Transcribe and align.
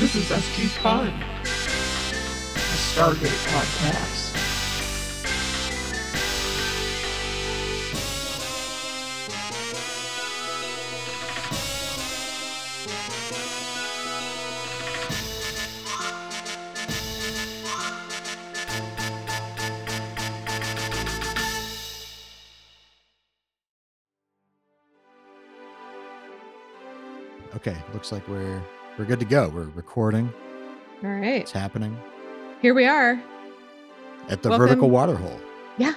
This 0.00 0.14
is 0.14 0.24
SG 0.30 0.74
Con, 0.78 1.08
a 1.08 1.12
Stargate 2.88 3.36
podcast. 3.52 4.30
Okay, 27.54 27.76
looks 27.92 28.12
like 28.12 28.26
we're 28.28 28.62
we're 28.98 29.04
good 29.04 29.20
to 29.20 29.26
go. 29.26 29.48
We're 29.48 29.64
recording. 29.70 30.32
All 31.02 31.10
right. 31.10 31.40
It's 31.42 31.52
happening 31.52 31.96
Here 32.60 32.74
we 32.74 32.86
are. 32.86 33.20
at 34.28 34.42
the 34.42 34.50
Welcome. 34.50 34.68
vertical 34.68 34.90
water 34.90 35.16
hole. 35.16 35.40
Yeah. 35.78 35.94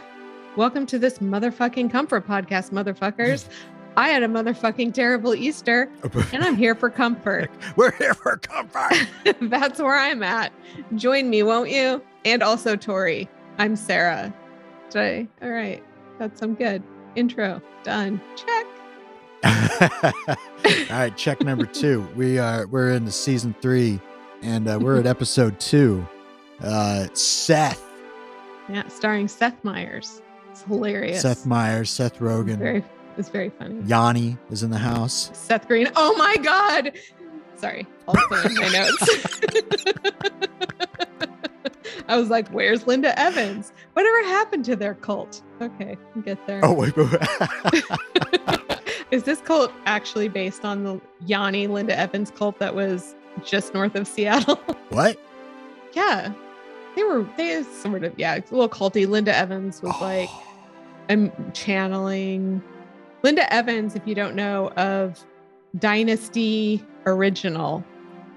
Welcome 0.56 0.86
to 0.88 1.00
this 1.00 1.20
motherfucking 1.20 1.92
comfort 1.92 2.28
podcast, 2.28 2.72
motherfuckers. 2.72 3.50
I 3.98 4.10
had 4.10 4.24
a 4.24 4.28
motherfucking 4.28 4.94
terrible 4.96 5.36
Easter 5.36 5.88
and 6.32 6.44
I'm 6.44 6.56
here 6.56 6.74
for 6.74 6.90
comfort. 6.90 7.52
we're 7.76 7.92
here 7.92 8.16
for 8.16 8.38
comfort. 8.38 9.08
That's 9.42 9.80
where 9.80 9.96
I'm 9.98 10.24
at. 10.24 10.52
Join 10.96 11.30
me, 11.30 11.44
won't 11.44 11.70
you? 11.70 12.02
And 12.26 12.42
also 12.42 12.76
Tori. 12.76 13.30
I'm 13.60 13.76
Sarah. 13.76 14.34
All 14.96 15.50
right. 15.50 15.84
That's 16.18 16.40
some 16.40 16.56
good. 16.56 16.82
Intro. 17.16 17.62
Done. 17.84 18.20
Check. 18.36 18.66
All 19.44 20.14
right, 20.90 21.14
check 21.18 21.42
number 21.42 21.66
two. 21.66 22.08
We 22.16 22.40
are 22.40 22.68
we're 22.68 22.92
in 22.92 23.06
the 23.06 23.12
season 23.12 23.56
three, 23.62 24.00
and 24.42 24.68
uh, 24.68 24.80
we're 24.82 25.00
at 25.00 25.06
episode 25.18 25.60
two. 25.60 26.06
Uh, 26.62 27.08
Seth, 27.14 27.84
Yeah. 28.70 28.88
Starring 28.88 29.28
Seth 29.28 29.62
Meyers. 29.64 30.22
It's 30.52 30.62
hilarious. 30.64 31.22
Seth 31.22 31.46
Meyers, 31.46 31.90
Seth 31.90 32.20
Rogen, 32.20 32.58
Very 32.58 32.84
it's 33.18 33.30
very 33.30 33.50
funny. 33.50 33.82
Yanni 33.86 34.38
is 34.50 34.64
in 34.64 34.70
the 34.72 34.78
house. 34.78 35.30
Seth 35.34 35.68
Green. 35.68 35.90
Oh 35.96 36.16
my 36.18 36.38
God. 36.38 36.94
Sorry. 37.56 37.86
I'll 38.08 38.16
in 38.46 38.56
my 38.56 38.70
notes. 38.70 39.38
I 42.08 42.18
was 42.18 42.30
like, 42.30 42.50
where's 42.50 42.86
Linda 42.88 43.18
Evans? 43.18 43.72
Whatever 43.94 44.24
happened 44.24 44.66
to 44.66 44.76
their 44.76 44.96
cult? 44.96 45.42
Okay, 45.62 45.98
get 46.26 46.46
there. 46.48 46.60
Oh 46.64 46.74
wait, 46.74 46.96
wait. 46.98 47.10
Is 49.14 49.22
this 49.22 49.42
cult 49.42 49.72
actually 49.86 50.28
based 50.28 50.66
on 50.66 50.84
the 50.84 51.00
Yanni 51.28 51.68
Linda 51.68 51.96
Evans 51.96 52.32
cult 52.32 52.58
that 52.58 52.74
was 52.74 53.14
just 53.46 53.72
north 53.72 53.94
of 53.94 54.08
Seattle? 54.08 54.56
what? 54.90 55.20
yeah. 55.94 56.34
They 56.96 57.04
were, 57.04 57.28
they 57.38 57.62
sort 57.62 58.04
of, 58.04 58.18
yeah, 58.18 58.38
a 58.38 58.42
little 58.50 58.68
culty. 58.68 59.08
Linda 59.08 59.36
Evans 59.36 59.84
was 59.84 59.94
oh. 60.00 60.04
like, 60.04 60.30
Oh. 60.32 60.54
I'm 61.10 61.32
channeling 61.54 62.64
Linda 63.22 63.52
Evans, 63.54 63.96
if 63.96 64.08
you 64.08 64.16
don't 64.16 64.36
know, 64.36 64.70
of 64.70 65.24
Dynasty 65.78 66.84
original, 67.06 67.84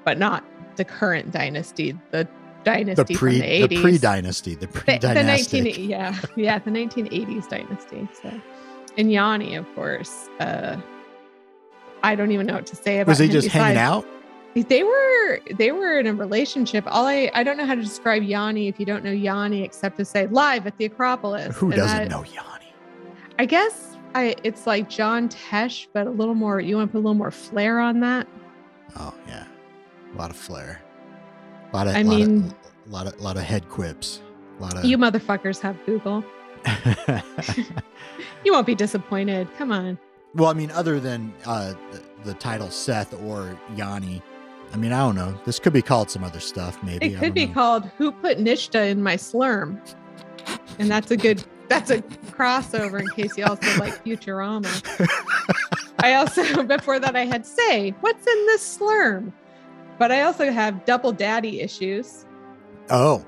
but 0.04 0.18
not 0.18 0.44
the 0.76 0.84
current 0.84 1.30
Dynasty, 1.30 1.98
the 2.10 2.28
the 2.64 2.72
Dynasty 2.72 3.14
pre 3.14 3.30
from 3.32 3.40
the 3.40 3.46
80s. 3.46 3.68
the 3.68 3.80
pre 3.80 3.98
dynasty, 3.98 4.54
the 4.56 4.68
pre 4.68 4.98
The, 4.98 5.14
the 5.14 5.22
19, 5.22 5.88
yeah, 5.88 6.20
yeah, 6.34 6.58
the 6.58 6.70
1980s 6.70 7.48
Dynasty. 7.48 8.08
So, 8.20 8.40
and 8.96 9.10
Yanni, 9.12 9.54
of 9.54 9.66
course, 9.74 10.28
uh, 10.40 10.76
I 12.02 12.14
don't 12.14 12.30
even 12.32 12.46
know 12.46 12.54
what 12.54 12.66
to 12.66 12.76
say 12.76 13.00
about 13.00 13.10
Was 13.10 13.18
he 13.18 13.28
just 13.28 13.48
hanging 13.48 13.78
out? 13.78 14.06
They 14.54 14.82
were 14.84 15.40
they 15.58 15.70
were 15.72 15.98
in 16.00 16.06
a 16.06 16.14
relationship. 16.14 16.84
All 16.86 17.06
I 17.06 17.30
I 17.34 17.42
don't 17.42 17.58
know 17.58 17.66
how 17.66 17.74
to 17.74 17.82
describe 17.82 18.22
Yanni 18.22 18.68
if 18.68 18.80
you 18.80 18.86
don't 18.86 19.04
know 19.04 19.10
Yanni 19.10 19.62
except 19.62 19.98
to 19.98 20.04
say 20.04 20.26
live 20.28 20.66
at 20.66 20.78
the 20.78 20.86
Acropolis. 20.86 21.54
Who 21.56 21.66
And 21.66 21.76
doesn't 21.76 21.98
that- 21.98 22.08
know 22.08 22.24
Yanni? 22.24 22.72
I 23.38 23.44
guess 23.44 23.96
I 24.14 24.34
it's 24.44 24.66
like 24.66 24.88
John 24.88 25.28
Tesh, 25.28 25.88
but 25.92 26.06
a 26.06 26.10
little 26.10 26.34
more. 26.34 26.58
You 26.58 26.76
want 26.76 26.88
to 26.88 26.92
put 26.92 26.98
a 26.98 27.04
little 27.04 27.14
more 27.14 27.30
flair 27.30 27.78
on 27.80 28.00
that? 28.00 28.26
Oh 28.98 29.12
yeah, 29.28 29.44
a 30.14 30.16
lot 30.16 30.30
of 30.30 30.36
flair. 30.36 30.80
A 31.72 31.76
lot 31.76 31.86
of, 31.88 31.94
I 31.96 32.00
lot 32.02 32.16
mean- 32.16 32.44
of, 32.44 32.54
a 32.86 32.90
lot 32.90 33.06
of, 33.08 33.20
a 33.20 33.22
lot 33.22 33.36
of 33.36 33.42
head 33.42 33.68
quips. 33.68 34.22
A 34.58 34.62
lot 34.62 34.74
of. 34.78 34.84
You 34.86 34.96
motherfuckers 34.96 35.60
have 35.60 35.76
Google. 35.84 36.24
You 38.44 38.52
won't 38.52 38.66
be 38.66 38.76
disappointed. 38.76 39.48
Come 39.58 39.72
on. 39.72 39.98
well, 40.34 40.48
I 40.48 40.52
mean, 40.52 40.70
other 40.70 41.00
than 41.00 41.34
uh, 41.46 41.74
the, 41.90 42.02
the 42.24 42.34
title 42.34 42.70
Seth 42.70 43.12
or 43.24 43.58
Yanni, 43.74 44.22
I 44.72 44.76
mean, 44.76 44.92
I 44.92 44.98
don't 45.00 45.16
know. 45.16 45.36
This 45.44 45.58
could 45.58 45.72
be 45.72 45.82
called 45.82 46.10
some 46.10 46.22
other 46.22 46.38
stuff, 46.38 46.80
maybe. 46.82 47.06
It 47.06 47.18
could 47.18 47.34
be 47.34 47.46
know. 47.46 47.54
called 47.54 47.86
"Who 47.98 48.12
Put 48.12 48.38
Nishta 48.38 48.88
in 48.88 49.02
My 49.02 49.16
Slurm," 49.16 49.80
and 50.78 50.88
that's 50.88 51.10
a 51.10 51.16
good. 51.16 51.42
That's 51.68 51.90
a 51.90 52.02
crossover 52.30 53.00
in 53.00 53.08
case 53.10 53.36
you 53.36 53.44
also 53.44 53.66
like 53.80 53.92
Futurama. 54.04 54.70
I 55.98 56.14
also 56.14 56.62
before 56.76 57.00
that 57.00 57.16
I 57.16 57.24
had 57.24 57.44
say 57.44 57.90
what's 58.00 58.24
in 58.24 58.46
this 58.46 58.78
slurm, 58.78 59.32
but 59.98 60.12
I 60.12 60.22
also 60.22 60.52
have 60.52 60.84
double 60.84 61.10
daddy 61.10 61.60
issues. 61.60 62.24
Oh, 62.90 63.24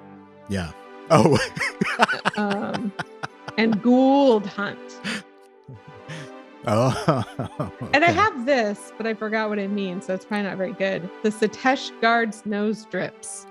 yeah. 0.48 0.70
Oh, 1.10 1.36
um, 2.36 2.92
and 3.58 3.82
Gould 3.82 4.46
Hunt. 4.46 4.78
oh. 6.66 7.24
And 7.92 8.04
I 8.04 8.10
have 8.10 8.46
this, 8.46 8.92
but 8.96 9.06
I 9.06 9.12
forgot 9.14 9.50
what 9.50 9.58
it 9.58 9.68
means, 9.70 10.06
so 10.06 10.14
it's 10.14 10.24
probably 10.24 10.44
not 10.48 10.56
very 10.56 10.72
good. 10.72 11.08
The 11.22 11.28
Satesh 11.30 11.90
Guard's 12.00 12.46
nose 12.46 12.86
drips. 12.86 13.46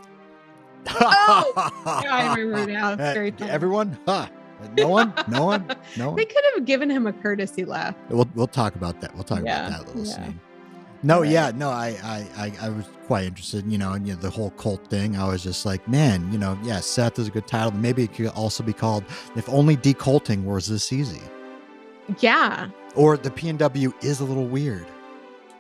Oh! 0.89 1.51
Yeah, 2.03 2.15
I 2.15 2.35
remember 2.35 2.71
now. 2.71 2.93
It's 2.93 3.01
Uh, 3.01 3.13
very 3.13 3.31
funny. 3.31 3.51
Everyone? 3.51 3.99
Huh. 4.07 4.27
No 4.77 4.87
one? 4.87 5.13
No 5.27 5.45
one? 5.45 5.67
No 5.97 6.07
one? 6.07 6.15
They 6.15 6.25
could 6.25 6.43
have 6.55 6.65
given 6.65 6.89
him 6.89 7.05
a 7.05 7.13
courtesy 7.13 7.65
laugh. 7.65 7.93
We'll 8.09 8.27
we'll 8.33 8.47
talk 8.47 8.73
about 8.75 9.01
that. 9.01 9.13
We'll 9.13 9.23
talk 9.23 9.41
Yeah, 9.43 9.67
about 9.67 9.85
that 9.85 9.87
little 9.95 10.05
yeah. 10.11 10.25
scene. 10.25 10.39
No, 11.03 11.21
Right. 11.21 11.29
yeah, 11.31 11.51
no, 11.55 11.69
I, 11.69 11.95
I, 12.03 12.27
I, 12.37 12.53
I 12.67 12.69
was 12.69 12.85
quite 13.05 13.25
interested. 13.25 13.71
You 13.71 13.77
know, 13.77 13.93
and 13.93 14.07
you 14.07 14.15
know, 14.15 14.19
the 14.19 14.29
whole 14.29 14.49
cult 14.51 14.85
thing. 14.87 15.15
I 15.15 15.27
was 15.27 15.43
just 15.43 15.65
like, 15.65 15.87
man, 15.87 16.31
you 16.31 16.37
know, 16.37 16.57
yeah, 16.63 16.79
Seth 16.79 17.19
is 17.19 17.27
a 17.27 17.31
good 17.31 17.47
title. 17.47 17.71
Maybe 17.71 18.03
it 18.03 18.13
could 18.13 18.27
also 18.27 18.63
be 18.63 18.73
called 18.73 19.03
"If 19.35 19.47
Only 19.49 19.77
Deculting 19.77 20.43
Was 20.43 20.67
This 20.67 20.91
Easy," 20.91 21.21
Yeah, 22.19 22.69
or 22.95 23.17
the 23.17 23.29
PNW 23.29 23.93
is 24.03 24.19
a 24.21 24.25
little 24.25 24.47
weird, 24.47 24.87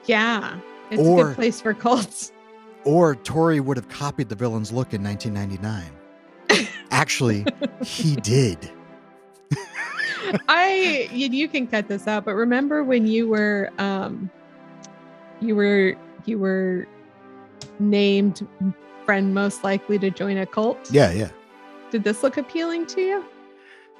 yeah. 0.05 0.57
It's 0.89 1.01
a 1.01 1.05
Or- 1.05 1.25
good 1.27 1.35
place 1.35 1.59
for 1.61 1.73
cults. 1.73 2.31
or 2.85 3.15
Tori 3.15 3.59
would 3.59 3.75
have 3.77 3.89
copied 3.89 4.29
the 4.29 4.35
villain's 4.35 4.71
look 4.71 4.93
in 4.93 5.03
1999. 5.03 6.77
Actually, 6.91 7.45
he 7.83 8.15
did. 8.15 8.71
I 10.49 11.09
you, 11.11 11.27
you 11.29 11.47
can 11.47 11.67
cut 11.67 11.87
this 11.87 12.07
out, 12.07 12.25
but 12.25 12.33
remember 12.35 12.83
when 12.83 13.05
you 13.07 13.27
were 13.27 13.69
um 13.77 14.29
you 15.41 15.55
were 15.55 15.95
you 16.25 16.37
were 16.39 16.87
named 17.79 18.47
friend 19.05 19.33
most 19.33 19.63
likely 19.63 19.97
to 19.99 20.09
join 20.09 20.37
a 20.37 20.45
cult? 20.45 20.91
Yeah, 20.91 21.11
yeah. 21.11 21.29
Did 21.91 22.03
this 22.03 22.23
look 22.23 22.37
appealing 22.37 22.85
to 22.87 23.01
you? 23.01 23.25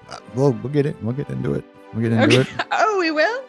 Uh, 0.10 0.18
well, 0.36 0.52
we'll 0.64 0.72
get 0.74 0.86
it. 0.86 1.02
We'll 1.04 1.14
get 1.14 1.30
into 1.30 1.54
it. 1.54 1.64
We'll 1.94 2.04
get 2.04 2.12
into 2.12 2.42
Okay. 2.42 2.50
it. 2.52 2.66
Oh, 2.72 2.98
we 3.00 3.12
will. 3.12 3.44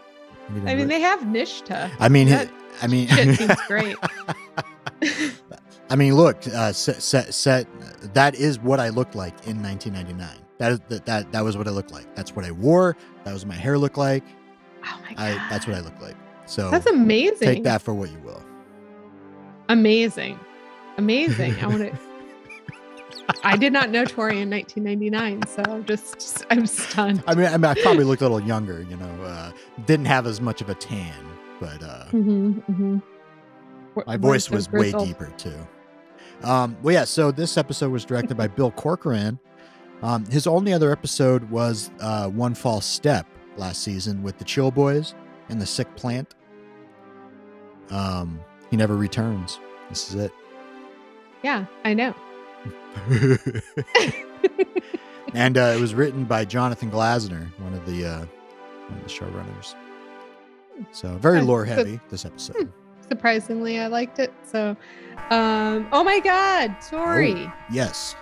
We'll 0.51 0.69
I 0.69 0.75
mean, 0.75 0.85
it. 0.87 0.89
they 0.89 1.01
have 1.01 1.21
Nishta. 1.21 1.91
I 1.99 2.09
mean, 2.09 2.29
that 2.29 2.51
I 2.83 2.87
mean, 2.87 3.09
Shit 3.09 3.37
seems 3.39 3.61
great. 3.67 3.97
I 5.91 5.97
mean, 5.97 6.15
look, 6.15 6.47
uh, 6.49 6.73
set, 6.73 7.03
set, 7.03 7.33
set, 7.35 7.67
that 8.15 8.35
is 8.35 8.59
what 8.59 8.79
I 8.79 8.91
looked 8.91 9.15
like 9.15 9.35
in 9.47 9.63
1999. 9.63 10.29
That 10.59 10.73
is 10.73 10.81
that, 10.89 11.07
that 11.07 11.33
that 11.33 11.45
was 11.45 11.57
what 11.57 11.67
I 11.69 11.71
looked 11.71 11.93
like. 11.93 12.13
That's 12.15 12.35
what 12.35 12.45
I 12.45 12.51
wore. 12.51 12.97
That 13.25 13.33
was 13.33 13.45
what 13.45 13.55
my 13.55 13.61
hair 13.61 13.79
looked 13.79 13.97
like. 13.99 14.25
Oh 14.85 15.01
my 15.09 15.15
god. 15.15 15.19
I 15.23 15.49
that's 15.49 15.67
what 15.67 15.77
I 15.77 15.81
looked 15.81 16.03
like. 16.03 16.17
So 16.49 16.71
That's 16.71 16.87
amazing. 16.87 17.47
take 17.47 17.65
that 17.65 17.83
for 17.83 17.93
what 17.95 18.11
you 18.11 18.19
will. 18.21 18.43
Amazing. 19.69 20.41
Amazing. 20.97 21.55
I 21.61 21.67
want 21.67 21.81
to 21.81 21.99
I 23.45 23.57
did 23.57 23.73
not 23.73 23.91
know 23.91 24.05
Tori 24.05 24.41
in 24.41 24.51
1999, 24.51 25.47
so 25.47 25.63
I'm 25.71 25.85
just 25.85 26.47
I'm 26.51 26.67
stunned. 26.67 27.23
I 27.27 27.35
mean, 27.35 27.47
I 27.47 27.57
mean, 27.57 27.65
I 27.67 27.75
probably 27.75 28.05
looked 28.05 28.23
a 28.23 28.29
little 28.29 28.47
younger. 28.47 28.83
You 28.89 28.97
know, 28.97 29.25
uh, 29.25 29.53
didn't 29.87 30.07
have 30.07 30.27
as 30.27 30.41
much 30.41 30.61
of 30.63 30.71
a 30.71 30.75
tan, 30.75 31.15
but 31.61 31.83
uh, 31.83 32.07
Mm-hmm, 32.13 32.53
mm-hmm. 32.73 32.99
my 34.07 34.17
voice 34.17 34.51
was 34.51 34.71
way 34.73 34.93
deeper 34.93 35.33
too. 35.37 35.69
Um, 36.43 36.77
well, 36.83 36.95
yeah. 36.95 37.05
So 37.05 37.31
this 37.31 37.59
episode 37.59 37.91
was 37.91 38.05
directed 38.05 38.37
by 38.37 38.49
Bill 38.49 38.71
Corcoran. 38.71 39.39
Um, 40.03 40.25
his 40.27 40.47
only 40.47 40.73
other 40.73 40.93
episode 40.93 41.51
was 41.51 41.91
uh, 42.01 42.29
One 42.29 42.55
False 42.55 42.87
Step 42.87 43.27
last 43.57 43.83
season 43.83 44.23
with 44.23 44.39
the 44.39 44.45
Chill 44.45 44.71
Boys 44.71 45.15
and 45.49 45.61
the 45.61 45.67
Sick 45.67 45.95
Plant. 45.97 46.35
Um, 47.91 48.41
he 48.71 48.77
never 48.77 48.97
returns. 48.97 49.59
This 49.89 50.09
is 50.11 50.17
it. 50.17 50.33
Yeah, 51.43 51.67
I 51.85 51.95
know. 51.95 52.15
and 55.35 55.57
uh, 55.57 55.73
it 55.77 55.81
was 55.81 55.95
written 55.95 56.25
by 56.25 56.45
Jonathan 56.45 56.91
Glassner, 56.91 57.47
one 57.61 57.75
of 57.75 57.87
the 57.87 58.05
uh, 58.05 58.19
one 58.89 58.99
of 58.99 59.05
the 59.05 59.11
showrunners. 59.11 59.75
So 60.93 61.17
very 61.17 61.41
lore 61.41 61.65
heavy 61.65 62.01
this 62.11 62.25
episode. 62.25 62.73
Surprisingly, 63.09 63.79
I 63.81 63.87
liked 63.87 64.19
it. 64.19 64.33
So, 64.45 64.77
um, 65.31 65.89
oh 65.93 66.05
my 66.05 66.21
God, 66.21 66.77
Tori, 66.89 67.51
Yes. 67.71 68.15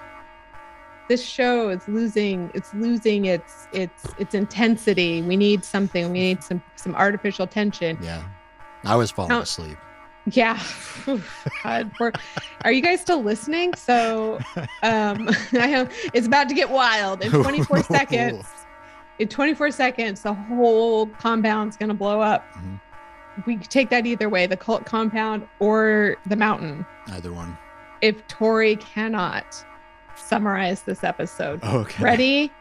this 1.09 1.25
show 1.25 1.71
is 1.71 1.87
losing. 1.89 2.51
It's 2.55 2.73
losing 2.75 3.25
its 3.25 3.67
its 3.73 4.05
its 4.19 4.35
intensity. 4.35 5.23
We 5.23 5.37
need 5.37 5.65
something. 5.65 6.13
We 6.13 6.21
need 6.21 6.43
some 6.43 6.63
some 6.77 6.95
artificial 6.95 7.47
tension. 7.47 7.99
Yeah. 8.01 8.23
I 8.87 8.97
was 8.97 9.11
falling 9.11 9.31
How- 9.33 9.41
asleep. 9.41 9.77
Yeah. 10.33 10.61
God, 11.63 11.91
we're- 12.01 12.13
you 12.75 12.81
guys 12.83 13.01
still 13.01 13.23
listening? 13.23 13.75
So, 13.75 14.39
um, 14.83 15.29
I 15.53 15.67
have, 15.69 15.93
it's 16.15 16.27
about 16.27 16.49
to 16.49 16.55
get 16.55 16.69
wild 16.71 17.23
in 17.23 17.31
24 17.43 17.83
seconds. 17.85 18.45
In 19.21 19.29
24 19.29 19.71
seconds, 19.71 20.23
the 20.23 20.35
whole 20.35 21.07
compound's 21.07 21.77
gonna 21.77 21.95
blow 21.95 22.21
up. 22.21 22.45
Mhm. 22.55 22.81
We 23.47 23.57
take 23.59 23.89
that 23.91 24.05
either 24.07 24.29
way, 24.29 24.47
the 24.47 24.57
cult 24.57 24.85
compound 24.85 25.47
or 25.61 26.17
the 26.27 26.37
mountain. 26.37 26.85
Either 27.13 27.33
one. 27.33 27.57
If 28.03 28.27
Tori 28.29 28.77
cannot 28.77 29.45
summarize 30.17 30.83
this 30.83 31.05
episode, 31.05 31.63
Okay. 31.63 32.03
ready, 32.03 32.53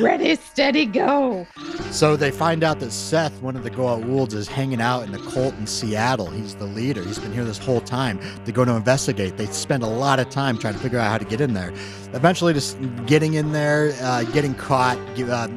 ready, 0.00 0.34
steady, 0.36 0.86
go. 0.86 1.46
So 1.90 2.16
they 2.16 2.30
find 2.30 2.62
out 2.62 2.80
that 2.80 2.90
Seth, 2.90 3.40
one 3.42 3.56
of 3.56 3.64
the 3.64 3.70
Goa'ulds, 3.70 4.34
is 4.34 4.48
hanging 4.48 4.80
out 4.80 5.02
in 5.02 5.12
the 5.12 5.18
cult 5.18 5.54
in 5.54 5.66
Seattle. 5.66 6.30
He's 6.30 6.54
the 6.54 6.66
leader. 6.66 7.02
He's 7.02 7.18
been 7.18 7.32
here 7.32 7.44
this 7.44 7.58
whole 7.58 7.80
time. 7.80 8.20
They 8.44 8.52
go 8.52 8.64
to 8.64 8.72
investigate. 8.72 9.36
They 9.36 9.46
spend 9.46 9.82
a 9.82 9.88
lot 9.88 10.18
of 10.18 10.28
time 10.30 10.58
trying 10.58 10.74
to 10.74 10.80
figure 10.80 10.98
out 10.98 11.10
how 11.10 11.18
to 11.18 11.24
get 11.24 11.40
in 11.40 11.54
there. 11.54 11.72
Eventually, 12.12 12.52
just 12.52 12.78
getting 13.06 13.34
in 13.34 13.52
there, 13.52 13.94
uh, 14.00 14.24
getting 14.24 14.54
caught, 14.54 14.98
uh, 15.18 15.48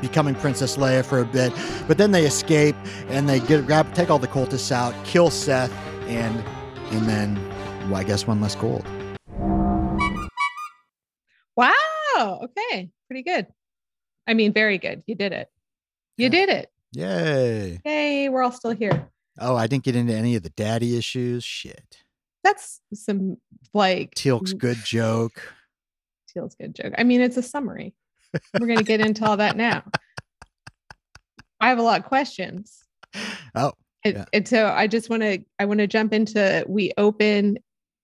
becoming 0.00 0.34
Princess 0.34 0.76
Leia 0.76 1.04
for 1.04 1.20
a 1.20 1.24
bit. 1.24 1.52
But 1.86 1.98
then 1.98 2.12
they 2.12 2.24
escape 2.24 2.76
and 3.08 3.28
they 3.28 3.40
get 3.40 3.66
grab, 3.66 3.92
take 3.94 4.10
all 4.10 4.18
the 4.18 4.28
cultists 4.28 4.72
out, 4.72 4.94
kill 5.04 5.30
Seth, 5.30 5.72
and 6.06 6.42
and 6.90 7.06
then, 7.06 7.34
well, 7.90 7.96
I 7.96 8.04
guess 8.04 8.26
one 8.26 8.40
less 8.40 8.54
gold. 8.54 8.86
Wow. 11.56 11.74
Okay. 12.16 12.90
Pretty 13.08 13.22
good. 13.22 13.46
I 14.26 14.34
mean, 14.34 14.52
very 14.52 14.78
good. 14.78 15.02
You 15.06 15.14
did 15.14 15.32
it. 15.32 15.48
You 16.16 16.24
Yeah. 16.24 16.30
did 16.30 16.48
it. 16.50 16.70
Yay! 16.92 17.80
Yay. 17.84 18.28
We're 18.28 18.42
all 18.42 18.52
still 18.52 18.72
here. 18.74 19.08
Oh, 19.38 19.56
I 19.56 19.66
didn't 19.66 19.84
get 19.84 19.96
into 19.96 20.12
any 20.14 20.34
of 20.36 20.42
the 20.42 20.50
daddy 20.50 20.96
issues. 20.96 21.44
Shit. 21.44 21.98
That's 22.44 22.80
some 22.94 23.38
like 23.74 24.14
Teal's 24.14 24.52
good 24.52 24.78
joke. 24.84 25.54
Teal's 26.28 26.54
good 26.54 26.74
joke. 26.74 26.94
I 26.98 27.04
mean, 27.04 27.20
it's 27.20 27.36
a 27.36 27.42
summary. 27.42 27.94
We're 28.58 28.66
going 28.66 28.78
to 28.78 28.84
get 28.84 29.00
into 29.00 29.24
all 29.24 29.36
that 29.38 29.56
now. 29.56 29.84
I 31.60 31.68
have 31.68 31.78
a 31.78 31.82
lot 31.82 32.00
of 32.00 32.06
questions. 32.06 32.84
Oh, 33.54 33.72
And, 34.04 34.16
Yeah. 34.16 34.24
and 34.34 34.46
so 34.46 34.66
I 34.68 34.86
just 34.86 35.08
want 35.08 35.22
to 35.22 35.38
I 35.58 35.64
want 35.64 35.78
to 35.80 35.86
jump 35.86 36.12
into 36.12 36.64
we 36.68 36.92
open 36.98 37.58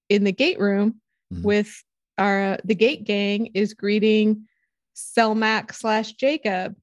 in 0.08 0.24
the 0.24 0.32
gate 0.32 0.58
room 0.58 1.00
Mhm. 1.32 1.42
with 1.42 1.84
our 2.18 2.58
the 2.64 2.74
gate 2.74 3.04
gang 3.04 3.46
is 3.54 3.74
greeting 3.74 4.46
Selmak 4.94 5.75
slash 5.75 6.12
Jacob. 6.12 6.75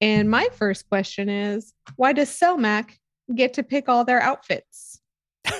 And 0.00 0.30
my 0.30 0.48
first 0.52 0.88
question 0.88 1.28
is 1.28 1.72
why 1.96 2.12
does 2.12 2.28
Selmak 2.30 2.90
get 3.34 3.54
to 3.54 3.62
pick 3.62 3.88
all 3.88 4.04
their 4.04 4.20
outfits? 4.20 5.00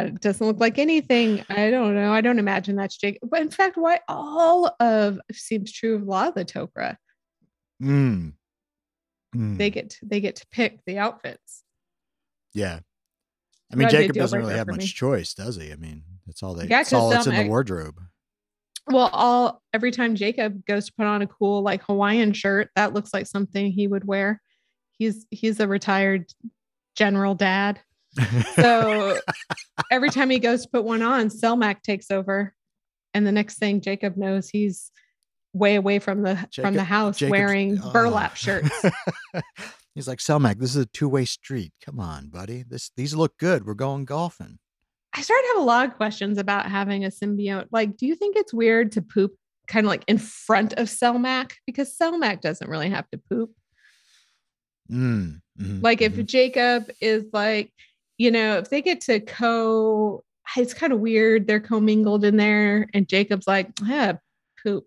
It 0.00 0.20
doesn't 0.20 0.46
look 0.46 0.60
like 0.60 0.78
anything. 0.78 1.44
I 1.50 1.70
don't 1.70 1.94
know. 1.94 2.12
I 2.12 2.20
don't 2.20 2.38
imagine 2.38 2.76
that's 2.76 2.96
Jacob. 2.96 3.28
But 3.30 3.42
in 3.42 3.50
fact, 3.50 3.76
why 3.76 4.00
all 4.08 4.74
of 4.80 5.20
seems 5.32 5.70
true 5.72 5.96
of 5.96 6.02
a 6.02 6.04
lot 6.04 6.28
of 6.28 6.34
the 6.34 6.44
Tok'ra. 6.44 6.96
Mm. 7.82 8.32
Mm. 9.36 9.58
They 9.58 9.70
get 9.70 9.90
to, 9.90 10.06
they 10.06 10.20
get 10.20 10.36
to 10.36 10.46
pick 10.50 10.80
the 10.86 10.98
outfits. 10.98 11.62
yeah. 12.54 12.80
I 13.70 13.74
mean, 13.74 13.88
That'd 13.88 14.00
Jacob 14.00 14.16
doesn't 14.16 14.38
really 14.38 14.54
have 14.54 14.66
much 14.66 14.78
me. 14.80 14.86
choice, 14.86 15.32
does 15.32 15.56
he? 15.56 15.72
I 15.72 15.76
mean, 15.76 16.02
that's 16.26 16.42
all 16.42 16.52
they. 16.52 16.64
Yeah, 16.64 16.78
that's 16.78 16.92
all 16.92 17.08
that's 17.08 17.26
in 17.26 17.34
the 17.34 17.48
wardrobe. 17.48 17.98
Well, 18.86 19.10
all 19.12 19.62
every 19.72 19.90
time 19.90 20.16
Jacob 20.16 20.64
goes 20.66 20.86
to 20.86 20.92
put 20.96 21.06
on 21.06 21.22
a 21.22 21.26
cool 21.26 21.62
like 21.62 21.82
Hawaiian 21.84 22.32
shirt, 22.32 22.70
that 22.74 22.92
looks 22.92 23.14
like 23.14 23.26
something 23.26 23.70
he 23.70 23.86
would 23.86 24.04
wear. 24.04 24.40
He's 24.98 25.26
he's 25.30 25.60
a 25.60 25.68
retired 25.68 26.26
general 26.96 27.34
dad. 27.34 27.80
So 28.56 29.18
every 29.90 30.10
time 30.10 30.30
he 30.30 30.38
goes 30.38 30.62
to 30.62 30.68
put 30.68 30.84
one 30.84 31.02
on, 31.02 31.28
Selmak 31.28 31.82
takes 31.82 32.10
over. 32.10 32.54
And 33.14 33.26
the 33.26 33.32
next 33.32 33.58
thing 33.58 33.80
Jacob 33.80 34.16
knows, 34.16 34.48
he's 34.48 34.90
way 35.52 35.76
away 35.76 35.98
from 35.98 36.22
the 36.22 36.36
from 36.54 36.74
the 36.74 36.84
house 36.84 37.18
Jacob's- 37.18 37.30
wearing 37.30 37.78
oh. 37.82 37.92
burlap 37.92 38.36
shirts. 38.36 38.70
He's 39.94 40.08
like, 40.08 40.20
Selmak, 40.20 40.58
this 40.58 40.70
is 40.70 40.84
a 40.84 40.86
two 40.86 41.08
way 41.08 41.26
street. 41.26 41.72
Come 41.84 42.00
on, 42.00 42.28
buddy. 42.28 42.62
This 42.62 42.90
these 42.96 43.14
look 43.14 43.36
good. 43.36 43.66
We're 43.66 43.74
going 43.74 44.06
golfing. 44.06 44.58
I 45.14 45.20
started 45.22 45.42
to 45.42 45.48
have 45.54 45.62
a 45.62 45.66
lot 45.66 45.86
of 45.88 45.94
questions 45.96 46.38
about 46.38 46.70
having 46.70 47.04
a 47.04 47.08
symbiote. 47.08 47.66
Like, 47.70 47.96
do 47.96 48.06
you 48.06 48.14
think 48.14 48.36
it's 48.36 48.54
weird 48.54 48.92
to 48.92 49.02
poop 49.02 49.32
kind 49.66 49.84
of 49.86 49.90
like 49.90 50.04
in 50.08 50.18
front 50.18 50.72
of 50.74 50.88
Selmak? 50.88 51.52
Because 51.66 51.94
Selmak 51.96 52.40
doesn't 52.40 52.68
really 52.70 52.90
have 52.90 53.08
to 53.10 53.18
poop. 53.18 53.50
Mm. 54.90 55.40
mhm, 55.60 55.82
Like 55.82 56.00
if 56.02 56.14
mhm. 56.14 56.26
Jacob 56.26 56.90
is 57.00 57.24
like, 57.32 57.72
you 58.18 58.30
know, 58.30 58.58
if 58.58 58.70
they 58.70 58.82
get 58.82 59.00
to 59.02 59.20
co, 59.20 60.24
it's 60.56 60.74
kind 60.74 60.92
of 60.92 61.00
weird. 61.00 61.46
They're 61.46 61.60
commingled 61.60 62.24
in 62.24 62.36
there, 62.36 62.88
and 62.94 63.08
Jacob's 63.08 63.46
like, 63.46 63.70
yeah, 63.84 64.14
poop. 64.62 64.86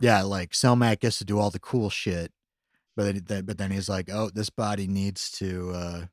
yeah, 0.00 0.22
like 0.22 0.50
Selmak 0.52 1.00
gets 1.00 1.18
to 1.18 1.24
do 1.24 1.38
all 1.38 1.50
the 1.50 1.58
cool 1.60 1.90
shit, 1.90 2.32
but 2.96 3.16
but 3.46 3.58
then 3.58 3.70
he's 3.70 3.88
like, 3.88 4.08
oh, 4.10 4.30
this 4.34 4.50
body 4.50 4.86
needs 4.86 5.30
to 5.32 5.70
uh, 5.74 6.06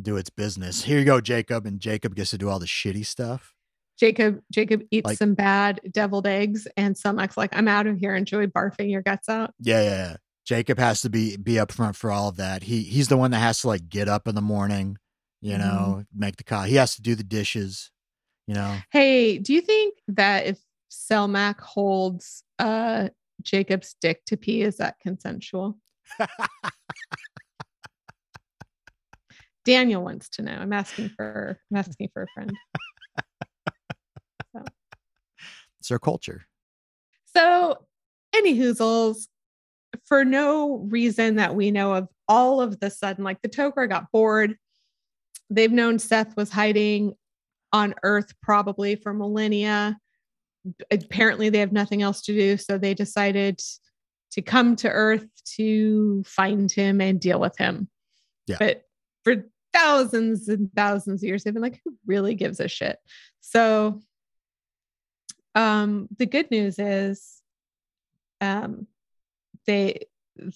do 0.00 0.16
its 0.16 0.30
business. 0.30 0.82
Here 0.84 0.98
you 0.98 1.04
go, 1.04 1.20
Jacob, 1.20 1.66
and 1.66 1.80
Jacob 1.80 2.14
gets 2.14 2.30
to 2.30 2.38
do 2.38 2.48
all 2.48 2.58
the 2.58 2.66
shitty 2.66 3.06
stuff. 3.06 3.54
Jacob, 3.98 4.40
Jacob 4.52 4.82
eats 4.90 5.06
Like- 5.06 5.18
some 5.18 5.34
bad 5.34 5.80
deviled 5.92 6.26
eggs, 6.26 6.66
and 6.76 6.96
Selmak's 6.96 7.36
like, 7.36 7.54
I'm 7.56 7.68
out 7.68 7.86
of 7.86 7.96
here. 7.98 8.14
Enjoy 8.16 8.46
barfing 8.46 8.90
your 8.90 9.02
guts 9.02 9.28
out. 9.28 9.54
Yeah, 9.60 9.82
yeah, 9.82 9.88
yeah. 10.10 10.16
Jacob 10.44 10.78
has 10.78 11.00
to 11.02 11.08
be 11.10 11.36
be 11.36 11.58
up 11.58 11.72
front 11.72 11.96
for 11.96 12.10
all 12.10 12.28
of 12.28 12.36
that. 12.36 12.64
He 12.64 12.82
he's 12.82 13.08
the 13.08 13.16
one 13.16 13.30
that 13.30 13.38
has 13.38 13.60
to 13.60 13.68
like 13.68 13.88
get 13.88 14.08
up 14.08 14.26
in 14.28 14.34
the 14.34 14.42
morning, 14.42 14.98
you 15.40 15.54
Mhm. 15.54 15.58
know, 15.58 16.04
make 16.14 16.36
the 16.36 16.44
coffee. 16.44 16.70
He 16.70 16.76
has 16.76 16.96
to 16.96 17.02
do 17.02 17.14
the 17.14 17.22
dishes, 17.24 17.90
you 18.46 18.54
know. 18.54 18.78
Hey, 18.90 19.38
do 19.38 19.54
you 19.54 19.62
think 19.62 19.94
that 20.08 20.44
if 20.46 20.58
Selmak 20.90 21.60
holds 21.60 22.42
uh 22.58 23.08
Jacob's 23.42 23.94
dick 24.02 24.24
to 24.26 24.36
pee, 24.36 24.60
is 24.62 24.76
that 24.78 24.98
consensual? 25.00 25.78
Daniel 29.64 30.02
wants 30.02 30.28
to 30.30 30.42
know. 30.42 30.52
I'm 30.52 30.72
asking 30.72 31.10
for 31.10 31.58
I'm 31.70 31.76
asking 31.76 32.08
for 32.12 32.22
a 32.22 32.26
friend. 32.34 32.52
It's 35.84 35.90
our 35.90 35.98
culture. 35.98 36.46
So, 37.36 37.84
any 38.34 38.58
hoozles, 38.58 39.26
for 40.06 40.24
no 40.24 40.76
reason 40.88 41.36
that 41.36 41.54
we 41.54 41.70
know 41.70 41.92
of, 41.92 42.08
all 42.26 42.62
of 42.62 42.80
the 42.80 42.88
sudden, 42.88 43.22
like 43.22 43.42
the 43.42 43.50
Tok'ra 43.50 43.86
got 43.86 44.10
bored. 44.10 44.56
They've 45.50 45.70
known 45.70 45.98
Seth 45.98 46.38
was 46.38 46.50
hiding 46.50 47.12
on 47.70 47.94
Earth 48.02 48.32
probably 48.40 48.96
for 48.96 49.12
millennia. 49.12 49.98
Apparently, 50.90 51.50
they 51.50 51.58
have 51.58 51.72
nothing 51.72 52.00
else 52.00 52.22
to 52.22 52.32
do, 52.32 52.56
so 52.56 52.78
they 52.78 52.94
decided 52.94 53.60
to 54.30 54.40
come 54.40 54.76
to 54.76 54.88
Earth 54.88 55.26
to 55.56 56.22
find 56.24 56.72
him 56.72 57.02
and 57.02 57.20
deal 57.20 57.38
with 57.38 57.58
him. 57.58 57.88
Yeah. 58.46 58.56
But 58.58 58.84
for 59.22 59.44
thousands 59.74 60.48
and 60.48 60.70
thousands 60.74 61.22
of 61.22 61.26
years, 61.26 61.44
they've 61.44 61.52
been 61.52 61.62
like, 61.62 61.80
who 61.84 61.94
really 62.06 62.34
gives 62.34 62.60
a 62.60 62.68
shit? 62.68 62.98
So 63.40 64.00
um 65.54 66.08
the 66.18 66.26
good 66.26 66.50
news 66.50 66.78
is 66.78 67.40
um 68.40 68.86
they 69.66 70.06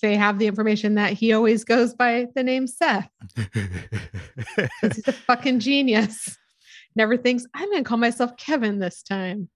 they 0.03 0.17
have 0.17 0.39
the 0.39 0.47
information 0.47 0.95
that 0.97 1.13
he 1.13 1.33
always 1.33 1.65
goes 1.65 1.95
by 1.95 2.27
the 2.35 2.43
name 2.43 2.67
Seth. 2.67 3.09
He's 4.83 5.07
a 5.07 5.13
fucking 5.13 5.61
genius. 5.61 6.37
Never 6.97 7.17
thinks 7.17 7.47
I'm 7.55 7.71
gonna 7.71 7.85
call 7.85 7.99
myself 7.99 8.37
Kevin 8.37 8.79
this 8.79 9.03
time. 9.03 9.49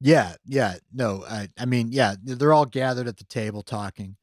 yeah, 0.00 0.34
yeah. 0.44 0.74
No, 0.92 1.24
I 1.28 1.48
I 1.58 1.66
mean, 1.66 1.88
yeah, 1.92 2.16
they're 2.22 2.52
all 2.52 2.66
gathered 2.66 3.06
at 3.08 3.16
the 3.16 3.24
table 3.24 3.62
talking, 3.62 4.16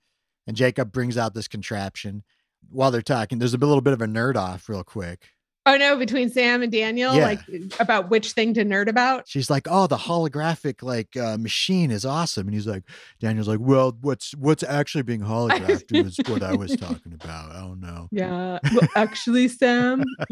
and 0.48 0.58
Jacob 0.58 0.92
brings 0.92 1.18
out 1.18 1.34
this 1.34 1.48
contraption. 1.48 2.24
While 2.70 2.91
they're 2.91 3.01
talking, 3.01 3.39
there's 3.39 3.53
a 3.53 3.58
little 3.58 3.82
bit 3.82 3.93
of 3.93 4.01
a 4.01 4.05
nerd 4.08 4.36
off 4.36 4.67
real 4.70 4.84
quick. 4.84 5.27
Oh 5.65 5.77
no, 5.77 5.96
between 5.96 6.29
Sam 6.29 6.62
and 6.62 6.70
Daniel, 6.72 7.15
Yeah. 7.15 7.25
like 7.25 7.39
about 7.79 8.10
which 8.10 8.34
thing 8.34 8.53
to 8.55 8.65
nerd 8.65 8.89
about. 8.89 9.29
She's 9.29 9.50
like, 9.50 9.65
"Oh, 9.70 9.88
the 9.88 9.96
holographic 9.96 10.84
like 10.84 11.15
uh, 11.15 11.38
machine 11.38 11.89
is 11.89 12.03
awesome," 12.03 12.48
and 12.48 12.53
he's 12.53 12.67
like, 12.67 12.84
"Daniel's 13.22 13.48
like, 13.48 13.62
well, 13.62 13.98
what's 14.01 14.36
what's 14.36 14.63
actually 14.63 15.03
being 15.03 15.22
holographed 15.22 15.86
is 16.05 16.17
what 16.27 16.43
I 16.43 16.53
was 16.53 16.75
talking 16.75 17.13
about. 17.13 17.51
I 17.53 17.62
don't 17.62 17.79
know." 17.79 18.10
Yeah. 18.12 18.60
Well, 18.74 18.89
actually, 18.96 19.48
Sam. 19.48 20.03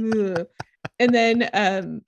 and 1.00 1.16
then 1.16 1.50
um 1.54 2.02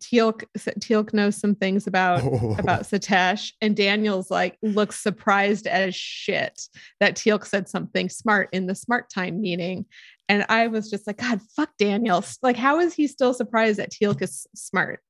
Teal'c 0.00 0.44
Teal'c 0.56 1.12
knows 1.12 1.36
some 1.36 1.54
things 1.54 1.86
about 1.86 2.22
Oh. 2.22 2.56
about 2.58 2.82
Satesh, 2.82 3.52
and 3.60 3.76
Daniel's 3.76 4.30
like 4.30 4.56
looks 4.62 4.98
surprised 4.98 5.66
as 5.66 5.94
shit 5.94 6.62
that 7.00 7.14
Teal'c 7.16 7.44
said 7.46 7.68
something 7.68 8.08
smart 8.08 8.48
in 8.52 8.66
the 8.66 8.74
smart 8.74 9.10
time 9.10 9.40
meeting. 9.40 9.86
And 10.28 10.44
I 10.48 10.66
was 10.66 10.90
just 10.90 11.06
like, 11.06 11.16
God, 11.18 11.40
fuck 11.56 11.70
Daniel. 11.78 12.22
Like, 12.42 12.56
how 12.56 12.80
is 12.80 12.92
he 12.94 13.06
still 13.06 13.32
surprised 13.32 13.78
that 13.78 13.90
Teal'c 13.92 14.20
is 14.22 14.46
smart? 14.54 15.00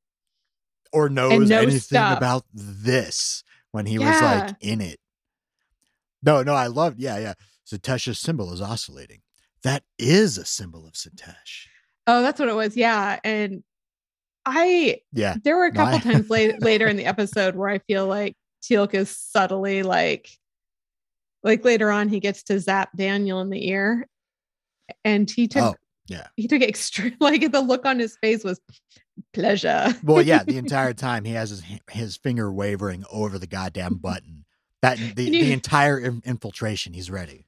or 0.91 1.11
knows 1.11 1.33
knows 1.41 1.51
anything 1.51 1.81
stuff. 1.81 2.17
about 2.17 2.45
this 2.55 3.45
when 3.73 3.85
he 3.85 3.99
was 3.99 4.23
like 4.23 4.57
in 4.63 4.81
it. 4.81 4.99
No, 6.23 6.43
no, 6.43 6.55
I 6.55 6.69
love. 6.69 6.95
Yeah, 6.99 7.19
yeah. 7.19 7.35
Satesh's 7.71 8.19
symbol 8.19 8.53
is 8.55 8.63
oscillating. 8.63 9.21
That 9.65 9.83
is 9.99 10.39
a 10.39 10.45
symbol 10.47 10.87
of 10.87 10.95
Satesh. 10.95 11.67
Oh, 12.07 12.23
that's 12.23 12.41
what 12.41 12.49
it 12.49 12.55
was. 12.55 12.75
Yeah. 12.75 13.19
And 13.23 13.63
I 14.49 15.01
Yeah. 15.13 15.37
there 15.45 15.57
were 15.57 15.67
a 15.67 15.73
No, 15.73 15.85
couple 15.85 15.97
I- 15.97 16.13
times 16.13 16.31
late, 16.31 16.61
later 16.63 16.87
in 16.87 16.97
the 16.97 17.07
episode 17.07 17.55
where 17.57 17.69
I 17.69 17.79
feel 17.81 18.07
like 18.07 18.35
Teal'c 18.63 18.95
is 18.95 19.11
subtly 19.17 19.83
like 19.83 20.31
like 21.45 21.65
later 21.65 21.91
on 21.91 22.09
he 22.09 22.19
gets 22.21 22.43
to 22.45 22.59
zap 22.59 22.91
Daniel 22.97 23.41
in 23.41 23.51
the 23.51 23.69
ear. 23.69 24.07
And 25.05 25.31
he 25.31 25.47
took 25.49 25.63
Oh, 25.63 25.75
yeah. 26.09 26.27
he 26.37 26.49
took 26.49 26.63
extreme 26.63 27.17
like 27.21 27.53
the 27.53 27.61
look 27.61 27.85
on 27.87 27.99
his 27.99 28.17
face 28.21 28.43
was 28.45 28.61
pleasure. 29.33 29.95
Well, 30.03 30.23
yeah. 30.23 30.43
The 30.47 30.59
entire 30.59 30.95
time 30.95 31.25
he 31.25 31.33
has 31.33 31.51
his 31.51 31.63
his 31.91 32.17
finger 32.17 32.53
wavering 32.53 33.05
over 33.13 33.39
the 33.39 33.47
goddamn 33.47 33.95
button. 33.97 34.45
That 34.83 34.97
the, 34.99 35.27
And 35.27 35.35
the 35.35 35.53
entire 35.53 35.99
infiltration, 35.99 36.93
he's 36.93 37.11
ready. 37.11 37.47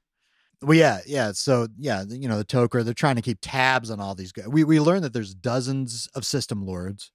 Well, 0.61 0.77
yeah, 0.77 0.99
yeah. 1.07 1.31
So 1.31 1.67
yeah, 1.77 2.03
you 2.07 2.27
know 2.27 2.37
the 2.37 2.45
Tok'ra, 2.45 2.83
they're 2.83 2.93
trying 2.93 3.15
to 3.15 3.21
keep 3.21 3.39
tabs 3.41 3.89
on 3.89 3.99
all 3.99 4.13
these 4.15 4.31
guys. 4.31 4.47
We 4.47 4.63
we 4.63 4.79
learned 4.79 5.03
that 5.03 5.13
there's 5.13 5.33
dozens 5.33 6.07
of 6.13 6.25
system 6.25 6.65
lords, 6.65 7.11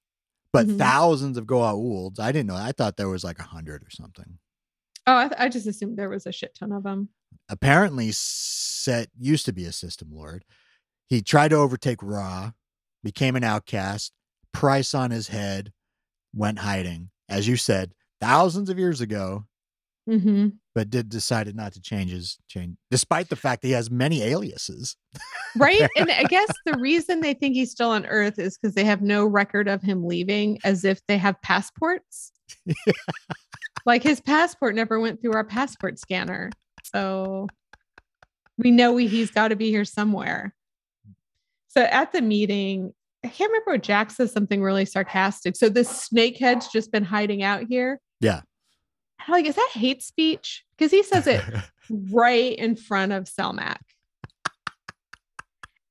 but 0.52 0.66
Mhm. 0.66 0.78
thousands 0.78 1.36
of 1.36 1.46
Goa'ulds. 1.46 2.18
I 2.18 2.32
didn't 2.32 2.48
know. 2.48 2.56
I 2.56 2.72
thought 2.72 2.96
there 2.96 3.08
was 3.08 3.22
like 3.24 3.38
a 3.38 3.44
hundred 3.44 3.82
or 3.84 3.90
something. 3.90 4.38
Oh, 5.06 5.16
I, 5.16 5.28
th- 5.28 5.40
I 5.40 5.48
just 5.48 5.68
assumed 5.68 5.96
there 5.96 6.08
was 6.08 6.26
a 6.26 6.32
shit 6.32 6.56
ton 6.58 6.72
of 6.72 6.82
them. 6.82 7.10
apparently 7.48 8.10
Set 8.12 9.08
used 9.16 9.44
to 9.46 9.52
be 9.52 9.64
a 9.64 9.72
system 9.72 10.08
lord. 10.10 10.44
He 11.08 11.22
tried 11.22 11.48
to 11.48 11.56
overtake 11.56 12.02
Ra, 12.02 12.52
became 13.04 13.36
an 13.36 13.44
outcast, 13.44 14.12
price 14.52 14.94
on 14.94 15.12
his 15.12 15.28
head, 15.28 15.72
went 16.34 16.58
hiding, 16.60 17.10
as 17.28 17.46
you 17.46 17.56
said, 17.56 17.94
thousands 18.20 18.68
of 18.68 18.78
years 18.80 19.00
ago, 19.00 19.44
hmm 20.08 20.48
but 20.76 20.90
did 20.90 21.08
decided 21.08 21.56
not 21.56 21.72
to 21.72 21.80
change 21.80 22.10
his 22.10 22.36
change, 22.48 22.76
despite 22.90 23.30
the 23.30 23.34
fact 23.34 23.62
that 23.62 23.68
he 23.68 23.72
has 23.72 23.90
many 23.90 24.22
aliases. 24.22 24.94
Right. 25.56 25.88
And 25.96 26.10
I 26.10 26.24
guess 26.24 26.48
the 26.66 26.76
reason 26.78 27.22
they 27.22 27.32
think 27.32 27.54
he's 27.54 27.70
still 27.70 27.88
on 27.88 28.04
Earth 28.04 28.38
is 28.38 28.58
because 28.58 28.74
they 28.74 28.84
have 28.84 29.00
no 29.00 29.24
record 29.24 29.68
of 29.68 29.80
him 29.80 30.04
leaving 30.04 30.58
as 30.64 30.84
if 30.84 31.00
they 31.06 31.16
have 31.16 31.40
passports. 31.40 32.30
like 33.86 34.02
his 34.02 34.20
passport 34.20 34.74
never 34.74 35.00
went 35.00 35.22
through 35.22 35.32
our 35.32 35.44
passport 35.44 35.98
scanner. 35.98 36.50
So 36.84 37.46
we 38.58 38.70
know 38.70 38.98
he- 38.98 39.08
he's 39.08 39.30
got 39.30 39.48
to 39.48 39.56
be 39.56 39.70
here 39.70 39.86
somewhere. 39.86 40.54
So 41.68 41.84
at 41.84 42.12
the 42.12 42.20
meeting, 42.20 42.92
I 43.24 43.28
can't 43.28 43.50
remember 43.50 43.72
what 43.72 43.82
Jack 43.82 44.10
says 44.10 44.30
something 44.30 44.60
really 44.62 44.84
sarcastic. 44.84 45.56
So 45.56 45.70
this 45.70 46.06
snakehead's 46.06 46.68
just 46.68 46.92
been 46.92 47.04
hiding 47.04 47.42
out 47.42 47.62
here. 47.66 47.98
Yeah. 48.20 48.42
I'm 49.26 49.32
like, 49.32 49.46
is 49.46 49.54
that 49.54 49.70
hate 49.72 50.02
speech? 50.02 50.65
Because 50.76 50.90
he 50.90 51.02
says 51.02 51.26
it 51.26 51.42
right 52.12 52.54
in 52.56 52.76
front 52.76 53.12
of 53.12 53.24
Selmak. 53.24 53.76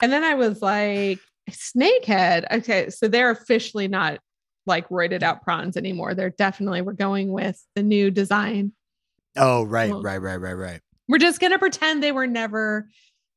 And 0.02 0.12
then 0.12 0.24
I 0.24 0.34
was 0.36 0.62
like, 0.62 1.20
Snakehead. 1.50 2.46
Okay, 2.52 2.90
so 2.90 3.08
they're 3.08 3.32
officially 3.32 3.88
not 3.88 4.20
like 4.68 4.90
roided 4.90 5.24
out 5.24 5.42
prawns 5.44 5.78
anymore. 5.78 6.14
They're 6.16 6.32
definitely 6.32 6.82
we're 6.82 6.94
going 6.94 7.32
with 7.32 7.62
the 7.76 7.84
new 7.84 8.12
design. 8.12 8.74
oh, 9.38 9.64
right, 9.64 9.90
Well- 9.92 10.02
right, 10.02 10.18
right, 10.18 10.38
right, 10.38 10.54
right. 10.54 10.82
We're 11.08 11.20
just 11.20 11.40
gonna 11.40 11.60
pretend 11.60 12.02
they 12.02 12.12
were 12.12 12.26
never 12.26 12.90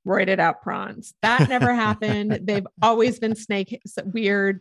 roided 0.07 0.38
out 0.38 0.62
prawns. 0.62 1.12
That 1.21 1.50
never 1.50 1.75
happened. 1.75 2.40
They've 2.45 2.67
always 2.81 3.19
been 3.19 3.35
snake 3.35 3.78
weird 4.07 4.61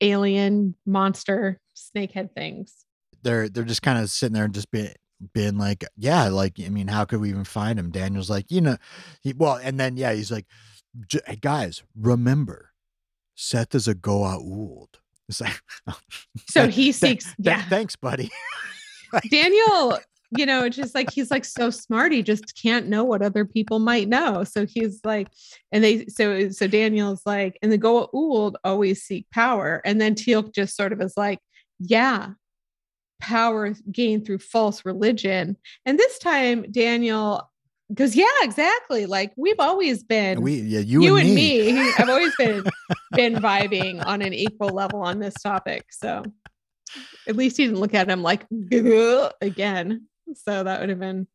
alien 0.00 0.74
monster 0.86 1.60
snakehead 1.76 2.32
things. 2.34 2.74
They're 3.22 3.50
they're 3.50 3.64
just 3.64 3.82
kind 3.82 3.98
of 3.98 4.08
sitting 4.08 4.32
there 4.34 4.46
and 4.46 4.54
just 4.54 4.70
being 4.70 4.94
being 5.32 5.58
like, 5.58 5.84
yeah, 5.96 6.28
like 6.28 6.58
I 6.64 6.68
mean, 6.68 6.88
how 6.88 7.04
could 7.04 7.20
we 7.20 7.30
even 7.30 7.44
find 7.44 7.78
him? 7.78 7.90
Daniel's 7.90 8.30
like, 8.30 8.50
you 8.50 8.60
know, 8.60 8.76
he, 9.22 9.32
well, 9.32 9.58
and 9.62 9.78
then 9.78 9.96
yeah, 9.96 10.12
he's 10.12 10.30
like, 10.30 10.46
"J- 11.06 11.20
hey, 11.26 11.36
guys, 11.36 11.82
remember, 11.98 12.72
Seth 13.34 13.74
is 13.74 13.88
a 13.88 13.94
Goa'uld. 13.94 14.88
It's 15.28 15.40
like, 15.40 15.60
oh, 15.88 15.98
So 16.48 16.68
he 16.68 16.92
seeks, 16.92 17.24
th- 17.24 17.36
yeah. 17.38 17.62
thanks, 17.62 17.96
buddy. 17.96 18.30
Daniel, 19.30 19.98
you 20.36 20.46
know, 20.46 20.64
it's 20.64 20.76
just 20.76 20.94
like 20.94 21.10
he's 21.12 21.30
like 21.30 21.44
so 21.44 21.70
smart, 21.70 22.12
he 22.12 22.22
just 22.22 22.60
can't 22.60 22.88
know 22.88 23.04
what 23.04 23.22
other 23.22 23.44
people 23.44 23.78
might 23.78 24.08
know. 24.08 24.44
So 24.44 24.66
he's 24.66 25.00
like, 25.04 25.28
and 25.70 25.82
they 25.84 26.06
so 26.06 26.50
so 26.50 26.66
Daniel's 26.66 27.22
like, 27.24 27.58
and 27.62 27.70
the 27.70 27.78
Goa'uld 27.78 28.54
always 28.64 29.02
seek 29.02 29.30
power. 29.30 29.80
And 29.84 30.00
then 30.00 30.14
Teal'c 30.14 30.52
just 30.52 30.76
sort 30.76 30.92
of 30.92 31.00
is 31.00 31.14
like, 31.16 31.38
yeah, 31.78 32.30
power 33.20 33.74
gained 33.90 34.26
through 34.26 34.38
false 34.38 34.84
religion. 34.84 35.56
And 35.86 35.98
this 35.98 36.18
time 36.18 36.66
Daniel 36.70 37.50
goes, 37.92 38.16
Yeah, 38.16 38.26
exactly. 38.42 39.06
Like 39.06 39.32
we've 39.36 39.60
always 39.60 40.02
been 40.02 40.40
We, 40.40 40.60
yeah, 40.60 40.80
you, 40.80 41.02
you, 41.02 41.16
and, 41.16 41.26
and 41.26 41.34
me. 41.34 41.72
me. 41.72 41.92
I've 41.98 42.08
always 42.08 42.34
been 42.36 42.64
been 43.12 43.34
vibing 43.36 44.04
on 44.04 44.22
an 44.22 44.32
equal 44.32 44.70
level 44.70 45.00
on 45.00 45.18
this 45.18 45.34
topic. 45.34 45.86
So 45.90 46.22
at 47.28 47.36
least 47.36 47.56
he 47.56 47.64
didn't 47.64 47.80
look 47.80 47.94
at 47.94 48.08
him 48.08 48.22
like 48.22 48.46
again. 49.40 50.06
So 50.34 50.62
that 50.62 50.80
would 50.80 50.88
have 50.88 51.00
been 51.00 51.26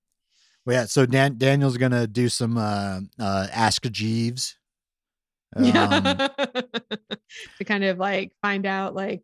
Well, 0.65 0.75
yeah. 0.75 0.85
So 0.85 1.05
Dan, 1.05 1.37
Daniel's 1.37 1.77
gonna 1.77 2.07
do 2.07 2.29
some 2.29 2.57
uh, 2.57 3.01
uh, 3.19 3.47
Ask 3.51 3.83
Jeeves. 3.89 4.55
Um, 5.55 5.65
yeah. 5.65 6.27
to 7.57 7.63
kind 7.65 7.83
of 7.83 7.97
like 7.97 8.33
find 8.41 8.65
out 8.65 8.93
like 8.93 9.21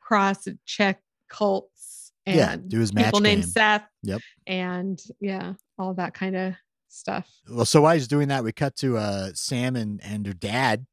cross 0.00 0.48
check 0.64 1.00
cults 1.28 1.95
and 2.26 2.36
yeah, 2.36 2.56
do 2.56 2.80
his 2.80 2.92
match 2.92 3.06
people 3.06 3.20
game. 3.20 3.40
named 3.40 3.48
Seth. 3.48 3.86
Yep. 4.02 4.20
And 4.46 5.00
yeah, 5.20 5.54
all 5.78 5.94
that 5.94 6.14
kind 6.14 6.36
of 6.36 6.54
stuff. 6.88 7.30
Well, 7.48 7.64
so 7.64 7.82
while 7.82 7.94
he's 7.94 8.08
doing 8.08 8.28
that, 8.28 8.44
we 8.44 8.52
cut 8.52 8.76
to 8.76 8.96
uh, 8.96 9.30
Sam 9.34 9.76
and, 9.76 10.00
and 10.02 10.26
her 10.26 10.32
dad 10.32 10.86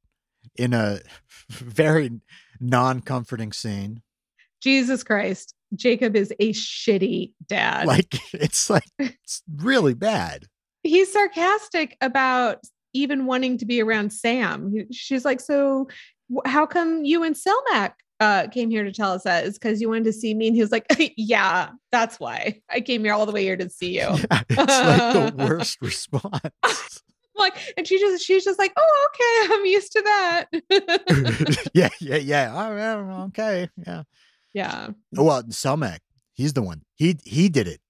in 0.55 0.73
a 0.73 0.99
very 1.49 2.11
non-comforting 2.59 3.51
scene. 3.51 4.01
Jesus 4.61 5.03
Christ. 5.03 5.55
Jacob 5.75 6.15
is 6.15 6.31
a 6.39 6.53
shitty 6.53 7.33
dad. 7.47 7.87
Like 7.87 8.15
it's 8.33 8.69
like 8.69 8.83
it's 8.99 9.41
really 9.55 9.93
bad. 9.93 10.45
he's 10.83 11.11
sarcastic 11.11 11.97
about 12.01 12.59
even 12.93 13.25
wanting 13.25 13.57
to 13.57 13.65
be 13.65 13.81
around 13.81 14.13
Sam. 14.13 14.71
She's 14.91 15.25
like, 15.25 15.41
so 15.41 15.87
how 16.45 16.65
come 16.67 17.03
you 17.03 17.23
and 17.23 17.35
Selmak 17.35 17.93
uh, 18.23 18.47
came 18.47 18.69
here 18.69 18.85
to 18.85 18.91
tell 18.91 19.11
us 19.11 19.23
that? 19.23 19.45
It's 19.45 19.57
because 19.57 19.81
you 19.81 19.89
wanted 19.89 20.05
to 20.05 20.13
see 20.13 20.33
me. 20.33 20.47
And 20.47 20.55
he 20.55 20.61
was 20.61 20.71
like, 20.71 20.85
yeah, 21.17 21.71
that's 21.91 22.19
why 22.19 22.61
I 22.69 22.79
came 22.79 23.03
here 23.03 23.13
all 23.13 23.25
the 23.25 23.33
way 23.33 23.43
here 23.43 23.57
to 23.57 23.69
see 23.69 23.95
you. 23.95 23.99
Yeah, 23.99 24.41
it's 24.49 24.57
like 24.59 25.35
the 25.35 25.43
worst 25.45 25.77
response. 25.81 27.03
like, 27.35 27.73
and 27.75 27.85
she 27.85 27.99
just, 27.99 28.25
she's 28.25 28.45
just 28.45 28.57
like, 28.57 28.71
oh, 28.77 29.07
okay, 29.09 29.53
I'm 29.53 29.65
used 29.65 29.91
to 29.91 30.01
that. 30.01 30.45
yeah, 31.73 31.89
yeah, 31.99 32.15
yeah. 32.15 32.53
All 32.55 32.73
right, 32.73 33.23
okay, 33.25 33.69
yeah. 33.85 34.03
yeah. 34.53 34.87
Well, 35.11 35.43
Selmak, 35.43 35.99
he's 36.33 36.53
the 36.53 36.61
one. 36.61 36.83
He 36.95 37.17
he 37.25 37.49
did 37.49 37.67
it. 37.67 37.81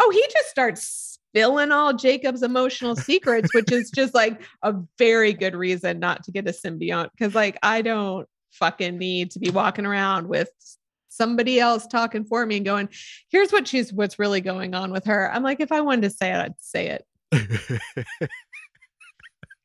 Oh, 0.00 0.10
he 0.10 0.20
just 0.32 0.48
starts 0.48 1.18
spilling 1.30 1.70
all 1.70 1.92
Jacob's 1.92 2.42
emotional 2.42 2.96
secrets, 2.96 3.54
which 3.54 3.70
is 3.70 3.92
just 3.92 4.12
like 4.12 4.42
a 4.62 4.74
very 4.98 5.32
good 5.32 5.54
reason 5.54 6.00
not 6.00 6.24
to 6.24 6.32
get 6.32 6.48
a 6.48 6.52
symbiont. 6.52 7.10
Cause 7.16 7.36
like 7.36 7.56
I 7.62 7.82
don't 7.82 8.28
fucking 8.52 8.98
need 8.98 9.32
to 9.32 9.38
be 9.38 9.50
walking 9.50 9.86
around 9.86 10.28
with 10.28 10.50
somebody 11.08 11.58
else 11.58 11.86
talking 11.86 12.24
for 12.24 12.44
me 12.46 12.56
and 12.56 12.66
going, 12.66 12.88
here's 13.30 13.50
what 13.50 13.66
she's 13.66 13.92
what's 13.92 14.18
really 14.18 14.40
going 14.40 14.74
on 14.74 14.92
with 14.92 15.06
her. 15.06 15.30
I'm 15.32 15.42
like, 15.42 15.60
if 15.60 15.72
I 15.72 15.80
wanted 15.80 16.02
to 16.02 16.10
say 16.10 16.32
it, 16.32 16.36
I'd 16.36 16.54
say 16.58 16.98
it. 17.32 17.82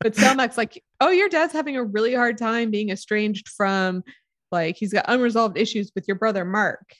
But 0.03 0.15
Selmak's 0.15 0.57
like, 0.57 0.83
oh, 0.99 1.09
your 1.11 1.29
dad's 1.29 1.53
having 1.53 1.77
a 1.77 1.83
really 1.83 2.13
hard 2.13 2.37
time 2.37 2.71
being 2.71 2.89
estranged 2.89 3.47
from 3.47 4.03
like 4.51 4.75
he's 4.75 4.91
got 4.91 5.05
unresolved 5.07 5.57
issues 5.57 5.93
with 5.95 6.09
your 6.09 6.15
brother 6.15 6.43
Mark. 6.43 6.93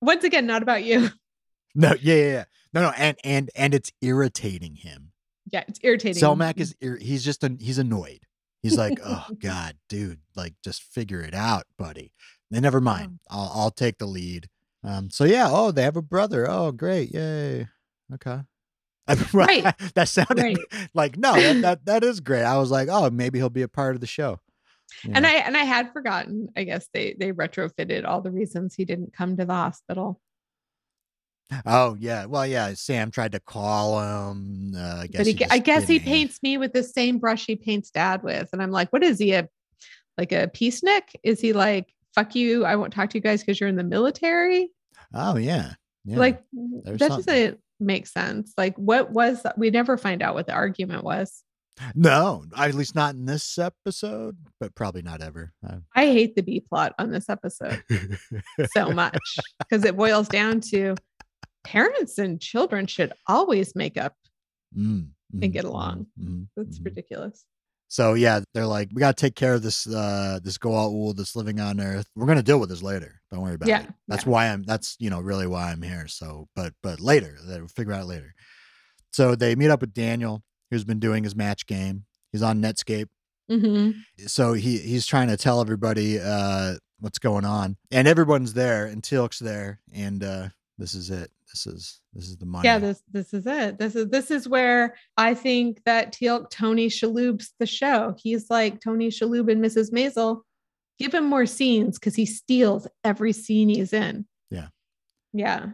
Once 0.00 0.24
again, 0.24 0.44
not 0.44 0.62
about 0.62 0.82
you. 0.82 1.08
no, 1.76 1.94
yeah, 2.00 2.14
yeah, 2.14 2.32
yeah. 2.32 2.44
No, 2.74 2.82
no, 2.82 2.90
and 2.96 3.16
and 3.22 3.50
and 3.54 3.74
it's 3.74 3.92
irritating 4.00 4.74
him. 4.74 5.12
Yeah, 5.52 5.62
it's 5.68 5.78
irritating. 5.82 6.20
Selmak 6.20 6.58
is 6.58 6.74
ir- 6.80 6.98
he's 6.98 7.24
just 7.24 7.44
an, 7.44 7.58
he's 7.60 7.78
annoyed. 7.78 8.26
He's 8.62 8.78
like, 8.78 8.98
oh 9.04 9.26
god, 9.40 9.76
dude, 9.88 10.20
like 10.36 10.54
just 10.62 10.82
figure 10.82 11.20
it 11.20 11.34
out, 11.34 11.64
buddy. 11.76 12.12
And 12.52 12.62
never 12.62 12.80
mind. 12.80 13.18
I'll 13.30 13.50
I'll 13.54 13.70
take 13.70 13.98
the 13.98 14.06
lead. 14.06 14.48
Um. 14.84 15.10
So 15.10 15.24
yeah. 15.24 15.48
Oh, 15.50 15.70
they 15.72 15.82
have 15.82 15.96
a 15.96 16.02
brother. 16.02 16.48
Oh, 16.48 16.72
great. 16.72 17.12
Yay. 17.12 17.68
Okay. 18.14 18.40
Right. 19.32 19.64
that 19.94 20.08
sounded 20.08 20.38
Right. 20.42 20.56
like 20.94 21.18
no. 21.18 21.34
That, 21.34 21.60
that 21.62 21.84
that 21.86 22.04
is 22.04 22.20
great. 22.20 22.44
I 22.44 22.56
was 22.58 22.70
like, 22.70 22.88
oh, 22.90 23.10
maybe 23.10 23.38
he'll 23.38 23.50
be 23.50 23.62
a 23.62 23.68
part 23.68 23.94
of 23.94 24.00
the 24.00 24.06
show. 24.06 24.40
you 25.02 25.12
And. 25.14 25.26
I 25.26 25.32
and 25.34 25.56
I 25.56 25.64
had 25.64 25.92
forgotten. 25.92 26.48
I 26.56 26.64
guess 26.64 26.88
they 26.94 27.14
they 27.18 27.32
retrofitted 27.32 28.06
all 28.06 28.20
the 28.22 28.30
reasons 28.30 28.74
he 28.74 28.84
didn't 28.84 29.12
come 29.12 29.36
to 29.36 29.44
the 29.44 29.54
hospital. 29.54 30.20
Oh 31.66 31.96
yeah, 31.98 32.26
well 32.26 32.46
yeah. 32.46 32.74
Sam 32.74 33.10
tried 33.10 33.32
to 33.32 33.40
call 33.40 34.00
him. 34.00 34.74
Uh, 34.76 35.00
I 35.02 35.06
guess 35.06 35.18
but 35.20 35.26
he, 35.26 35.32
he 35.34 35.44
I 35.46 35.58
guess 35.58 35.86
he 35.86 35.98
paints 35.98 36.42
me 36.42 36.56
with 36.58 36.72
the 36.72 36.82
same 36.82 37.18
brush 37.18 37.46
he 37.46 37.56
paints 37.56 37.90
dad 37.90 38.22
with. 38.22 38.48
And 38.52 38.62
I'm 38.62 38.70
like, 38.70 38.92
what 38.92 39.02
is 39.02 39.18
he 39.18 39.32
a 39.32 39.48
like 40.18 40.32
a 40.32 40.48
peacenik? 40.48 41.02
Is 41.22 41.40
he 41.40 41.52
like, 41.52 41.92
fuck 42.14 42.34
you, 42.34 42.64
I 42.64 42.76
won't 42.76 42.92
talk 42.92 43.10
to 43.10 43.18
you 43.18 43.22
guys 43.22 43.40
because 43.40 43.60
you're 43.60 43.68
in 43.68 43.76
the 43.76 43.84
military? 43.84 44.70
Oh 45.14 45.36
yeah, 45.36 45.74
yeah. 46.04 46.18
Like 46.18 46.42
there's 46.52 46.98
that 46.98 47.10
something. 47.10 47.34
doesn't 47.34 47.60
make 47.80 48.06
sense. 48.06 48.52
Like 48.56 48.76
what 48.76 49.10
was 49.10 49.44
we 49.56 49.70
never 49.70 49.96
find 49.96 50.22
out 50.22 50.34
what 50.34 50.46
the 50.46 50.52
argument 50.52 51.04
was. 51.04 51.42
no, 51.94 52.44
at 52.56 52.74
least 52.74 52.94
not 52.94 53.14
in 53.14 53.24
this 53.24 53.58
episode, 53.58 54.36
but 54.60 54.74
probably 54.74 55.02
not 55.02 55.22
ever. 55.22 55.52
Uh, 55.66 55.78
I 55.94 56.06
hate 56.06 56.36
the 56.36 56.42
B 56.42 56.60
plot 56.60 56.94
on 56.98 57.10
this 57.10 57.28
episode 57.28 57.82
so 58.74 58.90
much 58.90 59.18
because 59.58 59.84
it 59.84 59.96
boils 59.96 60.28
down 60.28 60.60
to 60.72 60.94
parents 61.64 62.18
and 62.18 62.40
children 62.40 62.86
should 62.86 63.12
always 63.26 63.74
make 63.74 63.96
up. 63.96 64.14
Mm, 64.76 65.08
mhm, 65.34 65.52
get 65.52 65.64
along. 65.64 66.06
mhm, 66.20 66.26
mhm, 66.28 66.46
That's 66.56 66.80
ridiculous. 66.80 67.44
So 67.88 68.14
yeah, 68.14 68.40
they're 68.54 68.66
like, 68.66 68.88
we 68.94 69.00
gotta 69.00 69.14
take 69.14 69.34
care 69.34 69.52
of 69.52 69.62
this 69.62 69.86
uh 69.86 70.40
this 70.42 70.56
Goa'uld 70.56 71.16
that's 71.16 71.36
living 71.36 71.60
on 71.60 71.78
Earth. 71.78 72.06
We're 72.16 72.26
gonna 72.26 72.42
deal 72.42 72.58
with 72.58 72.70
this 72.70 72.82
later. 72.82 73.20
Don't 73.30 73.42
worry 73.42 73.54
about 73.54 73.68
Yeah, 73.68 73.82
it. 73.82 73.90
That's 74.08 74.24
yeah. 74.24 74.30
why 74.30 74.46
I'm 74.48 74.62
that's 74.62 74.96
you 74.98 75.10
know 75.10 75.20
really 75.20 75.46
why 75.46 75.70
I'm 75.70 75.82
here. 75.82 76.08
So 76.08 76.48
but 76.56 76.72
but 76.82 77.00
later, 77.00 77.36
we'll 77.46 77.68
figure 77.68 77.92
out 77.92 78.06
later. 78.06 78.34
So 79.12 79.34
they 79.34 79.54
meet 79.54 79.68
up 79.70 79.82
with 79.82 79.92
Daniel, 79.92 80.42
who's 80.70 80.84
been 80.84 81.00
doing 81.00 81.22
his 81.22 81.36
match 81.36 81.66
game. 81.66 82.06
He's 82.32 82.42
on 82.42 82.62
Netscape. 82.62 83.08
hmm 83.50 83.90
So 84.26 84.54
he 84.54 84.78
he's 84.78 85.04
trying 85.06 85.28
to 85.28 85.36
tell 85.36 85.60
everybody 85.60 86.18
uh 86.18 86.76
what's 87.00 87.18
going 87.18 87.44
on. 87.44 87.76
And 87.90 88.08
everyone's 88.08 88.54
there 88.54 88.86
and 88.86 89.02
Teal'c's 89.02 89.38
there. 89.38 89.80
And 89.92 90.24
uh 90.24 90.48
this 90.78 90.94
is 90.94 91.10
it. 91.10 91.30
This 91.52 91.66
is 91.66 92.00
this 92.14 92.24
is 92.24 92.36
the 92.36 92.46
money. 92.46 92.66
Yeah, 92.66 92.78
this 92.78 93.02
this 93.10 93.34
is 93.34 93.46
it. 93.46 93.78
This 93.78 93.94
is 93.94 94.08
this 94.08 94.30
is 94.30 94.48
where 94.48 94.96
I 95.16 95.34
think 95.34 95.82
that 95.84 96.12
Teal 96.12 96.46
Tony 96.46 96.88
Shalhoub's 96.88 97.52
the 97.58 97.66
show. 97.66 98.14
He's 98.18 98.48
like 98.48 98.80
Tony 98.80 99.08
Shalhoub 99.08 99.50
and 99.50 99.62
Mrs. 99.62 99.92
Maisel. 99.92 100.42
Give 100.98 101.12
him 101.12 101.24
more 101.24 101.46
scenes 101.46 101.98
because 101.98 102.14
he 102.14 102.26
steals 102.26 102.86
every 103.04 103.32
scene 103.32 103.68
he's 103.68 103.92
in. 103.92 104.26
Yeah. 104.50 104.68
Yeah. 105.32 105.70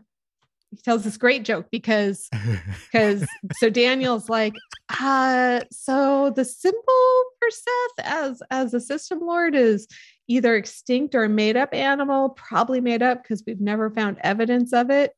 He 0.70 0.76
tells 0.78 1.04
this 1.04 1.16
great 1.16 1.44
joke 1.44 1.66
because 1.70 2.28
because 2.92 3.26
so 3.54 3.70
Daniel's 3.70 4.28
like, 4.28 4.54
uh, 5.00 5.60
so 5.70 6.30
the 6.34 6.44
symbol 6.44 7.22
for 7.38 7.50
Seth 7.50 8.06
as 8.06 8.42
as 8.50 8.74
a 8.74 8.80
system 8.80 9.20
lord 9.20 9.54
is 9.54 9.86
either 10.28 10.56
extinct 10.56 11.14
or 11.14 11.24
a 11.24 11.28
made 11.28 11.56
up 11.56 11.72
animal, 11.72 12.30
probably 12.30 12.80
made 12.80 13.02
up 13.02 13.22
because 13.22 13.42
we've 13.46 13.60
never 13.60 13.90
found 13.90 14.18
evidence 14.22 14.72
of 14.72 14.90
it. 14.90 15.14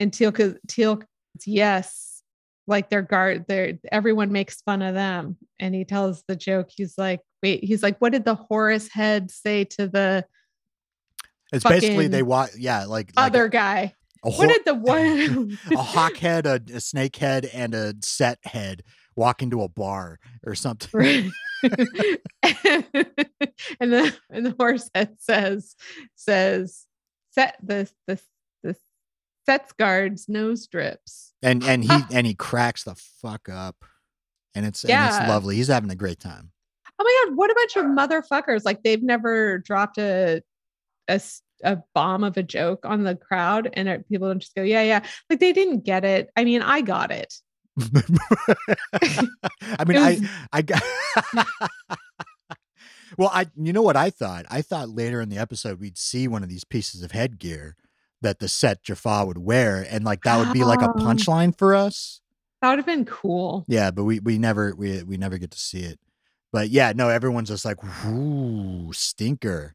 And 0.00 0.12
Teal 0.12 0.32
Teal, 0.68 1.02
yes, 1.44 2.22
like 2.66 2.90
their 2.90 3.02
guard, 3.02 3.46
their 3.48 3.78
everyone 3.90 4.32
makes 4.32 4.60
fun 4.62 4.82
of 4.82 4.94
them. 4.94 5.36
And 5.58 5.74
he 5.74 5.84
tells 5.84 6.22
the 6.26 6.36
joke. 6.36 6.68
He's 6.70 6.98
like, 6.98 7.20
wait, 7.42 7.64
he's 7.64 7.82
like, 7.82 7.98
what 7.98 8.12
did 8.12 8.24
the 8.24 8.34
Horus 8.34 8.88
head 8.92 9.30
say 9.30 9.64
to 9.64 9.88
the 9.88 10.24
it's 11.52 11.64
basically 11.64 12.08
they 12.08 12.22
want 12.22 12.52
yeah, 12.58 12.84
like, 12.86 13.12
like 13.16 13.26
other 13.26 13.48
guy? 13.48 13.94
a, 14.24 14.28
a, 14.28 14.32
What 14.32 14.48
did 14.48 14.64
the 14.64 14.74
one 14.74 15.58
a 15.70 15.76
hawk 15.76 16.16
head, 16.16 16.46
a, 16.46 16.60
a 16.74 16.80
snake 16.80 17.16
head, 17.16 17.48
and 17.52 17.74
a 17.74 17.94
set 18.02 18.38
head 18.44 18.82
walk 19.14 19.42
into 19.42 19.62
a 19.62 19.68
bar 19.68 20.18
or 20.44 20.54
something. 20.54 21.32
Right. 21.62 22.20
and 23.80 23.90
the 23.90 24.14
and 24.30 24.44
the 24.44 24.54
horse 24.58 24.90
head 24.94 25.16
says 25.18 25.74
says 26.14 26.84
set 27.30 27.56
the 27.62 27.90
the 28.06 28.20
sets 29.46 29.72
guards 29.72 30.28
nose 30.28 30.66
drips. 30.66 31.32
And 31.42 31.62
and 31.64 31.84
he 31.84 31.90
and 32.12 32.26
he 32.26 32.34
cracks 32.34 32.84
the 32.84 32.94
fuck 32.94 33.48
up. 33.48 33.76
And 34.54 34.66
it's 34.66 34.82
and 34.84 34.90
Yeah. 34.90 35.20
it's 35.20 35.28
lovely. 35.28 35.56
He's 35.56 35.68
having 35.68 35.90
a 35.90 35.94
great 35.96 36.20
time. 36.20 36.50
Oh 36.98 37.04
my 37.04 37.26
god, 37.28 37.36
what 37.36 37.50
a 37.50 37.54
bunch 37.54 37.76
of 37.76 37.84
motherfuckers! 37.86 38.64
Like 38.64 38.82
they've 38.82 39.02
never 39.02 39.58
dropped 39.58 39.98
a 39.98 40.42
a 41.08 41.78
bomb 41.94 42.24
of 42.24 42.36
a 42.36 42.42
joke 42.42 42.84
on 42.84 43.02
the 43.04 43.14
crowd, 43.14 43.68
and 43.74 43.88
it- 43.88 44.08
people 44.08 44.28
don't 44.28 44.40
just 44.40 44.54
go, 44.54 44.62
yeah, 44.62 44.82
yeah. 44.82 45.04
Like 45.30 45.40
they 45.40 45.52
didn't 45.52 45.84
get 45.84 46.04
it. 46.04 46.30
I 46.36 46.44
mean, 46.44 46.62
I 46.62 46.80
got 46.80 47.10
it. 47.10 47.34
I 48.92 49.84
mean, 49.86 49.96
It 49.98 50.00
I 50.00 50.28
I 50.52 50.62
got 50.62 50.82
Well, 53.18 53.30
I 53.32 53.46
you 53.56 53.72
know 53.72 53.82
what 53.82 53.96
I 53.96 54.10
thought? 54.10 54.46
I 54.50 54.62
thought 54.62 54.88
later 54.88 55.20
in 55.20 55.28
the 55.28 55.38
episode 55.38 55.78
we'd 55.80 55.96
see 55.98 56.26
one 56.28 56.42
of 56.42 56.48
these 56.48 56.64
pieces 56.64 57.02
of 57.02 57.12
headgear 57.12 57.76
that 58.22 58.38
the 58.38 58.48
set 58.48 58.82
Jaffa 58.82 59.24
would 59.26 59.38
wear, 59.38 59.86
and 59.90 60.04
like 60.04 60.22
that 60.22 60.38
would 60.38 60.52
be 60.52 60.64
like 60.64 60.82
a 60.82 60.90
Oh. 60.90 60.94
punchline 60.94 61.56
for 61.56 61.74
us. 61.74 62.20
That 62.62 62.70
would 62.70 62.78
have 62.78 62.86
been 62.86 63.04
cool. 63.04 63.64
Yeah, 63.68 63.90
but 63.90 64.04
we 64.04 64.20
we 64.20 64.38
never 64.38 64.74
we 64.74 65.02
we 65.02 65.16
never 65.16 65.38
get 65.38 65.50
to 65.52 65.58
see 65.58 65.80
it. 65.80 66.00
But 66.52 66.70
yeah, 66.70 66.92
no, 66.96 67.08
everyone's 67.10 67.48
just 67.50 67.64
like, 67.66 67.76
"Ooh, 68.06 68.90
stinker," 68.94 69.74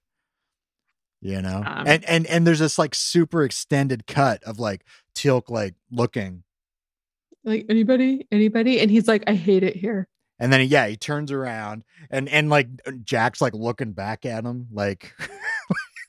you 1.22 1.42
know. 1.42 1.64
Um, 1.66 1.84
and 1.88 2.04
and 2.06 2.26
and 2.28 2.48
there's 2.48 2.60
this 2.60 2.80
like 2.80 2.96
super 2.96 3.44
extended 3.44 4.08
cut 4.08 4.44
of 4.44 4.60
like 4.60 4.84
Teal'c 5.16 5.50
like 5.50 5.76
looking, 5.92 6.44
Like 7.44 7.66
anybody, 7.70 8.28
anybody, 8.32 8.80
and 8.80 8.90
he's 8.90 9.08
like, 9.08 9.24
I 9.28 9.36
hate 9.36 9.64
it 9.64 9.76
here. 9.76 10.08
and 10.40 10.52
then 10.52 10.68
yeah, 10.68 10.88
he 10.88 10.98
turns 10.98 11.32
around 11.32 11.84
and 12.10 12.28
and 12.30 12.50
like 12.50 12.68
Jack's 13.04 13.42
like 13.42 13.54
looking 13.54 13.92
back 13.94 14.26
at 14.26 14.44
him 14.44 14.68
like. 14.72 15.14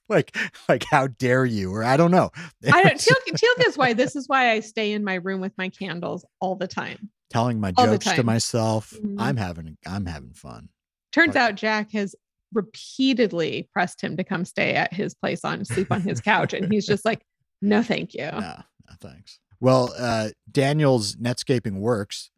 like 0.08 0.36
like 0.68 0.84
how 0.90 1.06
dare 1.06 1.44
you 1.44 1.72
or 1.74 1.84
i 1.84 1.96
don't 1.96 2.10
know 2.10 2.30
I 2.72 2.82
don't. 2.82 2.98
Teal, 3.00 3.16
Teal 3.34 3.66
is 3.66 3.76
why 3.78 3.92
this 3.92 4.14
is 4.16 4.28
why 4.28 4.50
I 4.50 4.60
stay 4.60 4.92
in 4.92 5.04
my 5.04 5.14
room 5.14 5.40
with 5.40 5.52
my 5.58 5.68
candles 5.68 6.24
all 6.40 6.56
the 6.56 6.68
time. 6.68 7.10
telling 7.30 7.60
my 7.60 7.72
all 7.76 7.86
jokes 7.86 8.12
to 8.12 8.22
myself 8.22 8.92
Mhm. 9.02 9.16
i'm 9.18 9.36
having 9.36 9.76
i'm 9.86 10.06
having 10.06 10.32
fun 10.34 10.68
Turns 11.12 11.36
out 11.36 11.56
Jack 11.56 11.92
has 11.92 12.14
repeatedly 12.54 13.68
pressed 13.72 14.00
him 14.00 14.16
to 14.16 14.24
come 14.24 14.44
stay 14.44 14.74
at 14.74 14.92
his 14.92 15.14
place 15.14 15.44
on 15.44 15.64
sleep 15.64 15.88
on 15.90 16.00
his 16.00 16.20
couch, 16.20 16.52
and 16.54 16.72
he's 16.72 16.86
just 16.86 17.04
like, 17.04 17.22
no, 17.60 17.82
thank 17.82 18.14
you. 18.14 18.24
No, 18.32 18.40
no 18.40 18.94
thanks. 19.00 19.38
Well, 19.60 19.92
uh, 19.98 20.30
Daniel's 20.50 21.16
netscaping 21.16 21.78
works 21.80 22.30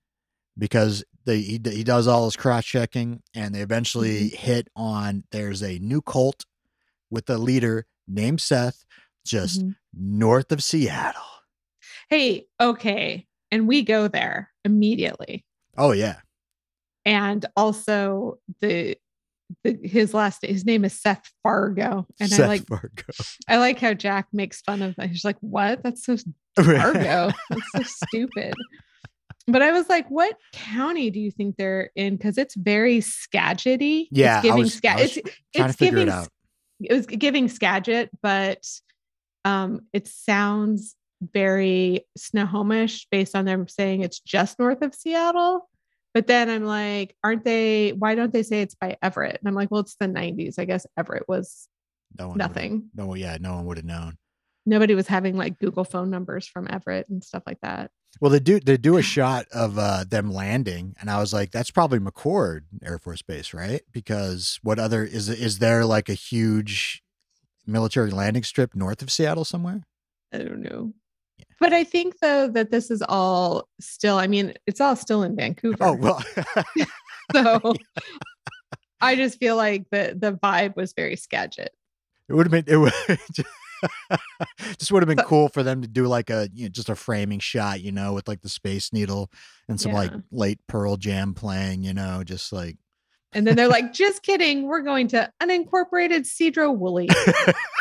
because 0.58 1.04
they 1.24 1.40
he, 1.40 1.60
he 1.64 1.84
does 1.84 2.06
all 2.06 2.24
his 2.26 2.36
cross 2.36 2.64
checking, 2.64 3.22
and 3.34 3.54
they 3.54 3.60
eventually 3.60 4.28
hit 4.28 4.68
on 4.76 5.24
there's 5.30 5.62
a 5.62 5.78
new 5.78 6.02
cult 6.02 6.44
with 7.14 7.30
a 7.30 7.38
leader 7.38 7.86
named 8.06 8.40
Seth, 8.40 8.84
just 9.24 9.62
Mhm. 9.62 9.76
north 9.94 10.52
of 10.52 10.62
Seattle. 10.62 11.22
Hey, 12.10 12.46
okay, 12.60 13.26
and 13.50 13.66
we 13.66 13.82
go 13.82 14.08
there 14.08 14.50
immediately, 14.64 15.44
Oh 15.76 15.92
yeah, 15.92 16.16
and 17.04 17.44
also 17.56 18.38
the. 18.60 18.96
The, 19.62 19.78
his 19.84 20.14
last 20.14 20.42
his 20.44 20.64
name 20.64 20.86
is 20.86 20.98
Seth 20.98 21.30
Fargo, 21.42 22.06
and 22.18 22.30
Seth 22.30 22.40
I 22.40 22.46
like 22.46 22.66
Fargo. 22.66 23.04
I 23.48 23.58
like 23.58 23.78
how 23.78 23.92
Jack 23.92 24.26
makes 24.32 24.62
fun 24.62 24.80
of 24.80 24.96
that. 24.96 25.10
He's 25.10 25.24
like, 25.24 25.36
"What? 25.40 25.82
That's 25.82 26.04
so 26.04 26.16
Fargo. 26.56 27.30
That's 27.50 27.72
so 27.76 27.82
stupid. 28.06 28.54
But 29.46 29.60
I 29.60 29.70
was 29.72 29.90
like, 29.90 30.08
what 30.08 30.34
county 30.54 31.10
do 31.10 31.20
you 31.20 31.30
think 31.30 31.56
they're 31.56 31.90
in? 31.94 32.16
Because 32.16 32.38
it's 32.38 32.54
very 32.56 33.00
Skagity. 33.00 34.06
Yeah, 34.10 34.38
it's 34.38 34.42
giving 34.46 34.60
was- 34.62 34.80
I 34.88 34.94
was 34.96 35.02
it's 35.02 35.14
Trying 35.54 35.68
it's 35.68 35.76
to 35.76 35.84
figure 35.84 35.98
giving 35.98 36.08
it 36.08 36.14
out. 36.14 36.28
It 36.90 36.94
was 36.94 37.06
giving 37.06 37.48
Skagit, 37.48 38.10
but 38.22 38.64
um, 39.44 39.82
it 39.92 40.06
sounds 40.08 40.96
very 41.32 42.06
Snohomish 42.16 43.06
based 43.10 43.34
on 43.34 43.44
them 43.44 43.68
saying 43.68 44.02
it's 44.02 44.20
just 44.20 44.58
north 44.58 44.82
of 44.82 44.94
Seattle. 44.94 45.68
But 46.12 46.26
then 46.28 46.48
I'm 46.48 46.64
like, 46.64 47.16
aren't 47.24 47.44
they? 47.44 47.90
Why 47.90 48.14
don't 48.14 48.32
they 48.32 48.42
say 48.44 48.60
it's 48.62 48.74
by 48.76 48.96
Everett? 49.02 49.38
And 49.40 49.48
I'm 49.48 49.54
like, 49.54 49.70
well, 49.70 49.80
it's 49.80 49.96
the 49.96 50.06
90s. 50.06 50.58
I 50.58 50.64
guess 50.64 50.86
Everett 50.96 51.28
was 51.28 51.68
No 52.18 52.28
one. 52.28 52.38
nothing. 52.38 52.90
No, 52.94 53.14
yeah, 53.14 53.36
no 53.40 53.54
one 53.56 53.64
would 53.66 53.78
have 53.78 53.86
known. 53.86 54.16
Nobody 54.66 54.94
was 54.94 55.06
having 55.06 55.36
like 55.36 55.58
Google 55.58 55.84
phone 55.84 56.10
numbers 56.10 56.46
from 56.46 56.66
Everett 56.70 57.08
and 57.08 57.22
stuff 57.22 57.42
like 57.46 57.60
that. 57.60 57.90
Well, 58.20 58.30
they 58.30 58.40
do 58.40 58.60
they 58.60 58.76
do 58.76 58.96
a 58.96 59.02
shot 59.16 59.46
of 59.52 59.78
uh, 59.78 60.04
them 60.08 60.30
landing, 60.32 60.94
and 61.00 61.10
I 61.10 61.20
was 61.20 61.32
like, 61.32 61.50
that's 61.50 61.70
probably 61.70 61.98
McChord 61.98 62.62
Air 62.82 62.98
Force 62.98 63.22
Base, 63.22 63.52
right? 63.52 63.82
Because 63.92 64.58
what 64.62 64.78
other 64.78 65.04
is 65.04 65.28
is 65.28 65.58
there 65.58 65.84
like 65.84 66.08
a 66.08 66.14
huge 66.14 67.02
military 67.66 68.10
landing 68.10 68.42
strip 68.42 68.74
north 68.74 69.02
of 69.02 69.10
Seattle 69.10 69.44
somewhere? 69.44 69.82
I 70.32 70.38
don't 70.38 70.62
know. 70.62 70.92
Yeah. 71.38 71.44
But 71.60 71.72
I 71.72 71.84
think 71.84 72.18
though 72.20 72.48
that 72.48 72.70
this 72.70 72.90
is 72.90 73.02
all 73.02 73.68
still, 73.80 74.18
I 74.18 74.26
mean, 74.26 74.54
it's 74.66 74.80
all 74.80 74.96
still 74.96 75.22
in 75.22 75.36
Vancouver. 75.36 75.76
Oh 75.80 75.94
well, 75.94 76.22
so 77.32 77.74
I 79.00 79.16
just 79.16 79.38
feel 79.38 79.56
like 79.56 79.86
the 79.90 80.16
the 80.18 80.32
vibe 80.32 80.76
was 80.76 80.92
very 80.94 81.16
Skagit. 81.16 81.70
it 82.28 82.32
would 82.34 82.46
have 82.46 82.52
been 82.52 82.64
it 82.66 82.76
would 82.76 82.92
just 84.78 84.92
would 84.92 85.02
have 85.02 85.16
been 85.16 85.24
cool 85.26 85.48
for 85.48 85.62
them 85.62 85.82
to 85.82 85.88
do 85.88 86.06
like 86.06 86.30
a 86.30 86.48
you 86.52 86.64
know, 86.64 86.68
just 86.68 86.88
a 86.88 86.94
framing 86.94 87.38
shot, 87.38 87.80
you 87.80 87.92
know, 87.92 88.12
with 88.12 88.28
like 88.28 88.42
the 88.42 88.48
Space 88.48 88.92
Needle 88.92 89.30
and 89.68 89.80
some 89.80 89.92
like 89.92 90.12
late 90.30 90.58
Pearl 90.68 90.96
Jam 90.96 91.34
playing, 91.34 91.82
you 91.82 91.94
know, 91.94 92.22
just 92.24 92.52
like 92.52 92.76
And 93.32 93.46
then 93.46 93.56
they're 93.56 93.68
like, 93.68 93.92
just 93.92 94.22
kidding. 94.22 94.66
We're 94.66 94.82
going 94.82 95.08
to 95.08 95.30
unincorporated 95.42 96.24
Sedro-Woolley. 96.26 97.08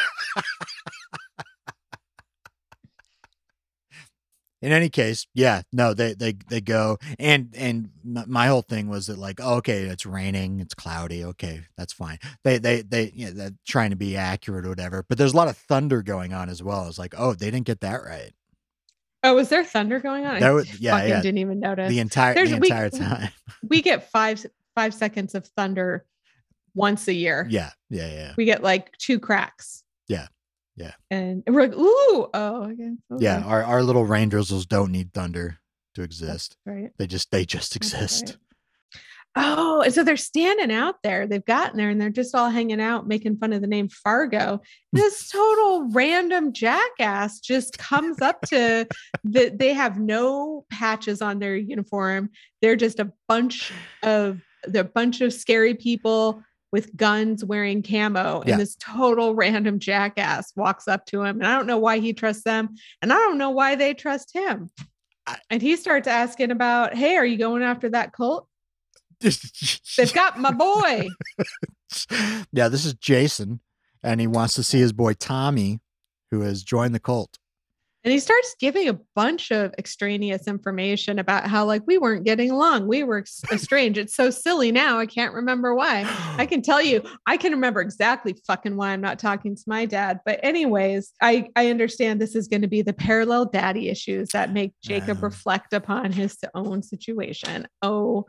in 4.63 4.71
any 4.71 4.88
case, 4.89 5.28
yeah, 5.34 5.62
no, 5.73 5.93
they 5.93 6.13
they 6.13 6.38
they 6.49 6.62
go 6.62 6.97
and 7.19 7.54
and 7.56 7.89
my 8.04 8.47
whole 8.47 8.62
thing 8.62 8.88
was 8.88 9.08
that 9.08 9.17
like, 9.19 9.39
oh, 9.41 9.56
okay, 9.56 9.84
it's 9.84 10.06
raining, 10.06 10.60
it's 10.62 10.73
cloudy, 10.73 11.23
okay, 11.26 11.62
that's 11.78 11.91
fine. 11.93 12.17
They 12.43 12.58
they 12.58 12.82
they 12.82 13.12
you 13.13 13.26
know, 13.26 13.32
they're 13.34 13.52
trying 13.67 13.89
to 13.89 13.95
be 13.97 14.15
accurate 14.15 14.65
or 14.65 14.69
whatever, 14.69 15.06
but 15.08 15.17
there's 15.17 15.34
a 15.34 15.38
lot 15.38 15.49
of 15.49 15.58
thunder 15.58 16.02
going 16.02 16.34
on 16.34 16.47
as 16.49 16.63
well. 16.63 16.88
It's 16.88 16.97
like, 16.97 17.13
oh, 17.17 17.34
they 17.34 17.52
didn't 17.52 17.65
get 17.67 17.82
that 17.82 18.02
right. 18.04 18.32
Oh, 19.26 19.36
was 19.36 19.49
there 19.49 19.63
thunder 19.63 19.99
going 19.99 20.26
on? 20.26 20.36
I 20.36 20.39
That 20.39 20.49
was 20.52 20.80
yeah, 20.82 20.91
fucking 20.95 21.10
yeah. 21.10 21.21
didn't 21.21 21.38
even 21.39 21.60
notice. 21.60 21.89
The 21.89 21.99
entire 21.99 22.34
There's- 22.34 22.49
the 22.49 22.58
we- 22.60 22.67
entire 22.69 22.89
time. 22.89 23.30
we 23.69 23.82
get 23.82 24.10
five 24.12 24.45
five 24.76 24.93
seconds 24.93 25.36
of 25.36 25.45
thunder 25.58 26.06
once 26.73 27.08
a 27.10 27.13
year. 27.13 27.45
Yeah, 27.49 27.71
yeah, 27.89 28.10
yeah. 28.12 28.34
We 28.38 28.45
get 28.45 28.63
like 28.63 28.97
two 28.97 29.19
cracks. 29.19 29.83
Yeah. 30.76 30.94
And 31.12 31.44
we're 31.48 31.68
like, 31.68 31.74
ooh, 31.76 32.28
oh, 32.34 32.72
okay. 32.72 32.92
Yeah, 33.20 33.44
our, 33.46 33.64
our 33.64 33.84
little 33.84 34.06
rain 34.06 34.30
drizzles 34.30 34.66
don't 34.66 34.92
need 34.92 35.14
thunder 35.14 35.60
to 35.96 36.02
exist. 36.02 36.58
Right. 36.66 36.90
They 36.98 37.08
just 37.08 37.32
they 37.32 37.46
just 37.46 37.76
exist. 37.76 38.24
right. 38.30 38.38
Oh, 39.36 39.82
and 39.82 39.92
so 39.92 40.04
they're 40.04 40.16
standing 40.16 40.72
out 40.72 40.98
there. 41.04 41.26
They've 41.26 41.44
gotten 41.44 41.76
there 41.76 41.90
and 41.90 42.00
they're 42.00 42.12
just 42.12 42.36
all 42.36 42.52
hanging 42.52 42.80
out, 42.80 43.08
making 43.08 43.38
fun 43.38 43.52
of 43.52 43.62
the 43.62 43.68
name 43.68 43.90
Fargo. 43.90 44.62
This 44.92 45.28
total 45.28 45.90
random 45.90 46.54
jackass 46.54 47.40
just 47.40 47.80
comes 47.80 48.22
up 48.22 48.42
to 48.50 48.88
that. 49.24 49.58
They 49.58 49.74
have 49.74 50.00
no 50.00 50.66
patches 50.70 51.20
on 51.20 51.40
their 51.40 51.56
uniform. 51.56 52.30
They're 52.62 52.76
just 52.76 53.00
a 53.00 53.12
bunch 53.28 53.72
of 54.04 54.40
they're 54.66 54.84
a 54.84 54.86
bunch 54.86 55.22
of 55.22 55.34
scary 55.34 55.74
people 55.74 56.44
with 56.74 56.94
guns 56.98 57.46
wearing 57.46 57.84
camo. 57.84 58.42
And 58.42 58.50
Yeah. 58.50 58.58
this 58.58 58.76
total 58.78 59.36
random 59.36 59.78
jackass 59.80 60.52
walks 60.56 60.88
up 60.88 61.06
to 61.06 61.22
him. 61.22 61.38
And 61.38 61.46
I 61.46 61.56
don't 61.56 61.68
know 61.68 61.78
why 61.78 62.00
he 62.00 62.14
trusts 62.14 62.44
them. 62.44 62.70
And 63.02 63.14
I 63.14 63.16
don't 63.16 63.38
know 63.38 63.52
why 63.52 63.76
they 63.76 63.94
trust 63.94 64.34
him. 64.34 64.70
I- 65.28 65.38
and 65.52 65.62
he 65.62 65.76
starts 65.78 66.08
asking 66.08 66.50
about, 66.50 66.96
hey, 66.96 67.16
are 67.16 67.26
you 67.26 67.38
going 67.38 67.62
after 67.62 67.90
that 67.92 68.12
cult? 68.12 68.48
They've 69.22 70.14
got 70.14 70.40
my 70.40 70.52
boy. 70.52 71.08
yeah, 72.52 72.68
this 72.70 72.86
is 72.86 72.96
Jason, 72.96 73.60
and 74.02 74.20
he 74.20 74.26
wants 74.28 74.56
to 74.56 74.64
see 74.64 74.80
his 74.80 74.92
boy 74.94 75.14
Tommy, 75.14 75.80
who 76.32 76.42
has 76.42 76.64
joined 76.64 76.96
the 76.96 77.00
cult. 77.00 77.38
And 78.06 78.12
he 78.12 78.20
starts 78.20 78.54
giving 78.60 78.89
a 78.89 79.00
bunch 79.16 79.50
of 79.52 79.74
extraneous 79.78 80.46
information 80.48 81.20
about 81.20 81.48
how, 81.48 81.63
like, 81.63 81.84
we 81.88 81.98
weren't 81.98 82.26
getting 82.26 82.52
along. 82.52 82.86
We 82.86 83.04
were 83.04 83.24
estranged. 83.52 83.98
It's 83.98 84.13
so 84.13 84.30
silly 84.30 84.74
now. 84.74 85.00
I 85.00 85.06
can't 85.06 85.34
remember 85.34 85.74
why. 85.74 86.04
I 86.38 86.46
can 86.46 86.62
tell 86.62 86.82
you, 86.82 87.02
I 87.28 87.38
can 87.38 87.54
remember 87.54 87.80
exactly 87.80 88.36
fucking 88.46 88.76
why 88.76 88.89
I'm 88.89 89.00
not 89.00 89.20
talking 89.20 89.56
to 89.56 89.63
my 89.68 89.86
dad. 89.86 90.20
But, 90.26 90.42
anyways, 90.44 91.13
I, 91.22 91.48
I 91.56 91.70
understand 91.70 92.20
this 92.20 92.36
is 92.36 92.50
going 92.50 92.62
to 92.63 92.68
be 92.68 92.82
the 92.82 92.92
parallel 92.94 93.46
daddy 93.46 93.88
issues 93.88 94.30
that 94.34 94.52
make 94.52 94.74
Jacob 94.84 95.20
Yeah. 95.20 95.26
reflect 95.26 95.72
upon 95.72 96.12
his 96.12 96.38
own 96.54 96.84
situation. 96.84 97.68
Oh, 97.82 98.26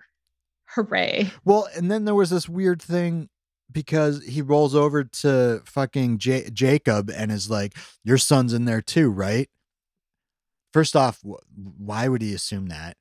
hooray. 0.66 1.30
Well, 1.44 1.68
and 1.76 1.90
then 1.90 2.04
there 2.04 2.14
was 2.14 2.30
this 2.30 2.48
weird 2.48 2.80
thing 2.80 3.28
because 3.72 4.22
he 4.24 4.40
rolls 4.40 4.74
over 4.74 5.02
to 5.02 5.62
fucking 5.64 6.18
J- 6.18 6.48
Jacob 6.52 7.10
and 7.10 7.32
is 7.32 7.50
like, 7.50 7.74
"Your 8.04 8.18
son's 8.18 8.52
in 8.52 8.66
there 8.66 8.82
too, 8.82 9.10
right?" 9.10 9.48
First 10.74 10.96
off, 10.96 11.22
wh- 11.22 11.38
why 11.78 12.08
would 12.08 12.20
he 12.20 12.34
assume 12.34 12.66
that? 12.66 12.96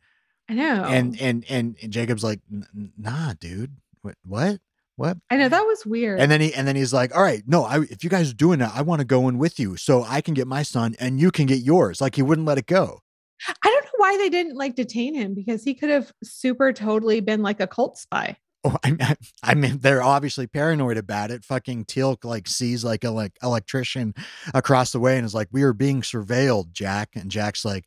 I 0.47 0.53
know. 0.53 0.83
And 0.83 1.19
and 1.19 1.43
and 1.49 1.75
Jacob's 1.89 2.23
like, 2.23 2.39
"N- 2.51 2.67
n- 2.75 2.93
"Nah, 2.95 3.33
dude. 3.39 3.75
What? 4.03 4.13
What? 4.23 4.59
What?" 4.95 5.17
I 5.31 5.37
know 5.37 5.49
that 5.49 5.63
was 5.63 5.83
weird. 5.83 6.19
And 6.19 6.29
then 6.29 6.39
he 6.39 6.53
and 6.53 6.67
then 6.67 6.75
he's 6.75 6.93
like, 6.93 7.15
"All 7.15 7.23
right, 7.23 7.41
no, 7.47 7.63
I, 7.63 7.79
if 7.81 8.03
you 8.03 8.11
guys 8.11 8.29
are 8.29 8.35
doing 8.35 8.59
that, 8.59 8.73
I 8.75 8.83
want 8.83 8.99
to 8.99 9.05
go 9.05 9.27
in 9.27 9.39
with 9.39 9.59
you, 9.59 9.75
so 9.75 10.03
I 10.03 10.21
can 10.21 10.35
get 10.35 10.45
my 10.45 10.61
son 10.61 10.95
and 10.99 11.19
you 11.19 11.31
can 11.31 11.47
get 11.47 11.61
yours." 11.61 11.99
Like 11.99 12.13
he 12.13 12.21
wouldn't 12.21 12.45
let 12.45 12.59
it 12.59 12.67
go. 12.67 12.99
I 13.47 13.53
don't 13.63 13.85
know 13.85 13.91
why 13.97 14.17
they 14.17 14.29
didn't 14.29 14.55
like 14.55 14.75
detain 14.75 15.15
him 15.15 15.33
because 15.33 15.63
he 15.63 15.73
could 15.73 15.89
have 15.89 16.13
super 16.23 16.73
totally 16.73 17.21
been 17.21 17.41
like 17.41 17.59
a 17.59 17.65
cult 17.65 17.97
spy. 17.97 18.37
Oh, 18.71 18.77
I, 18.83 18.91
mean- 18.91 19.17
I 19.43 19.53
mean, 19.55 19.79
they're 19.79 20.01
obviously 20.01 20.47
paranoid 20.47 20.95
about 20.97 21.31
it. 21.31 21.43
Fucking 21.43 21.83
Teal'c 21.85 22.23
like 22.23 22.47
sees 22.47 22.83
like 22.85 23.03
a 23.03 23.09
like 23.09 23.33
electrician 23.43 24.13
across 24.53 24.93
the 24.93 25.01
way 25.01 25.17
and 25.17 25.25
is 25.25 25.33
like, 25.35 25.49
"We 25.51 25.63
are 25.63 25.73
being 25.73 26.01
surveilled, 26.01 26.71
Jack." 26.71 27.09
And 27.15 27.29
Jack's 27.29 27.65
like, 27.65 27.85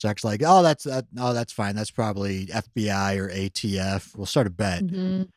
Jack's 0.00 0.24
like, 0.24 0.40
"Oh, 0.46 0.62
that's 0.62 0.84
that. 0.84 1.04
Oh, 1.18 1.34
that's 1.34 1.52
fine. 1.52 1.76
That's 1.76 1.90
probably 1.90 2.46
FBI 2.46 3.18
or 3.18 3.28
ATF. 3.28 4.16
We'll 4.16 4.24
start 4.24 4.46
a 4.46 4.50
bet." 4.50 4.82
Mhm. 4.82 5.28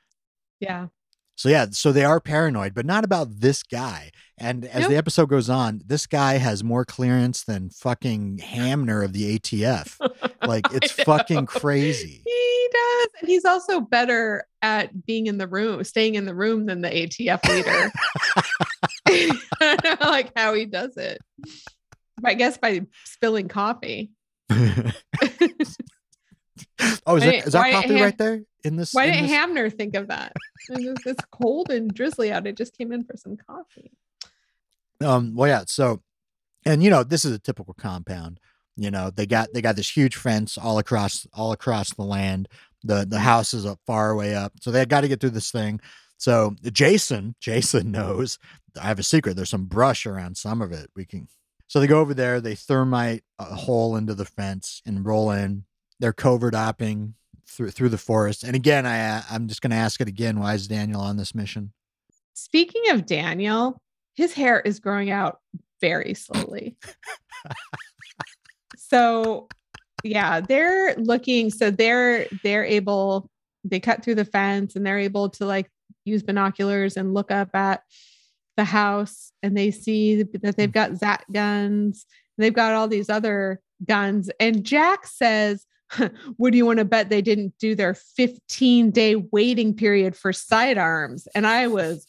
Yeah. 0.62 0.88
So 1.42 1.50
yeah, 1.50 1.66
so 1.72 1.92
they 1.92 2.06
are 2.06 2.20
paranoid, 2.20 2.76
but 2.76 2.86
not 2.86 3.04
about 3.04 3.40
this 3.40 3.64
guy. 3.64 4.12
And 4.38 4.64
as 4.64 4.88
the 4.88 4.96
episode 4.96 5.28
goes 5.28 5.50
on, 5.50 5.82
this 5.84 6.06
guy 6.06 6.38
has 6.38 6.64
more 6.64 6.86
clearance 6.86 7.46
than 7.46 7.72
fucking 7.72 8.38
Hamner 8.38 9.02
of 9.02 9.14
the 9.14 9.40
ATF. 9.40 9.98
Like 10.44 10.74
it's 10.74 10.92
fucking 10.92 11.46
crazy. 11.46 12.24
He 12.26 12.68
does. 12.74 13.08
And 13.20 13.30
he's 13.30 13.46
also 13.46 13.80
better 13.80 14.44
at 14.64 15.06
being 15.06 15.28
in 15.28 15.38
the 15.38 15.48
room, 15.48 15.84
staying 15.84 16.16
in 16.16 16.26
the 16.26 16.34
room 16.34 16.66
than 16.66 16.82
the 16.82 16.90
ATF 16.90 17.48
leader. 17.48 17.92
I 19.62 19.76
don't 19.76 20.02
know 20.02 20.10
like 20.10 20.32
how 20.36 20.56
he 20.56 20.66
does 20.66 20.98
it. 20.98 21.20
I 22.24 22.34
guess 22.34 22.58
by 22.58 22.88
spilling 23.06 23.50
coffee. 23.50 24.12
oh, 27.06 27.16
is 27.18 27.24
that, 27.24 27.36
is 27.48 27.54
that 27.54 27.72
coffee 27.72 27.96
Ham- 27.96 28.04
right 28.04 28.18
there 28.18 28.42
in 28.64 28.76
this? 28.76 28.94
Why 28.94 29.06
in 29.06 29.12
didn't 29.14 29.28
this- 29.28 29.32
Hamner 29.32 29.70
think 29.70 29.96
of 29.96 30.08
that? 30.08 30.34
It's, 30.70 31.06
it's 31.06 31.26
cold 31.32 31.70
and 31.72 31.94
drizzly 31.94 32.32
out. 32.32 32.48
I 32.48 32.52
just 32.52 32.78
came 32.78 32.92
in 32.92 33.04
for 33.04 33.18
some 33.18 33.38
coffee. 33.38 33.92
um 35.02 35.34
well 35.36 35.48
yeah 35.50 35.64
so 35.66 36.02
and 36.66 36.84
you 36.84 36.90
know 36.90 37.04
this 37.04 37.26
is 37.26 37.32
a 37.32 37.40
typical 37.40 37.74
compound 37.74 38.40
you 38.76 38.92
know 38.92 39.10
they 39.10 39.26
got 39.26 39.50
they 39.54 39.62
got 39.62 39.76
this 39.76 39.90
huge 39.90 40.16
fence 40.16 40.58
all 40.58 40.78
across 40.78 41.26
all 41.34 41.52
across 41.52 41.94
the 41.96 42.04
land 42.04 42.48
the 42.84 43.06
the 43.10 43.20
house 43.20 43.54
is 43.54 43.66
up 43.66 43.80
far 43.88 44.12
away 44.12 44.36
up 44.36 44.54
so 44.62 44.70
they 44.72 44.86
got 44.86 45.02
to 45.02 45.08
get 45.08 45.20
through 45.20 45.32
this 45.32 45.52
thing 45.52 45.80
so 46.18 46.56
jason 46.72 47.34
jason 47.42 47.92
knows 47.92 48.38
i 48.80 48.86
have 48.86 49.00
a 49.00 49.04
secret 49.04 49.36
there's 49.36 49.50
some 49.50 49.66
brush 49.66 50.06
around 50.06 50.38
some 50.38 50.62
of 50.62 50.72
it 50.72 50.90
we 50.96 51.04
can 51.04 51.28
so 51.68 51.80
they 51.80 51.88
go 51.88 52.00
over 52.00 52.14
there 52.14 52.40
they 52.40 52.54
thermite 52.56 53.24
a 53.40 53.44
hole 53.46 53.96
into 53.96 54.14
the 54.14 54.26
fence 54.26 54.82
and 54.86 55.04
roll 55.06 55.32
in 55.32 55.64
they're 56.02 56.12
covert 56.12 56.54
opping 56.54 57.14
through 57.48 57.72
through 57.72 57.90
the 57.90 57.98
forest 57.98 58.44
and 58.44 58.56
again 58.56 58.86
i 58.86 59.00
uh, 59.00 59.22
i'm 59.32 59.48
just 59.48 59.62
going 59.62 59.72
to 59.72 59.78
ask 59.78 60.02
it 60.02 60.08
again 60.10 60.40
why 60.40 60.54
is 60.54 60.68
daniel 60.68 61.00
on 61.00 61.16
this 61.16 61.34
mission 61.34 61.72
Speaking 62.34 62.90
of 62.90 63.06
Daniel, 63.06 63.82
his 64.16 64.34
hair 64.34 64.60
is 64.60 64.80
growing 64.80 65.12
out 65.12 65.40
very 65.80 66.14
slowly. 66.14 66.76
so 68.78 69.48
yeah, 70.04 70.42
they're 70.42 70.96
looking 70.96 71.50
so 71.50 71.70
they're 71.70 72.26
they're 72.44 72.66
able 72.66 73.30
they 73.64 73.80
cut 73.80 74.04
through 74.04 74.16
the 74.16 74.26
fence 74.26 74.76
and 74.76 74.86
they're 74.86 74.98
able 74.98 75.30
to 75.30 75.46
like 75.46 75.70
use 76.04 76.24
binoculars 76.24 76.98
and 76.98 77.14
look 77.14 77.30
up 77.30 77.54
at 77.54 77.84
the 78.58 78.64
house 78.64 79.32
and 79.44 79.56
they 79.56 79.70
see 79.70 80.24
that 80.24 80.58
they've 80.58 80.70
hmm. 80.70 80.74
got 80.74 80.96
Zat 80.96 81.24
guns. 81.32 82.06
They've 82.38 82.54
got 82.54 82.74
all 82.74 82.88
these 82.88 83.10
other 83.10 83.62
guns 83.88 84.32
and 84.40 84.64
Jack 84.64 85.06
says 85.06 85.66
what 86.38 86.52
do 86.52 86.58
you 86.58 86.66
want 86.66 86.80
to 86.80 86.86
bet 86.86 87.10
they 87.10 87.22
didn't 87.22 87.54
do 87.60 87.76
their 87.76 87.94
15 87.94 88.92
day 88.92 89.16
waiting 89.16 89.74
period 89.74 90.16
for 90.16 90.34
sidearms? 90.34 91.28
And 91.36 91.46
I 91.46 91.68
was 91.68 92.06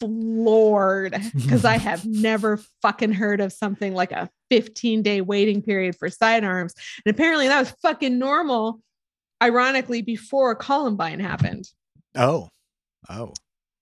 floored 0.00 1.16
because 1.34 1.64
I 1.64 1.78
have 1.78 2.04
never 2.04 2.58
fucking 2.82 3.12
heard 3.12 3.40
of 3.40 3.52
something 3.52 3.94
like 3.94 4.12
a 4.12 4.30
15 4.50 5.02
day 5.02 5.20
waiting 5.20 5.62
period 5.62 5.96
for 5.96 6.08
sidearms. 6.08 6.74
And 7.04 7.14
apparently 7.14 7.48
that 7.48 7.60
was 7.60 7.70
fucking 7.82 8.18
normal, 8.18 8.80
ironically, 9.42 10.02
before 10.02 10.54
Columbine 10.54 11.20
happened. 11.20 11.68
oh 12.16 12.48
oh 13.08 13.32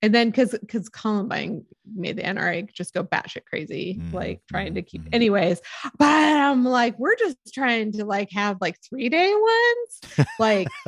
And 0.01 0.15
then 0.15 0.31
because 0.31 0.57
because 0.61 0.89
Columbine 0.89 1.65
made 1.95 2.17
the 2.17 2.23
NRA 2.23 2.73
just 2.73 2.95
go 2.95 3.03
batshit 3.03 3.45
crazy, 3.47 3.99
Mm, 4.01 4.13
like 4.13 4.41
trying 4.49 4.75
to 4.75 4.83
keep 4.83 5.03
mhm. 5.03 5.09
anyways. 5.13 5.61
But 5.99 6.07
I'm 6.07 6.65
like, 6.65 6.99
we're 6.99 7.17
just 7.17 7.37
trying 7.53 7.93
to 7.93 8.05
like 8.05 8.31
have 8.33 8.59
like 8.61 8.79
three 8.81 9.09
day 9.09 9.33
ones, 9.35 10.27
like 10.39 10.69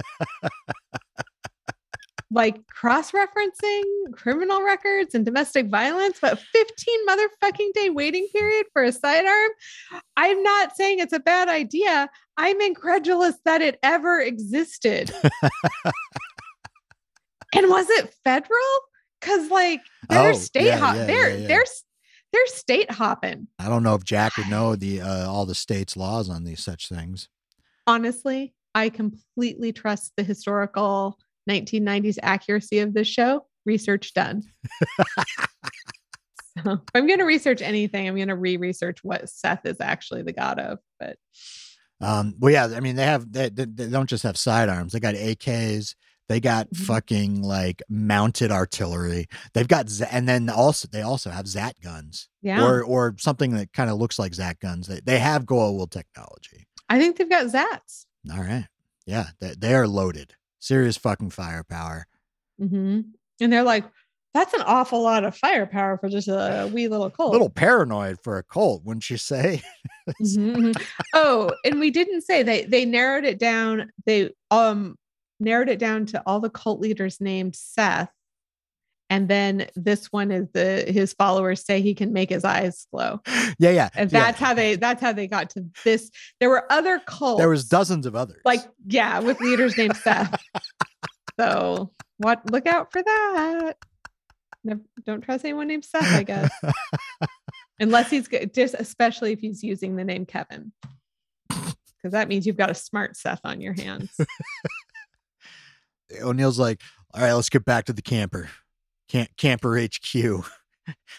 like 2.31 2.65
cross-referencing 2.69 3.83
criminal 4.13 4.63
records 4.63 5.15
and 5.15 5.25
domestic 5.25 5.67
violence, 5.69 6.19
but 6.21 6.39
15 6.39 7.07
motherfucking 7.09 7.73
day 7.75 7.91
waiting 7.91 8.29
period 8.33 8.67
for 8.73 8.85
a 8.85 8.93
sidearm. 8.93 9.51
I'm 10.17 10.41
not 10.43 10.77
saying 10.77 11.01
it's 11.01 11.13
a 11.13 11.19
bad 11.19 11.49
idea. 11.49 12.09
I'm 12.37 12.61
incredulous 12.61 13.35
that 13.45 13.63
it 13.63 13.81
ever 13.83 14.21
existed. 14.21 15.11
and 17.55 17.69
was 17.69 17.91
it 17.91 18.15
federal? 18.23 18.81
Because 19.21 19.51
like 19.51 19.81
they're 20.09 20.31
Oh, 20.31 20.35
state 20.35 20.67
yeah, 20.67 20.79
hop, 20.79 20.97
yeah, 20.97 21.07
they're 21.07 21.37
yeah, 21.37 21.47
they're 21.47 21.65
they're 22.33 22.47
state 22.47 22.91
hopping. 22.91 23.49
I 23.59 23.69
don't 23.69 23.83
know 23.83 23.95
if 23.95 24.05
Jack 24.05 24.37
would 24.37 24.49
know 24.49 24.77
the 24.77 25.01
uh, 25.01 25.29
all 25.29 25.47
the 25.47 25.55
state's 25.55 25.97
laws 25.97 26.29
on 26.29 26.45
these 26.45 26.63
such 26.63 26.89
things. 26.89 27.29
Honestly, 27.87 28.55
I 28.75 28.89
completely 28.89 29.73
trust 29.73 30.13
the 30.17 30.23
historical 30.23 31.19
1990s 31.49 32.19
accuracy 32.23 32.79
of 32.81 32.95
this 32.95 33.09
show. 33.09 33.47
Research 33.67 34.15
done. 34.15 34.43
so 36.65 36.73
if 36.73 36.81
I'm 36.95 37.07
going 37.07 37.19
to 37.19 37.25
research 37.25 37.63
anything, 37.63 38.09
I'm 38.09 38.17
going 38.17 38.29
to 38.29 38.37
re-research 38.37 39.03
what 39.03 39.29
Seth 39.29 39.67
is 39.67 39.81
actually 39.81 40.23
the 40.23 40.33
god 40.33 40.59
of. 40.59 40.79
But 40.99 41.17
Um, 42.01 42.35
well, 42.39 42.53
yeah, 42.53 42.69
I 42.75 42.81
mean, 42.81 42.97
they 42.97 43.05
have 43.05 43.31
they, 43.31 43.49
they, 43.49 43.65
they 43.65 43.89
don't 43.89 44.09
just 44.09 44.23
have 44.23 44.39
sidearms; 44.39 44.93
they 44.93 45.01
got 45.01 45.15
AKs. 45.15 45.95
They 46.31 46.39
got 46.39 46.71
Mhm. 46.71 46.77
fucking 46.87 47.43
like 47.43 47.83
mounted 47.89 48.53
artillery. 48.53 49.27
They've 49.53 49.67
got 49.67 49.89
Z- 49.89 50.05
and 50.13 50.29
then 50.29 50.49
also 50.49 50.87
they 50.87 51.03
also 51.03 51.31
have 51.31 51.49
Zat 51.49 51.81
guns, 51.83 52.29
yeah, 52.41 52.63
or 52.63 52.85
or 52.85 53.17
something 53.19 53.51
that 53.55 53.73
kind 53.73 53.91
of 53.91 53.99
looks 53.99 54.17
like 54.17 54.33
Zat 54.33 54.61
guns. 54.61 54.87
They 54.87 55.01
they 55.01 55.19
have 55.19 55.45
Goa'uld 55.45 55.91
technology. 55.91 56.69
I 56.89 57.01
think 57.01 57.17
they've 57.17 57.29
got 57.29 57.47
Zats. 57.47 58.07
All 58.33 58.39
right, 58.45 58.69
yeah, 59.07 59.31
they, 59.41 59.55
they 59.59 59.75
are 59.75 59.89
loaded. 59.89 60.35
Serious 60.61 60.97
fucking 60.97 61.31
firepower. 61.31 62.07
hmm 62.61 63.01
And 63.41 63.53
they're 63.53 63.65
like, 63.65 63.87
that's 64.33 64.55
an 64.55 64.63
awful 64.63 65.03
lot 65.03 65.25
of 65.25 65.37
firepower 65.37 65.99
for 65.99 66.09
just 66.09 66.29
a 66.29 66.71
wee 66.73 66.87
little 66.87 67.11
cult. 67.11 67.31
A 67.31 67.33
little 67.33 67.51
paranoid 67.51 68.21
for 68.23 68.39
a 68.39 68.45
Colt, 68.45 68.85
wouldn't 68.85 69.11
you 69.11 69.17
say? 69.17 69.63
Mhm, 70.23 70.55
mhm. 70.57 70.83
oh, 71.13 71.51
and 71.65 71.81
we 71.81 71.91
didn't 71.91 72.23
say 72.23 72.45
they 72.45 72.67
they 72.67 72.85
narrowed 72.85 73.25
it 73.25 73.41
down. 73.41 73.91
They 74.07 74.31
um 74.53 74.97
narrowed 75.41 75.69
it 75.69 75.79
down 75.79 76.07
to 76.07 76.23
all 76.27 76.41
the 76.41 76.51
cult 76.51 76.81
leaders 76.81 77.21
named 77.21 77.57
Seth. 77.57 78.11
And 79.09 79.29
then 79.29 79.67
this 79.75 80.07
one 80.13 80.31
is 80.31 80.47
the 80.53 80.85
his 80.87 81.13
followers 81.15 81.65
say 81.65 81.81
he 81.81 81.95
can 81.95 82.13
make 82.13 82.31
his 82.31 82.45
eyes 82.45 82.87
glow. 82.93 83.21
yeah, 83.59 83.71
yeah. 83.71 83.89
And 83.97 84.13
yeah. 84.13 84.21
that's 84.21 84.39
how 84.39 84.55
they 84.55 84.77
that's 84.77 85.01
how 85.01 85.13
they 85.13 85.27
got 85.27 85.51
to 85.51 85.67
this. 85.85 86.11
There 86.39 86.49
were 86.49 86.71
other 86.71 87.01
cults. 87.07 87.41
There 87.41 87.49
was 87.49 87.65
dozens 87.65 88.07
of 88.07 88.15
others. 88.15 88.41
like 88.45 88.61
yeah, 88.87 89.19
with 89.19 89.41
leaders 89.41 89.77
named 89.77 89.97
Seth. 89.97 90.41
So 91.39 91.91
what 92.19 92.51
look 92.51 92.67
out 92.67 92.93
for 92.93 93.03
that. 93.03 93.75
Never, 94.63 94.83
don't 95.07 95.23
trust 95.23 95.45
anyone 95.45 95.69
named 95.69 95.87
Seth, 95.87 96.13
I 96.13 96.23
guess. 96.23 96.51
Unless 97.81 98.11
he's 98.11 98.29
good, 98.29 98.53
just 98.53 98.75
especially 98.79 99.33
if 99.33 99.41
he's 99.41 99.63
using 99.63 99.97
the 99.97 100.05
name 100.05 100.27
Kevin. 100.27 100.73
Because 101.49 102.13
that 102.13 102.29
means 102.29 102.47
you've 102.47 102.59
got 102.59 102.71
a 102.71 102.75
smart 102.75 103.17
Seth 103.17 103.41
on 103.45 103.63
your 103.63 103.73
hands. 103.73 104.11
O'Neill's 106.23 106.59
like, 106.59 106.81
all 107.15 107.23
right, 107.23 107.33
let's 107.33 107.49
get 107.49 107.65
back 107.65 107.87
to 107.87 107.93
the 107.93 108.03
camper. 108.03 108.49
Camp 109.09 109.29
camper 109.37 109.77
HQ. 109.79 110.15
it's 110.15 110.45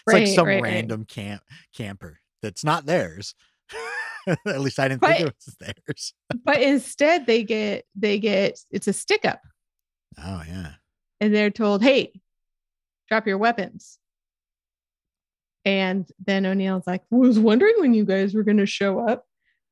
like 0.06 0.26
some 0.26 0.46
right, 0.46 0.62
right. 0.62 0.72
random 0.72 1.04
camp 1.04 1.42
camper 1.74 2.18
that's 2.42 2.64
not 2.64 2.86
theirs. 2.86 3.34
At 4.46 4.60
least 4.60 4.78
I 4.78 4.88
didn't 4.88 5.00
But- 5.00 5.16
think 5.16 5.28
it 5.28 5.34
was 5.46 5.56
theirs. 5.86 6.14
but 6.44 6.60
instead 6.62 7.26
they 7.26 7.42
get 7.42 7.84
they 7.94 8.18
get 8.18 8.58
it's 8.70 8.86
a 8.88 8.92
stick 8.92 9.24
up 9.24 9.40
Oh 10.18 10.42
yeah. 10.46 10.72
and 11.20 11.34
they're 11.34 11.50
told, 11.50 11.82
hey, 11.82 12.12
drop 13.08 13.26
your 13.26 13.38
weapons. 13.38 13.98
And 15.64 16.08
then 16.24 16.44
O'Neill's 16.44 16.86
like, 16.86 17.02
was 17.10 17.38
wondering 17.38 17.74
when 17.78 17.94
you 17.94 18.04
guys 18.04 18.34
were 18.34 18.42
going 18.42 18.56
to 18.56 18.66
show 18.66 18.98
up. 19.06 19.24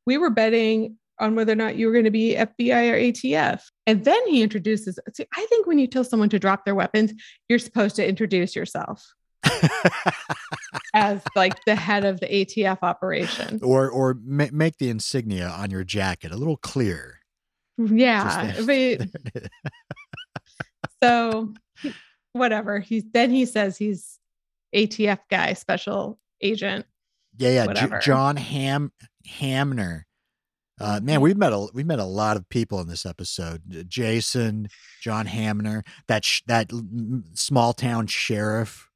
We 0.06 0.18
were 0.18 0.30
betting 0.30 0.96
on 1.20 1.34
whether 1.34 1.52
or 1.52 1.56
not 1.56 1.76
you 1.76 1.86
were 1.86 1.92
going 1.92 2.04
to 2.04 2.10
be 2.10 2.34
FBI 2.34 2.90
or 2.90 2.96
ATF. 2.96 3.62
And 3.86 4.04
then 4.04 4.26
he 4.26 4.42
introduces, 4.42 4.98
see, 5.14 5.26
I 5.36 5.46
think 5.46 5.66
when 5.66 5.78
you 5.78 5.86
tell 5.86 6.04
someone 6.04 6.28
to 6.30 6.38
drop 6.38 6.64
their 6.64 6.74
weapons, 6.74 7.12
you're 7.48 7.58
supposed 7.58 7.96
to 7.96 8.08
introduce 8.08 8.56
yourself 8.56 9.12
as 10.94 11.22
like 11.36 11.64
the 11.64 11.74
head 11.74 12.04
of 12.04 12.20
the 12.20 12.26
ATF 12.26 12.78
operation. 12.82 13.60
or 13.62 13.90
or 13.90 14.18
ma- 14.24 14.46
make 14.52 14.78
the 14.78 14.88
insignia 14.90 15.48
on 15.48 15.70
your 15.70 15.84
jacket 15.84 16.32
a 16.32 16.36
little 16.36 16.56
clearer. 16.56 17.18
Yeah. 17.78 18.54
But 18.64 19.08
so 21.02 21.54
whatever. 22.32 22.78
He's 22.80 23.04
then 23.12 23.30
he 23.30 23.46
says 23.46 23.76
he's 23.76 24.18
ATF 24.74 25.18
guy, 25.30 25.54
special 25.54 26.18
agent. 26.40 26.86
yeah, 27.38 27.64
yeah. 27.66 27.72
J- 27.72 27.98
John 28.02 28.36
Ham 28.36 28.92
Hamner. 29.26 30.06
Uh, 30.80 30.98
man, 31.02 31.20
we've 31.20 31.36
met 31.36 31.52
a 31.52 31.68
we've 31.74 31.86
met 31.86 31.98
a 31.98 32.04
lot 32.04 32.36
of 32.38 32.48
people 32.48 32.80
in 32.80 32.88
this 32.88 33.04
episode. 33.04 33.84
Jason, 33.88 34.68
John 35.02 35.26
Hamner, 35.26 35.84
that 36.08 36.24
sh- 36.24 36.40
that 36.46 36.70
small 37.34 37.72
town 37.74 38.06
sheriff. 38.06 38.88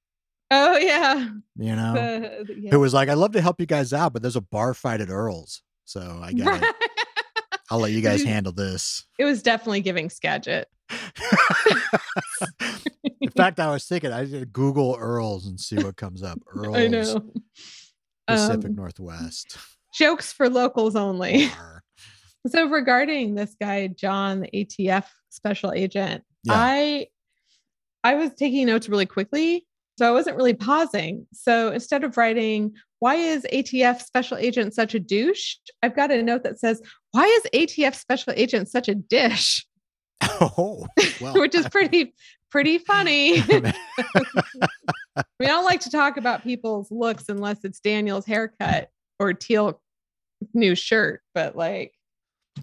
Oh 0.50 0.76
yeah. 0.78 1.28
You 1.56 1.76
know, 1.76 1.92
the- 1.94 2.54
yeah. 2.58 2.70
who 2.70 2.80
was 2.80 2.94
like, 2.94 3.08
"I'd 3.08 3.14
love 3.18 3.32
to 3.32 3.40
help 3.42 3.60
you 3.60 3.66
guys 3.66 3.92
out, 3.92 4.12
but 4.14 4.22
there's 4.22 4.36
a 4.36 4.40
bar 4.40 4.72
fight 4.72 5.00
at 5.02 5.10
Earl's, 5.10 5.62
so 5.84 6.20
I 6.22 6.32
got. 6.34 6.62
I'll 7.70 7.80
let 7.80 7.92
you 7.92 8.00
guys 8.02 8.22
handle 8.22 8.52
this." 8.52 9.04
it 9.18 9.24
was 9.24 9.42
definitely 9.42 9.80
giving 9.82 10.08
Skagit. 10.08 10.68
In 13.20 13.30
fact, 13.30 13.58
I 13.60 13.70
was 13.70 13.84
thinking 13.84 14.12
I 14.12 14.26
should 14.26 14.52
Google 14.52 14.96
Earl's 14.98 15.46
and 15.46 15.58
see 15.58 15.76
what 15.76 15.96
comes 15.96 16.22
up. 16.22 16.38
Earl's 16.54 16.76
I 16.76 16.86
know. 16.88 17.30
Pacific 18.26 18.66
Um, 18.66 18.74
Northwest. 18.76 19.56
Jokes 19.94 20.33
for 20.33 20.48
locals 20.50 20.96
only. 20.96 21.48
So 22.46 22.68
regarding 22.68 23.35
this 23.37 23.57
guy, 23.59 23.87
John, 23.87 24.40
the 24.40 24.50
ATF 24.52 25.07
special 25.30 25.72
agent, 25.72 26.22
Yeah. 26.44 26.52
I 26.54 27.07
I 28.04 28.16
was 28.16 28.35
taking 28.35 28.66
notes 28.66 28.87
really 28.87 29.07
quickly. 29.07 29.66
So 29.98 30.07
I 30.07 30.11
wasn't 30.11 30.37
really 30.37 30.52
pausing. 30.52 31.26
So 31.33 31.72
instead 31.72 32.04
of 32.04 32.18
writing, 32.18 32.74
why 32.98 33.14
is 33.14 33.46
ATF 33.50 34.02
special 34.02 34.37
agent 34.37 34.74
such 34.74 34.94
a 34.94 35.00
douche? 35.00 35.54
I've 35.83 35.96
got 35.96 36.11
a 36.11 36.22
note 36.22 36.42
that 36.42 36.59
says, 36.61 36.83
why 37.12 37.24
is 37.24 37.44
ATF 37.54 37.94
special 37.94 38.35
agent 38.37 38.68
such 38.68 38.88
a 38.88 38.94
dish? 38.94 39.64
Oh, 40.22 40.87
well, 41.22 41.35
Which 41.40 41.54
is 41.54 41.66
pretty, 41.70 42.12
pretty 42.50 42.76
funny. 42.87 43.40
we 45.40 45.46
don't 45.46 45.64
like 45.64 45.80
to 45.80 45.90
talk 45.90 46.18
about 46.18 46.42
people's 46.42 46.90
looks 46.90 47.30
unless 47.30 47.64
it's 47.64 47.80
Daniel's 47.80 48.26
haircut 48.26 48.90
or 49.18 49.33
teal 49.33 49.80
new 50.52 50.74
shirt, 50.74 51.22
but 51.35 51.57
like 51.57 51.92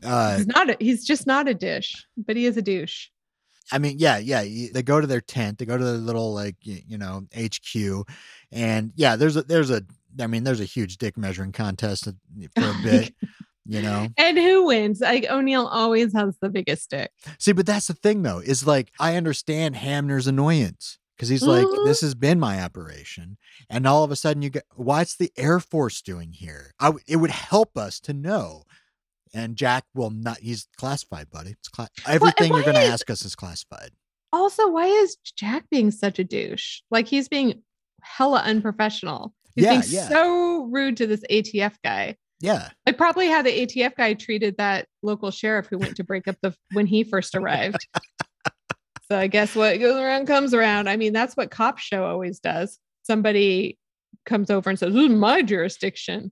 uh, 0.05 0.37
he's 0.37 0.47
not 0.47 0.69
a, 0.69 0.77
he's 0.79 1.05
just 1.05 1.27
not 1.27 1.47
a 1.47 1.53
dish, 1.53 2.05
but 2.17 2.35
he 2.35 2.45
is 2.45 2.57
a 2.57 2.61
douche. 2.61 3.07
I 3.71 3.77
mean, 3.77 3.97
yeah, 3.99 4.17
yeah. 4.17 4.41
They 4.73 4.83
go 4.83 4.99
to 4.99 5.07
their 5.07 5.21
tent. 5.21 5.57
They 5.57 5.65
go 5.65 5.77
to 5.77 5.83
their 5.83 5.93
little 5.93 6.33
like 6.33 6.55
you 6.61 6.97
know 6.97 7.23
HQ, 7.35 8.07
and 8.51 8.91
yeah, 8.95 9.15
there's 9.15 9.37
a 9.37 9.43
there's 9.43 9.71
a 9.71 9.83
I 10.19 10.27
mean 10.27 10.43
there's 10.43 10.59
a 10.61 10.65
huge 10.65 10.97
dick 10.97 11.17
measuring 11.17 11.51
contest 11.51 12.05
for 12.05 12.11
a 12.63 12.75
bit. 12.83 13.13
You 13.63 13.83
know, 13.83 14.07
And 14.17 14.39
who 14.39 14.65
wins? 14.65 15.01
Like 15.01 15.27
O'Neill 15.29 15.67
always 15.67 16.13
has 16.13 16.35
the 16.41 16.49
biggest 16.49 16.83
stick. 16.83 17.11
see, 17.37 17.51
but 17.51 17.67
that's 17.67 17.87
the 17.87 17.93
thing 17.93 18.23
though, 18.23 18.39
is 18.39 18.65
like 18.65 18.91
I 18.99 19.15
understand 19.15 19.75
Hamner's 19.75 20.25
annoyance 20.25 20.97
because 21.21 21.29
he's 21.29 21.43
like, 21.43 21.67
Mhm. 21.67 21.85
this 21.85 22.01
has 22.01 22.15
been 22.15 22.39
my 22.39 22.59
operation, 22.63 23.37
and 23.69 23.85
all 23.85 24.03
of 24.03 24.09
a 24.09 24.15
sudden 24.15 24.41
you 24.41 24.49
get, 24.49 24.63
what's 24.73 25.15
the 25.15 25.31
Air 25.37 25.59
Force 25.59 26.01
doing 26.01 26.33
here? 26.33 26.73
I 26.79 26.85
w- 26.87 27.03
it 27.07 27.17
would 27.17 27.29
help 27.29 27.77
us 27.77 27.99
to 28.01 28.13
know. 28.13 28.63
And 29.31 29.55
Jack 29.55 29.85
will 29.93 30.09
not. 30.09 30.39
He's 30.39 30.67
classified, 30.77 31.29
buddy. 31.29 31.51
It's 31.51 31.67
cla- 31.69 31.89
everything 32.07 32.51
you're 32.51 32.63
going 32.63 32.73
to 32.75 32.81
ask 32.81 33.07
us 33.11 33.23
is 33.23 33.35
classified. 33.35 33.91
Also, 34.33 34.67
why 34.67 34.87
is 34.87 35.15
Jack 35.37 35.65
being 35.69 35.91
such 35.91 36.17
a 36.17 36.23
douche? 36.23 36.81
Like 36.89 37.07
he's 37.07 37.29
being 37.29 37.61
hella 38.01 38.39
unprofessional. 38.39 39.33
He's 39.55 39.65
Yeah, 39.65 39.79
being 39.79 39.83
yeah. 39.93 40.09
so 40.09 40.63
rude 40.71 40.97
to 40.97 41.05
this 41.07 41.21
ATF 41.29 41.75
guy. 41.83 42.17
Yeah, 42.41 42.69
Like 42.87 42.97
probably 42.97 43.27
how 43.27 43.43
the 43.43 43.51
ATF 43.51 43.95
guy 43.95 44.15
treated 44.15 44.57
that 44.57 44.87
local 45.03 45.29
sheriff 45.29 45.67
who 45.69 45.77
went 45.77 45.95
to 45.97 46.03
break 46.03 46.27
up 46.27 46.37
the 46.41 46.55
when 46.73 46.87
he 46.87 47.03
first 47.03 47.35
arrived. 47.35 47.77
So 49.11 49.17
I 49.19 49.27
guess 49.27 49.55
what 49.55 49.77
goes 49.79 49.99
around 49.99 50.25
comes 50.25 50.53
around. 50.53 50.87
I 50.87 50.95
mean, 50.95 51.11
that's 51.11 51.35
what 51.35 51.51
cop 51.51 51.79
show 51.79 52.05
always 52.05 52.39
does. 52.39 52.79
Somebody 53.03 53.77
comes 54.25 54.49
over 54.49 54.69
and 54.69 54.79
says, 54.79 54.93
"This 54.93 55.03
is 55.03 55.09
my 55.17 55.41
jurisdiction." 55.41 56.31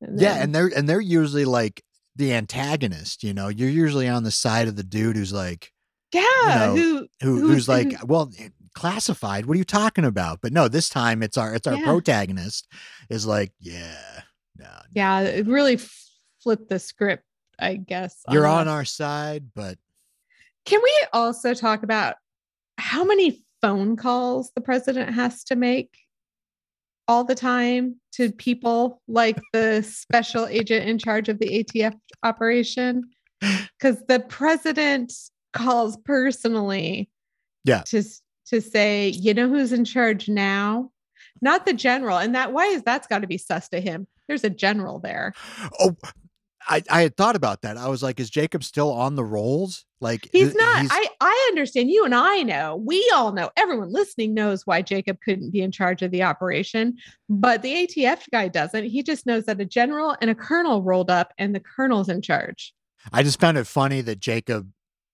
And 0.00 0.18
yeah, 0.20 0.34
then- 0.34 0.42
and 0.42 0.54
they're 0.54 0.70
and 0.74 0.88
they're 0.88 1.00
usually 1.00 1.44
like 1.44 1.82
the 2.16 2.32
antagonist. 2.32 3.22
You 3.24 3.34
know, 3.34 3.48
you're 3.48 3.68
usually 3.68 4.08
on 4.08 4.22
the 4.22 4.30
side 4.30 4.68
of 4.68 4.76
the 4.76 4.82
dude 4.84 5.16
who's 5.16 5.32
like, 5.32 5.70
yeah, 6.12 6.22
know, 6.46 6.74
who 6.76 7.08
who 7.20 7.38
Who's- 7.40 7.50
who's 7.54 7.68
like, 7.68 7.92
who- 7.92 8.06
well, 8.06 8.32
classified. 8.74 9.46
What 9.46 9.54
are 9.54 9.58
you 9.58 9.64
talking 9.64 10.04
about? 10.04 10.40
But 10.40 10.52
no, 10.52 10.68
this 10.68 10.88
time 10.88 11.22
it's 11.22 11.36
our 11.36 11.54
it's 11.54 11.66
our 11.66 11.74
Yeah. 11.76 11.84
protagonist 11.84 12.66
is 13.10 13.26
like, 13.26 13.52
yeah, 13.60 14.22
no, 14.56 14.64
no, 14.64 14.80
yeah, 14.94 15.20
it 15.20 15.46
really 15.46 15.78
flipped 16.42 16.68
the 16.68 16.78
script, 16.78 17.24
I 17.58 17.76
guess. 17.76 18.20
you're 18.30 18.46
on 18.46 18.66
that. 18.66 18.72
our 18.72 18.84
side, 18.84 19.50
but 19.54 19.78
Can 20.64 20.80
we 20.82 20.92
also 21.12 21.54
talk 21.54 21.82
about 21.82 22.16
how 22.78 23.04
many 23.04 23.44
phone 23.60 23.96
calls 23.96 24.50
the 24.54 24.60
president 24.60 25.14
has 25.14 25.44
to 25.44 25.56
make 25.56 25.96
all 27.06 27.24
the 27.24 27.34
time 27.34 27.96
to 28.12 28.32
people 28.32 29.02
like 29.08 29.38
the 29.52 29.82
special 29.82 30.46
agent 30.46 30.88
in 30.88 30.98
charge 30.98 31.28
of 31.28 31.38
the 31.38 31.64
ATF 31.64 31.94
operation? 32.22 33.02
Because 33.40 34.02
the 34.08 34.20
president 34.20 35.12
calls 35.52 35.96
personally 36.04 37.10
Yeah. 37.64 37.82
to, 37.88 38.02
to 38.46 38.60
say, 38.60 39.08
you 39.08 39.34
know 39.34 39.48
who's 39.48 39.72
in 39.72 39.84
charge 39.84 40.28
now? 40.28 40.90
Not 41.42 41.66
the 41.66 41.74
general. 41.74 42.16
And 42.18 42.34
that 42.34 42.52
why 42.52 42.66
is 42.66 42.82
that's 42.82 43.06
got 43.06 43.20
to 43.20 43.26
be 43.26 43.38
sus 43.38 43.68
to 43.70 43.80
him? 43.80 44.06
There's 44.28 44.44
a 44.44 44.50
general 44.50 44.98
there. 44.98 45.34
oh, 45.80 45.94
I, 46.66 46.82
I 46.90 47.02
had 47.02 47.16
thought 47.16 47.36
about 47.36 47.62
that. 47.62 47.76
I 47.76 47.88
was 47.88 48.02
like, 48.02 48.18
is 48.18 48.30
Jacob 48.30 48.64
still 48.64 48.92
on 48.92 49.14
the 49.14 49.24
rolls? 49.24 49.84
Like 50.00 50.28
He's 50.32 50.54
not. 50.54 50.86
I 50.90 51.08
I 51.20 51.48
understand. 51.50 51.90
You 51.90 52.04
and 52.04 52.14
I 52.14 52.42
know. 52.42 52.76
We 52.76 53.10
all 53.14 53.32
know. 53.32 53.50
Everyone 53.56 53.90
listening 53.90 54.34
knows 54.34 54.66
why 54.66 54.82
Jacob 54.82 55.18
couldn't 55.24 55.50
be 55.50 55.62
in 55.62 55.72
charge 55.72 56.02
of 56.02 56.10
the 56.10 56.22
operation, 56.22 56.96
but 57.28 57.62
the 57.62 57.86
ATF 57.86 58.24
guy 58.30 58.48
doesn't. 58.48 58.84
He 58.84 59.02
just 59.02 59.24
knows 59.24 59.46
that 59.46 59.60
a 59.60 59.64
general 59.64 60.16
and 60.20 60.30
a 60.30 60.34
colonel 60.34 60.82
rolled 60.82 61.10
up, 61.10 61.32
and 61.38 61.54
the 61.54 61.60
colonel's 61.60 62.08
in 62.08 62.20
charge. 62.20 62.74
I 63.12 63.22
just 63.22 63.40
found 63.40 63.56
it 63.56 63.66
funny 63.66 64.00
that 64.02 64.20
Jacob. 64.20 64.70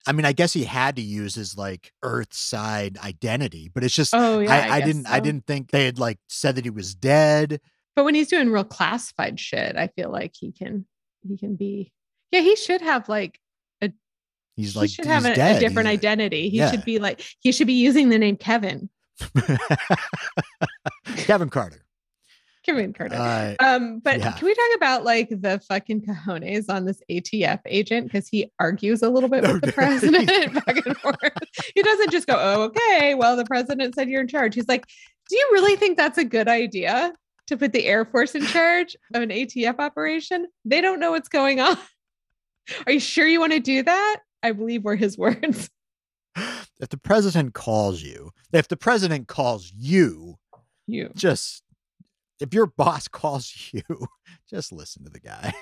I 0.07 0.13
mean, 0.13 0.25
I 0.25 0.33
guess 0.33 0.55
he 0.55 0.65
had 0.65 0.97
to 0.97 1.03
use 1.03 1.35
his 1.35 1.57
like 1.57 1.93
Earth 2.03 2.33
side 2.33 2.99
identity, 2.99 3.71
but 3.73 3.85
it's 3.85 3.95
just 3.95 4.15
Oh 4.15 4.41
yeah. 4.41 4.51
I, 4.51 4.77
I, 4.77 4.79
guess 4.79 4.87
didn't 4.89 5.07
I 5.07 5.21
didn't 5.21 5.47
think 5.47 5.71
they 5.71 5.85
had 5.85 5.99
like 5.99 6.19
said 6.29 6.57
that 6.57 6.65
he 6.65 6.71
was 6.71 6.95
dead. 6.95 7.61
But 7.95 8.05
when 8.05 8.15
he's 8.15 8.29
doing 8.29 8.51
real 8.51 8.65
classified 8.65 9.39
shit, 9.39 9.77
I 9.77 9.89
feel 9.89 10.11
like 10.11 10.33
he 10.35 10.53
can 10.53 10.87
he 11.27 11.37
can 11.37 11.57
be. 11.57 11.93
Yeah, 12.31 12.41
he 12.41 12.57
should 12.57 12.81
have 12.81 13.09
like 13.09 13.39
a. 13.83 13.91
He's 14.57 14.77
like 14.77 14.89
he 14.91 14.95
should 14.95 15.07
have 15.07 15.25
a, 15.25 15.33
a 15.33 15.59
different 15.61 15.89
He's- 15.89 15.99
identity. 15.99 16.49
He 16.51 16.59
yeah. 16.59 16.71
should 16.71 16.85
be 16.85 16.99
like 16.99 17.25
he 17.41 17.53
should 17.53 17.67
be 17.67 17.75
using 17.75 18.09
the 18.09 18.19
name 18.19 18.37
Kevin. 18.37 18.89
Kevin 21.17 21.51
Carter. 21.51 21.85
Kevin 22.65 22.93
Carter. 22.93 23.15
Uh, 23.17 23.55
Um, 23.65 24.01
but 24.01 24.19
yeah. 24.19 24.33
can 24.33 24.47
we 24.47 24.55
talk 24.55 24.77
about 24.77 25.05
like 25.05 25.29
the 25.31 25.61
fucking 25.69 26.03
cojones 26.03 26.67
on 26.69 26.85
this 26.85 27.01
ATF 27.11 27.61
agent? 27.67 28.07
Because 28.07 28.29
he 28.29 28.51
argues 28.61 29.03
a 29.03 29.09
little 29.09 29.29
bit 29.31 29.43
with 29.43 29.63
the 29.63 29.73
president 29.73 30.27
back 30.67 30.87
and 30.87 30.97
forth. 30.99 31.17
He 31.75 31.83
doesn't 31.83 32.11
just 32.11 32.27
go, 32.27 32.37
Oh, 32.39 32.63
okay, 32.65 33.15
well, 33.15 33.37
the 33.37 33.47
president 33.47 33.95
said 33.95 34.09
you're 34.11 34.21
in 34.21 34.29
charge. 34.29 34.55
He's 34.55 34.69
like, 34.69 34.87
Do 35.31 35.37
you 35.37 35.49
really 35.53 35.77
think 35.77 35.97
that's 35.97 36.19
a 36.19 36.25
good 36.25 36.49
idea 36.49 37.13
to 37.51 37.57
put 37.57 37.73
the 37.73 37.87
Air 37.87 38.05
Force 38.05 38.35
in 38.35 38.45
charge 38.47 38.97
of 39.15 39.23
an 39.23 39.29
ATF 39.29 39.79
operation? 39.79 40.47
They 40.65 40.81
don't 40.81 40.99
know 41.01 41.11
what's 41.13 41.29
going 41.29 41.61
on. 41.61 41.77
Are 42.87 42.93
you 42.93 43.01
sure 43.01 43.27
you 43.27 43.41
want 43.41 43.53
to 43.53 43.61
do 43.61 43.83
that? 43.83 44.17
I 44.43 44.53
believe 44.53 44.83
were 44.85 44.97
his 44.97 45.19
words. 45.19 45.69
if 46.37 46.89
the 46.89 46.97
president 46.97 47.55
calls 47.55 48.03
you, 48.03 48.31
if 48.53 48.69
the 48.69 48.77
president 48.77 49.29
calls 49.29 49.73
you, 49.77 50.37
You 50.87 51.11
just 51.15 51.63
if 52.41 52.55
your 52.55 52.67
boss 52.67 53.07
calls 53.21 53.71
you, 53.73 53.83
just 54.49 54.73
listen 54.73 55.05
to 55.05 55.11
the 55.11 55.21
guy. 55.21 55.53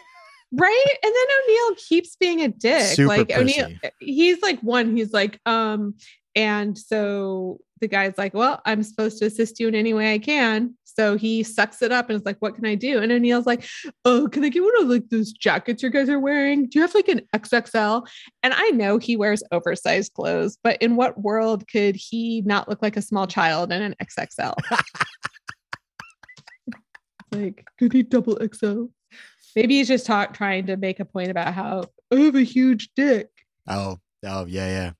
right 0.51 0.85
and 1.03 1.12
then 1.14 1.27
o'neill 1.44 1.74
keeps 1.77 2.16
being 2.16 2.40
a 2.40 2.48
dick 2.48 2.81
Super 2.96 3.09
like 3.09 3.31
o'neill 3.37 3.68
he's 4.01 4.40
like 4.40 4.59
one 4.61 4.96
he's 4.96 5.12
like 5.12 5.38
um 5.44 5.94
and 6.35 6.79
so 6.79 7.59
the 7.83 7.87
guy's 7.87 8.16
like 8.16 8.33
well 8.33 8.62
i'm 8.64 8.83
supposed 8.83 9.18
to 9.18 9.27
assist 9.27 9.61
you 9.61 9.68
in 9.68 9.74
any 9.74 9.92
way 9.92 10.14
i 10.14 10.18
can 10.18 10.74
so 10.98 11.16
he 11.16 11.42
sucks 11.42 11.82
it 11.82 11.92
up 11.92 12.08
and 12.08 12.18
is 12.18 12.24
like 12.24 12.38
what 12.38 12.54
can 12.54 12.66
i 12.66 12.74
do? 12.74 13.00
And 13.00 13.12
o'neill's 13.12 13.46
like 13.46 13.64
oh 14.04 14.28
can 14.28 14.44
i 14.44 14.48
get 14.48 14.62
one 14.62 14.82
of 14.82 14.88
like 14.88 15.08
those 15.11 15.32
jackets 15.32 15.82
you 15.82 15.90
guys 15.90 16.08
are 16.08 16.18
wearing? 16.18 16.68
Do 16.68 16.78
you 16.78 16.82
have 16.82 16.94
like 16.94 17.08
an 17.08 17.22
xxl 17.37 18.06
and 18.42 18.54
i 18.54 18.68
know 18.70 18.98
he 18.98 19.16
wears 19.16 19.42
oversized 19.52 20.14
clothes 20.14 20.58
but 20.62 20.80
in 20.82 20.96
what 20.96 21.20
world 21.20 21.66
could 21.68 21.96
he 21.96 22.42
not 22.46 22.68
look 22.68 22.82
like 22.82 22.96
a 22.96 23.02
small 23.02 23.26
child 23.26 23.72
in 23.72 23.82
an 23.82 23.94
xxl 24.02 24.54
like 27.32 27.66
could 27.78 27.92
he 27.92 28.02
double 28.02 28.38
xl 28.52 28.84
Maybe 29.56 29.78
he's 29.78 29.88
just 29.88 30.06
talk, 30.06 30.34
trying 30.34 30.66
to 30.66 30.76
make 30.76 31.00
a 31.00 31.04
point 31.04 31.30
about 31.30 31.52
how 31.52 31.84
oh, 32.12 32.16
I 32.16 32.20
have 32.20 32.37
a 32.37 32.42
huge 32.42 32.90
dick. 32.94 33.28
Oh, 33.66 33.98
oh 34.24 34.46
yeah, 34.46 34.68
yeah. 34.68 34.92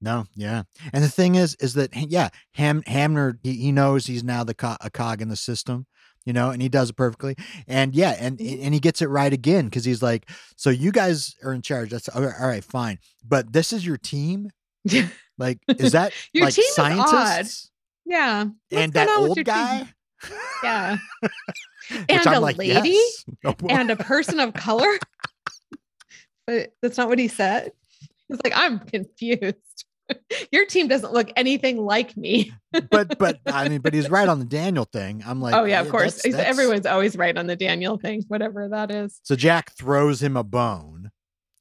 No, 0.00 0.26
yeah. 0.34 0.62
And 0.92 1.02
the 1.02 1.08
thing 1.08 1.34
is, 1.34 1.56
is 1.56 1.74
that 1.74 1.90
yeah, 1.94 2.28
Ham 2.54 2.82
Hamner 2.86 3.38
he, 3.42 3.54
he 3.54 3.72
knows 3.72 4.06
he's 4.06 4.22
now 4.24 4.44
the 4.44 4.54
co- 4.54 4.76
a 4.80 4.90
cog 4.90 5.20
in 5.20 5.28
the 5.28 5.36
system, 5.36 5.86
you 6.24 6.32
know, 6.32 6.50
and 6.50 6.62
he 6.62 6.68
does 6.68 6.90
it 6.90 6.96
perfectly. 6.96 7.34
And 7.66 7.94
yeah, 7.94 8.14
and 8.18 8.38
Mhm. 8.38 8.60
and 8.62 8.74
he 8.74 8.80
gets 8.80 9.02
it 9.02 9.06
right 9.08 9.32
again 9.32 9.64
because 9.64 9.84
he's 9.84 10.02
like, 10.02 10.30
so 10.56 10.70
you 10.70 10.92
guys 10.92 11.34
are 11.42 11.52
in 11.52 11.62
charge. 11.62 11.90
That's 11.90 12.08
all 12.08 12.22
right, 12.22 12.34
all 12.40 12.46
right, 12.48 12.64
fine. 12.64 12.98
But 13.26 13.52
this 13.52 13.72
is 13.72 13.84
your 13.86 13.96
team. 13.98 14.50
Like, 15.40 15.58
is 15.68 15.92
that 15.92 16.12
Your 16.32 16.46
like 16.46 16.54
team 16.54 16.64
scientists 16.70 17.70
yeah. 18.04 18.44
What's 18.44 18.54
and 18.72 18.92
that 18.94 19.06
going 19.06 19.16
on 19.16 19.22
with 19.22 19.28
old 19.30 19.36
your 19.36 19.44
team? 19.44 19.54
guy? 19.54 19.86
Yeah. 20.64 20.96
And 22.08 22.26
a 22.26 22.40
like, 22.40 22.58
lady 22.58 22.98
yes. 22.98 23.24
And 23.68 23.90
a 23.90 23.96
person 23.96 24.40
of 24.40 24.52
color. 24.54 24.98
but 26.46 26.72
that's 26.82 26.98
not 26.98 27.08
what 27.08 27.18
he 27.20 27.28
said. 27.28 27.70
He's 28.28 28.38
like, 28.42 28.52
I'm 28.56 28.80
confused. 28.80 29.84
Your 30.52 30.64
team 30.66 30.88
doesn't 30.88 31.12
look 31.12 31.30
anything 31.36 31.78
like 31.78 32.16
me. 32.16 32.52
but 32.90 33.18
but 33.18 33.40
I 33.46 33.68
mean, 33.68 33.80
but 33.80 33.94
he's 33.94 34.08
right 34.10 34.28
on 34.28 34.38
the 34.38 34.44
Daniel 34.44 34.84
thing. 34.84 35.22
I'm 35.26 35.40
like, 35.40 35.54
oh 35.54 35.64
yeah, 35.64 35.80
of 35.80 35.88
course. 35.90 36.16
that's- 36.16 36.32
that's- 36.34 36.48
Everyone's 36.48 36.86
always 36.86 37.16
right 37.16 37.36
on 37.36 37.46
the 37.46 37.56
Daniel 37.56 37.98
thing, 37.98 38.24
whatever 38.28 38.68
that 38.68 38.90
is. 38.90 39.20
So 39.22 39.36
Jack 39.36 39.72
throws 39.72 40.22
him 40.22 40.36
a 40.36 40.44
bone, 40.44 41.10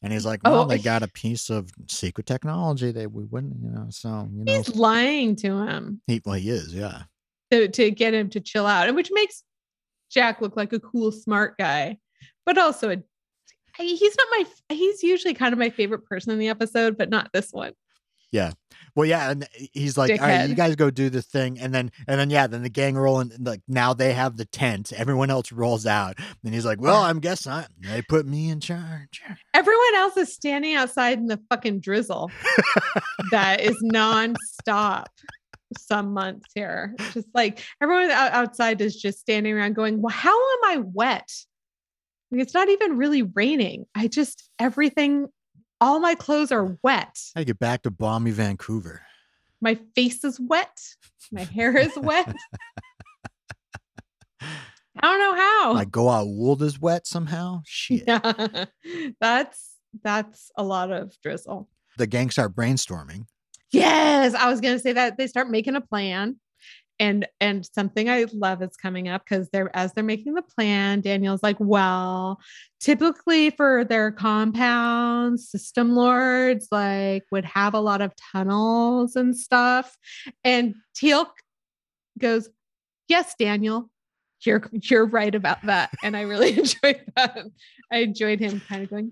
and 0.01 0.13
he's 0.13 0.25
like, 0.25 0.41
Oh, 0.45 0.51
"Well, 0.51 0.65
they 0.65 0.77
got 0.93 1.03
a 1.03 1.07
piece 1.07 1.49
of 1.49 1.69
secret 1.87 2.25
technology. 2.25 2.91
that 2.91 3.11
we 3.11 3.25
wouldn't, 3.25 3.57
you 3.61 3.69
know. 3.69 3.87
So 3.89 4.29
you 4.33 4.43
know, 4.45 4.53
He's 4.53 4.75
lying 4.75 5.35
to 5.37 5.57
him 5.63 6.01
he 6.07 6.21
well, 6.25 6.35
he 6.35 6.49
is, 6.49 6.73
yeah. 6.73 7.03
to, 7.51 7.67
to 7.67 7.91
get 7.91 8.13
him 8.13 8.29
to 8.29 8.39
chill 8.39 8.65
out, 8.65 8.87
and 8.87 8.95
which 8.95 9.09
makes 9.11 9.43
Jack 10.09 10.39
look 10.41 10.55
like 10.55 10.71
a 10.73 10.79
cool, 10.79 11.11
smart 11.11 11.57
guy, 11.57 11.97
but 12.45 12.57
also 12.57 12.89
a 12.91 12.97
he's 13.77 14.15
not 14.17 14.27
my 14.31 14.75
he's 14.75 15.03
usually 15.03 15.33
kind 15.35 15.53
of 15.53 15.59
my 15.59 15.69
favorite 15.69 16.05
person 16.05 16.31
in 16.31 16.39
the 16.39 16.47
episode, 16.47 16.97
but 16.97 17.09
not 17.09 17.29
this 17.33 17.51
one. 17.51 17.73
Well, 18.95 19.05
yeah, 19.05 19.31
and 19.31 19.43
eh, 19.43 19.67
he's 19.73 19.97
like, 19.97 20.11
"All 20.19 20.27
right, 20.27 20.49
you 20.49 20.55
guys 20.55 20.75
go 20.75 20.89
do 20.89 21.09
the 21.09 21.21
thing," 21.21 21.59
and 21.59 21.73
then 21.73 21.91
and 22.07 22.19
then 22.19 22.29
yeah, 22.29 22.47
then 22.47 22.63
the 22.63 22.69
gang 22.69 22.95
roll 22.95 23.19
and 23.19 23.31
like 23.45 23.61
now 23.67 23.93
they 23.93 24.13
have 24.13 24.37
the 24.37 24.45
tent. 24.45 24.91
Everyone 24.91 25.29
else 25.29 25.51
rolls 25.51 25.85
out, 25.85 26.17
and 26.43 26.53
he's 26.53 26.65
like, 26.65 26.81
"Well, 26.81 27.01
I'm 27.03 27.19
guessing 27.19 27.51
I, 27.51 27.67
they 27.79 28.01
put 28.01 28.25
me 28.25 28.49
in 28.49 28.59
charge." 28.59 29.21
Everyone 29.53 29.95
else 29.95 30.17
is 30.17 30.33
standing 30.33 30.75
outside 30.75 31.19
in 31.19 31.27
the 31.27 31.39
fucking 31.49 31.79
drizzle 31.79 32.31
that 33.31 33.61
is 33.61 33.75
nonstop 33.83 35.05
some 35.77 36.13
months 36.13 36.47
here. 36.55 36.95
Just 37.13 37.27
like 37.33 37.63
everyone 37.81 38.11
outside 38.11 38.81
is 38.81 38.95
just 38.95 39.19
standing 39.19 39.53
around 39.53 39.73
going, 39.73 40.01
Well, 40.01 40.13
how 40.13 40.35
am 40.35 40.59
I 40.65 40.77
wet? 40.77 41.29
Like, 42.31 42.41
it's 42.41 42.53
not 42.53 42.69
even 42.69 42.97
really 42.97 43.23
raining. 43.23 43.85
I 43.95 44.07
just, 44.07 44.49
everything, 44.59 45.27
all 45.79 45.99
my 45.99 46.15
clothes 46.15 46.51
are 46.51 46.77
wet. 46.83 47.17
I 47.35 47.43
get 47.43 47.59
back 47.59 47.83
to 47.83 47.91
balmy 47.91 48.31
Vancouver. 48.31 49.01
My 49.61 49.79
face 49.95 50.23
is 50.23 50.39
wet. 50.39 50.79
My 51.31 51.43
hair 51.43 51.77
is 51.77 51.95
wet. 51.97 52.33
I 54.41 55.01
don't 55.01 55.19
know 55.19 55.35
how. 55.35 55.73
Like 55.73 55.91
go 55.91 56.09
out 56.09 56.27
wool 56.27 56.61
is 56.63 56.79
wet 56.79 57.05
somehow. 57.05 57.61
Shit. 57.65 58.03
Yeah. 58.07 58.65
that's 59.21 59.75
that's 60.03 60.51
a 60.57 60.63
lot 60.63 60.91
of 60.91 61.15
drizzle. 61.21 61.69
The 61.97 62.07
gang 62.07 62.29
start 62.29 62.55
brainstorming. 62.55 63.25
Yes, 63.71 64.33
I 64.33 64.49
was 64.49 64.61
gonna 64.61 64.79
say 64.79 64.93
that 64.93 65.17
they 65.17 65.27
start 65.27 65.49
making 65.49 65.75
a 65.75 65.81
plan. 65.81 66.37
And 66.99 67.27
and 67.39 67.67
something 67.73 68.09
I 68.09 68.25
love 68.33 68.61
is 68.63 68.75
coming 68.75 69.07
up 69.07 69.23
because 69.23 69.49
they're 69.49 69.75
as 69.75 69.93
they're 69.93 70.03
making 70.03 70.33
the 70.33 70.41
plan, 70.41 71.01
Daniel's 71.01 71.43
like, 71.43 71.57
well, 71.59 72.39
typically 72.79 73.51
for 73.51 73.83
their 73.83 74.11
compounds, 74.11 75.49
system 75.49 75.93
lords 75.93 76.67
like 76.71 77.23
would 77.31 77.45
have 77.45 77.73
a 77.73 77.79
lot 77.79 78.01
of 78.01 78.13
tunnels 78.15 79.15
and 79.15 79.37
stuff. 79.37 79.95
And 80.43 80.75
Teal'c 80.95 81.29
goes, 82.17 82.49
Yes, 83.07 83.35
Daniel, 83.37 83.89
you're 84.41 84.69
you're 84.71 85.05
right 85.05 85.33
about 85.33 85.63
that. 85.63 85.89
And 86.03 86.15
I 86.15 86.21
really 86.21 86.49
enjoyed 86.59 87.03
that. 87.15 87.37
I 87.91 87.97
enjoyed 87.99 88.39
him 88.39 88.61
kind 88.67 88.83
of 88.83 88.89
going, 88.89 89.11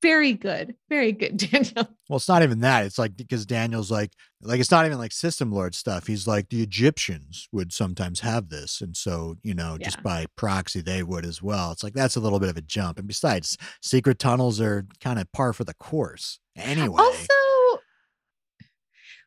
very 0.00 0.32
good, 0.32 0.74
very 0.88 1.12
good, 1.12 1.36
Daniel. 1.50 1.88
Well, 2.08 2.16
it's 2.18 2.28
not 2.28 2.42
even 2.42 2.60
that. 2.60 2.86
It's 2.86 2.98
like 2.98 3.16
because 3.16 3.44
Daniel's 3.46 3.90
like, 3.90 4.12
like 4.40 4.60
it's 4.60 4.70
not 4.70 4.86
even 4.86 4.98
like 4.98 5.12
system 5.12 5.50
lord 5.50 5.74
stuff. 5.74 6.06
He's 6.06 6.26
like 6.26 6.48
the 6.48 6.62
Egyptians 6.62 7.48
would 7.52 7.72
sometimes 7.72 8.20
have 8.20 8.48
this, 8.48 8.80
and 8.80 8.96
so 8.96 9.36
you 9.42 9.54
know, 9.54 9.76
just 9.78 9.96
Yeah. 9.98 10.02
by 10.02 10.26
proxy, 10.36 10.80
they 10.82 11.02
would 11.02 11.24
as 11.26 11.42
well. 11.42 11.72
It's 11.72 11.82
like 11.82 11.94
that's 11.94 12.16
a 12.16 12.20
little 12.20 12.38
bit 12.40 12.48
of 12.48 12.56
a 12.56 12.62
jump. 12.62 12.98
And 12.98 13.08
besides, 13.08 13.58
secret 13.80 14.18
tunnels 14.18 14.60
are 14.60 14.86
kind 15.00 15.18
of 15.18 15.30
par 15.32 15.52
for 15.52 15.64
the 15.64 15.74
course 15.74 16.38
anyway. 16.56 16.96
Also, 16.98 17.34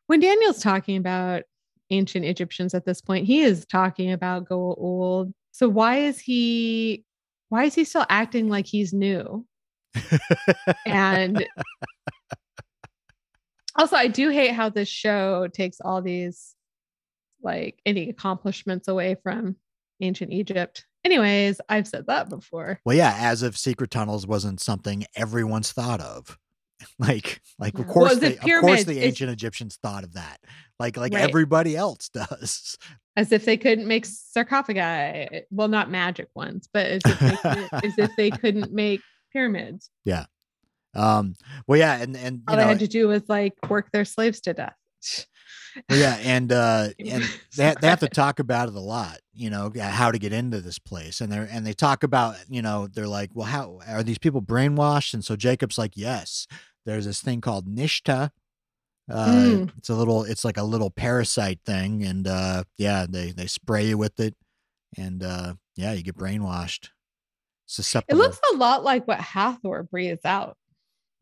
when 0.07 0.19
Daniel's 0.19 0.61
talking 0.61 0.97
about 0.97 1.43
ancient 1.89 2.25
Egyptians 2.25 2.73
at 2.73 2.85
this 2.85 3.01
point, 3.01 3.25
he 3.25 3.41
is 3.41 3.65
talking 3.65 4.11
about 4.11 4.49
Goa'uld. 4.49 5.33
So 5.51 5.69
why 5.69 5.97
is 5.97 6.19
he 6.19 7.03
why 7.49 7.65
is 7.65 7.75
he 7.75 7.83
still 7.83 8.05
acting 8.09 8.49
like 8.49 8.65
he's 8.65 8.93
new? 8.93 9.45
And 10.85 11.45
also 13.77 13.95
I 13.95 14.07
do 14.07 14.29
hate 14.29 14.51
how 14.51 14.69
this 14.69 14.89
show 14.89 15.47
takes 15.47 15.79
all 15.81 16.01
these 16.01 16.55
like 17.41 17.79
any 17.85 18.09
accomplishments 18.09 18.87
away 18.87 19.15
from 19.21 19.55
ancient 20.01 20.33
Egypt. 20.33 20.85
Anyways, 21.05 21.61
I've 21.69 21.87
said 21.87 22.07
that 22.07 22.29
before. 22.29 22.79
well, 22.83 22.97
yeah, 22.97 23.15
as 23.17 23.43
if 23.43 23.57
secret 23.57 23.91
tunnels 23.91 24.25
wasn't 24.25 24.59
something 24.59 25.05
everyone's 25.15 25.71
thought 25.71 26.01
of. 26.01 26.37
Like, 26.99 27.41
like 27.59 27.77
of 27.79 27.87
course, 27.87 28.11
Well, 28.11 28.19
the 28.19 28.29
they, 28.29 28.55
of 28.55 28.61
course, 28.61 28.83
the 28.85 28.91
it's- 28.93 29.07
ancient 29.07 29.31
Egyptians 29.31 29.77
thought 29.81 30.03
of 30.03 30.13
that. 30.13 30.39
Like, 30.79 30.97
like 30.97 31.13
Right. 31.13 31.23
everybody 31.23 31.75
else 31.75 32.09
does. 32.13 32.77
as 33.15 33.31
if 33.31 33.45
they 33.45 33.57
couldn't 33.57 33.87
make 33.87 34.05
sarcophagi 34.05 35.41
well 35.49 35.69
not 35.69 35.89
magic 35.89 36.27
ones 36.35 36.67
but 36.73 36.85
as 36.85 37.01
if 37.05 37.19
they, 37.19 37.35
could, 37.37 37.69
as 37.85 37.97
if 37.97 38.11
they 38.17 38.29
couldn't 38.31 38.71
make 38.73 39.01
pyramids. 39.31 39.89
Yeah. 40.03 40.25
Um, 40.93 41.35
well, 41.67 41.77
yeah, 41.79 42.01
and 42.01 42.15
and 42.15 42.41
All 42.47 42.55
you 42.55 42.57
they 42.59 42.63
know, 42.63 42.69
had 42.69 42.79
to 42.79 42.87
do 42.87 43.07
was 43.09 43.23
like 43.27 43.53
work 43.69 43.91
their 43.91 44.05
slaves 44.05 44.39
to 44.41 44.53
death. 44.53 44.75
well, 45.89 45.99
yeah, 45.99 46.17
and 46.23 46.51
uh, 46.53 46.87
and 46.99 47.23
they 47.57 47.73
they 47.81 47.87
have 47.89 47.99
to 47.99 48.07
talk 48.07 48.39
about 48.39 48.69
it 48.69 48.75
a 48.75 48.79
lot, 48.79 49.19
you 49.33 49.49
know, 49.49 49.69
how 49.77 50.09
to 50.11 50.17
get 50.17 50.31
into 50.31 50.61
this 50.61 50.79
place, 50.79 51.19
and 51.19 51.29
they're 51.29 51.47
and 51.51 51.67
they 51.67 51.73
talk 51.73 52.03
about, 52.03 52.37
you 52.49 52.61
know, 52.61 52.87
they're 52.87 53.07
like, 53.09 53.31
well, 53.33 53.45
how 53.45 53.81
are 53.87 54.03
these 54.03 54.17
people 54.17 54.41
brainwashed? 54.41 55.13
And 55.13 55.23
so 55.23 55.35
Jacob's 55.35 55.77
like, 55.77 55.97
yes, 55.97 56.47
there's 56.85 57.05
this 57.05 57.21
thing 57.21 57.41
called 57.41 57.67
Nishta. 57.67 58.29
Uh, 59.09 59.27
Mm. 59.27 59.71
It's 59.77 59.89
a 59.89 59.93
little, 59.95 60.23
it's 60.23 60.43
like 60.43 60.57
a 60.57 60.63
little 60.63 60.89
parasite 60.89 61.59
thing, 61.65 62.03
and 62.03 62.27
uh, 62.27 62.63
yeah, 62.77 63.05
they 63.07 63.31
they 63.31 63.45
spray 63.47 63.85
you 63.87 63.97
with 63.97 64.19
it, 64.19 64.33
and 64.97 65.21
uh, 65.21 65.53
yeah, 65.75 65.93
you 65.93 66.01
get 66.03 66.17
brainwashed. 66.17 66.89
Susceptible. 67.67 68.19
It 68.19 68.23
looks 68.23 68.39
a 68.53 68.57
lot 68.57 68.83
like 68.83 69.07
what 69.07 69.19
Hathor 69.19 69.83
breathes 69.83 70.25
out, 70.25 70.57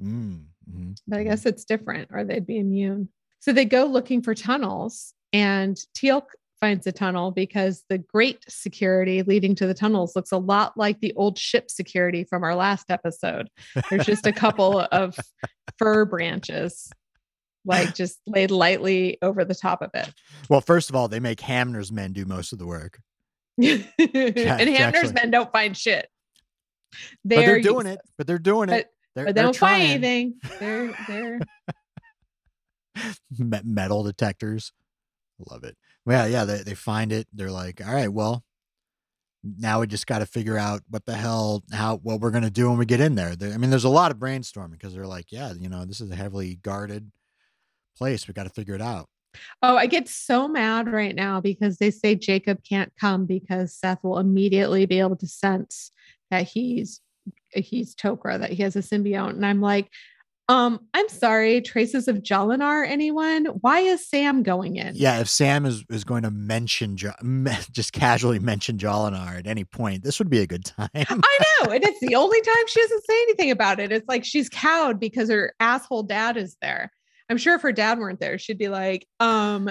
Mm, 0.02 0.46
mhm, 0.70 0.96
but 1.08 1.20
I 1.20 1.22
mhm. 1.24 1.26
guess 1.26 1.46
it's 1.46 1.66
different, 1.66 2.10
or 2.12 2.24
they'd 2.24 2.46
be 2.46 2.58
immune. 2.58 3.10
So 3.40 3.52
they 3.52 3.66
go 3.66 3.86
looking 3.86 4.22
for 4.22 4.34
tunnels, 4.34 5.14
and 5.34 5.78
Teal'c 5.96 6.26
finds 6.64 6.88
a 6.88 6.94
tunnel 6.94 7.30
because 7.30 7.84
the 7.90 7.98
great 7.98 8.42
security 8.48 9.22
leading 9.22 9.54
to 9.54 9.68
the 9.68 9.74
tunnels 9.74 10.16
looks 10.16 10.32
a 10.32 10.38
lot 10.38 10.72
like 10.78 11.02
the 11.02 11.12
old 11.18 11.38
ship 11.38 11.70
security 11.70 12.24
from 12.24 12.42
our 12.42 12.56
last 12.56 12.86
episode. 12.90 13.50
There's 13.90 14.06
just 14.06 14.26
a 14.26 14.32
couple 14.32 14.80
of 14.94 15.20
fir 15.78 16.06
branches, 16.06 16.90
like 17.66 17.94
just 17.94 18.22
laid 18.26 18.50
lightly 18.50 19.18
over 19.22 19.44
the 19.44 19.54
top 19.56 19.82
of 19.82 19.90
it. 19.94 20.10
Well, 20.48 20.62
first 20.62 20.90
of 20.90 20.96
all, 20.96 21.10
they 21.10 21.20
make 21.20 21.42
Hamner's 21.42 21.92
men 21.92 22.14
do 22.14 22.24
most 22.24 22.54
of 22.54 22.60
the 22.60 22.66
work, 22.66 22.98
and 23.58 23.84
Hamner's 24.00 24.80
actually- 24.80 25.14
men 25.16 25.32
don't 25.32 25.52
find 25.52 25.76
shit. 25.76 26.08
they're 27.26 27.42
They're 27.42 27.60
doing 27.62 27.88
useless. 27.88 27.96
it. 27.96 28.12
But 28.18 28.28
they're 28.28 28.40
doing 28.40 28.70
it. 28.70 28.88
They're, 29.16 29.26
But 29.26 29.36
they 29.36 29.42
don't 29.42 29.56
find 29.58 29.82
anything. 30.06 30.36
They're 30.62 30.96
they're 31.10 31.40
metal 33.66 34.04
detectors. 34.04 34.72
Love 35.52 35.66
it. 35.66 35.76
Well, 36.06 36.28
yeah, 36.28 36.46
they, 36.46 36.64
they 36.64 36.76
find 36.76 37.12
it. 37.12 37.28
They're 37.34 37.52
like, 37.52 37.86
all 37.86 37.94
right, 37.94 38.12
well, 38.12 38.44
now 39.44 39.82
we 39.82 39.88
just 39.88 40.08
got 40.08 40.20
to 40.20 40.26
figure 40.26 40.58
out 40.58 40.82
what 40.90 41.06
the 41.06 41.16
hell, 41.16 41.64
how, 41.72 41.98
what 41.98 42.20
we're 42.20 42.32
going 42.32 42.44
to 42.44 42.50
do 42.52 42.70
when 42.70 42.78
we 42.78 42.86
get 42.86 43.00
in 43.02 43.16
there. 43.16 43.36
There- 43.36 43.54
I 43.54 43.58
mean, 43.58 43.70
there's 43.70 43.84
a 43.84 43.90
lot 43.90 44.12
of 44.12 44.18
brainstorming 44.18 44.72
because 44.72 44.94
they're 44.94 45.08
like, 45.08 45.32
yeah, 45.32 45.54
you 45.54 45.70
know, 45.70 45.86
this 45.86 46.02
is 46.02 46.12
a 46.12 46.16
heavily 46.16 46.56
guarded 46.56 47.12
place. 47.98 48.28
We 48.28 48.34
got 48.34 48.44
to 48.44 48.50
figure 48.50 48.76
it 48.76 48.82
out. 48.82 49.08
Oh, 49.62 49.76
I 49.76 49.88
get 49.88 50.08
so 50.08 50.48
mad 50.48 50.92
right 50.92 51.16
now 51.16 51.42
because 51.42 51.78
they 51.78 51.90
say 51.90 52.16
Jacob 52.16 52.64
can't 52.64 52.94
come 53.00 53.26
because 53.26 53.74
Seth 53.74 54.04
will 54.04 54.20
immediately 54.20 54.86
be 54.86 55.00
able 55.00 55.16
to 55.18 55.28
sense 55.28 55.92
that 56.30 56.48
he's 56.48 57.02
he's 57.50 57.96
Tok'ra, 57.96 58.40
that 58.40 58.52
he 58.52 58.62
has 58.64 58.76
a 58.76 58.80
symbiote. 58.80 59.32
And 59.32 59.46
I'm 59.46 59.62
like, 59.62 59.90
um, 60.50 60.80
I'm 60.94 61.08
sorry, 61.08 61.62
traces 61.62 62.08
of 62.08 62.18
Jolinar. 62.18 62.86
anyone? 62.88 63.46
Why 63.46 63.80
is 63.80 64.06
Sam 64.06 64.44
going 64.44 64.76
in? 64.76 64.94
Yeah, 64.96 65.20
if 65.20 65.30
Sam 65.30 65.66
is, 65.66 65.86
is 65.90 66.04
going 66.04 66.24
to 66.24 66.32
mention, 66.32 66.98
just 67.72 67.94
casually 67.94 68.40
mention 68.40 68.78
Jolinar 68.78 69.40
at 69.40 69.48
any 69.48 69.64
point, 69.64 70.04
this 70.04 70.20
would 70.20 70.30
be 70.30 70.40
a 70.40 70.48
good 70.48 70.66
time. 70.66 70.90
I 70.94 71.40
know. 71.62 71.72
And 71.72 71.84
it's 71.84 72.00
the 72.02 72.16
only 72.16 72.42
time 72.42 72.68
she 72.68 72.82
doesn't 72.82 73.06
say 73.06 73.22
anything 73.24 73.52
about 73.52 73.80
it. 73.80 73.92
It's 73.92 74.08
like 74.08 74.26
she's 74.26 74.50
cowed 74.50 75.00
because 75.00 75.30
her 75.30 75.54
asshole 75.60 76.04
dad 76.04 76.36
is 76.36 76.58
there. 76.62 76.92
I'm 77.30 77.38
sure 77.38 77.56
if 77.56 77.62
her 77.62 77.72
dad 77.72 77.98
weren't 78.00 78.20
there, 78.20 78.38
she'd 78.38 78.58
be 78.58 78.68
like, 78.68 79.08
um, 79.22 79.70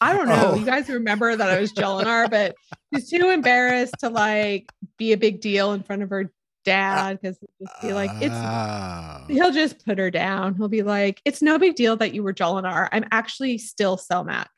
I 0.00 0.12
don't 0.12 0.28
know. 0.28 0.52
Oh. 0.52 0.54
You 0.56 0.64
guys 0.64 0.88
remember 0.88 1.34
that 1.34 1.48
I 1.48 1.60
was 1.60 1.72
Jolinar, 1.72 2.30
but 2.30 2.54
she's 2.92 3.10
too 3.10 3.30
embarrassed 3.30 3.94
to 4.00 4.10
like 4.10 4.70
be 4.96 5.12
a 5.12 5.16
big 5.16 5.40
deal 5.40 5.72
in 5.72 5.82
front 5.82 6.02
of 6.02 6.10
her 6.10 6.32
dad 6.68 6.98
ah. 6.98 7.18
because 7.20 7.38
he'll 7.40 7.66
just 7.66 7.82
be 7.82 7.92
like, 7.92 8.10
it's 8.22 8.34
Oh. 8.34 9.24
he'll 9.28 9.52
just 9.52 9.84
put 9.84 9.98
her 9.98 10.10
down. 10.10 10.54
He'll 10.54 10.68
be 10.68 10.82
like, 10.82 11.20
it's 11.24 11.42
no 11.42 11.58
big 11.58 11.74
deal 11.74 11.96
that 11.96 12.14
you 12.14 12.22
were 12.22 12.32
Jolinar. 12.34 12.88
I'm 12.92 13.04
actually 13.10 13.58
still 13.58 13.96
Selmak. 13.96 14.46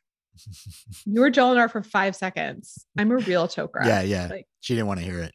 You 1.06 1.20
were 1.20 1.30
Jolinar 1.30 1.70
for 1.70 1.82
five 1.82 2.14
seconds. 2.16 2.86
I'm 2.98 3.10
a 3.10 3.16
real 3.18 3.46
Tok'ra. 3.48 3.84
yeah, 3.86 4.02
yeah. 4.02 4.26
Like- 4.30 4.46
she 4.60 4.74
didn't 4.74 4.86
want 4.88 5.00
to 5.00 5.06
hear 5.06 5.20
it. 5.20 5.32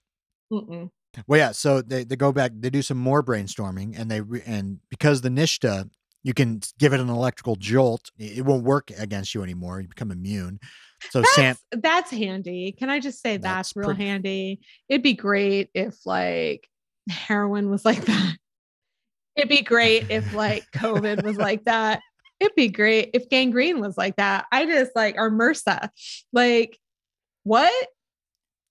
Mm-mm. 0.52 0.90
Well, 1.28 1.40
yeah. 1.40 1.52
So 1.52 1.82
they, 1.82 2.04
they 2.04 2.16
go 2.16 2.32
back. 2.32 2.52
They 2.56 2.70
do 2.70 2.82
some 2.82 2.98
more 2.98 3.24
brainstorming, 3.24 3.98
and 4.00 4.10
they 4.12 4.22
re- 4.22 4.44
and 4.46 4.80
because 4.90 5.22
the 5.22 5.30
Nishta, 5.30 5.90
you 6.24 6.34
can 6.34 6.60
give 6.78 6.94
it 6.94 7.00
an 7.00 7.10
electrical 7.10 7.56
jolt. 7.56 8.10
It 8.18 8.44
won't 8.46 8.64
work 8.64 8.92
against 8.98 9.34
you 9.34 9.42
anymore. 9.44 9.80
You 9.82 9.88
become 9.88 10.12
immune. 10.12 10.60
So 11.12 11.24
Sam, 11.34 11.56
That's, 11.72 11.82
that's 11.84 12.12
handy. 12.12 12.72
Can 12.72 12.90
I 12.90 13.00
just 13.00 13.22
say 13.22 13.38
that's, 13.38 13.70
That's 13.70 13.76
real 13.76 13.90
pretty- 13.90 14.06
handy? 14.06 14.60
It'd 14.90 15.04
be 15.04 15.14
great 15.14 15.70
if 15.74 16.06
like 16.06 16.68
heroin 17.10 17.70
was 17.70 17.86
like 17.86 18.04
that. 18.06 18.36
It'd 19.36 19.50
be 19.50 19.62
great 19.62 20.10
if 20.10 20.34
like 20.34 20.66
COVID 20.74 21.24
was 21.24 21.38
like 21.38 21.66
that. 21.66 22.02
It'd 22.40 22.56
be 22.56 22.70
great 22.70 23.12
if 23.14 23.30
gangrene 23.30 23.80
was 23.80 23.98
like 23.98 24.16
that. 24.18 24.46
I 24.52 24.66
just 24.66 24.92
like 24.96 25.16
or 25.18 25.30
MRSA. 25.32 25.90
Like 26.34 26.78
what? 27.44 27.72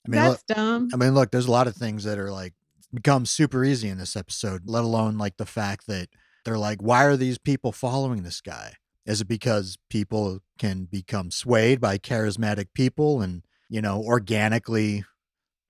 I 0.07 0.11
mean, 0.11 0.23
look, 0.23 0.41
that's 0.47 0.59
dumb. 0.59 0.89
I 0.93 0.97
mean, 0.97 1.15
look. 1.15 1.31
There's 1.31 1.47
a 1.47 1.51
lot 1.51 1.67
of 1.67 1.75
things 1.77 2.05
that 2.05 2.19
are 2.19 2.31
like 2.31 2.53
become 2.93 3.25
super 3.27 3.65
easy 3.65 3.89
in 3.89 3.99
this 3.99 4.17
episode. 4.17 4.63
Let 4.67 4.85
alone 4.85 5.17
like 5.19 5.37
the 5.39 5.47
fact 5.47 5.87
that 5.87 6.09
they're 6.45 6.59
like, 6.59 6.83
why 6.83 7.05
are 7.05 7.17
these 7.17 7.39
people 7.39 7.73
following 7.73 8.23
this 8.23 8.41
guy? 8.41 8.75
Is 9.07 9.21
it 9.21 9.29
because 9.29 9.77
people 9.91 10.41
can 10.59 10.85
become 10.85 11.31
swayed 11.31 11.81
by 11.81 11.99
charismatic 11.99 12.69
people 12.75 13.21
and 13.21 13.43
you 13.69 13.81
know 13.83 14.03
organically 14.03 15.05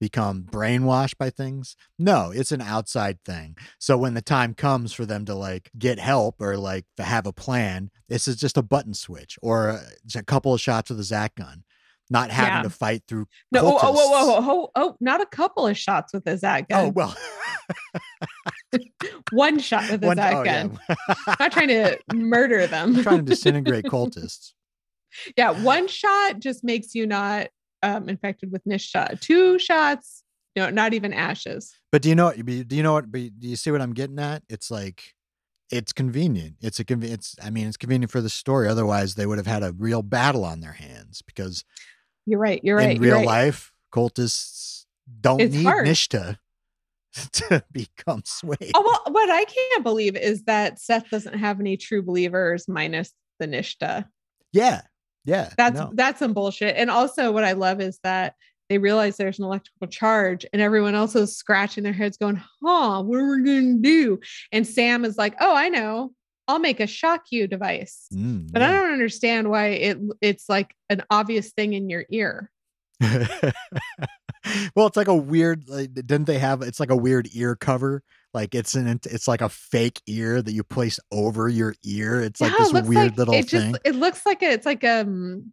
become 0.01 0.43
brainwashed 0.43 1.17
by 1.17 1.31
things. 1.31 1.77
No, 1.99 2.31
it's 2.31 2.53
an 2.53 2.61
outside 2.61 3.19
thing. 3.25 3.57
So 3.79 3.97
when 3.97 4.13
the 4.13 4.21
time 4.21 4.53
comes 4.53 4.93
for 4.93 5.07
them 5.07 5.25
to 5.25 5.35
like 5.35 5.71
get 5.79 5.99
help 5.99 6.41
or 6.43 6.57
like 6.59 6.85
to 6.99 7.05
have 7.05 7.27
a 7.27 7.33
plan, 7.33 7.91
this 8.09 8.29
is 8.29 8.37
just 8.37 8.59
a 8.59 8.63
button 8.63 8.93
switch 8.93 9.39
or 9.41 9.71
uh, 9.71 9.81
just 10.05 10.17
a 10.17 10.25
couple 10.25 10.53
of 10.53 10.61
shots 10.61 10.91
with 10.91 11.01
a 11.01 11.05
Zat 11.05 11.35
gun, 11.37 11.65
not 12.11 12.31
having 12.31 12.57
Yeah. 12.57 12.63
to 12.65 12.71
fight 12.71 13.05
through. 13.09 13.27
No, 13.51 13.61
oh, 13.65 13.79
oh, 13.81 13.93
whoa, 13.93 14.09
whoa, 14.09 14.41
whoa, 14.43 14.71
oh, 14.75 14.97
not 15.01 15.23
a 15.23 15.27
couple 15.27 15.67
of 15.67 15.79
shots 15.79 16.13
with 16.13 16.27
a 16.27 16.37
Zat 16.37 16.69
gun. 16.69 16.87
Oh 16.87 16.89
well, 16.91 17.17
One 19.33 19.59
shot 19.59 19.91
with 19.91 20.05
a. 20.05 20.15
Zat 20.15 20.35
oh, 20.35 20.43
yeah. 20.45 20.69
Not 21.39 21.53
trying 21.53 21.69
to 21.69 21.99
murder 22.13 22.67
them. 22.67 22.95
trying 23.03 23.19
to 23.19 23.23
disintegrate 23.23 23.85
cultists. 23.89 24.53
Yeah, 25.37 25.51
one 25.63 25.87
shot 25.87 26.41
just 26.41 26.65
makes 26.65 26.95
you 26.95 27.07
not 27.07 27.49
um, 27.83 28.09
infected 28.09 28.51
with 28.51 28.65
Nishta. 28.65 29.21
Two 29.21 29.59
shots, 29.59 30.25
no, 30.57 30.71
not 30.71 30.93
even 30.93 31.13
ashes. 31.13 31.73
But 31.93 32.03
do 32.03 32.09
you 32.09 32.15
know? 32.15 32.27
what- 32.27 32.45
Do 32.45 32.77
you 32.77 32.83
know 32.83 32.95
what? 32.95 33.11
Do 33.13 33.31
you 33.41 33.57
see 33.57 33.71
what 33.71 33.81
I'm 33.81 33.93
getting 33.93 34.19
at? 34.19 34.43
It's 34.49 34.71
like, 34.71 35.15
it's 35.71 35.93
convenient. 35.93 36.57
It's 36.61 36.81
a 36.81 36.85
conven- 36.85 37.13
It's. 37.13 37.37
I 37.43 37.51
mean, 37.51 37.69
it's 37.69 37.77
convenient 37.77 38.11
for 38.11 38.21
the 38.21 38.29
story. 38.29 38.69
Otherwise, 38.69 39.15
they 39.15 39.27
would 39.27 39.39
have 39.39 39.47
had 39.47 39.63
a 39.63 39.73
real 39.73 40.03
battle 40.03 40.45
on 40.45 40.61
their 40.61 40.73
hands 40.73 41.23
because 41.23 41.65
You're 42.27 42.41
right. 42.41 42.61
You're 42.65 42.77
right. 42.77 42.97
in 42.97 43.03
real 43.03 43.17
right. 43.17 43.27
life, 43.27 43.73
cultists 43.93 44.85
don't 45.21 45.41
It's 45.41 45.55
need 45.55 45.65
hard. 45.65 45.87
Nishta 45.87 46.39
to 47.33 47.65
become 47.73 48.23
swayed. 48.25 48.73
Oh, 48.75 48.83
well, 48.85 49.15
what 49.15 49.31
I 49.31 49.45
can't 49.45 49.85
believe 49.85 50.17
is 50.17 50.45
that 50.45 50.79
Seth 50.79 51.11
doesn't 51.11 51.39
have 51.39 51.61
any 51.61 51.77
true 51.77 52.03
believers 52.03 52.67
minus 52.69 53.13
the 53.39 53.47
Nishta. 53.47 54.07
Yeah, 54.53 54.83
yeah. 55.25 55.51
That's 55.57 55.79
no. 55.79 55.93
that's 55.95 56.19
some 56.19 56.33
bullshit. 56.33 56.77
And 56.77 56.91
also, 56.91 57.33
what 57.33 57.45
I 57.45 57.53
love 57.53 57.81
is 57.81 57.99
that 58.03 58.35
they 58.69 58.79
realize 58.79 59.17
there's 59.17 59.39
an 59.39 59.45
electrical 59.45 59.89
charge, 59.89 60.47
and 60.53 60.61
everyone 60.63 60.95
else 60.95 61.15
is 61.15 61.37
scratching 61.37 61.85
their 61.85 61.93
heads, 61.93 62.17
going, 62.17 62.37
"Huh, 62.63 63.03
what 63.03 63.19
are 63.19 63.37
we 63.37 63.45
gonna 63.45 63.75
do?" 63.75 64.19
And 64.53 64.67
Sam 64.67 65.05
is 65.05 65.17
like, 65.17 65.35
"Oh, 65.41 65.55
I 65.55 65.69
know. 65.69 66.13
I'll 66.49 66.59
make 66.59 66.81
a 66.81 66.87
shock 66.87 67.25
you 67.31 67.47
device." 67.47 68.07
Mm, 68.13 68.51
But 68.53 68.63
I 68.63 68.71
don't 68.73 68.93
understand 68.93 69.51
why 69.51 69.67
it 69.69 69.99
it's 70.21 70.49
like 70.49 70.75
an 70.91 71.03
obvious 71.11 71.53
thing 71.53 71.75
in 71.75 71.91
your 71.91 72.07
ear. 72.11 72.51
well, 74.77 74.87
it's 74.87 74.97
like 74.97 75.09
a 75.09 75.15
weird. 75.17 75.69
Like, 75.69 75.95
didn't 75.95 76.25
they 76.25 76.39
have? 76.39 76.63
It's 76.63 76.81
like 76.81 76.91
a 76.91 76.97
weird 76.97 77.29
ear 77.35 77.57
cover. 77.57 78.03
Like 78.33 78.55
it's 78.55 78.75
an. 78.75 79.01
It's 79.05 79.29
like 79.29 79.41
a 79.41 79.49
fake 79.49 80.01
ear 80.07 80.43
that 80.43 80.53
you 80.53 80.65
place 80.65 80.99
over 81.13 81.49
your 81.49 81.75
ear. 81.85 82.21
It's 82.21 82.41
like 82.41 82.53
Yeah, 82.53 82.59
this 82.59 82.71
it 82.71 82.75
looks 82.75 82.89
weird 82.89 83.07
like- 83.11 83.17
little 83.19 83.35
it 83.35 83.49
thing. 83.51 83.73
Just, 83.73 83.83
it 83.87 83.95
looks 83.95 84.27
like 84.27 84.43
a, 84.43 84.51
it's 84.51 84.67
like 84.67 84.85
a 84.85 85.01
um, 85.03 85.53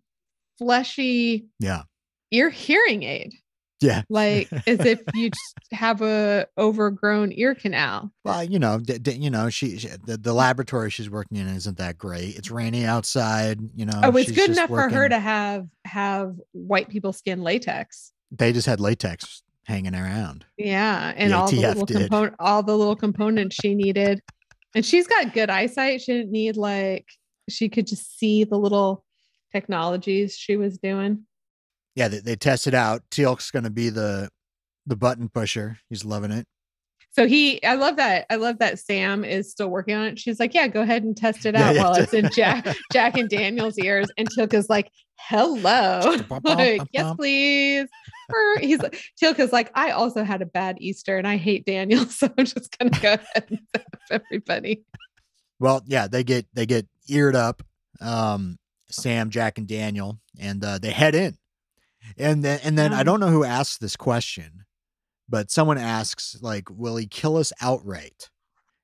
fleshy 0.57 1.47
yeah, 1.59 1.83
ear 2.31 2.49
hearing 2.49 3.03
aid, 3.03 3.33
yeah. 3.81 4.01
like 4.09 4.51
as 4.67 4.79
if 4.85 5.01
you 5.13 5.29
just 5.29 5.55
have 5.71 6.01
a 6.01 6.47
overgrown 6.57 7.31
ear 7.33 7.55
canal. 7.55 8.11
Well, 8.23 8.43
you 8.43 8.59
know, 8.59 8.79
d- 8.79 8.97
d- 8.99 9.13
you 9.13 9.29
know, 9.29 9.49
she, 9.49 9.77
she 9.77 9.89
the, 10.05 10.17
the 10.17 10.33
laboratory 10.33 10.89
she's 10.89 11.09
working 11.09 11.37
in 11.37 11.47
isn't 11.47 11.77
that 11.77 11.97
great. 11.97 12.35
It's 12.35 12.51
rainy 12.51 12.85
outside. 12.85 13.59
You 13.75 13.85
know, 13.85 13.99
oh, 14.03 14.15
it's 14.17 14.31
good 14.31 14.49
enough 14.51 14.69
for 14.69 14.89
her 14.89 15.07
to 15.09 15.19
have 15.19 15.67
have 15.85 16.35
white 16.51 16.89
people 16.89 17.13
skin 17.13 17.41
latex. 17.43 18.11
They 18.32 18.53
just 18.53 18.65
had 18.67 18.79
latex 18.79 19.43
hanging 19.65 19.93
around. 19.95 20.45
Yeah, 20.57 21.13
and 21.15 21.32
The 21.32 21.38
all 21.38 21.47
the 21.49 21.57
ATF 21.57 21.67
little 21.67 21.86
did. 21.86 21.97
component, 21.97 22.36
all 22.39 22.63
the 22.63 22.77
little 22.77 22.95
components 22.95 23.57
she 23.61 23.75
needed, 23.75 24.21
and 24.75 24.86
she's 24.86 25.07
got 25.07 25.34
good 25.34 25.49
eyesight. 25.49 26.01
She 26.01 26.13
didn't 26.13 26.32
need 26.32 26.57
like 26.57 27.05
she 27.49 27.69
could 27.69 27.88
just 27.88 28.17
see 28.17 28.43
the 28.43 28.57
little 28.57 29.03
technologies 29.51 30.36
she 30.36 30.55
was 30.55 30.77
doing. 30.77 31.25
Yeah, 31.95 32.07
they, 32.07 32.19
they 32.19 32.36
tested 32.38 32.73
out. 32.73 33.01
Teal'c's 33.11 33.51
going 33.51 33.65
to 33.65 33.69
be 33.69 33.89
the 33.89 34.29
the 34.86 34.95
button 34.95 35.29
pusher. 35.29 35.77
He's 35.89 36.05
loving 36.05 36.32
it. 36.32 36.47
So 37.14 37.28
he, 37.28 37.64
I 37.66 37.76
love 37.76 37.97
that. 37.97 38.26
I 38.30 38.36
love 38.36 38.59
that 38.59 38.80
Sam 38.80 39.26
is 39.26 39.51
still 39.51 39.68
working 39.68 39.95
on 39.95 40.05
it. 40.05 40.20
She's 40.20 40.39
like, 40.39 40.53
yeah, 40.53 40.68
go 40.68 40.82
ahead 40.82 41.03
and 41.03 41.16
test 41.16 41.45
it 41.45 41.55
out 41.55 41.76
yeah. 41.76 41.84
while 41.84 41.95
it's 41.95 42.14
in 42.14 42.30
Jack, 42.34 42.66
Jack 42.93 43.18
and 43.18 43.30
Daniel's 43.30 43.78
ears. 43.80 44.07
And 44.18 44.30
Teal'c's 44.30 44.70
like, 44.70 44.89
hello. 45.18 46.16
like, 46.43 46.82
yes, 46.93 47.14
please. 47.18 47.89
He's 48.62 48.80
like, 48.80 48.97
Teal'c's 49.22 49.51
like, 49.51 49.72
I 49.76 49.91
also 49.91 50.24
had 50.24 50.41
a 50.41 50.45
bad 50.45 50.78
Easter 50.80 51.18
and 51.18 51.28
I 51.28 51.36
hate 51.38 51.66
Daniel. 51.66 52.05
So 52.12 52.30
I'm 52.38 52.45
just 52.45 52.78
going 52.78 52.91
to 52.91 52.99
go 53.01 53.14
ahead 53.14 53.45
and 53.49 53.84
everybody. 54.09 54.84
Well, 55.59 55.82
yeah, 55.86 56.07
they 56.07 56.24
get 56.24 56.47
they 56.53 56.66
get 56.66 56.88
eared 57.07 57.36
up, 57.36 57.62
um, 57.99 58.57
Sam, 58.89 59.30
Jack, 59.30 59.57
and 59.57 59.68
Daniel, 59.68 60.20
and 60.39 60.64
uh, 60.64 60.80
they 60.80 60.91
head 60.91 61.14
in, 61.14 61.38
and 62.18 62.43
then 62.43 62.59
and 62.64 62.78
then 62.78 62.93
I 62.93 63.03
don't 63.03 63.20
know 63.20 63.30
who 63.30 63.43
asked 63.43 63.80
this 63.80 63.95
question, 63.95 64.66
but 65.32 65.49
someone 65.49 65.77
asks 65.77 66.38
like, 66.41 66.69
"Will 66.69 66.97
he 66.97 67.07
kill 67.07 67.38
us 67.38 67.51
outright?" 67.61 68.29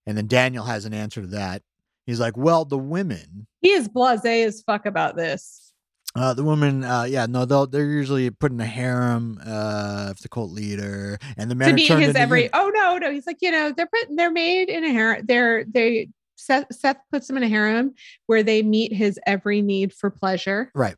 And 0.08 0.18
then 0.18 0.28
Daniel 0.28 0.64
has 0.64 0.86
an 0.86 0.94
answer 0.94 1.22
to 1.22 1.28
that. 1.28 1.62
He's 2.06 2.20
like, 2.20 2.38
"Well, 2.38 2.64
the 2.66 2.78
women, 2.78 3.46
He 3.62 3.70
is 3.72 3.90
blasé 3.90 4.46
as 4.46 4.62
fuck 4.62 4.86
about 4.86 5.18
this. 5.18 5.74
uh, 6.16 6.34
the 6.34 6.44
women, 6.44 6.84
uh, 6.84 7.04
yeah, 7.04 7.26
no, 7.28 7.44
they'll 7.46 7.68
they're 7.68 7.86
usually 7.86 8.30
put 8.32 8.52
in 8.52 8.60
a 8.62 8.66
harem 8.66 9.40
uh, 9.46 10.08
of 10.12 10.20
the 10.22 10.30
cult 10.30 10.52
leader, 10.52 11.18
and 11.38 11.52
the 11.52 11.56
men 11.56 11.70
to 11.70 11.76
be 11.76 11.86
his 11.86 12.16
every 12.16 12.44
eunuchs." 12.44 12.58
oh 12.58 12.72
no 12.74 12.98
no 12.98 13.12
he's 13.12 13.28
like 13.28 13.38
you 13.42 13.52
know 13.52 13.72
they're 13.76 13.86
put 13.88 14.08
they're 14.16 14.32
made 14.32 14.70
in 14.70 14.84
a 14.86 14.90
harem 14.90 15.26
they're 15.28 15.66
they 15.66 16.10
Seth, 16.40 16.68
Seth 16.72 16.98
puts 17.12 17.28
them 17.28 17.36
in 17.36 17.44
a 17.44 17.50
harem 17.50 17.94
where 18.28 18.44
they 18.44 18.62
meet 18.64 18.94
his 18.94 19.20
every 19.28 19.62
need 19.62 19.92
for 19.94 20.10
pleasure 20.10 20.72
right." 20.74 20.96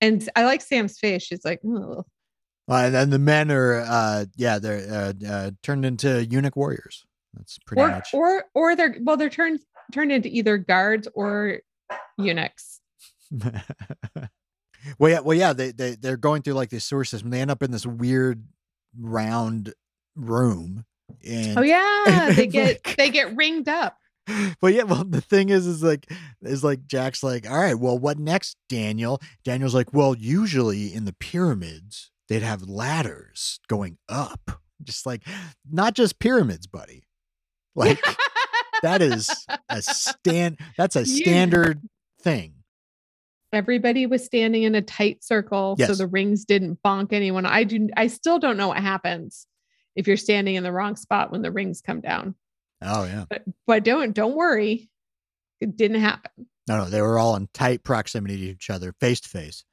and 0.00 0.26
I 0.34 0.44
like 0.44 0.62
Sam's 0.62 0.98
face 0.98 1.22
she's 1.22 1.44
like 1.44 1.60
oh 1.66 2.06
Uh, 2.68 2.74
and 2.74 2.94
then 2.94 3.10
the 3.10 3.18
men 3.18 3.50
are, 3.50 3.80
uh, 3.80 4.24
yeah, 4.36 4.58
they're 4.58 4.92
uh, 4.92 5.26
uh, 5.28 5.50
turned 5.62 5.84
into 5.84 6.24
eunuch 6.26 6.56
warriors. 6.56 7.04
That's 7.34 7.58
pretty 7.66 7.82
or 7.82 7.88
much. 7.88 8.08
or 8.12 8.44
or 8.54 8.74
they're 8.74 8.96
well 9.02 9.16
they're 9.16 9.30
turned 9.30 9.60
turned 9.92 10.10
into 10.10 10.28
either 10.28 10.58
guards 10.58 11.06
or 11.14 11.60
eunuchs 12.18 12.80
well, 14.98 15.10
yeah, 15.10 15.20
well, 15.20 15.36
yeah. 15.36 15.52
They 15.52 15.70
they 15.70 15.94
they're 15.94 16.16
going 16.16 16.42
through 16.42 16.54
like 16.54 16.70
this 16.70 16.84
sewer 16.84 17.04
system. 17.04 17.30
They 17.30 17.40
end 17.40 17.50
up 17.50 17.62
in 17.62 17.70
this 17.70 17.86
weird 17.86 18.44
round 18.98 19.74
room. 20.16 20.84
And 21.26 21.58
oh 21.58 21.62
yeah 21.62 22.32
they 22.36 22.46
get 22.46 22.80
like- 22.86 22.96
they 22.96 23.10
get 23.10 23.36
ringed 23.36 23.68
up 23.68 23.96
Well, 24.62 24.72
yeah. 24.72 24.84
Well, 24.84 25.04
the 25.04 25.20
thing 25.20 25.48
is, 25.48 25.66
is 25.66 25.82
like, 25.82 26.10
is 26.42 26.62
like 26.62 26.86
Jack's 26.86 27.22
like, 27.22 27.48
all 27.50 27.58
right. 27.58 27.78
Well, 27.78 27.98
what 27.98 28.18
next, 28.18 28.56
Daniel? 28.68 29.20
Daniel's 29.44 29.74
like, 29.74 29.92
well, 29.92 30.14
usually 30.14 30.92
in 30.94 31.04
the 31.04 31.14
pyramids 31.14 32.09
they'd 32.30 32.42
have 32.42 32.62
ladders 32.62 33.60
going 33.68 33.98
up, 34.08 34.50
just 34.82 35.04
like 35.04 35.22
not 35.70 35.92
just 35.94 36.18
pyramids, 36.18 36.66
buddy. 36.66 37.02
Like 37.76 38.02
that 38.82 39.02
is 39.02 39.28
a 39.68 39.82
stand. 39.82 40.58
That's 40.78 40.96
a 40.96 41.04
standard 41.04 41.82
thing. 42.22 42.54
everybody 43.52 44.06
was 44.06 44.24
standing 44.24 44.62
in 44.62 44.74
a 44.74 44.82
tight 44.82 45.22
circle 45.24 45.76
so 45.78 45.94
the 45.94 46.06
rings 46.06 46.44
didn't 46.44 46.78
bonk 46.84 47.12
anyone 47.12 47.44
I 47.46 47.64
do 47.64 47.88
I 47.96 48.06
still 48.06 48.38
don't 48.38 48.56
know 48.56 48.68
what 48.68 48.78
happens 48.78 49.46
if 49.96 50.06
you're 50.06 50.16
standing 50.16 50.54
in 50.54 50.62
the 50.62 50.72
wrong 50.72 50.94
spot 50.96 51.32
when 51.32 51.42
the 51.42 51.50
rings 51.50 51.80
come 51.80 52.00
down 52.00 52.34
Oh 52.82 53.04
yeah. 53.04 53.24
but 53.28 53.42
but 53.66 53.84
don't 53.84 54.12
don't 54.14 54.34
worry 54.36 54.88
it 55.60 55.76
didn't 55.76 56.00
happen 56.00 56.30
No, 56.68 56.78
no, 56.78 56.84
they 56.90 57.02
were 57.02 57.18
all 57.18 57.34
in 57.36 57.48
tight 57.52 57.82
proximity 57.82 58.36
to 58.36 58.42
each 58.52 58.70
other, 58.70 58.94
face 59.00 59.20
to 59.20 59.28
face. 59.28 59.64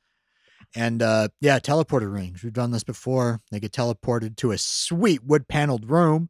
And 0.76 1.02
uh 1.02 1.30
yeah, 1.42 1.60
teleporter 1.60 2.14
rings. 2.14 2.44
We've 2.44 2.54
done 2.54 2.72
this 2.72 2.84
before. 2.84 3.42
They 3.52 3.60
get 3.60 3.72
teleported 3.72 4.36
to 4.38 4.52
a 4.52 4.58
sweet 4.58 5.24
wood 5.24 5.48
paneled 5.48 5.90
room. 5.90 6.30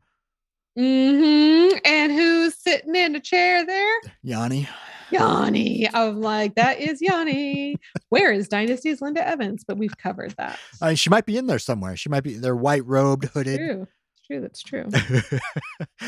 Mm-hmm. 0.77 1.77
and 1.85 2.11
who's 2.11 2.55
sitting 2.55 2.95
in 2.95 3.15
a 3.15 3.19
chair 3.19 3.65
there 3.65 3.93
Yanni. 4.21 4.69
yanni 5.09 5.89
i'm 5.91 6.21
like 6.21 6.53
that 6.53 6.79
is 6.79 7.01
yanni 7.01 7.77
where 8.09 8.31
is 8.31 8.47
dynasty's 8.47 9.01
linda 9.01 9.27
evans 9.27 9.63
but 9.67 9.79
we've 9.79 9.97
covered 9.97 10.35
that 10.37 10.59
Uh, 10.79 10.93
she 10.93 11.09
might 11.09 11.25
be 11.25 11.35
in 11.35 11.47
there 11.47 11.57
somewhere. 11.57 11.95
She 11.97 12.09
might 12.09 12.21
be 12.23 12.35
they're 12.35 12.55
white 12.55 12.85
robed, 12.85 13.25
hooded. 13.25 13.57
true 13.57 13.87
it's 14.19 14.27
true 14.27 14.41
that's 14.41 14.61
true 14.61 15.39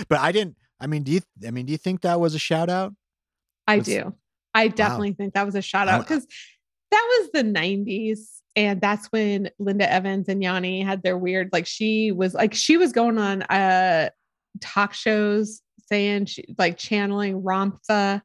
but 0.07 0.19
I 0.19 0.31
didn't 0.31 0.55
I 0.79 0.85
mean, 0.85 1.01
do 1.01 1.13
you 1.13 1.21
I 1.47 1.49
mean, 1.49 1.65
do 1.65 1.71
you 1.71 1.77
think 1.79 2.01
that 2.01 2.19
was 2.19 2.35
a 2.35 2.39
shout 2.39 2.69
out? 2.69 2.93
i 3.67 3.79
That's- 3.79 4.03
do 4.03 4.13
i 4.53 4.67
definitely 4.67 5.13
think 5.13 5.33
that 5.33 5.47
was 5.47 5.55
a 5.55 5.63
shout 5.63 5.87
out 5.87 6.07
because 6.07 6.27
that 6.91 7.19
was 7.19 7.31
the 7.31 7.43
90s 7.43 8.19
and 8.55 8.81
that's 8.81 9.07
when 9.07 9.49
linda 9.59 9.91
evans 9.91 10.27
and 10.27 10.41
yanni 10.41 10.81
had 10.81 11.03
their 11.03 11.17
weird 11.17 11.49
like 11.53 11.65
she 11.65 12.11
was 12.11 12.33
like 12.33 12.53
she 12.53 12.77
was 12.77 12.91
going 12.91 13.17
on 13.17 13.43
uh 13.43 14.09
talk 14.59 14.93
shows 14.93 15.61
saying 15.89 16.25
she 16.25 16.45
like 16.57 16.77
channeling 16.77 17.41
Ramtha, 17.41 18.21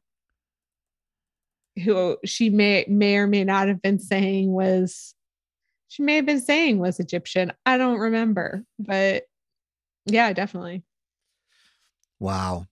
who 1.83 2.17
she 2.23 2.49
may 2.49 2.85
may 2.87 3.17
or 3.17 3.27
may 3.27 3.43
not 3.43 3.67
have 3.67 3.81
been 3.81 3.99
saying 3.99 4.51
was 4.51 5.13
she 5.89 6.03
may 6.03 6.15
have 6.15 6.25
been 6.25 6.41
saying 6.41 6.77
was 6.77 6.99
Egyptian. 6.99 7.51
I 7.65 7.77
don't 7.77 7.99
remember, 7.99 8.63
but 8.79 9.23
yeah, 10.05 10.31
definitely. 10.33 10.83
Wow. 12.19 12.65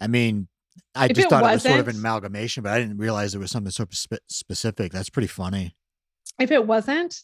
I 0.00 0.06
mean, 0.06 0.48
I 0.94 1.06
If 1.06 1.12
just 1.16 1.26
it 1.26 1.30
thought 1.30 1.44
it 1.44 1.54
was 1.54 1.62
sort 1.62 1.80
of 1.80 1.88
an 1.88 1.96
amalgamation, 1.96 2.62
but 2.62 2.72
I 2.72 2.78
didn't 2.80 2.98
realize 2.98 3.34
it 3.34 3.38
was 3.38 3.50
something 3.50 3.70
so 3.70 3.86
spe- 3.90 4.14
specific. 4.28 4.92
That's 4.92 5.10
pretty 5.10 5.28
funny. 5.28 5.76
If 6.38 6.50
it 6.50 6.66
wasn't, 6.66 7.20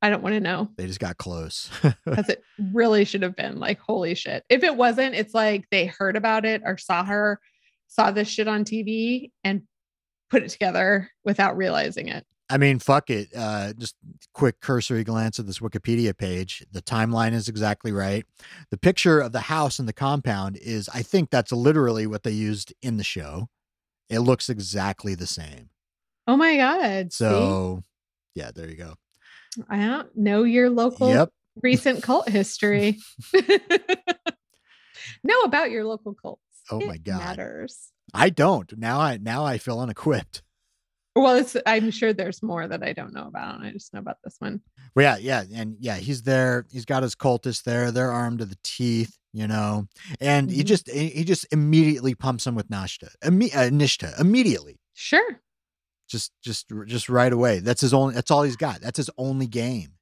I 0.00 0.10
don't 0.10 0.22
want 0.22 0.34
to 0.34 0.40
know 0.40 0.68
They 0.76 0.86
just 0.86 1.00
got 1.00 1.16
close. 1.18 1.70
because 2.04 2.28
it 2.28 2.42
really 2.72 3.04
should 3.04 3.22
have 3.22 3.36
been 3.36 3.58
like, 3.58 3.78
holy 3.80 4.14
shit. 4.14 4.44
If 4.48 4.62
it 4.62 4.76
wasn't, 4.76 5.14
it's 5.14 5.34
like 5.34 5.66
they 5.70 5.86
heard 5.86 6.16
about 6.16 6.44
it 6.44 6.62
or 6.64 6.78
saw 6.78 7.04
her, 7.04 7.40
saw 7.88 8.10
this 8.10 8.28
shit 8.28 8.48
on 8.48 8.64
TV 8.64 9.30
and 9.44 9.62
put 10.30 10.42
it 10.42 10.50
together 10.50 11.10
without 11.24 11.56
realizing 11.56 12.08
it. 12.08 12.26
I 12.50 12.56
mean, 12.56 12.78
fuck 12.78 13.10
it. 13.10 13.28
Uh, 13.36 13.72
just 13.74 13.94
quick 14.32 14.60
cursory 14.60 15.04
glance 15.04 15.38
at 15.38 15.46
this 15.46 15.58
Wikipedia 15.58 16.16
page. 16.16 16.64
The 16.72 16.80
timeline 16.80 17.32
is 17.34 17.48
exactly 17.48 17.92
right. 17.92 18.24
The 18.70 18.78
picture 18.78 19.20
of 19.20 19.32
the 19.32 19.40
house 19.40 19.78
and 19.78 19.86
the 19.86 19.92
compound 19.92 20.56
is, 20.56 20.88
I 20.94 21.02
think 21.02 21.30
that's 21.30 21.52
literally 21.52 22.06
what 22.06 22.22
they 22.22 22.30
used 22.30 22.72
in 22.80 22.96
the 22.96 23.04
show. 23.04 23.48
It 24.08 24.20
looks 24.20 24.48
exactly 24.48 25.14
the 25.14 25.26
same. 25.26 25.68
Oh 26.26 26.36
my 26.36 26.56
God. 26.56 27.12
see? 27.12 27.24
So, 27.24 27.82
yeah, 28.34 28.50
there 28.54 28.68
you 28.68 28.76
go. 28.76 28.94
I 29.68 29.78
don't 29.78 30.16
know 30.16 30.44
your 30.44 30.70
local 30.70 31.08
Yep. 31.08 31.30
recent 31.62 32.02
cult 32.02 32.28
history. 32.28 32.98
know 35.22 35.40
about 35.44 35.70
your 35.70 35.84
local 35.84 36.14
cults. 36.14 36.42
Oh 36.70 36.80
It 36.80 36.86
my 36.86 36.96
God. 36.98 37.18
matters. 37.18 37.92
I 38.14 38.30
don't. 38.30 38.76
Now 38.78 39.00
I 39.00 39.18
now 39.18 39.44
I 39.44 39.58
feel 39.58 39.80
unequipped. 39.80 40.42
Well, 41.22 41.36
it's, 41.36 41.56
I'm 41.66 41.90
sure 41.90 42.12
there's 42.12 42.42
more 42.42 42.66
that 42.68 42.82
I 42.82 42.92
don't 42.92 43.12
know 43.12 43.26
about. 43.26 43.60
I 43.60 43.70
just 43.72 43.92
know 43.92 44.00
about 44.00 44.18
this 44.22 44.36
one. 44.38 44.60
Well, 44.94 45.18
yeah, 45.20 45.42
yeah, 45.48 45.58
and 45.60 45.76
yeah, 45.80 45.96
he's 45.96 46.22
there. 46.22 46.66
He's 46.70 46.84
got 46.84 47.02
his 47.02 47.14
cultists 47.14 47.62
there. 47.62 47.90
They're 47.90 48.10
armed 48.10 48.38
to 48.40 48.44
the 48.44 48.58
teeth, 48.62 49.16
you 49.32 49.46
know, 49.46 49.86
and 50.20 50.50
he 50.50 50.62
Mhm. 50.62 50.66
just 50.66 50.90
he 50.90 51.08
he 51.08 51.24
just 51.24 51.46
immediately 51.52 52.14
pumps 52.14 52.46
him 52.46 52.54
with 52.54 52.68
Nashta, 52.70 53.08
Imme- 53.24 53.54
uh, 53.54 53.70
Nishta, 53.70 54.18
immediately, 54.20 54.78
Sure. 54.94 55.40
just 56.08 56.32
just 56.42 56.66
just 56.86 57.08
right 57.08 57.32
away. 57.32 57.60
That's 57.60 57.80
his 57.80 57.92
only. 57.94 58.14
That's 58.14 58.30
all 58.30 58.42
he's 58.42 58.56
got. 58.56 58.80
That's 58.80 58.96
his 58.96 59.10
only 59.18 59.46
game. 59.46 59.94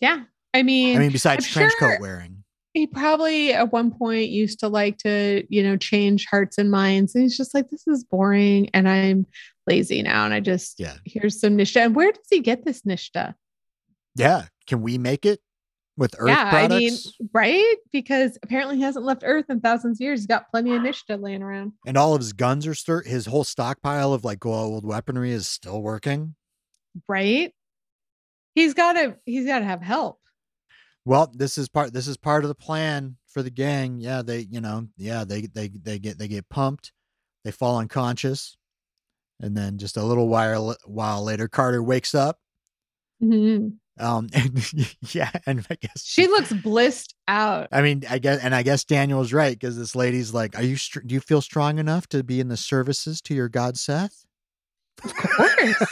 Yeah. 0.00 0.24
I 0.52 0.62
mean, 0.62 0.96
I 0.96 1.00
mean, 1.00 1.12
besides 1.12 1.46
I'm 1.46 1.52
trench 1.52 1.72
sure- 1.78 1.92
coat 1.92 2.00
wearing. 2.00 2.44
He 2.72 2.86
probably 2.86 3.52
at 3.52 3.72
one 3.72 3.90
point 3.90 4.30
used 4.30 4.60
to 4.60 4.68
like 4.68 4.98
to, 4.98 5.44
you 5.48 5.62
know, 5.62 5.76
change 5.76 6.26
hearts 6.30 6.56
and 6.58 6.70
minds. 6.70 7.14
And 7.14 7.22
he's 7.22 7.36
just 7.36 7.52
like, 7.54 7.68
this 7.70 7.86
is 7.88 8.04
boring 8.04 8.70
and 8.72 8.88
I'm 8.88 9.26
lazy 9.66 10.02
now. 10.02 10.24
And 10.24 10.32
I 10.32 10.40
just, 10.40 10.78
Yeah. 10.78 10.94
here's 11.04 11.40
some 11.40 11.56
Nishta. 11.56 11.84
And 11.86 11.96
where 11.96 12.12
does 12.12 12.26
he 12.30 12.40
get 12.40 12.64
this 12.64 12.82
Nishta? 12.82 13.34
Yeah, 14.14 14.46
can 14.68 14.82
we 14.82 14.98
make 14.98 15.26
it 15.26 15.40
with 15.96 16.14
Earth 16.18 16.28
yeah. 16.28 16.50
products? 16.50 16.72
I 16.72 16.78
mean, 16.78 17.30
right? 17.34 17.76
Because 17.92 18.38
apparently 18.42 18.76
he 18.76 18.82
hasn't 18.82 19.04
left 19.04 19.22
Earth 19.24 19.46
in 19.48 19.60
thousands 19.60 19.98
of 19.98 20.04
years. 20.04 20.20
He's 20.20 20.26
got 20.26 20.48
plenty 20.50 20.72
of 20.74 20.82
Nishta 20.82 21.20
laying 21.20 21.42
around. 21.42 21.72
and 21.86 21.96
all 21.96 22.14
of 22.14 22.20
his 22.20 22.32
guns 22.32 22.66
are 22.68 22.74
still. 22.74 23.02
His 23.04 23.26
whole 23.26 23.44
stockpile 23.44 24.12
of 24.12 24.24
like 24.24 24.46
old 24.46 24.84
weaponry 24.84 25.32
is 25.32 25.48
still 25.48 25.82
working. 25.82 26.36
Right. 27.08 27.52
He's 28.54 28.74
got 28.74 28.92
to, 28.92 29.16
he's 29.26 29.46
got 29.46 29.58
to 29.60 29.64
have 29.64 29.82
help. 29.82 30.19
Well, 31.04 31.32
this 31.34 31.56
is 31.58 31.68
part 31.68 31.92
this 31.92 32.06
is 32.06 32.16
part 32.16 32.44
of 32.44 32.48
the 32.48 32.54
plan 32.54 33.16
for 33.26 33.42
the 33.42 33.50
gang. 33.50 34.00
Yeah, 34.00 34.22
they, 34.22 34.46
you 34.50 34.60
know, 34.60 34.88
yeah, 34.96 35.24
they 35.24 35.42
they 35.42 35.68
they 35.68 35.98
get 35.98 36.18
they 36.18 36.28
get 36.28 36.48
pumped, 36.48 36.92
they 37.44 37.50
fall 37.50 37.78
unconscious, 37.78 38.56
and 39.40 39.56
then 39.56 39.78
just 39.78 39.96
a 39.96 40.04
little 40.04 40.28
while 40.28 40.76
while 40.84 41.22
later, 41.24 41.48
Carter 41.48 41.82
wakes 41.82 42.14
up. 42.14 42.38
Mhm. 43.22 43.76
Um, 43.98 44.28
and 44.34 44.94
yeah, 45.14 45.30
and 45.46 45.66
I 45.70 45.76
guess 45.80 46.02
She 46.04 46.26
looks 46.26 46.52
blissed 46.52 47.14
out. 47.28 47.68
I 47.72 47.82
mean, 47.82 48.02
I 48.08 48.18
guess, 48.18 48.42
and 48.42 48.54
I 48.54 48.62
guess 48.62 48.84
Daniel 48.84 49.18
was 49.18 49.32
right 49.32 49.58
because 49.58 49.76
this 49.76 49.94
lady's 49.96 50.32
like, 50.32 50.56
"Are 50.58 50.62
you? 50.62 50.76
Str- 50.76 51.00
do 51.00 51.14
you 51.14 51.20
feel 51.20 51.42
strong 51.42 51.78
enough 51.78 52.06
to 52.08 52.22
be 52.24 52.40
in 52.40 52.48
the 52.48 52.56
services 52.56 53.20
to 53.22 53.34
your 53.34 53.48
god 53.48 53.78
Seth?" 53.78 54.24
Of 55.04 55.14
course. 55.14 55.84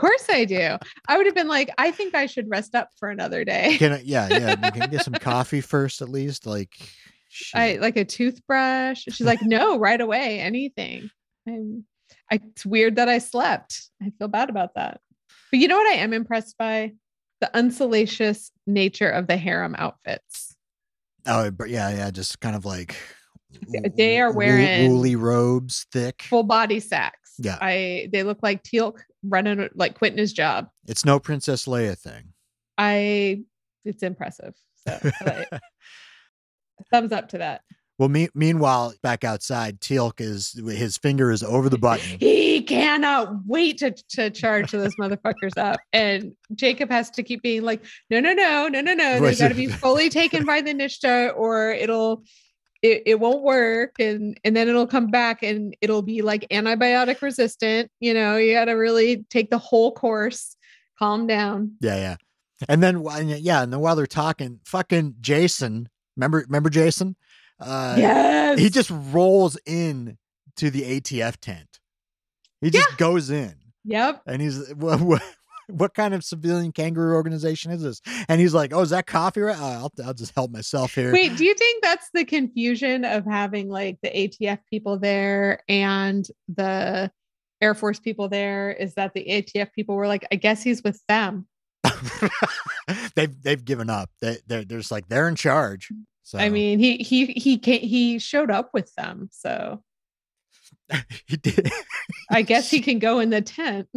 Of 0.00 0.08
course 0.08 0.26
I 0.30 0.44
do. 0.44 0.76
I 1.08 1.16
would 1.16 1.26
have 1.26 1.34
been 1.34 1.48
like, 1.48 1.70
I 1.76 1.90
think 1.90 2.14
I 2.14 2.26
should 2.26 2.48
rest 2.48 2.74
up 2.74 2.88
for 2.98 3.10
another 3.10 3.44
day. 3.44 3.76
Can 3.78 3.92
I, 3.92 4.02
yeah, 4.04 4.28
yeah. 4.30 4.70
Can 4.70 4.90
get 4.90 5.04
some 5.04 5.14
coffee 5.20 5.60
first, 5.60 6.00
at 6.00 6.08
least? 6.08 6.46
Like, 6.46 6.72
I 7.54 7.76
like 7.80 7.96
a 7.96 8.04
toothbrush. 8.04 9.04
She's 9.10 9.26
like, 9.26 9.42
no, 9.42 9.78
right 9.78 10.00
away, 10.00 10.40
anything. 10.40 11.10
I'm, 11.46 11.84
I, 12.30 12.40
it's 12.50 12.64
weird 12.64 12.96
that 12.96 13.08
I 13.08 13.18
slept. 13.18 13.90
I 14.02 14.10
feel 14.18 14.28
bad 14.28 14.48
about 14.48 14.74
that. 14.74 15.00
But 15.50 15.60
you 15.60 15.68
know 15.68 15.76
what 15.76 15.92
I 15.92 15.98
am 15.98 16.12
impressed 16.12 16.56
by? 16.58 16.92
The 17.40 17.54
unsalacious 17.56 18.52
nature 18.66 19.08
of 19.08 19.26
the 19.26 19.36
harem 19.36 19.74
outfits. 19.78 20.54
oh, 21.26 21.50
but 21.50 21.70
yeah, 21.70 21.90
yeah, 21.90 22.10
just 22.10 22.40
kind 22.40 22.54
of 22.54 22.64
like 22.64 22.96
they 23.96 24.20
are 24.20 24.32
wearing- 24.32 24.90
woolly 24.90 25.16
robes, 25.16 25.86
thick. 25.92 26.22
Full 26.22 26.42
body 26.44 26.80
sacks. 26.80 27.34
Yeah. 27.38 27.56
I 27.60 28.08
they 28.12 28.22
look 28.22 28.40
like 28.42 28.62
Teal'c 28.62 28.98
running 29.22 29.68
like 29.74 29.94
quitting 29.96 30.18
his 30.18 30.32
job. 30.32 30.68
It's 30.86 31.04
no 31.04 31.18
Princess 31.18 31.66
Leia 31.66 31.96
thing. 31.98 32.32
I 32.78 33.42
it's 33.84 34.02
impressive. 34.02 34.54
So 34.86 34.98
like- 35.26 35.48
thumbs 36.90 37.12
up 37.12 37.28
to 37.30 37.38
that. 37.38 37.62
Well, 37.98 38.08
me- 38.08 38.30
meanwhile, 38.34 38.94
back 39.02 39.24
outside, 39.24 39.78
Teal'c 39.82 40.22
is 40.22 40.52
his 40.52 40.96
finger 40.96 41.30
is 41.30 41.42
over 41.42 41.68
the 41.68 41.76
button. 41.76 42.18
He 42.60 42.62
cannot 42.62 43.46
wait 43.46 43.78
to, 43.78 43.94
to 44.10 44.30
charge 44.30 44.70
those 44.70 44.94
motherfuckers 44.96 45.56
up. 45.56 45.80
And 45.92 46.32
Jacob 46.54 46.90
has 46.90 47.10
to 47.12 47.22
keep 47.22 47.42
being 47.42 47.62
like, 47.62 47.82
no, 48.10 48.20
no, 48.20 48.32
no, 48.34 48.68
no, 48.68 48.80
no, 48.80 48.94
no. 48.94 49.20
They 49.20 49.34
got 49.34 49.48
to 49.48 49.54
be 49.54 49.66
fully 49.66 50.08
taken 50.10 50.44
by 50.44 50.60
the 50.60 50.74
Nishta 50.74 51.34
or 51.36 51.70
it'll 51.72 52.22
it, 52.82 53.02
it 53.06 53.20
won't 53.20 53.42
work 53.42 53.96
and 53.98 54.38
and 54.44 54.56
then 54.56 54.68
it'll 54.68 54.86
come 54.86 55.08
back 55.10 55.42
and 55.42 55.76
it'll 55.80 56.02
be 56.02 56.22
like 56.22 56.46
antibiotic 56.50 57.20
resistant. 57.22 57.90
You 58.00 58.14
know, 58.14 58.36
you 58.36 58.54
got 58.54 58.66
to 58.66 58.72
really 58.72 59.24
take 59.30 59.50
the 59.50 59.58
whole 59.58 59.92
course. 59.92 60.56
Calm 60.98 61.26
down. 61.26 61.76
Yeah, 61.80 61.96
yeah. 61.96 62.16
And 62.68 62.82
then, 62.82 63.02
yeah, 63.40 63.62
and 63.62 63.72
then 63.72 63.80
while 63.80 63.96
they're 63.96 64.06
talking, 64.06 64.60
fucking 64.66 65.14
Jason, 65.22 65.88
remember, 66.14 66.44
remember 66.46 66.68
Jason? 66.68 67.16
Uh, 67.58 67.94
yes. 67.98 68.58
he 68.58 68.68
just 68.68 68.90
rolls 68.90 69.58
in 69.64 70.18
to 70.56 70.70
the 70.70 70.82
ATF 71.00 71.36
tent. 71.38 71.80
He 72.60 72.68
just 72.68 72.98
goes 72.98 73.30
in, 73.30 73.54
Yep. 73.84 74.20
and 74.26 74.42
he's 74.42 74.70
what, 75.72 75.94
kind 75.94 76.14
of 76.14 76.24
civilian 76.24 76.72
kangaroo 76.72 77.14
organization 77.14 77.70
is 77.72 77.82
this? 77.82 78.00
And 78.28 78.40
he's 78.40 78.54
like, 78.54 78.72
"Oh, 78.72 78.80
is 78.80 78.90
that 78.90 79.06
coffee? 79.06 79.40
Right? 79.40 79.58
Uh, 79.58 79.64
I'll, 79.64 79.92
I'll 80.04 80.14
just 80.14 80.34
help 80.34 80.50
myself 80.50 80.94
here." 80.94 81.12
Wait, 81.12 81.36
do 81.36 81.44
you 81.44 81.54
think 81.54 81.82
that's 81.82 82.08
the 82.14 82.24
confusion 82.24 83.04
of 83.04 83.24
having 83.24 83.68
like 83.68 83.98
the 84.02 84.10
ATF 84.10 84.58
people 84.68 84.98
there 84.98 85.60
and 85.68 86.26
the 86.48 87.10
Air 87.60 87.74
Force 87.74 88.00
people 88.00 88.28
there? 88.28 88.72
Is 88.72 88.94
that 88.94 89.14
the 89.14 89.24
ATF 89.24 89.72
people 89.72 89.96
were 89.96 90.06
like, 90.06 90.26
I 90.32 90.36
guess 90.36 90.62
he's 90.62 90.82
with 90.82 91.00
them. 91.08 91.46
they've 93.14 93.42
they've 93.42 93.64
given 93.64 93.90
up. 93.90 94.10
They 94.20 94.38
they're, 94.46 94.64
they're 94.64 94.78
just 94.78 94.90
like 94.90 95.08
they're 95.08 95.28
in 95.28 95.36
charge. 95.36 95.90
So 96.22 96.38
I 96.38 96.48
mean, 96.48 96.78
he 96.78 96.98
he 96.98 97.26
he 97.26 97.58
ca- 97.58 97.86
he 97.86 98.18
showed 98.18 98.50
up 98.50 98.70
with 98.72 98.94
them, 98.94 99.28
so 99.32 99.82
he 101.26 101.36
did. 101.36 101.70
I 102.30 102.42
guess 102.42 102.70
he 102.70 102.80
can 102.82 102.98
go 102.98 103.18
in 103.18 103.30
the 103.30 103.42
tent. 103.42 103.88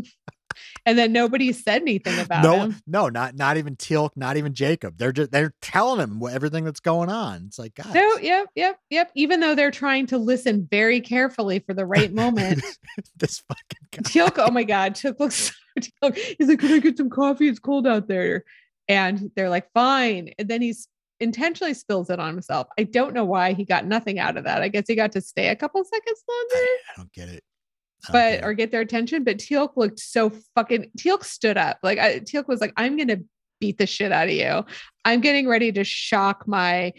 And 0.85 0.97
then 0.97 1.13
nobody 1.13 1.51
said 1.51 1.81
anything 1.81 2.19
about 2.19 2.43
it. 2.43 2.47
no, 2.47 2.59
him. 2.59 2.75
no, 2.87 3.09
not 3.09 3.35
not 3.35 3.57
even 3.57 3.75
Teal'c, 3.75 4.11
not 4.15 4.37
even 4.37 4.53
Jacob. 4.53 4.97
They're 4.97 5.11
just 5.11 5.31
they're 5.31 5.53
telling 5.61 5.99
him 5.99 6.21
everything 6.29 6.63
that's 6.63 6.79
going 6.79 7.09
on. 7.09 7.45
It's 7.47 7.59
like, 7.59 7.75
God, 7.75 7.93
No, 7.93 8.17
yep, 8.17 8.47
yep, 8.55 8.79
yep. 8.89 9.11
Even 9.15 9.39
though 9.39 9.55
they're 9.55 9.71
trying 9.71 10.07
to 10.07 10.17
listen 10.17 10.67
very 10.69 11.01
carefully 11.01 11.59
for 11.59 11.73
the 11.73 11.85
right 11.85 12.13
moment. 12.13 12.63
this 13.17 13.43
fucking 13.47 13.87
guy. 13.91 14.01
Teal'c, 14.01 14.35
oh 14.37 14.51
my 14.51 14.63
God, 14.63 14.95
Teal'c 14.95 15.19
looks 15.19 15.35
so 15.35 15.53
Teal'c. 15.79 16.17
He's 16.37 16.47
like, 16.47 16.59
Can 16.59 16.71
I 16.71 16.79
get 16.79 16.97
some 16.97 17.09
coffee? 17.09 17.47
It's 17.47 17.59
cold 17.59 17.87
out 17.87 18.07
there. 18.07 18.43
And 18.87 19.31
they're 19.35 19.49
like, 19.49 19.71
Fine. 19.73 20.31
And 20.37 20.47
then 20.47 20.61
he's 20.61 20.87
intentionally 21.19 21.73
spills 21.73 22.09
it 22.09 22.19
on 22.19 22.33
himself. 22.33 22.67
I 22.77 22.83
don't 22.83 23.13
know 23.13 23.25
why 23.25 23.53
he 23.53 23.65
got 23.65 23.85
nothing 23.85 24.19
out 24.19 24.37
of 24.37 24.43
that. 24.43 24.61
I 24.61 24.67
guess 24.67 24.85
he 24.87 24.95
got 24.95 25.13
to 25.13 25.21
stay 25.21 25.47
a 25.49 25.55
couple 25.55 25.83
seconds 25.83 26.23
longer, 26.29 26.65
I 26.65 26.93
don't 26.97 27.13
get 27.13 27.29
it. 27.29 27.43
But 28.11 28.33
it. 28.35 28.43
or 28.43 28.53
get 28.53 28.71
their 28.71 28.81
attention. 28.81 29.23
But 29.23 29.37
Teal'c 29.37 29.77
looked 29.77 29.99
so 29.99 30.31
fucking 30.55 30.91
Teal'c 30.97 31.23
stood 31.23 31.57
up. 31.57 31.77
Like 31.83 31.99
I, 31.99 32.19
Teal'c 32.19 32.47
was 32.47 32.59
like, 32.61 32.73
I'm 32.77 32.97
gonna 32.97 33.17
beat 33.61 33.77
the 33.77 33.87
shit 33.87 34.11
out 34.11 34.27
of 34.27 34.33
you. 34.33 34.65
I'm 35.05 35.21
getting 35.21 35.47
ready 35.47 35.71
to 35.71 35.83
shock 35.83 36.47
my 36.47 36.93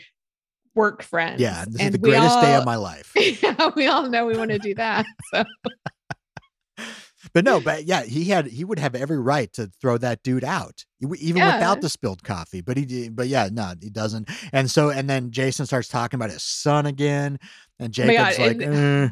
work 0.75 1.03
friends. 1.03 1.41
yeah, 1.41 1.65
this 1.67 1.75
is 1.77 1.81
And 1.81 1.95
the 1.95 1.99
we 2.01 2.11
greatest 2.11 2.41
day 2.41 2.55
of 2.55 2.65
my 2.65 2.77
life. 2.77 3.13
yeah, 3.43 3.71
we 3.77 3.87
all 3.87 4.09
know 4.09 4.27
we 4.27 4.37
want 4.37 4.51
to 4.51 4.59
do 4.59 4.75
that. 4.77 5.05
So 5.35 5.45
But 7.33 7.45
no, 7.45 7.59
but 7.59 7.85
yeah, 7.85 8.03
he 8.05 8.25
had 8.27 8.47
he 8.47 8.65
would 8.65 8.79
have 8.79 8.95
every 8.95 9.19
right 9.19 9.53
to 9.55 9.71
throw 9.81 9.97
that 9.99 10.23
dude 10.23 10.45
out, 10.45 10.85
even 11.19 11.39
Yeah. 11.43 11.55
without 11.57 11.81
the 11.81 11.89
spilled 11.89 12.23
coffee. 12.23 12.61
But 12.61 12.77
he. 12.77 13.09
But 13.09 13.29
yeah, 13.29 13.49
no, 13.51 13.73
he 13.81 13.89
doesn't. 13.91 14.29
And 14.53 14.71
so, 14.71 14.91
and 14.91 15.09
then 15.09 15.31
Jason 15.31 15.65
starts 15.67 15.89
talking 15.89 16.17
about 16.19 16.31
his 16.31 16.43
son 16.45 16.87
again, 16.87 17.39
and 17.81 17.89
Oh 17.89 17.89
Jacob's 17.89 18.37
God, 18.37 18.47
like, 18.47 18.61
and- 18.63 18.75
"Eh." 18.75 19.09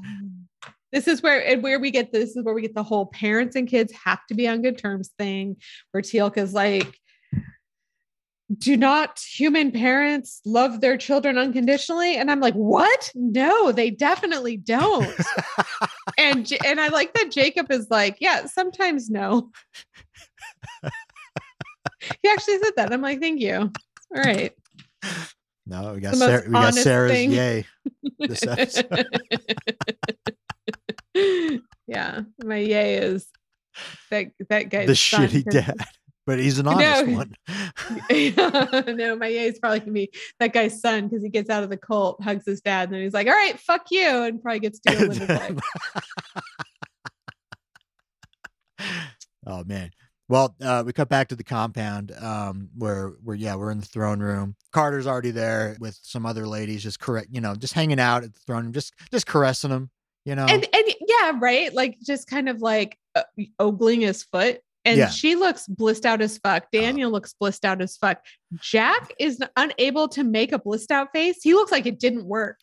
This 0.93 1.09
is 1.09 1.23
where 1.23 1.45
and 1.47 1.63
where 1.63 1.81
we 1.81 1.91
get 1.91 2.13
this 2.13 2.37
is 2.37 2.45
where 2.45 2.55
we 2.55 2.63
get 2.63 2.75
the 2.75 2.83
whole 2.83 3.07
parents 3.07 3.57
and 3.57 3.69
kids 3.69 3.93
have 4.05 4.25
to 4.27 4.35
be 4.35 4.47
on 4.47 4.63
good 4.63 4.79
terms 4.79 5.11
thing 5.19 5.57
where 5.91 6.03
Teal'c 6.03 6.37
is 6.37 6.53
like 6.53 6.99
do 8.59 8.77
not 8.77 9.19
human 9.19 9.73
parents 9.73 10.43
love 10.45 10.83
their 10.83 10.99
children 10.99 11.39
unconditionally? 11.39 12.17
And 12.17 12.31
i'm 12.31 12.41
like 12.41 12.55
what? 12.55 13.11
No 13.15 13.73
they 13.73 13.91
definitely 13.91 14.57
don't. 14.57 15.11
And 16.19 16.47
and 16.65 16.81
i 16.81 16.89
like 16.89 17.15
that 17.15 17.31
jacob 17.31 17.71
is 17.71 17.87
like 17.91 18.19
yeah 18.21 18.45
sometimes 18.47 19.09
no. 19.09 19.51
He 22.23 22.29
actually 22.29 22.59
said 22.59 22.73
that. 22.77 22.93
I'm 22.93 23.01
like 23.01 23.21
thank 23.21 23.41
you. 23.41 23.73
All 24.15 24.23
right. 24.23 24.53
No, 25.67 25.95
we 25.95 26.01
got 26.01 26.17
Sarah, 26.17 26.43
we 26.45 26.53
got 26.53 26.75
Sarah's 26.75 27.13
thing. 27.13 27.33
yay. 27.33 27.65
This 28.19 28.43
episode. 28.47 29.07
yeah, 31.87 32.21
my 32.39 32.57
yay 32.57 32.97
is 32.97 33.29
that 34.11 34.33
that 34.49 34.69
guy's 34.69 34.87
the 34.87 34.93
shitty 34.93 35.45
dad, 35.45 35.75
but 36.27 36.39
he's 36.39 36.59
an 36.59 36.67
honest 36.67 37.07
No. 37.07 37.15
one. 37.15 37.35
no, 38.97 39.17
my 39.17 39.29
yay 39.29 39.47
is 39.47 39.59
probably 39.59 39.81
gonna 39.81 39.93
be 39.93 40.11
that 40.39 40.53
guy's 40.53 40.81
son 40.81 41.09
because 41.09 41.23
he 41.23 41.29
gets 41.29 41.51
out 41.51 41.63
of 41.63 41.71
the 41.71 41.77
cult, 41.77 42.23
hugs 42.23 42.45
his 42.47 42.61
dad, 42.61 42.85
and 42.89 42.95
then 42.95 43.03
he's 43.03 43.15
like, 43.15 43.27
"All 43.27 43.35
right, 43.35 43.59
fuck 43.59 43.87
you," 43.91 44.09
and 44.23 44.43
probably 44.43 44.61
gets 44.61 44.81
to 44.81 44.93
go 44.95 44.99
live 45.07 45.19
his 45.19 45.29
life. 45.29 45.59
oh 49.47 49.65
man. 49.65 49.91
Well, 50.29 50.55
uh, 50.63 50.83
we 50.87 50.95
cut 50.95 51.11
back 51.11 51.29
to 51.29 51.37
the 51.37 51.45
compound 51.45 52.11
um, 52.19 52.71
where 52.77 53.13
we're 53.23 53.35
yeah 53.35 53.55
we're 53.55 53.71
in 53.71 53.81
the 53.81 53.87
throne 53.87 54.21
room. 54.21 54.57
Carter's 54.73 55.07
already 55.07 55.31
there 55.31 55.77
with 55.79 55.99
some 56.03 56.25
other 56.25 56.47
ladies, 56.47 56.83
just 56.83 57.01
correct 57.01 57.29
you 57.33 57.41
know 57.41 57.55
just 57.55 57.75
hanging 57.75 58.01
out 58.01 58.25
at 58.25 58.33
the 58.33 58.41
throne 58.41 58.65
room, 58.65 58.73
just 58.73 58.95
just 59.11 59.27
caressing 59.27 59.71
him. 59.71 59.91
You 60.25 60.35
know, 60.37 60.47
And 60.47 60.65
and 60.73 60.85
yeah, 61.09 61.33
right, 61.41 61.73
like 61.75 61.99
just 62.01 62.29
kind 62.29 62.49
of 62.49 62.61
like 62.61 62.99
uh, 63.15 63.23
ogling 63.59 64.03
his 64.03 64.23
foot. 64.23 64.61
And 64.85 64.99
Yeah. 64.99 65.09
she 65.11 65.37
looks 65.37 65.67
blissed 65.69 66.05
out 66.07 66.21
as 66.21 66.39
fuck. 66.39 66.71
Daniel 66.73 67.11
looks 67.11 67.35
blissed 67.39 67.65
out 67.65 67.81
as 67.81 67.97
fuck. 67.97 68.19
Jack 68.61 69.13
is 69.19 69.41
unable 69.57 70.09
to 70.09 70.25
make 70.25 70.53
a 70.53 70.59
blissed 70.59 70.91
out 70.91 71.09
face. 71.13 71.39
He 71.43 71.55
looks 71.55 71.71
like 71.73 71.87
it 71.87 71.99
didn't 72.01 72.25
work. 72.27 72.59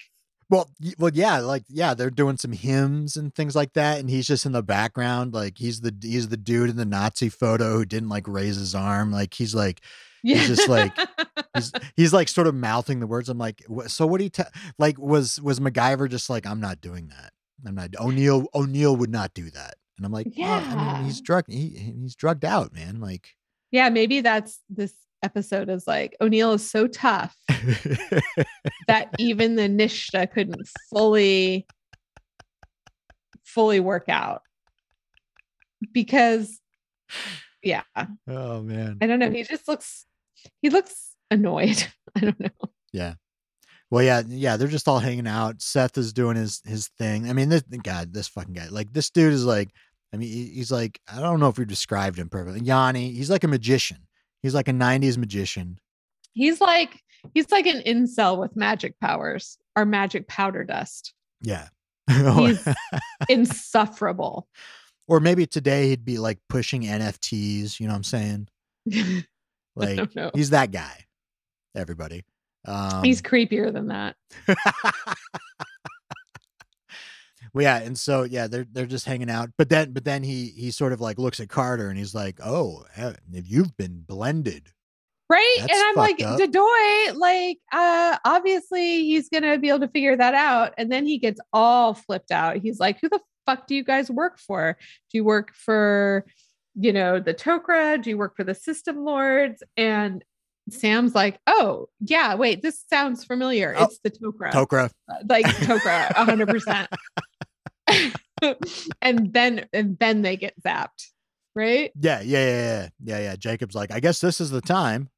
Well, 0.50 0.70
well, 0.98 1.12
yeah, 1.14 1.40
like 1.40 1.64
yeah, 1.70 1.94
they're 1.94 2.10
doing 2.10 2.38
some 2.38 2.52
hymns 2.54 3.16
and 3.18 3.34
things 3.36 3.56
like 3.56 3.74
that, 3.74 4.00
and 4.00 4.10
he's 4.10 4.26
just 4.26 4.46
in 4.48 4.52
the 4.52 4.64
background, 4.64 5.34
like 5.34 5.58
he's 5.60 5.82
the 5.82 5.94
he's 6.02 6.28
the 6.30 6.38
dude 6.38 6.72
in 6.72 6.76
the 6.76 6.86
Nazi 6.86 7.30
photo 7.30 7.74
who 7.78 7.86
didn't 7.86 8.10
like 8.10 8.28
raise 8.28 8.56
his 8.58 8.74
arm, 8.74 9.12
like 9.12 9.34
he's 9.36 9.54
like 9.54 9.80
Yeah. 10.24 10.44
just 10.46 10.68
like- 10.68 10.98
he's 11.56 11.72
he's 11.96 12.14
like 12.14 12.28
sort 12.30 12.48
of 12.48 12.56
mouthing 12.56 13.00
the 13.00 13.06
words. 13.08 13.30
I'm 13.30 13.38
like, 13.38 13.64
so 13.88 14.08
what 14.08 14.18
do 14.18 14.24
you 14.24 14.30
tell? 14.32 14.48
Like, 14.80 14.98
was 14.98 15.40
was 15.40 15.60
MacGyver 15.60 16.10
just 16.10 16.30
like, 16.32 16.48
I'm 16.48 16.60
not 16.60 16.82
doing 16.82 17.10
that. 17.10 17.32
I'm 17.66 17.76
not. 17.76 17.90
O'Neill 18.00 18.48
O'Neill 18.54 18.96
would 18.96 19.10
not 19.10 19.34
do 19.34 19.50
that, 19.52 19.76
and 19.98 20.06
I'm 20.06 20.12
like, 20.12 20.28
yeah, 20.32 20.64
I 20.76 20.94
mean, 20.94 21.06
he's 21.06 21.22
drugged. 21.22 21.52
He 21.52 21.70
he's 21.70 22.16
drugged 22.16 22.46
out, 22.46 22.74
man. 22.74 23.00
Like, 23.00 23.36
yeah, 23.72 23.90
maybe 23.90 24.22
that's 24.22 24.60
this 24.70 24.94
episode 25.24 25.70
is 25.70 25.86
like 25.88 26.16
O'Neill 26.22 26.54
is 26.54 26.70
so 26.70 26.88
tough 26.88 27.36
that 28.88 29.10
even 29.20 29.56
the 29.56 29.64
Nishta 29.64 30.32
couldn't 30.32 30.68
fully 30.90 31.68
fully 33.44 33.80
work 33.80 34.06
out. 34.08 34.42
Because 35.94 36.60
yeah, 37.64 37.84
oh 38.28 38.62
man. 38.62 38.98
I 39.02 39.08
don't 39.08 39.20
know. 39.20 39.30
He 39.30 39.44
just 39.44 39.68
looks 39.68 40.06
he 40.62 40.70
looks 40.70 41.16
annoyed. 41.32 41.86
I 42.16 42.20
don't 42.22 42.40
know. 42.40 42.70
Well, 43.92 44.04
yeah, 44.04 44.22
yeah, 44.28 44.56
they're 44.58 44.68
just 44.68 44.88
all 44.88 45.00
hanging 45.00 45.28
out. 45.28 45.62
Seth 45.62 45.98
is 45.98 46.14
doing 46.14 46.36
his 46.38 46.62
his 46.66 46.90
thing. 47.00 47.30
I 47.30 47.34
mean, 47.34 47.50
this 47.50 47.64
God, 47.84 48.14
this 48.14 48.28
fucking 48.28 48.54
guy, 48.54 48.68
like 48.70 48.94
this 48.94 49.10
dude 49.10 49.34
is 49.34 49.46
like, 49.46 49.70
I 50.14 50.18
mean, 50.18 50.30
he's 50.30 50.72
like, 50.72 51.00
I 51.12 51.20
don't 51.22 51.40
know 51.40 51.50
if 51.50 51.58
we 51.58 51.66
described 51.66 52.20
him 52.20 52.30
perfectly. 52.30 52.62
Yanni, 52.62 53.12
he's 53.12 53.30
like 53.32 53.44
a 53.44 53.48
magician. 53.48 53.98
He's 54.44 54.54
like 54.54 54.68
a 54.68 54.72
'90s 54.74 55.18
magician. 55.18 55.80
He's 56.34 56.62
like 56.62 57.02
he's 57.34 57.52
like 57.52 57.66
an 57.66 57.82
incel 57.82 58.40
with 58.40 58.56
magic 58.56 59.00
powers 59.00 59.58
or 59.76 59.86
magic 59.86 60.28
powder 60.28 60.64
dust. 60.64 61.14
Yeah. 61.42 61.68
Oh. 62.12 62.48
He's 62.48 62.68
insufferable. 63.30 64.48
or 65.08 65.20
maybe 65.20 65.46
today 65.46 65.90
he'd 65.90 66.06
be 66.06 66.18
like 66.18 66.40
pushing 66.50 66.82
NFTs. 66.84 67.80
You 67.80 67.88
know 67.88 67.94
what 67.94 67.98
I'm 67.98 68.04
saying? 68.04 68.48
Like 69.76 70.10
he's 70.36 70.50
that 70.50 70.72
guy. 70.72 71.06
Everybody. 71.76 72.24
Um, 72.70 73.04
He's 73.04 73.22
creepier 73.22 73.74
than 73.74 73.88
that. 73.88 74.16
well, 77.54 77.64
yeah, 77.64 77.80
and 77.80 77.98
so 77.98 78.24
yeah, 78.24 78.48
they're 78.48 78.68
they're 78.72 78.86
just 78.86 79.06
hanging 79.06 79.30
out. 79.30 79.50
But 79.58 79.70
then 79.70 79.92
but 79.92 80.06
then 80.06 80.24
he 80.24 80.48
he 80.50 80.72
sort 80.72 80.94
of 80.94 81.02
like 81.02 81.18
looks 81.18 81.40
at 81.40 81.50
Carter 81.50 81.90
and 81.90 81.98
he's 81.98 82.14
like, 82.14 82.40
"Oh, 82.44 82.86
you've 83.32 83.76
been 83.76 84.04
blended." 84.08 84.70
Right. 85.30 85.56
That's 85.60 85.72
and 85.72 85.84
I'm 85.90 85.96
like, 85.96 86.22
up. 86.24 86.40
Dadoy, 86.40 87.16
like, 87.16 87.60
uh, 87.72 88.18
obviously 88.26 89.04
he's 89.04 89.30
gonna 89.30 89.60
be 89.60 89.70
able 89.70 89.82
to 89.82 89.88
figure 89.88 90.18
that 90.18 90.34
out. 90.34 90.74
And 90.78 90.92
then 90.92 91.06
he 91.06 91.20
gets 91.20 91.40
all 91.54 91.94
flipped 91.94 92.32
out. 92.32 92.58
He's 92.58 92.80
like, 92.80 93.00
Who 93.00 93.10
the 93.10 93.20
fuck 93.46 93.68
do 93.68 93.76
you 93.76 93.84
guys 93.84 94.10
work 94.10 94.40
for? 94.40 94.78
Do 95.12 95.18
you 95.18 95.24
work 95.24 95.54
for, 95.54 96.26
you 96.74 96.94
know, 96.94 97.20
the 97.20 97.36
Tok'ra? 97.36 98.02
Do 98.02 98.10
you 98.10 98.18
work 98.18 98.36
for 98.36 98.44
the 98.44 98.56
system 98.56 99.04
lords? 99.04 99.62
And 99.78 100.24
Sam's 100.74 101.16
like, 101.16 101.40
Oh, 101.48 101.88
yeah, 102.00 102.36
wait, 102.36 102.62
this 102.62 102.84
sounds 102.90 103.24
familiar. 103.24 103.76
Oh, 103.78 103.86
it's 103.86 104.00
the 104.00 104.12
Tok'ra. 104.12 104.52
Tok'ra. 104.52 104.90
like 105.28 105.46
Tok'ra, 105.46 106.14
hundred 106.14 106.48
percent. 106.50 106.90
And 109.02 109.34
then 109.34 109.68
and 109.74 109.98
then 110.00 110.22
they 110.22 110.38
get 110.38 110.54
zapped, 110.64 111.08
right? 111.56 111.92
Yeah, 112.00 112.22
yeah, 112.22 112.46
yeah, 112.46 112.54
yeah, 112.54 112.90
yeah, 113.04 113.20
yeah. 113.20 113.36
Jacob's 113.36 113.76
like, 113.76 113.92
I 113.92 114.00
guess 114.00 114.22
this 114.22 114.40
is 114.40 114.50
the 114.50 114.62
time. 114.62 115.10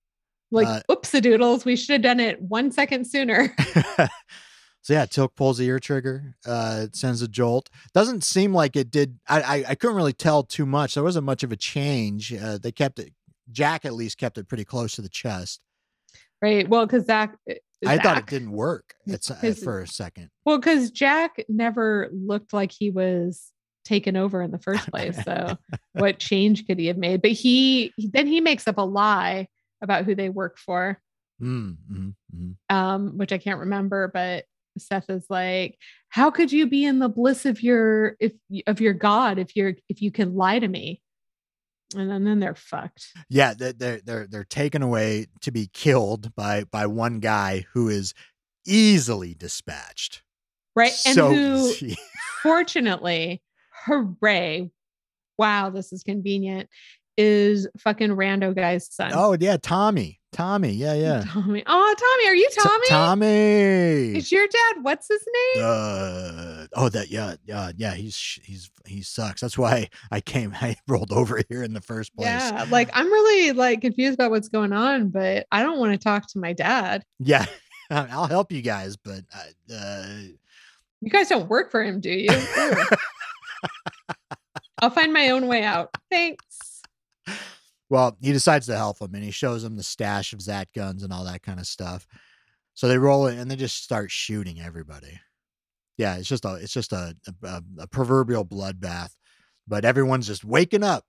Like, 0.50 0.68
Uh, 0.68 0.82
oops, 0.92 1.12
doodles, 1.12 1.64
we 1.64 1.76
should 1.76 1.94
have 1.94 2.02
done 2.02 2.20
it 2.20 2.42
one 2.42 2.72
second 2.72 3.06
sooner. 3.06 3.54
so 4.82 4.94
yeah, 4.94 5.06
Teal'c 5.06 5.36
pulls 5.36 5.60
the 5.60 5.66
ear 5.66 5.80
trigger, 5.80 6.36
uh, 6.46 6.86
it 6.86 6.96
sends 6.96 7.22
a 7.22 7.28
jolt. 7.28 7.70
Doesn't 7.94 8.24
seem 8.24 8.54
like 8.54 8.76
it 8.76 8.90
did. 8.90 9.20
I, 9.30 9.42
I 9.42 9.66
I 9.70 9.76
couldn't 9.76 9.96
really 9.98 10.14
tell 10.14 10.42
too 10.44 10.66
much. 10.66 10.96
There 10.96 11.04
wasn't 11.04 11.26
much 11.26 11.44
of 11.44 11.52
a 11.52 11.56
change. 11.58 12.34
Uh, 12.34 12.58
they 12.58 12.72
kept 12.72 12.98
it. 12.98 13.14
Jack 13.52 13.86
at 13.86 13.94
least 13.94 14.18
kept 14.18 14.38
it 14.38 14.48
pretty 14.48 14.66
close 14.66 14.94
to 14.96 15.02
the 15.02 15.10
chest. 15.10 15.62
Right. 16.42 16.68
Well, 16.68 16.86
because 16.86 17.06
Zach, 17.06 17.38
uh, 17.50 17.54
I 17.86 17.98
thought 18.00 18.18
it 18.18 18.26
didn't 18.28 18.52
work 18.52 18.96
at, 19.12 19.26
His- 19.42 19.64
for 19.64 19.80
a 19.82 19.88
second. 19.88 20.30
Well, 20.46 20.58
because 20.58 20.92
Jack 20.92 21.44
never 21.50 22.10
looked 22.12 22.54
like 22.54 22.72
he 22.72 22.90
was 22.90 23.52
taken 23.86 24.16
over 24.16 24.42
in 24.42 24.52
the 24.52 24.60
first 24.60 24.90
place. 24.92 25.22
So, 25.24 25.58
what 25.94 26.20
change 26.20 26.66
could 26.68 26.80
he 26.80 26.88
have 26.88 26.98
made? 26.98 27.22
But 27.22 27.32
he 27.32 27.94
he- 27.98 28.10
then 28.12 28.28
he 28.28 28.42
makes 28.42 28.68
up 28.68 28.78
a 28.78 28.82
lie 28.82 29.48
about 29.82 30.06
who 30.06 30.16
they 30.16 30.30
work 30.30 30.58
for, 30.58 31.02
Mm, 31.42 31.76
mhm, 31.92 32.16
mhm. 32.36 32.56
um, 32.76 33.18
which 33.18 33.32
I 33.32 33.38
can't 33.40 33.60
remember. 33.60 34.10
But 34.14 34.46
Seth 34.78 35.10
is 35.10 35.26
like, 35.30 35.78
"How 36.10 36.30
could 36.32 36.52
you 36.52 36.68
be 36.68 36.86
in 36.86 37.00
the 37.00 37.10
bliss 37.10 37.46
of 37.46 37.62
your 37.62 38.16
if 38.20 38.34
of 38.68 38.80
your 38.82 38.94
God 38.94 39.38
if 39.40 39.56
you're 39.56 39.74
if 39.90 40.02
you 40.02 40.12
can 40.12 40.36
lie 40.36 40.60
to 40.60 40.68
me?" 40.68 41.02
And 41.96 42.10
then, 42.10 42.24
then 42.24 42.40
they're 42.40 42.56
fucked. 42.56 43.08
Yeah, 43.30 43.54
they- 43.54 43.72
they're 43.74 44.02
they're 44.04 44.28
they're 44.28 44.44
taken 44.44 44.82
away 44.82 45.28
to 45.42 45.52
be 45.52 45.70
killed 45.74 46.34
by 46.36 46.64
by 46.66 46.86
one 46.88 47.20
guy 47.20 47.66
who 47.74 47.90
is 47.90 48.14
easily 48.66 49.34
dispatched. 49.34 50.24
Right. 50.76 50.94
And 51.06 51.16
so 51.16 51.34
who 51.34 51.70
easy. 51.70 51.98
fortunately, 52.44 53.42
hooray, 53.86 54.72
wow, 55.38 55.70
this 55.70 55.92
is 55.92 56.04
convenient, 56.04 56.70
is 57.22 57.68
fucking 57.80 58.10
rando 58.10 58.56
guy's 58.56 58.92
son. 58.92 59.12
Oh 59.14 59.38
yeah, 59.40 59.58
Tommy. 59.58 60.20
Tommy. 60.32 60.72
Yeah, 60.72 60.94
yeah. 60.94 61.24
Tommy. 61.28 61.62
Oh, 61.68 61.96
Tommy, 61.98 62.30
are 62.30 62.36
you 62.36 62.50
T- 62.50 62.62
Tommy? 62.62 62.88
Tommy. 62.88 64.18
Is 64.18 64.32
your 64.32 64.48
dad? 64.48 64.82
What's 64.82 65.08
his 65.08 65.22
name? 65.56 65.66
Uh, 65.66 66.68
oh, 66.74 66.90
that 66.90 67.10
yeah, 67.10 67.36
yeah, 67.46 67.72
yeah. 67.76 67.94
He's 67.94 68.40
he's 68.44 68.72
he 68.86 69.02
sucks. 69.02 69.42
That's 69.42 69.58
why 69.58 69.90
I 70.10 70.22
came. 70.22 70.54
I 70.62 70.76
rolled 70.88 71.12
over 71.12 71.42
here 71.50 71.64
in 71.64 71.74
the 71.74 71.82
first 71.82 72.16
place. 72.16 72.28
yeah, 72.28 72.66
like 72.70 72.90
I'm 72.94 73.08
really 73.08 73.52
like 73.52 73.82
confused 73.82 74.16
about 74.16 74.32
what's 74.32 74.50
going 74.50 74.74
on, 74.74 75.10
but 75.10 75.46
I 75.52 75.64
don't 75.64 75.80
want 75.80 75.94
to 75.94 75.98
talk 76.00 76.28
to 76.32 76.40
my 76.40 76.54
dad. 76.54 77.04
Yeah, 77.20 77.46
I'll 77.92 78.28
help 78.28 78.52
you 78.52 78.62
guys, 78.62 78.96
but 78.98 79.22
uh, 79.36 79.74
uh, 79.76 80.08
You 81.02 81.10
guys 81.10 81.28
don't 81.30 81.50
work 81.50 81.72
for 81.72 81.84
him, 81.84 82.00
do 82.00 82.10
you? 82.10 82.30
I'll 84.82 84.90
find 84.90 85.14
my 85.14 85.30
own 85.30 85.48
way 85.48 85.64
out. 85.64 85.90
Thanks. 86.10 86.71
Well, 87.92 88.18
he 88.22 88.32
decides 88.32 88.66
to 88.68 88.76
help 88.78 89.00
him, 89.02 89.14
and 89.14 89.24
he 89.24 89.32
shows 89.32 89.64
him 89.64 89.76
the 89.76 89.84
stash 89.84 90.32
of 90.34 90.42
Zat 90.42 90.70
guns 90.74 91.04
and 91.04 91.12
all 91.12 91.26
that 91.26 91.44
kind 91.44 91.60
of 91.60 91.68
stuff. 91.68 92.08
So 92.74 92.88
they 92.88 92.98
roll 92.98 93.28
it, 93.28 93.38
and 93.38 93.52
they 93.52 93.58
just 93.58 93.84
start 93.84 94.10
shooting 94.12 94.62
everybody. 94.62 95.20
Yeah, 95.98 96.16
it's 96.16 96.30
just 96.30 96.46
a 96.46 96.56
it's 96.56 96.72
just 96.74 96.94
a 96.94 97.16
a, 97.44 97.62
a 97.80 97.88
proverbial 97.88 98.46
bloodbath, 98.46 99.12
but 99.68 99.84
everyone's 99.86 100.26
just 100.28 100.44
waking 100.46 100.84
up. 100.84 101.04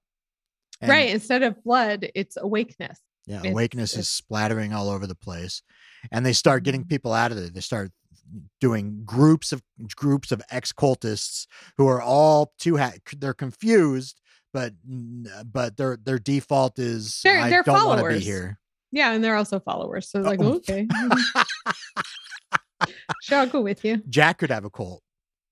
And- 0.81 0.91
right. 0.91 1.11
Instead 1.11 1.43
of 1.45 1.63
blood, 1.63 2.11
it's 2.17 2.37
awakeness. 2.37 2.99
Yeah, 3.27 3.39
It's- 3.39 3.53
awakeness 3.53 3.97
is 3.97 4.11
splattering 4.11 4.73
all 4.73 4.91
over 4.91 5.07
the 5.07 5.15
place, 5.15 5.63
and 6.11 6.27
they 6.27 6.33
start 6.33 6.65
getting 6.65 6.85
Mhm. 6.85 6.89
people 6.89 7.13
out 7.13 7.31
of 7.31 7.37
there. 7.39 7.49
They 7.49 7.61
start 7.61 7.93
doing 8.61 9.05
groups 9.05 9.53
of 9.53 9.63
groups 9.95 10.33
of 10.33 10.43
ex 10.51 10.73
cultists 10.73 11.47
who 11.77 11.87
are 11.87 12.03
all 12.03 12.53
too 12.59 12.79
ha- 12.79 12.95
they're 13.17 13.35
confused, 13.35 14.21
but 14.53 14.73
uh, 15.35 15.45
but 15.45 15.77
their 15.77 15.97
their 15.97 16.19
default 16.19 16.79
is 16.79 17.21
They're- 17.23 17.39
I 17.39 17.51
they're 17.51 17.63
don't 17.63 17.87
want 17.87 18.01
to 18.01 18.09
be 18.09 18.21
here. 18.21 18.59
Yeah, 18.95 19.13
and 19.13 19.25
they're 19.25 19.37
also 19.37 19.59
followers. 19.59 20.11
So 20.11 20.19
it's 20.19 20.29
like, 20.29 20.41
Oh. 20.41 20.57
okay. 20.57 20.87
sure, 23.23 23.39
I'll 23.39 23.47
go 23.47 23.63
with 23.63 23.85
you. 23.85 24.03
Jack 24.09 24.39
could 24.39 24.51
have 24.51 24.65
a 24.65 24.71
cult. 24.71 25.03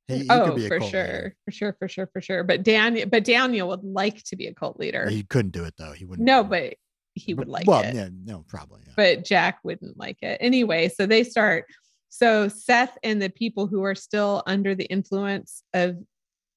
He, 0.09 0.18
he 0.18 0.26
oh, 0.28 0.46
could 0.46 0.57
be 0.57 0.66
a 0.66 0.68
for 0.68 0.78
cult 0.78 0.90
sure, 0.90 1.03
leader. 1.05 1.36
for 1.44 1.51
sure, 1.51 1.76
for 1.78 1.88
sure, 1.88 2.11
for 2.12 2.20
sure. 2.20 2.44
But 2.44 2.62
Daniel, 2.64 3.09
but 3.09 3.24
Daniel 3.24 3.68
would 3.68 3.84
like 3.84 4.22
to 4.24 4.36
be 4.36 4.46
a 4.46 4.55
cult 4.55 4.78
leader. 4.78 5.09
He 5.09 5.22
couldn't 5.22 5.53
do 5.53 5.64
it 5.64 5.74
though. 5.78 5.92
He 5.92 6.05
wouldn't. 6.05 6.26
no, 6.26 6.42
but 6.44 6.74
he 7.14 7.34
would 7.34 7.48
like 7.48 7.66
well, 7.66 7.82
it. 7.82 7.94
yeah, 7.94 8.09
no, 8.24 8.44
probably. 8.48 8.80
Yeah. 8.86 8.92
But 8.96 9.24
Jack 9.24 9.61
wouldn't 9.64 9.96
like 9.96 10.18
it 10.22 10.38
anyway. 10.40 10.88
So 10.88 11.07
they 11.07 11.24
start. 11.24 11.64
So 12.09 12.48
Seth 12.48 12.98
and 13.05 13.22
the 13.22 13.30
people 13.30 13.68
who 13.68 13.84
are 13.84 13.94
still 13.94 14.42
under 14.46 14.74
the 14.74 14.86
influence 14.86 15.62
of 15.74 15.96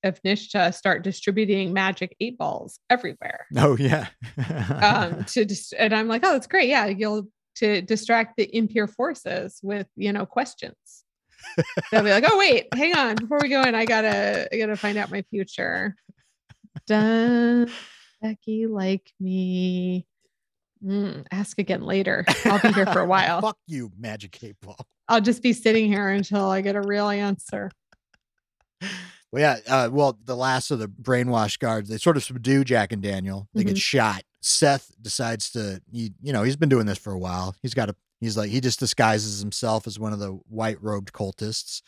of 0.03 0.21
Nishta 0.23 0.73
start 0.73 1.03
distributing 1.03 1.73
magic 1.73 2.15
eight 2.19 2.37
balls 2.37 2.79
everywhere. 2.89 3.47
Oh 3.57 3.77
yeah. 3.77 4.07
um 4.81 5.23
to 5.25 5.45
just 5.45 5.73
and 5.73 5.93
i'm 5.93 6.07
like 6.07 6.23
oh 6.25 6.33
that's 6.33 6.47
great. 6.47 6.69
Yeah 6.69 6.85
you'll 6.87 7.27
to 7.55 7.81
distract 7.81 8.35
the 8.37 8.55
impure 8.55 8.87
forces 8.87 9.59
with 9.63 9.87
you 9.95 10.11
know 10.11 10.25
questions. 10.25 11.03
They'll 11.91 12.03
be 12.03 12.11
like 12.11 12.25
oh 12.27 12.37
wait 12.37 12.67
hang 12.73 12.95
on. 12.95 13.15
Before 13.15 13.39
we 13.41 13.49
go 13.49 13.61
in 13.61 13.75
i 13.75 13.85
gotta 13.85 14.47
i 14.51 14.57
gotta 14.57 14.75
find 14.75 14.97
out 14.97 15.11
my 15.11 15.23
future. 15.29 15.95
Does 16.87 17.69
becky 18.21 18.67
like 18.67 19.11
me. 19.19 20.05
Mm, 20.83 21.25
ask 21.31 21.59
again 21.59 21.81
later. 21.81 22.25
I'll 22.43 22.59
be 22.59 22.73
here 22.73 22.85
for 22.87 22.99
a 22.99 23.05
while. 23.05 23.39
Fuck 23.41 23.57
you, 23.67 23.89
magic 23.97 24.43
eight 24.43 24.55
ball. 24.61 24.85
i'll 25.07 25.21
just 25.21 25.41
be 25.43 25.53
sitting 25.53 25.87
here 25.87 26.09
until 26.09 26.49
i 26.49 26.61
get 26.61 26.75
a 26.75 26.81
real 26.81 27.07
answer 27.09 27.69
Well, 29.33 29.41
yeah. 29.41 29.57
Uh, 29.67 29.89
well, 29.91 30.19
the 30.25 30.35
last 30.35 30.69
of 30.69 30.77
the 30.77 30.87
brainwash 30.87 31.57
guards, 31.57 31.89
they 31.89 31.97
sort 31.97 32.17
of 32.17 32.23
subdue 32.23 32.63
Jack 32.63 32.91
and 32.91 33.01
Daniel. 33.01 33.47
They 33.55 33.63
get 33.63 33.77
Mhm. 33.77 33.81
shot. 33.81 34.23
Seth 34.41 34.91
decides 35.01 35.49
to, 35.53 35.81
he, 35.91 36.11
you 36.21 36.31
know, 36.31 36.43
he's 36.43 36.55
been 36.55 36.69
doing 36.69 36.85
this 36.85 36.99
for 36.99 37.11
a 37.11 37.17
while. 37.17 37.55
He's 37.63 37.73
got 37.73 37.89
a, 37.89 37.95
he's 38.21 38.37
like, 38.37 38.51
he 38.51 38.61
just 38.61 38.79
disguises 38.79 39.39
himself 39.39 39.87
as 39.87 39.97
one 39.97 40.13
of 40.13 40.19
the 40.19 40.33
white 40.49 40.79
robed 40.83 41.13
cultists. 41.13 41.81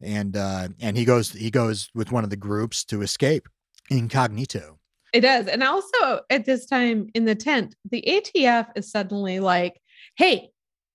And, 0.00 0.34
uh, 0.34 0.68
and 0.80 0.96
he 0.96 1.04
goes, 1.04 1.32
he 1.32 1.50
goes 1.50 1.90
with 1.94 2.10
one 2.10 2.24
of 2.24 2.30
the 2.30 2.36
groups 2.36 2.84
to 2.86 3.02
escape 3.02 3.50
incognito. 3.90 4.78
It 5.12 5.20
does. 5.20 5.48
And 5.48 5.62
also 5.62 6.20
at 6.30 6.46
this 6.46 6.64
time 6.64 7.08
in 7.12 7.26
the 7.26 7.34
tent, 7.34 7.76
the 7.90 8.02
ATF 8.06 8.68
is 8.76 8.90
suddenly 8.90 9.40
like, 9.40 9.78
hey, 10.16 10.48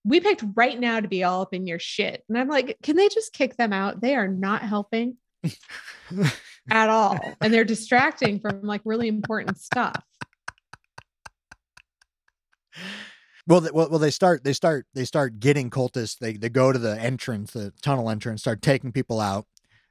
we 0.03 0.21
picked 0.21 0.43
right 0.55 0.79
now 0.79 1.01
to 1.01 1.07
be 1.07 1.23
all 1.23 1.43
up 1.43 1.53
in 1.53 1.67
your 1.67 1.77
shit. 1.77 2.23
And 2.29 2.35
I'm 2.35 2.47
like, 2.47 2.77
can 2.81 2.95
they 2.95 3.09
just 3.09 3.31
kick 3.33 3.57
them 3.57 3.73
out? 3.73 4.01
They 4.01 4.15
are 4.15 4.27
not 4.27 4.63
helping 4.63 5.17
at 6.69 6.89
all. 6.89 7.17
And 7.41 7.53
they're 7.53 7.65
distracting 7.65 8.39
from 8.39 8.61
like 8.63 8.81
really 8.85 9.07
important 9.07 9.59
stuff. 9.59 10.03
Well, 13.47 13.61
they, 13.61 13.71
well, 13.71 13.87
they 13.87 14.11
start, 14.11 14.43
they 14.43 14.53
start, 14.53 14.85
they 14.93 15.05
start 15.05 15.39
getting 15.39 15.69
cultists. 15.69 16.17
They, 16.17 16.33
they 16.33 16.49
go 16.49 16.73
to 16.73 16.79
the 16.79 16.99
entrance, 16.99 17.51
the 17.51 17.71
tunnel 17.81 18.09
entrance, 18.09 18.41
start 18.41 18.61
taking 18.61 18.91
people 18.91 19.21
out. 19.21 19.45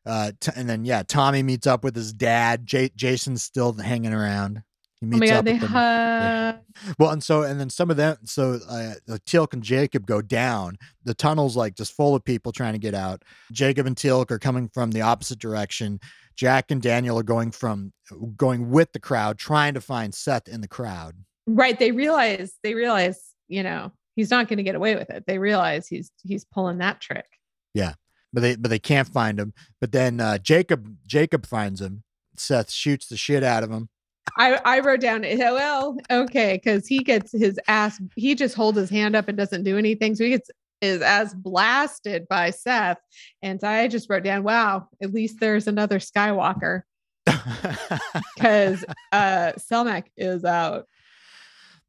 Uh, 0.05 0.33
t- 0.39 0.53
and 0.55 0.69
then 0.69 0.85
yeah, 0.85 1.03
Tommy 1.03 1.43
meets 1.43 1.67
up 1.67 1.83
with 1.83 1.97
his 1.97 2.13
dad. 2.13 2.67
J- 2.67 2.93
Jason's 2.95 3.43
still 3.43 3.73
hanging 3.73 4.13
around. 4.13 4.63
He 5.01 5.07
Oh 5.07 5.11
meets 5.11 5.21
my 5.21 5.27
God, 5.27 5.37
up 5.39 5.45
they 5.45 5.53
with 5.53 5.61
them. 5.63 5.71
hug. 5.71 6.57
Well, 6.99 7.11
and 7.11 7.23
so 7.23 7.43
and 7.43 7.61
then 7.61 7.69
some 7.71 7.91
of 7.91 7.97
them, 7.97 8.17
so 8.25 8.59
uh, 8.69 8.95
Teal'c 9.27 9.53
and 9.53 9.63
Jacob 9.63 10.07
go 10.07 10.23
down. 10.23 10.79
The 11.05 11.15
tunnel's 11.15 11.57
like 11.57 11.75
just 11.75 11.93
full 11.93 12.15
of 12.15 12.25
people 12.25 12.53
trying 12.53 12.73
to 12.73 12.79
get 12.79 12.95
out. 12.95 13.23
Jacob 13.53 13.87
and 13.87 13.97
Teal'c 13.97 14.31
are 14.31 14.39
coming 14.39 14.69
from 14.69 14.91
the 14.93 15.03
opposite 15.03 15.39
direction. 15.39 16.01
Jack 16.37 16.71
and 16.71 16.81
Daniel 16.83 17.19
are 17.19 17.23
going 17.23 17.51
from 17.51 17.93
going 18.37 18.71
with 18.71 18.93
the 18.93 19.01
crowd, 19.01 19.39
trying 19.39 19.75
to 19.75 19.81
find 19.81 20.15
Seth 20.15 20.49
in 20.49 20.61
the 20.61 20.69
crowd. 20.69 21.15
Right. 21.47 21.79
They 21.79 21.93
realize, 21.93 22.53
they 22.63 22.75
realize, 22.75 23.23
you 23.49 23.63
know, 23.63 23.93
he's 24.17 24.31
not 24.31 24.49
going 24.49 24.59
to 24.59 24.63
get 24.63 24.75
away 24.75 24.97
with 24.97 25.11
it. 25.11 25.25
They 25.27 25.39
realize 25.39 25.87
he's 25.89 26.11
he's 26.23 26.45
pulling 26.45 26.79
that 26.79 27.01
trick. 27.01 27.27
Yeah, 27.75 27.95
but 28.33 28.41
they 28.41 28.57
but 28.57 28.69
they 28.71 28.79
can't 28.79 29.09
find 29.09 29.39
him. 29.39 29.53
But 29.81 29.93
then 29.93 30.21
uh, 30.21 30.39
Jacob 30.39 30.97
Jacob 31.07 31.47
finds 31.47 31.81
him. 31.81 32.03
Seth 32.37 32.71
shoots 32.71 33.07
the 33.09 33.17
shit 33.17 33.43
out 33.43 33.63
of 33.63 33.71
him. 33.71 33.89
I, 34.37 34.61
I 34.65 34.81
wrote 34.81 35.01
down, 35.01 35.23
well, 35.23 35.97
okay, 36.11 36.61
because 36.63 36.87
he 36.87 36.99
gets 36.99 37.33
his 37.33 37.59
ass, 37.69 38.01
he 38.17 38.35
just 38.35 38.55
holds 38.55 38.79
his 38.79 38.91
hand 38.91 39.17
up 39.17 39.29
and 39.29 39.37
doesn't 39.37 39.65
do 39.65 39.79
anything. 39.79 40.15
So 40.15 40.25
he 40.25 40.31
gets 40.31 40.51
is 40.81 41.03
as 41.03 41.35
blasted 41.35 42.29
by 42.29 42.51
Seth. 42.51 42.99
And 43.43 43.63
I 43.65 43.89
just 43.89 44.11
wrote 44.11 44.25
down, 44.25 44.43
wow, 44.43 44.89
at 45.03 45.13
least 45.13 45.41
there's 45.41 45.67
another 45.67 45.99
Skywalker 45.99 46.83
because 47.25 48.85
uh 49.13 49.53
Selmak 49.59 50.05
is 50.17 50.45
out. 50.45 50.87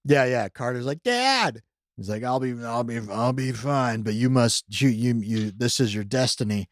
yeah, 0.05 0.25
yeah. 0.25 0.49
Carter's 0.49 0.85
like, 0.85 1.03
Dad. 1.03 1.61
He's 1.97 2.09
like, 2.09 2.23
I'll 2.23 2.39
be, 2.39 2.53
I'll 2.63 2.83
be, 2.83 2.99
I'll 3.11 3.33
be 3.33 3.51
fine, 3.51 4.03
but 4.03 4.13
you 4.13 4.29
must, 4.29 4.65
you, 4.81 4.87
you, 4.87 5.15
you. 5.15 5.51
This 5.51 5.79
is 5.79 5.95
your 5.95 6.03
destiny. 6.03 6.69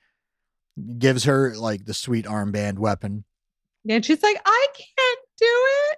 Gives 1.00 1.24
her 1.24 1.56
like 1.56 1.86
the 1.86 1.96
sweet 1.96 2.26
armband 2.26 2.78
weapon. 2.78 3.24
And 3.90 4.06
she's 4.06 4.22
like, 4.22 4.40
I 4.46 4.68
can't 4.76 4.95
do 5.38 5.46
it. 5.92 5.98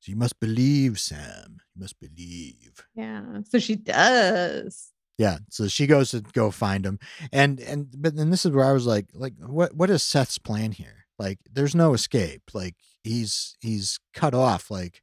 So 0.00 0.10
you 0.10 0.16
must 0.16 0.40
believe, 0.40 0.98
Sam. 0.98 1.58
You 1.74 1.80
must 1.82 1.98
believe. 2.00 2.84
Yeah. 2.94 3.40
So 3.48 3.58
she 3.58 3.76
does. 3.76 4.90
Yeah. 5.18 5.38
So 5.50 5.68
she 5.68 5.86
goes 5.86 6.10
to 6.10 6.20
go 6.20 6.50
find 6.50 6.84
him, 6.84 6.98
and 7.32 7.60
and 7.60 7.88
but 7.96 8.16
then 8.16 8.30
this 8.30 8.44
is 8.44 8.50
where 8.52 8.64
I 8.64 8.72
was 8.72 8.86
like, 8.86 9.06
like 9.14 9.34
what 9.38 9.74
what 9.76 9.90
is 9.90 10.02
Seth's 10.02 10.38
plan 10.38 10.72
here? 10.72 11.04
Like, 11.18 11.38
there's 11.52 11.74
no 11.74 11.94
escape. 11.94 12.42
Like 12.52 12.74
he's 13.04 13.56
he's 13.60 14.00
cut 14.12 14.34
off. 14.34 14.70
Like, 14.70 15.02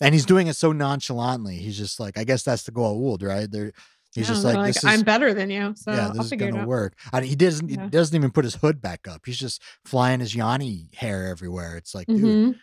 and 0.00 0.14
he's 0.14 0.24
doing 0.24 0.46
it 0.46 0.56
so 0.56 0.72
nonchalantly. 0.72 1.56
He's 1.56 1.76
just 1.76 2.00
like, 2.00 2.16
I 2.16 2.24
guess 2.24 2.42
that's 2.42 2.62
the 2.62 2.72
goal, 2.72 2.98
Wold, 3.00 3.22
right? 3.22 3.50
There. 3.50 3.72
He's 4.14 4.28
Yeah, 4.28 4.34
just 4.34 4.44
like, 4.44 4.74
this 4.74 4.84
I'm 4.84 5.02
better 5.02 5.32
than 5.34 5.50
you. 5.50 5.72
So 5.76 5.92
yeah, 5.92 6.06
I'll 6.08 6.14
this 6.14 6.26
is 6.26 6.32
gonna 6.32 6.66
work. 6.66 6.94
And 7.12 7.24
he 7.24 7.36
doesn't 7.36 7.68
Yeah. 7.68 7.84
he 7.84 7.90
doesn't 7.90 8.16
even 8.16 8.30
put 8.30 8.44
his 8.44 8.56
hood 8.56 8.80
back 8.80 9.06
up. 9.06 9.22
He's 9.26 9.38
just 9.38 9.62
flying 9.84 10.18
his 10.20 10.34
Yanni 10.34 10.88
hair 10.96 11.28
everywhere. 11.28 11.76
It's 11.76 11.94
like, 11.94 12.06
dude. 12.06 12.20
Mm-hmm. 12.24 12.58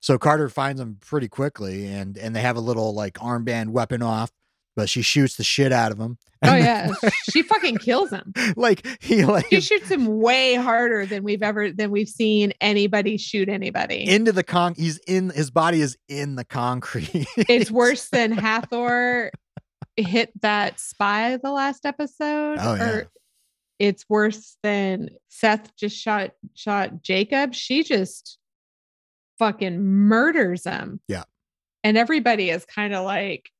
So 0.00 0.18
Carter 0.18 0.48
finds 0.48 0.80
him 0.80 0.98
pretty 1.00 1.28
quickly, 1.28 1.86
and 1.86 2.16
and 2.16 2.34
they 2.34 2.40
have 2.40 2.56
a 2.56 2.60
little 2.60 2.94
like 2.94 3.14
armband 3.14 3.70
weapon 3.70 4.02
off, 4.02 4.30
but 4.74 4.88
she 4.88 5.02
shoots 5.02 5.36
the 5.36 5.44
shit 5.44 5.72
out 5.72 5.92
of 5.92 5.98
him. 5.98 6.18
Oh 6.44 6.54
yeah. 6.54 6.92
she 7.30 7.42
fucking 7.42 7.78
kills 7.78 8.10
him. 8.10 8.32
like 8.56 8.86
he 9.00 9.24
like 9.24 9.46
She 9.48 9.60
shoots 9.60 9.90
him 9.90 10.06
way 10.20 10.54
harder 10.54 11.06
than 11.06 11.22
we've 11.22 11.42
ever 11.42 11.70
than 11.72 11.90
we've 11.90 12.08
seen 12.08 12.52
anybody 12.60 13.16
shoot 13.16 13.48
anybody. 13.48 14.08
into 14.08 14.32
the 14.32 14.44
con. 14.44 14.74
He's 14.76 14.98
in 15.06 15.30
his 15.30 15.50
body 15.50 15.80
is 15.80 15.96
in 16.08 16.36
the 16.36 16.44
concrete. 16.44 17.26
it's 17.36 17.70
worse 17.70 18.08
than 18.10 18.32
Hathor 18.32 19.30
hit 19.96 20.30
that 20.42 20.78
spy 20.78 21.38
the 21.38 21.50
last 21.50 21.86
episode. 21.86 22.58
Oh, 22.60 22.74
yeah. 22.74 22.90
Or 22.90 23.10
it's 23.78 24.04
worse 24.08 24.56
than 24.62 25.10
Seth 25.28 25.74
just 25.76 25.96
shot 25.96 26.32
shot 26.54 27.02
Jacob. 27.02 27.54
She 27.54 27.82
just 27.82 28.38
fucking 29.38 29.82
murders 29.82 30.64
him. 30.64 31.00
Yeah. 31.08 31.24
And 31.84 31.96
everybody 31.96 32.50
is 32.50 32.64
kind 32.64 32.94
of 32.94 33.04
like, 33.04 33.50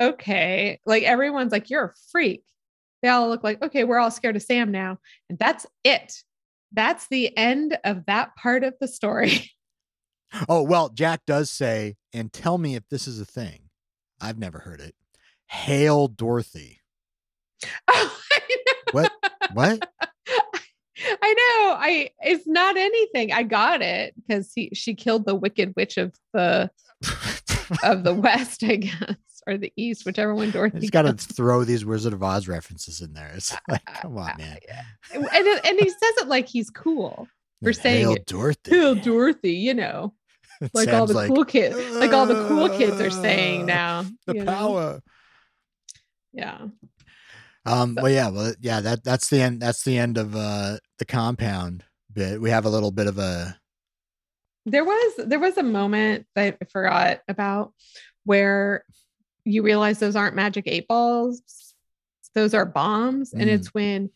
okay. 0.00 0.80
Like 0.84 1.04
everyone's 1.04 1.52
like, 1.52 1.70
you're 1.70 1.84
a 1.84 1.94
freak. 2.10 2.44
They 3.02 3.08
all 3.08 3.28
look 3.28 3.44
like, 3.44 3.62
okay, 3.62 3.84
we're 3.84 3.98
all 3.98 4.10
scared 4.10 4.36
of 4.36 4.42
Sam 4.42 4.70
now. 4.72 4.98
And 5.28 5.38
that's 5.38 5.66
it. 5.84 6.22
That's 6.72 7.06
the 7.08 7.36
end 7.36 7.78
of 7.84 8.06
that 8.06 8.34
part 8.36 8.64
of 8.64 8.74
the 8.80 8.88
story. 8.88 9.50
oh 10.48 10.62
well, 10.62 10.88
Jack 10.88 11.20
does 11.26 11.50
say, 11.50 11.96
and 12.12 12.32
tell 12.32 12.58
me 12.58 12.74
if 12.74 12.82
this 12.90 13.06
is 13.06 13.20
a 13.20 13.24
thing. 13.24 13.70
I've 14.20 14.38
never 14.38 14.58
heard 14.60 14.80
it. 14.80 14.94
Hail 15.46 16.08
Dorothy. 16.08 16.80
Oh. 17.88 18.18
What? 18.92 19.12
What? 19.54 19.90
I 20.98 21.34
know. 21.34 21.76
I 21.78 22.10
it's 22.20 22.46
not 22.46 22.76
anything. 22.76 23.32
I 23.32 23.42
got 23.42 23.82
it 23.82 24.14
because 24.16 24.52
he 24.54 24.70
she 24.74 24.94
killed 24.94 25.26
the 25.26 25.34
wicked 25.34 25.74
witch 25.76 25.96
of 25.98 26.14
the 26.32 26.70
of 27.82 28.04
the 28.04 28.14
west, 28.22 28.62
I 28.64 28.76
guess, 28.76 29.16
or 29.46 29.58
the 29.58 29.72
east, 29.76 30.06
whichever 30.06 30.34
one 30.34 30.50
Dorothy. 30.50 30.80
He's 30.80 30.90
got 30.90 31.02
to 31.02 31.12
throw 31.12 31.64
these 31.64 31.84
Wizard 31.84 32.12
of 32.12 32.22
Oz 32.22 32.48
references 32.48 33.00
in 33.00 33.12
there. 33.12 33.30
It's 33.34 33.54
like, 33.68 33.84
come 34.00 34.16
on, 34.16 34.32
man. 34.38 34.58
and 35.14 35.26
and 35.26 35.78
he 35.80 35.88
says 35.88 35.98
it 36.18 36.28
like 36.28 36.48
he's 36.48 36.70
cool. 36.70 37.28
for 37.62 37.68
And 37.70 37.76
saying 37.76 38.00
Hail 38.06 38.14
it. 38.14 38.26
Dorothy. 38.26 38.70
Hail 38.70 38.94
Dorothy, 38.94 39.52
you 39.52 39.74
know, 39.74 40.14
like 40.72 40.88
all 40.88 41.06
the 41.06 41.26
cool 41.26 41.44
kids, 41.44 41.76
like 41.96 42.12
all 42.12 42.26
the 42.26 42.46
cool 42.48 42.68
kids 42.70 43.00
are 43.00 43.10
saying 43.10 43.62
"Uh, 43.64 43.66
now. 43.66 44.06
The 44.26 44.34
you 44.34 44.44
know? 44.44 44.52
power. 44.52 45.00
Yeah. 46.32 46.66
Um, 47.66 47.96
well, 48.00 48.10
yeah, 48.10 48.28
well, 48.30 48.54
yeah, 48.60 48.80
that 48.80 49.04
that's 49.04 49.28
the 49.28 49.40
end. 49.42 49.60
That's 49.60 49.82
the 49.82 49.98
end 49.98 50.18
of 50.18 50.34
uh 50.36 50.76
the 50.98 51.04
compound 51.04 51.84
bit. 52.12 52.40
We 52.40 52.50
have 52.50 52.64
a 52.64 52.70
little 52.70 52.90
bit 52.92 53.06
of 53.06 53.18
a 53.18 53.58
there 54.64 54.84
was 54.84 55.12
there 55.18 55.38
was 55.38 55.56
a 55.56 55.62
moment 55.62 56.26
that 56.34 56.56
I 56.60 56.64
forgot 56.66 57.20
about 57.28 57.72
where 58.24 58.84
you 59.44 59.62
realize 59.62 59.98
those 60.00 60.16
aren't 60.16 60.34
magic 60.34 60.64
eight 60.66 60.88
balls 60.88 61.40
those 62.34 62.52
are 62.52 62.66
bombs 62.66 63.32
and 63.32 63.42
Mm. 63.44 63.54
it's 63.54 63.68
when 63.72 64.10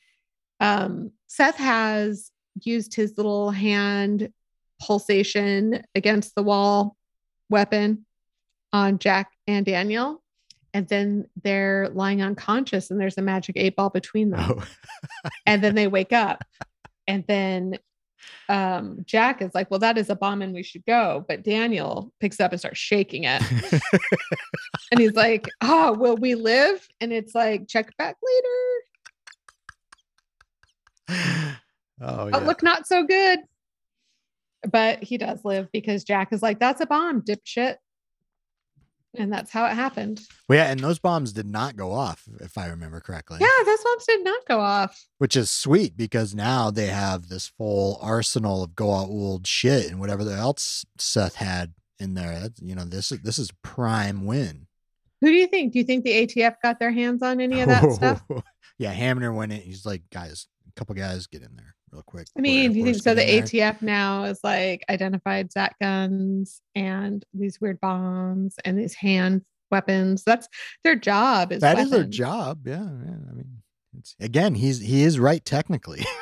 um 0.58 1.12
Seth 1.28 1.56
has 1.56 2.32
used 2.64 2.94
his 2.94 3.16
little 3.16 3.50
hand 3.52 4.32
pulsation 4.82 5.84
against 5.94 6.34
the 6.34 6.42
wall 6.42 6.96
weapon 7.48 8.04
on 8.72 8.98
Jack 8.98 9.30
and 9.46 9.64
Daniel 9.64 10.20
and 10.72 10.88
then 10.88 11.26
they're 11.42 11.88
lying 11.92 12.22
unconscious 12.22 12.90
and 12.90 13.00
there's 13.00 13.18
a 13.18 13.22
magic 13.22 13.56
eight 13.56 13.76
ball 13.76 13.90
between 13.90 14.30
them. 14.30 14.58
Oh, 14.58 14.64
and 15.46 15.62
then 15.62 15.74
they 15.74 15.88
wake 15.88 16.12
up. 16.12 16.44
And 17.06 17.24
then 17.26 17.78
um 18.50 18.98
jack 19.06 19.40
is 19.40 19.54
like 19.54 19.70
well 19.70 19.80
that 19.80 19.96
is 19.96 20.10
a 20.10 20.14
bomb 20.14 20.42
and 20.42 20.52
we 20.52 20.62
should 20.62 20.84
go. 20.84 21.24
But 21.26 21.42
daniel 21.42 22.12
picks 22.20 22.38
up 22.40 22.52
and 22.52 22.60
starts 22.60 22.78
shaking 22.78 23.24
it. 23.24 23.42
And 24.92 24.98
he's 24.98 25.14
like 25.14 25.46
oh 25.60 25.92
will 25.92 26.16
we 26.16 26.34
live? 26.34 26.86
And 27.00 27.12
it's 27.12 27.34
like 27.34 27.68
check 27.68 27.96
back 27.96 28.16
later. 31.08 31.56
Oh 32.02 32.28
yeah. 32.28 32.38
oh, 32.38 32.40
look 32.40 32.62
not 32.62 32.86
so 32.86 33.04
good. 33.04 33.40
But 34.72 35.04
he 35.04 35.18
does 35.18 35.44
live 35.44 35.70
because 35.70 36.02
jack 36.02 36.32
is 36.32 36.40
like 36.40 36.58
that's 36.58 36.80
a 36.80 36.86
bomb 36.86 37.20
dipshit 37.20 37.76
and 39.18 39.32
that's 39.32 39.50
how 39.50 39.66
it 39.66 39.74
happened 39.74 40.20
well, 40.48 40.58
yeah, 40.58 40.70
and 40.70 40.80
those 40.80 40.98
bombs 40.98 41.32
did 41.32 41.46
not 41.46 41.76
go 41.76 41.92
off, 41.92 42.28
if 42.40 42.56
I 42.56 42.66
remember 42.68 43.00
correctly. 43.00 43.38
yeah 43.40 43.64
those 43.64 43.82
bombs 43.84 44.04
did 44.06 44.24
not 44.24 44.44
go 44.46 44.60
off 44.60 45.04
which 45.18 45.36
is 45.36 45.50
sweet 45.50 45.96
because 45.96 46.34
now 46.34 46.70
they 46.70 46.86
have 46.86 47.28
this 47.28 47.48
full 47.48 47.98
arsenal 48.00 48.62
of 48.62 48.74
go 48.76 48.92
out 48.92 49.08
old 49.08 49.46
shit 49.46 49.90
and 49.90 50.00
whatever 50.00 50.28
else 50.30 50.84
Seth 50.98 51.36
had 51.36 51.74
in 52.00 52.14
there. 52.14 52.40
That's, 52.40 52.60
you 52.62 52.74
know, 52.74 52.84
this 52.84 53.12
is 53.12 53.20
this 53.20 53.38
is 53.38 53.50
prime 53.62 54.24
win. 54.24 54.66
who 55.20 55.28
do 55.28 55.34
you 55.34 55.46
think 55.46 55.72
do 55.72 55.78
you 55.78 55.84
think 55.84 56.04
the 56.04 56.26
atf 56.26 56.54
got 56.62 56.78
their 56.78 56.90
hands 56.90 57.22
on 57.22 57.40
any 57.40 57.60
of 57.60 57.68
that 57.68 57.92
stuff 57.92 58.22
yeah, 58.78 58.92
Hamner 58.92 59.32
went 59.32 59.52
in. 59.52 59.60
He's 59.60 59.84
like, 59.84 60.02
guys, 60.10 60.46
a 60.66 60.72
couple 60.72 60.94
guys 60.94 61.26
get 61.26 61.42
in 61.42 61.54
there 61.56 61.74
real 61.92 62.02
quick. 62.02 62.26
I 62.36 62.40
mean, 62.40 62.72
do 62.72 62.78
you 62.78 62.84
think 62.84 62.96
so? 62.98 63.14
The 63.14 63.22
there." 63.24 63.42
ATF 63.42 63.82
now 63.82 64.24
is 64.24 64.40
like 64.44 64.84
identified 64.88 65.52
Zat 65.52 65.74
guns 65.80 66.60
and 66.74 67.24
these 67.34 67.60
weird 67.60 67.80
bombs 67.80 68.54
and 68.64 68.78
these 68.78 68.94
hand 68.94 69.42
weapons. 69.70 70.22
That's 70.24 70.48
their 70.84 70.96
job. 70.96 71.52
Is 71.52 71.60
That 71.60 71.78
is 71.78 71.90
their 71.90 72.04
job. 72.04 72.66
Yeah, 72.66 72.76
yeah. 72.82 73.16
I 73.30 73.32
mean, 73.34 73.62
it's 73.98 74.14
again, 74.20 74.54
he's 74.54 74.80
he 74.80 75.02
is 75.02 75.18
right 75.18 75.44
technically. 75.44 76.04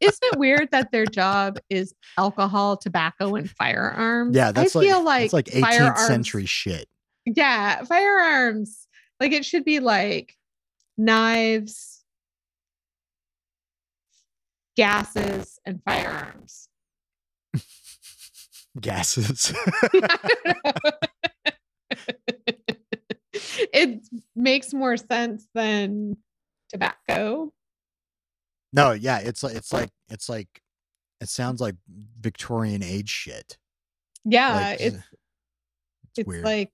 Isn't 0.00 0.22
it 0.32 0.38
weird 0.38 0.68
that 0.72 0.90
their 0.90 1.06
job 1.06 1.58
is 1.70 1.94
alcohol, 2.18 2.76
tobacco, 2.76 3.34
and 3.34 3.48
firearms? 3.50 4.34
yeah, 4.34 4.50
that's 4.52 4.74
I 4.74 4.78
like 4.80 4.88
feel 4.88 5.04
like 5.04 5.24
it's 5.24 5.32
like 5.32 5.46
18th 5.46 5.60
firearms- 5.60 6.06
century 6.06 6.46
shit. 6.46 6.88
Yeah, 7.24 7.84
firearms. 7.84 8.88
Like 9.20 9.32
it 9.32 9.44
should 9.44 9.64
be 9.64 9.78
like 9.80 10.36
knives, 10.98 11.91
gases, 14.76 15.58
and 15.64 15.80
firearms. 15.84 16.68
Gases. 18.80 19.52
it 23.72 24.00
makes 24.34 24.72
more 24.72 24.96
sense 24.96 25.46
than 25.54 26.16
tobacco. 26.70 27.52
no, 28.72 28.92
yeah, 28.92 29.18
it's 29.18 29.42
like 29.42 29.54
it's 29.56 29.72
like 29.72 29.90
it's 30.08 30.28
like 30.28 30.48
it 31.20 31.28
sounds 31.28 31.60
like 31.60 31.74
Victorian 32.20 32.82
age 32.82 33.10
shit. 33.10 33.58
Yeah, 34.24 34.54
Like, 34.54 34.80
it's 34.80 34.96
it's 34.96 35.04
it's 36.18 36.26
weird. 36.28 36.44
like 36.44 36.72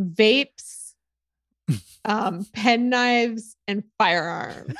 vapes, 0.00 0.92
um, 2.04 2.44
pen 2.52 2.90
knives, 2.90 3.56
and 3.66 3.84
firearms. 3.98 4.74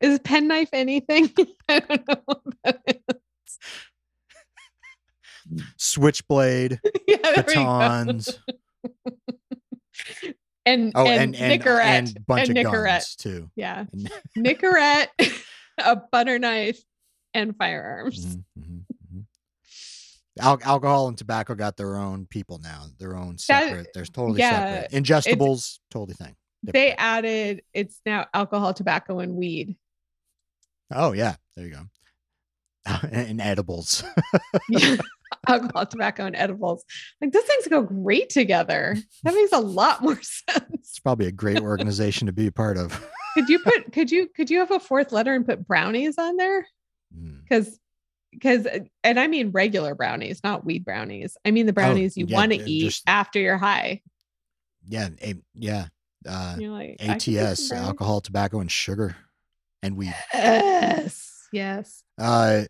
Is 0.00 0.18
penknife 0.20 0.68
anything? 0.72 1.30
I 1.68 1.80
don't 1.80 2.08
know. 2.08 2.16
What 2.24 2.42
that 2.64 2.80
is. 2.86 3.58
Switchblade, 5.76 6.78
yeah, 7.08 7.16
there 7.22 7.44
we 7.46 7.54
go. 7.54 7.64
batons. 7.64 8.38
And 10.64 10.92
Oh, 10.94 11.04
and, 11.04 11.34
and 11.34 11.52
and 11.52 11.60
Nicorette 11.62 11.80
and 11.82 12.26
bunch 12.26 12.48
and 12.48 12.56
of 12.56 12.66
Nicorette. 12.66 12.86
guns 12.86 13.16
too. 13.16 13.50
Yeah, 13.56 13.84
Nicorette, 14.38 15.08
a 15.78 15.96
butter 16.12 16.38
knife, 16.38 16.80
and 17.34 17.56
firearms. 17.56 18.24
Mhm, 18.36 18.44
mhm, 18.56 18.84
mhm. 19.12 19.24
Al- 20.40 20.60
alcohol 20.62 21.08
and 21.08 21.18
tobacco 21.18 21.56
got 21.56 21.76
their 21.76 21.96
own 21.96 22.26
people 22.26 22.60
now, 22.62 22.84
their 23.00 23.16
own 23.16 23.32
That- 23.32 23.40
separate. 23.40 23.88
They're 23.92 24.04
totally 24.04 24.38
yeah, 24.38 24.82
separate. 24.84 25.02
Ingestibles, 25.02 25.80
totally 25.90 26.14
thing. 26.14 26.36
They 26.62 26.92
added 26.92 27.62
it's 27.72 28.00
now 28.06 28.26
alcohol, 28.32 28.74
tobacco, 28.74 29.18
and 29.18 29.34
weed. 29.34 29.76
Oh 30.92 31.12
yeah, 31.12 31.36
there 31.56 31.66
you 31.66 31.72
go. 31.72 31.86
and 33.10 33.40
edibles. 33.40 34.04
alcohol, 35.48 35.86
tobacco, 35.86 36.26
and 36.26 36.36
edibles. 36.36 36.84
Like 37.20 37.32
those 37.32 37.44
things 37.44 37.68
go 37.68 37.82
great 37.82 38.30
together. 38.30 38.96
That 39.24 39.34
makes 39.34 39.52
a 39.52 39.60
lot 39.60 40.02
more 40.02 40.20
sense. 40.22 40.66
It's 40.74 41.00
probably 41.00 41.26
a 41.26 41.32
great 41.32 41.60
organization 41.60 42.26
to 42.26 42.32
be 42.32 42.46
a 42.46 42.52
part 42.52 42.76
of. 42.76 43.04
Could 43.34 43.48
you 43.48 43.58
put 43.60 43.92
could 43.92 44.10
you 44.10 44.28
could 44.28 44.50
you 44.50 44.58
have 44.58 44.70
a 44.70 44.80
fourth 44.80 45.12
letter 45.12 45.34
and 45.34 45.46
put 45.46 45.66
brownies 45.66 46.18
on 46.18 46.36
there? 46.36 46.66
Mm. 47.16 47.42
Because 47.42 47.78
because 48.30 48.66
and 49.02 49.18
I 49.18 49.26
mean 49.26 49.50
regular 49.50 49.94
brownies, 49.94 50.40
not 50.44 50.64
weed 50.64 50.84
brownies. 50.84 51.36
I 51.44 51.50
mean 51.50 51.66
the 51.66 51.72
brownies 51.72 52.16
you 52.16 52.26
yeah, 52.26 52.36
want 52.36 52.52
to 52.52 52.58
eat 52.58 52.84
just- 52.86 53.04
after 53.06 53.38
you're 53.38 53.58
high. 53.58 54.02
Yeah, 54.88 55.10
yeah. 55.54 55.86
Uh, 56.26 56.56
like 56.58 56.96
"I 57.00 57.14
could 57.14 57.18
do 57.20 57.32
some 57.32 57.46
ATS, 57.46 57.72
alcohol, 57.72 58.20
tobacco, 58.20 58.60
and 58.60 58.70
sugar, 58.70 59.16
and 59.82 59.96
weed. 59.96 60.14
Yes. 60.34 61.46
Yes. 61.52 62.02
Uh, 62.18 62.62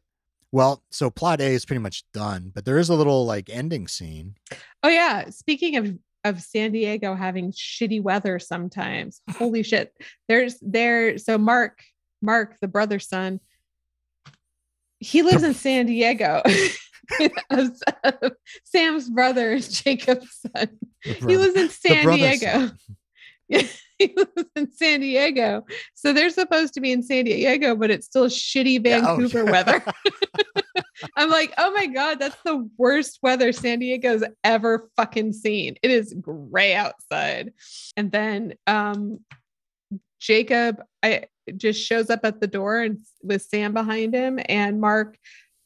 well, 0.51 0.83
so 0.91 1.09
plot 1.11 1.41
A 1.41 1.45
is 1.47 1.65
pretty 1.65 1.81
much 1.81 2.05
done, 2.13 2.51
but 2.55 2.65
there 2.65 2.79
is 2.79 2.89
a 2.91 2.95
little 2.95 3.25
like 3.25 3.49
ending 3.49 3.89
scene. 3.89 4.35
Oh 4.83 4.89
yeah. 4.89 5.31
Speaking 5.31 5.77
of 5.77 5.97
of 6.25 6.41
San 6.41 6.73
Diego 6.73 7.15
having 7.15 7.53
shitty 7.53 8.03
weather 8.03 8.39
sometimes. 8.39 9.21
Holy 9.31 9.63
shit. 9.63 9.93
There's 10.29 10.59
there. 10.61 11.19
So 11.19 11.39
Mark, 11.39 11.83
Mark, 12.21 12.57
the 12.61 12.69
brother 12.69 12.99
son, 12.99 13.41
he 14.99 15.23
lives 15.23 15.43
in 15.43 15.55
San 15.55 15.87
Diego. 15.87 16.43
Of- 17.51 17.83
of 18.05 18.33
Sam's 18.65 19.11
brother 19.11 19.53
is 19.53 19.69
Jacob's 19.83 20.39
son. 20.57 20.79
He 21.03 21.37
lives 21.37 21.57
in 21.57 21.69
San 21.69 22.07
Diego. 22.09 22.39
son. 22.39 22.79
He 23.99 24.13
lives 24.17 24.51
in 24.57 24.73
San 24.73 25.01
Diego. 25.01 25.65
So 25.95 26.13
they're 26.13 26.31
supposed 26.31 26.75
to 26.75 26.81
be 26.81 26.91
in 26.91 27.05
San 27.05 27.25
Diego, 27.25 27.77
but 27.77 27.91
it's 27.91 28.07
still 28.07 28.27
shitty 28.27 28.85
Yeah, 28.85 29.01
oh, 29.05 29.17
Vancouver 29.17 29.45
yeah. 29.45 29.51
weather. 29.53 29.85
I'm 31.17 31.31
like, 31.31 31.53
oh 31.59 31.73
my 31.73 31.87
God, 31.87 32.19
that's 32.19 32.41
the 32.45 32.69
worst 32.79 33.21
weather 33.23 33.53
San 33.53 33.79
Diego's 33.79 34.25
ever 34.43 34.89
fucking 34.97 35.35
seen. 35.35 35.77
It 35.83 35.91
is 35.91 36.15
gray 36.21 36.75
outside. 36.75 37.53
And 37.97 38.11
then 38.11 38.55
um 38.67 39.21
Jacob 40.21 40.83
I 41.03 41.27
just 41.57 41.81
shows 41.81 42.11
up 42.11 42.25
at 42.25 42.41
the 42.41 42.47
door 42.47 42.81
and 42.81 42.99
with 43.23 43.43
Sam 43.43 43.73
behind 43.73 44.15
him, 44.15 44.39
and 44.49 44.81
Mark 44.81 45.17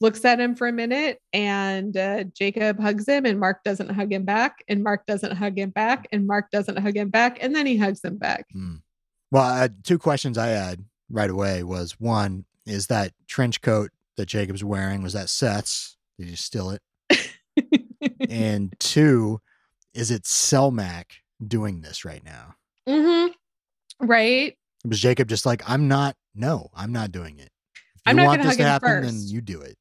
looks 0.00 0.24
at 0.24 0.38
him 0.38 0.54
for 0.54 0.68
a 0.68 0.72
minute 0.72 1.20
and 1.32 1.96
uh, 1.96 2.24
Jacob 2.24 2.78
hugs 2.78 3.08
him 3.08 3.24
and 3.24 3.40
Mark 3.40 3.64
doesn't 3.64 3.90
hug 3.90 4.12
him 4.12 4.24
back 4.24 4.62
and 4.68 4.82
Mark 4.82 5.06
doesn't 5.06 5.32
hug 5.32 5.58
him 5.58 5.70
back 5.70 6.06
and 6.12 6.26
Mark 6.26 6.50
doesn't 6.50 6.78
hug 6.78 6.96
him 6.96 7.08
back 7.08 7.38
and 7.40 7.54
then 7.54 7.66
he 7.66 7.76
hugs 7.76 8.04
him 8.04 8.18
back. 8.18 8.46
Hmm. 8.52 8.76
Well, 9.30 9.44
uh, 9.44 9.68
two 9.82 9.98
questions 9.98 10.38
I 10.38 10.48
had 10.48 10.84
right 11.10 11.30
away 11.30 11.62
was 11.62 11.98
one 11.98 12.44
is 12.66 12.88
that 12.88 13.12
trench 13.26 13.60
coat 13.62 13.90
that 14.16 14.26
Jacob's 14.26 14.64
wearing 14.64 15.02
was 15.02 15.14
that 15.14 15.28
Seth's? 15.28 15.96
Did 16.18 16.28
you 16.28 16.36
steal 16.36 16.70
it? 16.70 16.82
and 18.30 18.74
two, 18.78 19.40
is 19.94 20.10
it 20.10 20.24
Selmak 20.24 21.04
doing 21.46 21.80
this 21.80 22.04
right 22.04 22.22
now? 22.24 22.54
hmm 22.86 23.26
Right. 23.98 24.56
Was 24.84 25.00
Jacob 25.00 25.28
just 25.28 25.46
like, 25.46 25.68
I'm 25.68 25.88
not, 25.88 26.16
no, 26.34 26.70
I'm 26.74 26.92
not 26.92 27.12
doing 27.12 27.38
it. 27.38 27.50
If 27.74 28.02
I'm 28.04 28.18
you 28.18 28.24
not 28.24 28.28
want 28.28 28.42
this 28.42 28.56
to 28.56 28.64
happen, 28.64 29.02
then 29.02 29.20
you 29.24 29.40
do 29.40 29.62
it. 29.62 29.76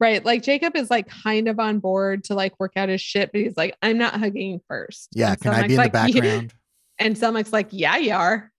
Right. 0.00 0.24
Like 0.24 0.42
Jacob 0.44 0.76
is 0.76 0.90
like 0.90 1.08
kind 1.08 1.48
of 1.48 1.58
on 1.58 1.80
board 1.80 2.24
to 2.24 2.34
like 2.34 2.58
work 2.60 2.72
out 2.76 2.88
his 2.88 3.00
shit, 3.00 3.32
but 3.32 3.40
he's 3.40 3.56
like, 3.56 3.76
I'm 3.82 3.98
not 3.98 4.14
hugging 4.14 4.60
first. 4.68 5.08
Yeah, 5.12 5.32
And 5.32 5.40
can 5.40 5.52
I 5.54 5.58
be 5.62 5.64
in 5.64 5.70
the 5.70 5.76
like, 5.76 5.92
"Yeah." 5.94 6.06
background? 6.20 6.54
And 7.00 7.16
Selmak's 7.16 7.52
like, 7.52 7.68
yeah, 7.72 7.96
you 7.96 8.12
are. 8.14 8.52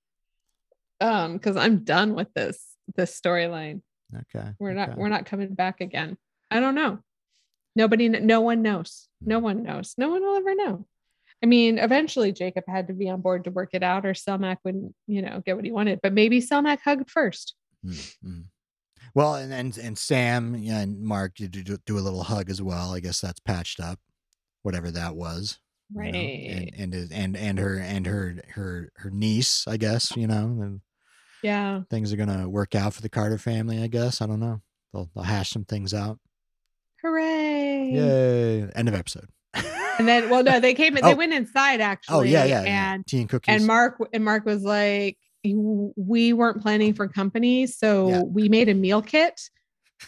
Um, 1.01 1.33
because 1.33 1.55
I'm 1.55 1.83
done 1.85 2.13
with 2.15 2.33
this 2.33 2.61
this 2.95 3.19
storyline. 3.19 3.81
Okay. 4.13 4.49
We're 4.59 4.73
not 4.73 4.89
okay. 4.89 4.97
we're 4.99 5.07
not 5.09 5.25
coming 5.25 5.53
back 5.53 5.79
again. 5.81 6.17
I 6.51 6.59
don't 6.59 6.75
know. 6.75 6.99
Nobody, 7.75 8.09
no 8.09 8.41
one 8.41 8.61
knows. 8.61 9.07
No 9.21 9.37
Hmm. 9.39 9.43
one 9.43 9.63
knows. 9.63 9.93
No 9.97 10.09
one 10.09 10.21
will 10.21 10.35
ever 10.35 10.55
know. 10.55 10.85
I 11.41 11.45
mean, 11.45 11.77
eventually 11.77 12.33
Jacob 12.33 12.65
had 12.67 12.87
to 12.87 12.93
be 12.93 13.09
on 13.09 13.21
board 13.21 13.45
to 13.45 13.51
work 13.51 13.69
it 13.73 13.81
out, 13.83 14.05
or 14.05 14.11
Selmak 14.13 14.57
wouldn't, 14.65 14.93
you 15.07 15.21
know, 15.21 15.41
get 15.45 15.55
what 15.55 15.63
he 15.63 15.71
wanted. 15.71 16.01
But 16.03 16.11
maybe 16.11 16.41
Selmak 16.41 16.79
hugged 16.83 17.09
first. 17.09 17.55
Mm, 17.85 18.15
mm. 18.25 18.43
Well, 19.15 19.35
and, 19.35 19.53
and 19.53 19.77
and 19.77 19.97
Sam 19.97 20.55
and 20.55 21.01
Mark 21.01 21.39
you 21.39 21.47
do, 21.47 21.63
do 21.63 21.77
do 21.85 21.97
a 21.97 22.01
little 22.01 22.23
hug 22.23 22.49
as 22.49 22.61
well. 22.61 22.93
I 22.93 22.99
guess 22.99 23.19
that's 23.21 23.39
patched 23.39 23.79
up, 23.79 23.99
whatever 24.63 24.91
that 24.91 25.15
was. 25.15 25.59
you 25.91 25.99
Right. 25.99 26.13
know, 26.13 26.83
and 26.83 26.93
and 26.93 27.11
and 27.11 27.37
and 27.37 27.59
her 27.59 27.77
and 27.79 28.05
her 28.05 28.35
her 28.49 28.91
her 28.97 29.09
niece, 29.09 29.65
I 29.67 29.77
guess. 29.77 30.15
You 30.15 30.27
know, 30.27 30.79
yeah. 31.41 31.81
things 31.89 32.13
are 32.13 32.17
gonna 32.17 32.47
work 32.49 32.75
out 32.75 32.93
for 32.93 33.01
the 33.01 33.09
Carter 33.09 33.37
family. 33.37 33.81
I 33.81 33.87
guess 33.87 34.21
I 34.21 34.27
don't 34.27 34.39
know. 34.39 34.61
They'll 34.93 35.09
they'll 35.15 35.23
hash 35.23 35.49
some 35.51 35.65
things 35.65 35.93
out. 35.93 36.19
Hooray. 37.01 37.91
Yay! 37.93 38.69
End 38.75 38.87
of 38.87 38.93
episode. 38.93 39.29
And 39.53 40.07
then, 40.07 40.29
well, 40.29 40.43
no, 40.43 40.59
they 40.61 40.73
came 40.73 40.95
in, 40.95 41.03
Oh. 41.03 41.09
they 41.09 41.13
went 41.15 41.33
inside 41.33 41.81
actually. 41.81 42.15
oh 42.15 42.21
yeah, 42.21 42.45
yeah, 42.45 42.63
yeah. 42.63 42.93
And 42.93 43.05
Tea 43.05 43.19
and 43.21 43.29
cookies. 43.29 43.53
and 43.55 43.67
Mark 43.67 43.97
and 44.13 44.23
Mark 44.23 44.45
was 44.45 44.63
like, 44.63 45.17
we 45.43 46.33
weren't 46.33 46.61
planning 46.61 46.93
for 46.93 47.07
company, 47.07 47.65
so 47.67 48.09
Yeah. 48.09 48.21
we 48.23 48.49
made 48.49 48.69
a 48.69 48.73
meal 48.73 49.01
kit, 49.01 49.39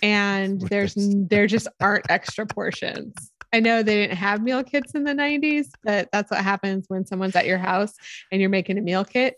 and 0.02 0.60
there's 0.70 0.96
there 0.98 1.48
just 1.48 1.68
aren't 1.80 2.10
extra 2.10 2.46
portions. 2.46 3.14
I 3.54 3.60
know 3.60 3.84
they 3.84 3.96
didn't 3.96 4.18
have 4.18 4.42
meal 4.42 4.64
kits 4.64 4.96
in 4.96 5.04
the 5.04 5.12
90s, 5.14 5.68
but 5.84 6.08
that's 6.14 6.32
what 6.32 6.42
happens 6.42 6.86
when 6.88 7.06
someone's 7.06 7.36
at 7.36 7.46
your 7.46 7.58
house 7.58 7.94
and 8.32 8.40
you're 8.40 8.50
making 8.50 8.78
a 8.78 8.82
meal 8.82 9.04
kit. 9.04 9.36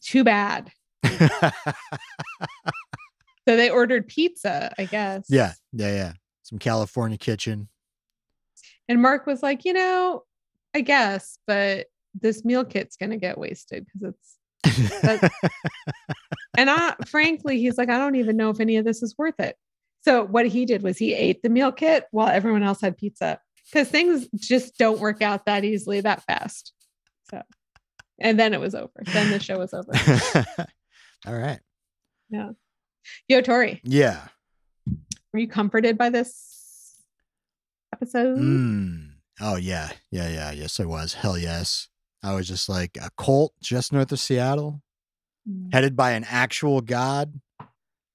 Too 0.00 0.22
bad. 0.24 0.70
So 3.46 3.56
they 3.56 3.70
ordered 3.70 4.08
pizza, 4.08 4.74
I 4.78 4.84
guess. 4.84 5.24
yeah, 5.30 5.52
yeah, 5.72 5.90
yeah. 5.94 6.12
Some 6.42 6.58
California 6.58 7.16
kitchen. 7.16 7.68
And 8.90 9.00
Mark 9.00 9.26
was 9.26 9.42
like, 9.42 9.64
you 9.64 9.72
know, 9.72 10.24
I 10.74 10.82
guess, 10.82 11.38
but 11.46 11.86
this 12.20 12.44
meal 12.44 12.62
kit's 12.62 12.96
gonna 12.98 13.16
get 13.16 13.38
wasted 13.38 13.86
because 13.86 14.10
it's 14.14 14.36
But- 15.02 15.30
and 16.56 16.68
I 16.70 16.94
frankly, 17.06 17.58
he's 17.60 17.78
like, 17.78 17.88
I 17.88 17.98
don't 17.98 18.16
even 18.16 18.36
know 18.36 18.50
if 18.50 18.60
any 18.60 18.76
of 18.76 18.84
this 18.84 19.02
is 19.02 19.14
worth 19.18 19.38
it. 19.40 19.56
So 20.02 20.24
what 20.24 20.46
he 20.46 20.64
did 20.64 20.82
was 20.82 20.96
he 20.98 21.14
ate 21.14 21.42
the 21.42 21.48
meal 21.48 21.72
kit 21.72 22.04
while 22.10 22.28
everyone 22.28 22.62
else 22.62 22.80
had 22.80 22.96
pizza. 22.96 23.40
Because 23.70 23.88
things 23.88 24.26
just 24.36 24.78
don't 24.78 24.98
work 25.00 25.20
out 25.22 25.44
that 25.46 25.64
easily, 25.64 26.00
that 26.00 26.22
fast. 26.24 26.72
So 27.30 27.42
and 28.18 28.38
then 28.38 28.54
it 28.54 28.60
was 28.60 28.74
over. 28.74 28.90
Then 29.12 29.30
the 29.30 29.38
show 29.40 29.58
was 29.58 29.74
over. 29.74 29.92
All 31.26 31.34
right. 31.34 31.60
Yeah. 32.30 32.50
Yo, 33.28 33.40
Tori, 33.42 33.80
Yeah. 33.84 34.20
were 35.32 35.38
you 35.40 35.48
comforted 35.48 35.96
by 35.98 36.10
this 36.10 36.96
episode? 37.92 38.38
Mm. 38.38 39.10
Oh 39.40 39.56
yeah, 39.56 39.90
yeah, 40.10 40.28
yeah. 40.28 40.50
Yes, 40.52 40.80
I 40.80 40.84
was. 40.84 41.14
Hell 41.14 41.38
yes. 41.38 41.88
I 42.22 42.34
was 42.34 42.48
just 42.48 42.68
like 42.68 42.96
a 43.00 43.10
cult 43.16 43.54
just 43.62 43.92
north 43.92 44.12
of 44.12 44.20
Seattle, 44.20 44.82
Mm. 45.48 45.72
headed 45.72 45.96
by 45.96 46.10
an 46.12 46.24
actual 46.28 46.80
god. 46.80 47.40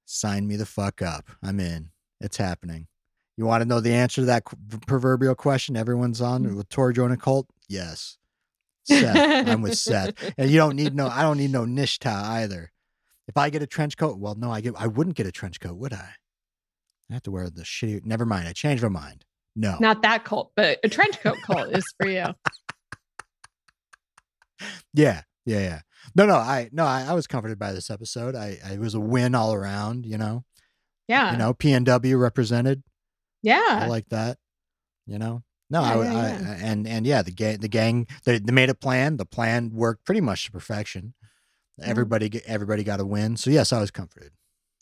Sign 0.05 0.45
me 0.47 0.55
the 0.55 0.65
fuck 0.65 1.01
up. 1.01 1.31
I'm 1.41 1.59
in. 1.59 1.89
It's 2.19 2.37
happening. 2.37 2.87
You 3.37 3.45
want 3.45 3.61
to 3.63 3.67
know 3.67 3.79
the 3.79 3.93
answer 3.93 4.21
to 4.21 4.25
that 4.25 4.43
proverbial 4.85 5.33
question 5.35 5.75
everyone's 5.75 6.21
on 6.21 6.43
Mm. 6.43 6.55
with 6.57 6.69
Tor 6.69 6.91
join 6.93 7.11
a 7.11 7.17
cult? 7.17 7.47
Yes. 7.67 8.17
Seth. 8.83 9.47
I'm 9.47 9.61
with 9.61 9.77
Seth. 9.77 10.13
And 10.37 10.51
you 10.51 10.57
don't 10.57 10.75
need 10.75 10.93
no. 10.93 11.07
I 11.07 11.21
don't 11.23 11.37
need 11.37 11.51
no 11.51 11.63
Nish'ta 11.65 12.11
either. 12.23 12.71
If 13.27 13.37
I 13.37 13.49
get 13.49 13.61
a 13.63 13.67
trench 13.67 13.95
coat, 13.97 14.19
well, 14.19 14.35
no, 14.35 14.51
I 14.51 14.59
get. 14.61 14.73
I 14.77 14.87
wouldn't 14.87 15.15
get 15.15 15.25
a 15.25 15.31
trench 15.31 15.59
coat, 15.61 15.77
would 15.77 15.93
I? 15.93 16.09
I 17.09 17.13
have 17.13 17.23
to 17.23 17.31
wear 17.31 17.49
the 17.49 17.61
shitty. 17.63 18.05
Never 18.05 18.25
mind. 18.25 18.47
I 18.47 18.53
changed 18.53 18.83
my 18.83 18.89
mind. 18.89 19.23
No. 19.55 19.77
Not 19.79 20.01
that 20.01 20.25
cult, 20.25 20.51
but 20.55 20.79
a 20.83 20.89
trench 20.89 21.19
coat 21.21 21.37
cult 21.45 21.69
is 21.75 21.85
for 21.97 22.07
you. 22.09 22.25
Yeah, 24.93 25.21
yeah, 25.45 25.59
yeah. 25.59 25.81
No, 26.15 26.25
no, 26.25 26.35
I 26.35 26.69
no, 26.71 26.85
I, 26.85 27.03
I 27.09 27.13
was 27.13 27.27
comforted 27.27 27.57
by 27.59 27.71
this 27.73 27.89
episode. 27.89 28.35
I, 28.35 28.57
I 28.65 28.73
it 28.73 28.79
was 28.79 28.93
a 28.93 28.99
win 28.99 29.35
all 29.35 29.53
around. 29.53 30.05
You 30.05 30.17
know, 30.17 30.43
Yeah. 31.07 31.31
you 31.31 31.37
know, 31.37 31.53
PNW 31.53 32.19
represented. 32.19 32.83
yeah. 33.41 33.79
I 33.83 33.87
like 33.87 34.09
that. 34.09 34.37
You 35.05 35.17
know, 35.19 35.43
no, 35.69 35.81
Yeah, 35.81 35.87
I, 35.91 36.03
yeah, 36.03 36.11
I 36.11 36.27
yeah. 36.27 36.57
and 36.61 36.87
and 36.87 37.05
yeah, 37.07 37.21
the 37.23 37.31
gang, 37.31 37.57
the 37.59 37.67
gang, 37.67 38.07
they, 38.25 38.39
they 38.39 38.51
made 38.53 38.69
a 38.69 38.75
plan. 38.75 39.17
The 39.17 39.25
plan 39.25 39.71
worked 39.73 40.05
pretty 40.05 40.21
much 40.21 40.45
to 40.45 40.51
perfection. 40.51 41.13
Yeah. 41.77 41.87
Everybody, 41.87 42.41
everybody 42.45 42.83
got 42.83 42.99
a 42.99 43.05
win. 43.05 43.35
So 43.37 43.49
yes, 43.49 43.73
I 43.73 43.79
was 43.81 43.89
comforted. 43.91 44.31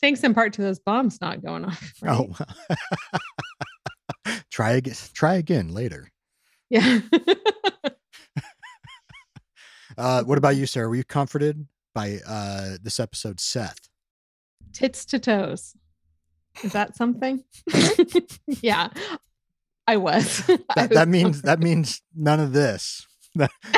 Thanks 0.00 0.22
in 0.24 0.34
part 0.34 0.52
to 0.54 0.62
those 0.62 0.78
bombs 0.80 1.20
not 1.20 1.42
going 1.42 1.64
off. 1.64 1.92
Oh, 2.06 2.34
right? 2.38 2.78
Oh, 4.26 4.38
try 4.50 4.72
again. 4.72 4.94
Try 5.14 5.34
again 5.34 5.68
later. 5.72 6.10
Yeah. 6.70 7.00
Uh, 9.96 10.22
what 10.24 10.38
about 10.38 10.56
you, 10.56 10.66
Sarah? 10.66 10.88
Were 10.88 10.96
you 10.96 11.04
comforted 11.04 11.66
by 11.94 12.18
uh 12.26 12.76
this 12.82 13.00
episode, 13.00 13.40
Seth? 13.40 13.88
Tits 14.72 15.04
to 15.06 15.18
toes. 15.18 15.76
Is 16.62 16.72
that 16.72 16.96
something? 16.96 17.42
yeah. 18.46 18.88
I 19.86 19.96
was. 19.96 20.42
I 20.48 20.58
That, 20.76 20.88
was 20.90 20.96
that 20.96 21.08
means 21.08 21.42
that 21.42 21.60
means 21.60 22.02
none 22.14 22.40
of 22.40 22.52
this. 22.52 23.06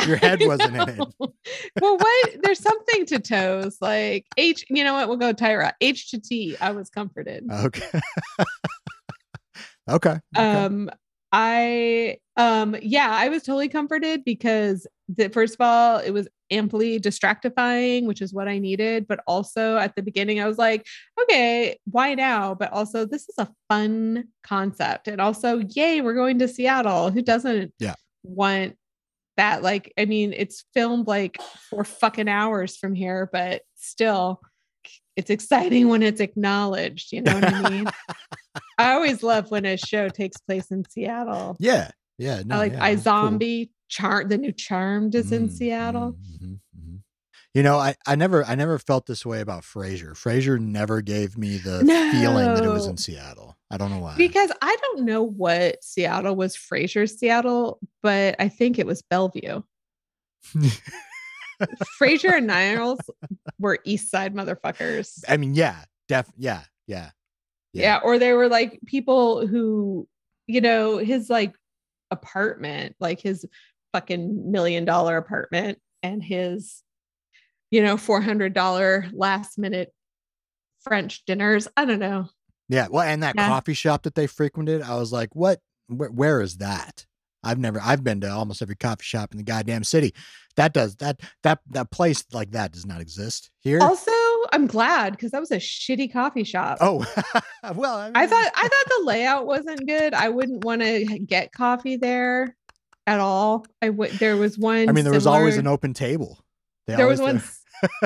Your 0.06 0.16
head 0.16 0.40
wasn't 0.42 0.76
in 0.76 0.88
it. 0.88 0.98
well, 1.80 1.96
what? 1.96 2.36
There's 2.42 2.58
something 2.58 3.06
to 3.06 3.20
toes. 3.20 3.78
Like 3.80 4.26
H, 4.36 4.64
you 4.68 4.82
know 4.82 4.94
what? 4.94 5.08
We'll 5.08 5.16
go 5.16 5.32
Tyra. 5.32 5.72
H 5.80 6.10
to 6.10 6.20
T. 6.20 6.56
I 6.60 6.72
was 6.72 6.90
comforted. 6.90 7.46
Okay. 7.50 8.00
okay. 9.88 10.18
okay. 10.18 10.20
Um, 10.34 10.90
I 11.36 12.18
um, 12.36 12.76
yeah, 12.80 13.10
I 13.10 13.28
was 13.28 13.42
totally 13.42 13.68
comforted 13.68 14.24
because 14.24 14.86
the 15.08 15.28
first 15.30 15.54
of 15.54 15.60
all, 15.60 15.98
it 15.98 16.12
was 16.12 16.28
amply 16.52 17.00
distractifying, 17.00 18.06
which 18.06 18.22
is 18.22 18.32
what 18.32 18.46
I 18.46 18.60
needed. 18.60 19.08
But 19.08 19.18
also 19.26 19.76
at 19.76 19.96
the 19.96 20.02
beginning, 20.02 20.40
I 20.40 20.46
was 20.46 20.58
like, 20.58 20.86
okay, 21.22 21.76
why 21.90 22.14
now? 22.14 22.54
But 22.54 22.72
also, 22.72 23.04
this 23.04 23.28
is 23.28 23.34
a 23.38 23.48
fun 23.68 24.28
concept, 24.44 25.08
and 25.08 25.20
also, 25.20 25.58
yay, 25.70 26.00
we're 26.00 26.14
going 26.14 26.38
to 26.38 26.46
Seattle. 26.46 27.10
Who 27.10 27.20
doesn't? 27.20 27.74
Yeah. 27.80 27.94
Want 28.22 28.76
that 29.36 29.64
like 29.64 29.92
i 29.98 30.04
mean 30.04 30.32
it's 30.32 30.64
filmed 30.74 31.08
like 31.08 31.36
for 31.68 31.82
fucking 31.82 32.28
hours 32.28 32.76
from 32.76 32.94
here 32.94 33.28
but 33.32 33.62
still 33.74 34.40
it's 35.16 35.30
exciting 35.30 35.88
when 35.88 36.02
it's 36.02 36.20
acknowledged 36.20 37.12
you 37.12 37.20
know 37.22 37.34
what 37.34 37.44
i 37.44 37.70
mean 37.70 37.86
i 38.78 38.92
always 38.92 39.22
love 39.22 39.50
when 39.50 39.64
a 39.64 39.76
show 39.76 40.08
takes 40.08 40.36
place 40.38 40.70
in 40.70 40.84
seattle 40.88 41.56
yeah. 41.58 41.90
Yeah. 42.18 42.42
No, 42.46 42.54
i 42.54 42.58
like 42.58 42.72
yeah, 42.72 42.84
i 42.84 42.90
was 42.92 42.98
cool. 43.02 43.02
zombie 43.02 43.70
charm 43.88 44.28
the 44.28 44.38
new 44.38 44.52
charmed 44.52 45.14
is 45.14 45.32
in 45.32 45.48
Mm, 45.48 45.52
seattle 45.52 46.12
mm, 46.12 46.42
mhm, 46.42 46.58
mhm. 46.78 47.00
You 47.56 47.62
know, 47.62 47.76
I, 47.78 47.94
I 48.04 48.16
never 48.16 48.44
I 48.44 48.56
never 48.56 48.80
felt 48.80 49.06
this 49.06 49.24
way 49.24 49.40
about 49.40 49.62
Frasier. 49.62 50.14
Frasier 50.14 50.58
never 50.58 51.00
gave 51.00 51.38
me 51.38 51.56
the 51.58 51.84
feeling 52.10 52.52
that 52.52 52.64
it 52.64 52.68
was 52.68 52.88
in 52.88 52.96
Seattle. 52.96 53.56
I 53.70 53.76
don't 53.76 53.90
know 53.92 53.98
why. 54.00 54.16
because 54.16 54.50
i 54.62 54.76
don't 54.82 55.04
know 55.04 55.22
what 55.22 55.82
seattle 55.82 56.34
was 56.36 56.54
frasier's 56.56 57.18
seattle 57.18 57.78
but 58.02 58.36
i 58.38 58.48
think 58.48 58.78
it 58.78 58.86
was 58.86 59.02
bellevue 59.02 59.62
frasier 62.00 62.36
and 62.36 62.46
niles 62.46 62.98
were 63.58 63.78
east 63.84 64.10
side 64.10 64.34
motherfuckers 64.34 65.22
I 65.28 65.36
mean, 65.36 65.54
yeah, 65.54 65.84
def 66.08 66.26
yeah, 66.36 66.62
yeah. 66.86 67.10
yeah. 67.72 68.00
or 68.02 68.18
they 68.18 68.32
were 68.32 68.48
like 68.48 68.80
people 68.86 69.46
who 69.46 70.06
you 70.46 70.60
know 70.60 70.98
his 70.98 71.30
like 71.30 71.54
apartment 72.10 72.94
like 73.00 73.20
his 73.20 73.46
fucking 73.92 74.50
million 74.50 74.84
dollar 74.84 75.16
apartment 75.16 75.78
and 76.02 76.22
his 76.22 76.82
you 77.70 77.82
know 77.82 77.96
$400 77.96 79.10
last 79.14 79.58
minute 79.58 79.92
french 80.82 81.24
dinners 81.26 81.66
i 81.76 81.84
don't 81.84 81.98
know 81.98 82.28
Yeah. 82.68 82.88
Well, 82.90 83.02
and 83.02 83.22
that 83.22 83.34
Yeah. 83.36 83.48
coffee 83.48 83.74
shop 83.74 84.02
that 84.04 84.14
they 84.14 84.26
frequented, 84.26 84.80
I 84.82 84.96
was 84.96 85.12
like, 85.12 85.34
what? 85.34 85.60
Where, 85.88 86.10
where 86.10 86.40
is 86.40 86.58
that? 86.58 87.04
I've 87.44 87.58
never. 87.58 87.80
I've 87.82 88.02
been 88.02 88.20
to 88.22 88.30
almost 88.30 88.62
every 88.62 88.76
coffee 88.76 89.04
shop 89.04 89.32
in 89.32 89.38
the 89.38 89.44
goddamn 89.44 89.84
city. 89.84 90.14
That 90.56 90.72
does 90.72 90.96
that. 90.96 91.20
That 91.42 91.60
that 91.70 91.90
place 91.90 92.24
like 92.32 92.52
that 92.52 92.72
does 92.72 92.86
not 92.86 93.00
exist 93.00 93.50
here. 93.60 93.78
also 93.80 94.12
i'm 94.52 94.66
glad 94.66 95.12
because 95.12 95.30
that 95.30 95.40
was 95.40 95.50
a 95.50 95.56
shitty 95.56 96.12
coffee 96.12 96.44
shop 96.44 96.78
oh, 96.80 97.04
well. 97.74 97.96
I, 97.96 98.10
i 98.14 98.26
thought 98.26 98.50
i 98.54 98.62
thought 98.68 98.98
the 98.98 99.04
layout 99.04 99.46
wasn't 99.46 99.86
good 99.86 100.14
i 100.14 100.28
wouldn't 100.28 100.64
want 100.64 100.82
to 100.82 101.04
get 101.20 101.52
coffee 101.52 101.96
there 101.96 102.56
at 103.06 103.20
all 103.20 103.66
i 103.82 103.90
would 103.90 104.12
there 104.12 104.36
was 104.36 104.58
one 104.58 104.88
I 104.88 104.92
mean, 104.92 105.04
there 105.04 105.12
was 105.12 105.26
always 105.26 105.56
an 105.56 105.66
open 105.66 105.94
table. 105.94 106.44
They 106.86 106.96
there 106.96 107.06
was 107.06 107.20
one 107.20 107.42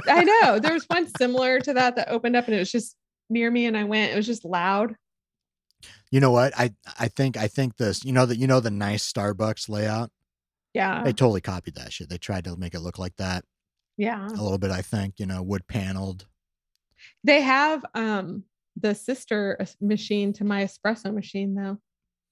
I 0.09 0.25
know 0.25 0.59
there 0.59 0.73
was 0.73 0.85
one 0.85 1.09
similar 1.19 1.61
to 1.61 1.75
that 1.75 1.97
that 1.97 2.09
opened 2.09 2.37
up 2.37 2.47
and 2.47 2.55
it 2.55 2.59
was 2.59 2.71
just 2.71 2.97
near 3.31 3.51
me 3.51 3.67
and 3.67 3.77
i 3.77 3.85
went 3.85 4.13
it 4.13 4.17
was 4.17 4.27
just 4.27 4.45
loud 4.45 4.95
You 6.11 6.21
know 6.21 6.31
what? 6.31 6.53
I 6.59 6.75
I 6.99 7.09
think 7.09 7.37
I 7.37 7.49
think 7.49 7.77
this. 7.77 8.05
You 8.05 8.13
know 8.13 8.27
that 8.27 8.39
you 8.39 8.47
know 8.47 8.61
the 8.61 8.71
nice 8.71 9.11
Starbucks 9.11 9.69
layout. 9.69 10.11
yeah 10.75 11.03
They 11.05 11.13
totally 11.13 11.41
copied 11.41 11.75
that 11.77 11.93
shit. 11.93 12.09
They 12.09 12.19
tried 12.19 12.45
to 12.45 12.57
make 12.57 12.75
it 12.75 12.81
look 12.81 12.99
like 12.99 13.17
that 13.17 13.45
yeah 13.97 14.27
a 14.27 14.43
little 14.43 14.59
bit. 14.59 14.71
I 14.71 14.83
think 14.83 15.15
you 15.19 15.27
know 15.27 15.43
wood 15.43 15.67
paneled. 15.69 16.27
they 17.25 17.41
have 17.43 17.85
um 17.95 18.45
the 18.81 18.95
sister 18.95 19.59
machine 19.81 20.33
to 20.35 20.45
my 20.45 20.65
espresso 20.65 21.13
machine 21.13 21.55
though 21.55 21.79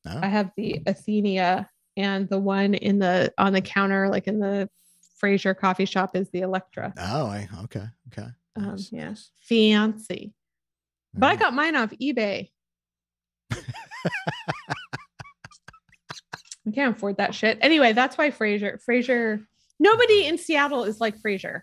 No? 0.05 0.21
i 0.23 0.29
have 0.29 0.51
the 0.57 0.81
athenia 0.87 1.67
and 1.97 2.29
the 2.29 2.39
one 2.39 2.75
in 2.75 2.99
the 3.01 3.33
on 3.37 3.53
the 3.53 3.61
counter 3.61 4.09
like 4.09 4.27
in 4.29 4.39
the 4.39 4.69
frasier 5.21 5.57
coffee 5.59 5.87
shop 5.87 6.15
is 6.15 6.31
the 6.31 6.41
electra 6.41 6.93
Oh, 6.99 7.27
I 7.27 7.49
okay 7.65 7.87
okay. 8.13 8.29
um 8.57 8.65
Nice, 8.77 8.93
yeah 8.93 9.09
nice. 9.09 9.31
fancy 9.41 10.35
but 11.15 11.33
i 11.33 11.37
got 11.37 11.53
mine 11.55 11.75
off 11.75 11.91
ebay 12.01 12.51
I 16.67 16.71
can't 16.75 16.97
afford 16.97 17.19
that 17.19 17.35
shit. 17.35 17.59
Anyway, 17.61 17.93
that's 17.93 18.19
why 18.19 18.31
Frasier. 18.31 18.83
Frasier. 18.85 19.45
Nobody 19.79 20.27
in 20.27 20.39
Seattle 20.39 20.85
is 20.85 21.01
like 21.01 21.19
Frasier, 21.21 21.63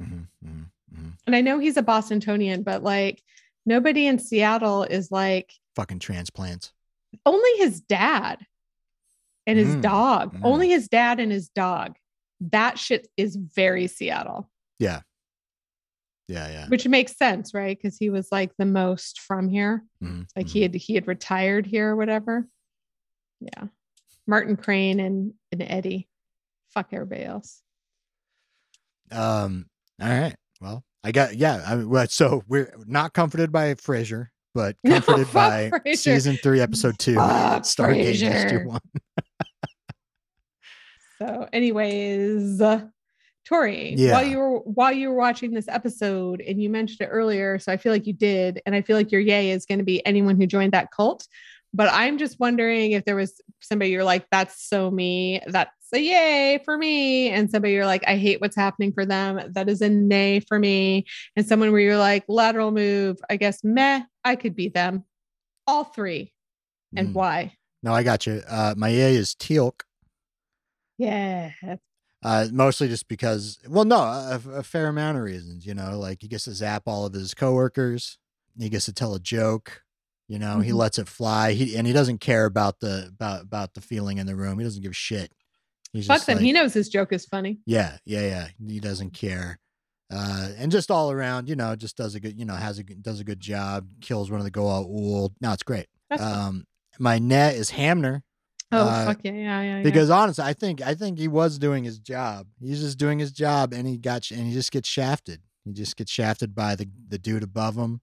Mhm, 0.00 0.26
mhm, 0.44 0.66
mhm. 0.94 1.12
and 1.26 1.36
I 1.36 1.40
know 1.42 1.58
he's 1.58 1.76
a 1.76 1.82
Bostonian, 1.82 2.62
but 2.62 2.82
like 2.82 3.22
nobody 3.66 4.06
in 4.06 4.18
Seattle 4.18 4.84
is 4.84 5.10
like 5.12 5.52
Fucking 5.76 5.98
transplants. 5.98 6.72
only 7.26 7.50
his 7.58 7.80
dad 7.82 8.46
and 9.46 9.58
his 9.58 9.76
Mm, 9.76 9.82
dog. 9.82 10.34
mm. 10.36 10.40
Only 10.42 10.70
his 10.70 10.88
dad 10.88 11.20
and 11.20 11.30
his 11.30 11.50
dog. 11.50 11.96
That 12.40 12.78
shit 12.78 13.08
is 13.18 13.36
very 13.36 13.88
Seattle, 13.88 14.50
Yeah. 14.78 15.02
Yeah, 16.28 16.48
yeah. 16.50 16.68
which 16.68 16.86
makes 16.86 17.16
sense, 17.16 17.54
right? 17.54 17.76
Because 17.76 17.96
he 17.96 18.10
was 18.10 18.28
like 18.30 18.52
the 18.58 18.66
most 18.66 19.20
from 19.20 19.48
here. 19.48 19.82
Mhm, 20.04 20.26
Like 20.36 20.46
he 20.46 20.60
had 20.62 20.74
he 20.74 20.94
had 20.94 21.08
retired 21.08 21.64
here 21.66 21.90
or 21.90 21.96
whatever. 21.96 22.46
Yeah. 23.40 23.68
Martin 24.26 24.56
Crane 24.56 25.00
and, 25.00 25.32
and 25.52 25.62
Eddie. 25.62 26.06
Fuck 26.74 26.88
everybody 26.92 27.24
else. 27.24 27.62
Um. 29.10 29.66
All 30.02 30.08
right. 30.08 30.36
Well, 30.60 30.84
I 31.02 31.12
got 31.12 31.34
yeah. 31.36 31.64
I 31.66 31.76
mean, 31.76 31.88
well, 31.88 32.06
so 32.08 32.42
we're 32.46 32.74
not 32.86 33.14
comforted 33.14 33.50
by 33.50 33.72
Frasier, 33.74 34.26
but 34.54 34.76
comforted 34.86 35.28
fuck 35.28 35.32
by 35.50 35.70
Frasier. 35.70 35.96
season 35.96 36.36
three, 36.42 36.60
episode 36.60 36.98
two, 36.98 37.14
Fuck 37.14 37.62
Stargate. 37.62 38.20
SG 38.20 38.66
One. 38.66 38.80
So, 41.20 41.48
anyways, 41.52 42.60
uh, 42.60 42.86
Tori, 43.48 43.94
Yeah. 43.96 44.12
while 44.12 44.24
you 44.26 44.38
were 44.38 44.58
while 44.58 44.92
you 44.92 45.08
were 45.08 45.16
watching 45.16 45.52
this 45.54 45.68
episode, 45.68 46.40
and 46.42 46.60
you 46.62 46.68
mentioned 46.68 47.00
it 47.00 47.10
earlier, 47.10 47.58
so 47.58 47.72
I 47.72 47.78
feel 47.78 47.92
like 47.92 48.06
you 48.06 48.12
did, 48.12 48.60
and 48.66 48.74
I 48.74 48.82
feel 48.82 48.96
like 48.96 49.10
your 49.10 49.22
yay 49.22 49.50
is 49.50 49.64
going 49.64 49.78
to 49.78 49.84
be 49.84 50.04
anyone 50.04 50.36
who 50.36 50.46
joined 50.46 50.72
that 50.72 50.90
cult. 50.90 51.26
But 51.72 51.88
I'm 51.92 52.18
just 52.18 52.38
wondering 52.40 52.92
if 52.92 53.04
there 53.04 53.16
was 53.16 53.40
somebody 53.60 53.90
you're 53.90 54.04
like, 54.04 54.26
that's 54.30 54.62
so 54.68 54.90
me, 54.90 55.40
that's 55.46 55.70
a 55.94 55.98
yay 55.98 56.60
for 56.64 56.76
me, 56.76 57.28
and 57.30 57.50
somebody 57.50 57.72
you're 57.74 57.86
like, 57.86 58.04
I 58.06 58.16
hate 58.16 58.40
what's 58.40 58.56
happening 58.56 58.92
for 58.92 59.04
them, 59.06 59.40
that 59.54 59.68
is 59.68 59.80
a 59.82 59.88
nay 59.88 60.40
for 60.40 60.58
me, 60.58 61.06
and 61.36 61.46
someone 61.46 61.72
where 61.72 61.80
you're 61.80 61.98
like, 61.98 62.24
lateral 62.28 62.70
move, 62.70 63.18
I 63.30 63.36
guess, 63.36 63.62
meh, 63.64 64.02
I 64.24 64.36
could 64.36 64.56
be 64.56 64.68
them, 64.68 65.04
all 65.66 65.84
three, 65.84 66.32
and 66.96 67.08
Mm. 67.08 67.12
why? 67.14 67.54
No, 67.82 67.92
I 67.94 68.02
got 68.02 68.26
you. 68.26 68.42
Uh, 68.48 68.74
my 68.76 68.88
yay 68.88 69.14
is 69.14 69.34
Teal'c. 69.34 69.82
Yeah, 70.98 71.52
Uh, 72.22 72.48
mostly 72.52 72.88
just 72.88 73.06
because, 73.06 73.58
well, 73.68 73.84
no, 73.84 73.96
a, 73.98 74.40
a 74.54 74.62
fair 74.62 74.88
amount 74.88 75.16
of 75.18 75.22
reasons. 75.24 75.64
You 75.64 75.74
know, 75.74 75.98
like 75.98 76.18
he 76.22 76.28
gets 76.28 76.44
to 76.44 76.52
zap 76.52 76.82
all 76.86 77.06
of 77.06 77.12
his 77.12 77.32
coworkers. 77.34 78.18
He 78.58 78.68
gets 78.68 78.86
to 78.86 78.92
tell 78.92 79.14
a 79.14 79.20
joke. 79.20 79.82
You 80.26 80.38
know, 80.38 80.60
he 80.60 80.72
Mhm. 80.72 80.76
lets 80.76 80.98
it 80.98 81.08
fly. 81.08 81.52
He 81.52 81.76
and 81.76 81.86
he 81.86 81.92
doesn't 81.92 82.18
care 82.18 82.44
about 82.44 82.80
the 82.80 83.06
about 83.08 83.42
about 83.42 83.74
the 83.74 83.80
feeling 83.80 84.18
in 84.18 84.26
the 84.26 84.34
room. 84.36 84.58
He 84.58 84.64
doesn't 84.64 84.82
give 84.82 84.90
a 84.90 84.94
shit. 84.94 85.32
He's 85.92 86.06
fuck 86.06 86.24
them. 86.26 86.36
like, 86.36 86.44
he 86.44 86.52
knows 86.52 86.74
his 86.74 86.88
joke 86.90 87.12
is 87.12 87.24
funny. 87.24 87.60
Yeah, 87.64 87.96
yeah, 88.04 88.20
yeah. 88.20 88.48
He 88.66 88.78
doesn't 88.80 89.12
care. 89.14 89.58
Uh, 90.12 90.50
and 90.58 90.70
just 90.72 90.90
all 90.90 91.10
around, 91.10 91.48
you 91.48 91.56
know, 91.56 91.76
just 91.76 91.96
does 91.96 92.14
a 92.14 92.20
good, 92.20 92.38
you 92.38 92.44
know, 92.44 92.54
has 92.54 92.78
a 92.78 92.82
does 92.82 93.20
a 93.20 93.24
good 93.24 93.40
job. 93.40 93.86
Kills 94.00 94.30
one 94.30 94.40
of 94.40 94.44
the 94.44 94.50
Goa'uld. 94.50 95.32
No, 95.40 95.52
it's 95.52 95.62
great. 95.62 95.86
That's. 96.10 96.22
Um, 96.22 96.64
my 96.98 97.18
net 97.18 97.54
is 97.54 97.70
Hamner 97.70 98.22
Oh 98.70 98.86
Uh, 98.86 99.04
fuck 99.06 99.20
yeah, 99.24 99.32
yeah, 99.32 99.62
yeah. 99.62 99.76
yeah. 99.78 99.82
because 99.82 100.10
honestly, 100.10 100.44
I 100.44 100.52
think 100.52 100.82
I 100.82 100.94
think 100.94 101.18
he 101.18 101.28
was 101.28 101.58
doing 101.58 101.84
his 101.84 101.98
job. 101.98 102.46
He's 102.60 102.80
just 102.80 102.98
doing 102.98 103.18
his 103.18 103.32
job, 103.32 103.72
and 103.72 103.86
he 103.88 103.96
got 103.96 104.30
and 104.30 104.46
he 104.46 104.52
just 104.52 104.70
gets 104.72 104.88
shafted. 104.88 105.40
He 105.64 105.72
just 105.72 105.96
gets 105.96 106.10
shafted 106.12 106.54
by 106.54 106.74
the 106.76 106.88
the 107.08 107.18
dude 107.18 107.42
above 107.42 107.76
him, 107.76 108.00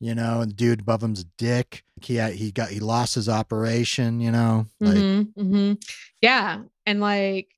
you 0.00 0.14
know, 0.14 0.40
and 0.40 0.50
the 0.50 0.54
dude 0.54 0.80
above 0.80 1.02
him's 1.02 1.20
a 1.20 1.24
dick. 1.38 1.84
He 2.02 2.20
he 2.32 2.52
got 2.52 2.68
he 2.70 2.80
lost 2.80 3.14
his 3.14 3.28
operation, 3.28 4.20
you 4.20 4.30
know, 4.32 4.66
like 4.80 4.96
Mhm, 4.96 5.32
mhm. 5.34 5.84
yeah, 6.20 6.62
and 6.84 7.00
like 7.00 7.48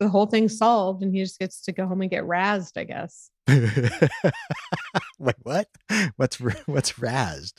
the 0.00 0.08
whole 0.08 0.26
thing's 0.26 0.58
solved, 0.58 1.02
and 1.02 1.14
he 1.14 1.22
just 1.22 1.38
gets 1.38 1.60
to 1.62 1.72
go 1.72 1.86
home 1.86 2.00
and 2.00 2.10
get 2.10 2.24
razzed. 2.24 2.76
I 2.76 2.84
guess. 2.84 3.30
wait, 5.18 5.36
what? 5.42 5.68
What's 6.16 6.36
what's 6.66 6.92
razzed? 6.94 7.54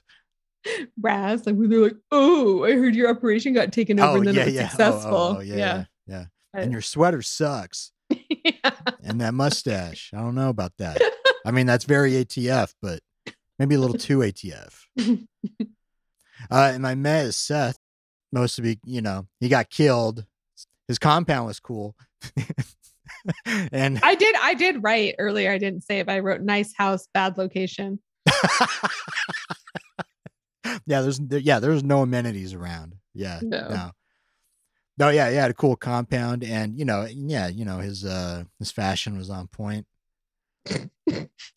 Razzed, 1.01 1.45
like 1.45 1.55
when 1.55 1.69
they're 1.69 1.79
like, 1.79 1.95
"Oh, 2.11 2.63
I 2.63 2.71
heard 2.73 2.95
your 2.95 3.09
operation 3.09 3.53
got 3.53 3.71
taken 3.71 3.99
over, 3.99 4.17
and 4.17 4.27
then 4.27 4.35
it 4.37 4.45
was 4.45 4.55
Oh, 4.55 4.59
Oh, 4.59 4.67
successful." 4.67 5.35
oh, 5.37 5.39
yeah, 5.41 5.55
yeah. 5.55 5.83
yeah, 6.07 6.25
yeah. 6.53 6.61
And 6.61 6.71
your 6.71 6.81
sweater 6.81 7.21
sucks. 7.21 7.91
yeah. 8.09 8.71
And 9.03 9.19
that 9.21 9.33
mustache. 9.33 10.11
I 10.13 10.17
don't 10.19 10.35
know 10.35 10.49
about 10.49 10.73
that. 10.77 11.01
I 11.45 11.51
mean, 11.51 11.65
that's 11.65 11.85
very 11.85 12.13
ATF, 12.13 12.73
but 12.81 12.99
maybe 13.59 13.75
a 13.75 13.79
little 13.79 13.97
too 13.97 14.19
ATF. 14.19 14.85
Uh, 16.51 16.71
and 16.73 16.81
my 16.83 16.95
meh 16.95 17.21
is 17.23 17.35
Seth. 17.37 17.77
most 18.31 18.59
of 18.59 18.65
it, 18.65 18.79
you 18.85 19.01
know, 19.01 19.27
he 19.39 19.47
got 19.49 19.69
killed. 19.69 20.25
His 20.87 20.99
compound 20.99 21.47
was 21.47 21.59
cool. 21.59 21.95
and 23.71 23.99
I 24.03 24.15
did 24.15 24.35
I 24.39 24.53
did 24.53 24.83
write 24.83 25.15
earlier. 25.19 25.51
I 25.51 25.57
didn't 25.57 25.81
say 25.81 25.99
it, 25.99 26.05
but 26.07 26.13
I 26.13 26.19
wrote 26.19 26.41
nice 26.41 26.73
house, 26.75 27.07
bad 27.13 27.37
location. 27.37 27.99
Yeah, 30.85 31.01
there's 31.01 31.19
there, 31.19 31.39
yeah, 31.39 31.59
there's 31.59 31.83
no 31.83 32.01
amenities 32.01 32.53
around. 32.53 32.95
Yeah. 33.13 33.39
No. 33.41 33.67
No. 33.69 33.91
No, 34.97 35.09
yeah, 35.09 35.29
he 35.29 35.35
had 35.35 35.51
a 35.51 35.53
cool 35.53 35.75
compound 35.75 36.43
and 36.43 36.77
you 36.77 36.85
know, 36.85 37.05
yeah, 37.09 37.47
you 37.47 37.65
know, 37.65 37.79
his 37.79 38.05
uh 38.05 38.43
his 38.59 38.71
fashion 38.71 39.17
was 39.17 39.29
on 39.29 39.47
point. 39.47 39.85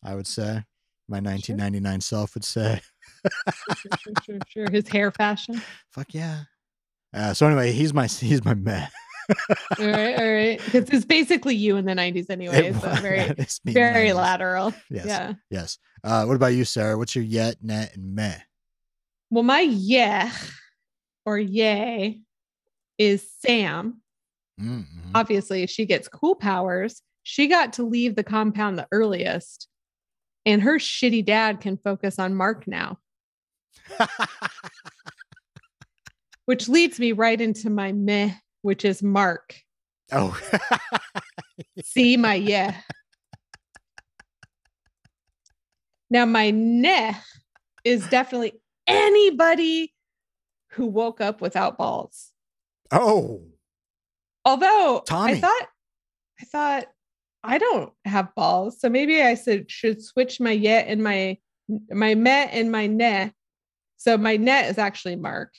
I 0.03 0.15
would 0.15 0.27
say. 0.27 0.63
My 1.07 1.19
1999 1.19 2.01
self 2.01 2.35
would 2.35 2.43
say. 2.43 2.81
Sure, 3.75 3.97
sure, 3.97 4.13
sure, 4.23 4.39
sure. 4.47 4.71
His 4.71 4.87
hair 4.87 5.09
fashion. 5.11 5.59
Fuck 5.89 6.13
yeah. 6.13 6.41
Uh, 7.11 7.33
so 7.33 7.47
anyway, 7.47 7.71
he's 7.71 7.93
my 7.95 8.05
he's 8.05 8.45
my 8.45 8.53
man. 8.53 8.87
All 9.79 9.87
right, 9.87 10.19
all 10.19 10.31
right. 10.31 10.61
Because 10.63 10.89
it's 10.89 11.05
basically 11.05 11.55
you 11.55 11.77
in 11.77 11.85
the 11.85 11.93
90s 11.93 12.29
anyway. 12.29 12.73
So 12.73 12.89
very, 12.95 13.19
that 13.27 13.39
is 13.39 13.59
me, 13.63 13.73
very 13.73 14.09
90s. 14.09 14.15
lateral. 14.15 14.73
Yes. 14.89 15.05
Yeah. 15.05 15.33
Yes. 15.49 15.77
Uh, 16.03 16.25
what 16.25 16.35
about 16.35 16.53
you, 16.53 16.65
Sarah? 16.65 16.97
What's 16.97 17.15
your 17.15 17.25
yet, 17.25 17.57
net, 17.61 17.95
and 17.95 18.15
meh? 18.15 18.37
Well, 19.29 19.43
my 19.43 19.61
yeah 19.61 20.31
or 21.25 21.37
yay 21.37 22.21
is 22.97 23.29
Sam. 23.39 24.01
Mm-hmm. 24.59 25.11
Obviously, 25.13 25.65
she 25.67 25.85
gets 25.85 26.07
cool 26.07 26.35
powers. 26.35 27.01
She 27.23 27.47
got 27.47 27.73
to 27.73 27.83
leave 27.83 28.15
the 28.15 28.23
compound 28.23 28.77
the 28.77 28.87
earliest. 28.91 29.67
And 30.45 30.61
her 30.61 30.79
shitty 30.79 31.23
dad 31.25 31.61
can 31.61 31.77
focus 31.77 32.17
on 32.17 32.33
Mark 32.33 32.65
now, 32.67 32.97
which 36.45 36.67
leads 36.67 36.99
me 36.99 37.11
right 37.11 37.39
into 37.39 37.69
my 37.69 37.91
meh, 37.91 38.31
which 38.61 38.83
is 38.83 39.03
Mark. 39.03 39.55
oh. 40.11 40.39
See 41.83 42.17
my 42.17 42.35
yeah. 42.35 42.77
Now 46.09 46.25
my 46.25 46.49
neh 46.51 47.13
is 47.83 48.07
definitely 48.07 48.53
anybody 48.89 49.93
who 50.71 50.85
woke 50.85 51.21
up 51.21 51.41
without 51.41 51.77
balls. 51.77 52.31
oh. 52.91 53.41
Although 54.45 55.03
Tommy. 55.05 55.33
I 55.33 55.39
thought 55.41 55.67
I 56.41 56.45
thought 56.45 56.85
I 57.43 57.57
don't 57.57 57.91
have 58.05 58.33
balls, 58.35 58.79
so 58.79 58.89
maybe 58.89 59.21
I 59.21 59.35
should 59.35 59.69
should 59.69 60.01
switch 60.01 60.39
my 60.39 60.51
yet 60.51 60.87
and 60.87 61.03
my 61.03 61.37
my 61.91 62.15
met 62.15 62.49
and 62.53 62.71
my 62.71 62.87
neh. 62.87 63.29
So 63.97 64.17
my 64.17 64.37
net 64.37 64.69
is 64.69 64.77
actually 64.77 65.17
Mark, 65.17 65.53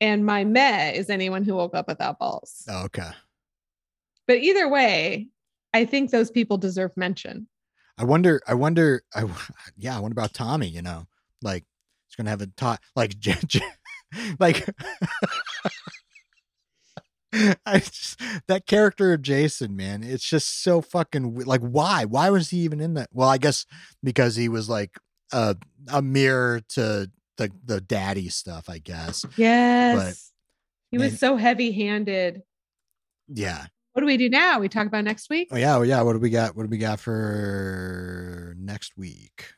and 0.00 0.24
my 0.24 0.44
meh 0.44 0.92
is 0.92 1.10
anyone 1.10 1.44
who 1.44 1.54
woke 1.54 1.74
up 1.74 1.86
without 1.86 2.18
balls. 2.18 2.64
Oh, 2.68 2.84
okay. 2.86 3.10
But 4.26 4.38
either 4.38 4.68
way, 4.68 5.28
I 5.74 5.84
think 5.84 6.10
those 6.10 6.30
people 6.30 6.56
deserve 6.56 6.96
mention. 6.96 7.46
I 7.98 8.04
wonder. 8.04 8.40
I 8.46 8.54
wonder. 8.54 9.02
I, 9.14 9.24
yeah. 9.76 9.96
I 9.96 10.00
wonder 10.00 10.14
about 10.14 10.32
Tommy. 10.34 10.68
You 10.68 10.82
know, 10.82 11.06
like 11.42 11.64
gonna 12.18 12.30
have 12.30 12.42
a 12.42 12.46
talk. 12.48 12.82
Like, 12.94 13.18
J- 13.18 13.36
J- 13.46 13.60
like. 14.38 14.68
I 17.66 17.78
just, 17.80 18.18
that 18.48 18.66
character 18.66 19.12
of 19.12 19.20
Jason, 19.20 19.76
man, 19.76 20.02
it's 20.02 20.24
just 20.28 20.62
so 20.62 20.80
fucking 20.80 21.40
like. 21.40 21.60
Why? 21.60 22.04
Why 22.06 22.30
was 22.30 22.50
he 22.50 22.58
even 22.60 22.80
in 22.80 22.94
that? 22.94 23.10
Well, 23.12 23.28
I 23.28 23.36
guess 23.38 23.66
because 24.02 24.34
he 24.36 24.48
was 24.48 24.68
like 24.68 24.98
a 25.32 25.56
a 25.92 26.00
mirror 26.00 26.60
to 26.70 27.10
the 27.36 27.52
the 27.64 27.80
daddy 27.82 28.28
stuff. 28.30 28.68
I 28.70 28.78
guess. 28.78 29.26
Yes. 29.36 30.32
he 30.90 30.96
man- 30.96 31.10
was 31.10 31.20
so 31.20 31.36
heavy 31.36 31.72
handed. 31.72 32.42
Yeah. 33.28 33.66
What 33.92 34.00
do 34.00 34.06
we 34.06 34.16
do 34.16 34.30
now? 34.30 34.58
We 34.60 34.68
talk 34.70 34.86
about 34.86 35.04
next 35.04 35.28
week? 35.28 35.48
Oh 35.52 35.56
yeah. 35.56 35.76
Oh 35.76 35.82
yeah. 35.82 36.00
What 36.02 36.14
do 36.14 36.20
we 36.20 36.30
got? 36.30 36.56
What 36.56 36.62
do 36.62 36.68
we 36.70 36.78
got 36.78 36.98
for 36.98 38.54
next 38.58 38.96
week? 38.96 39.52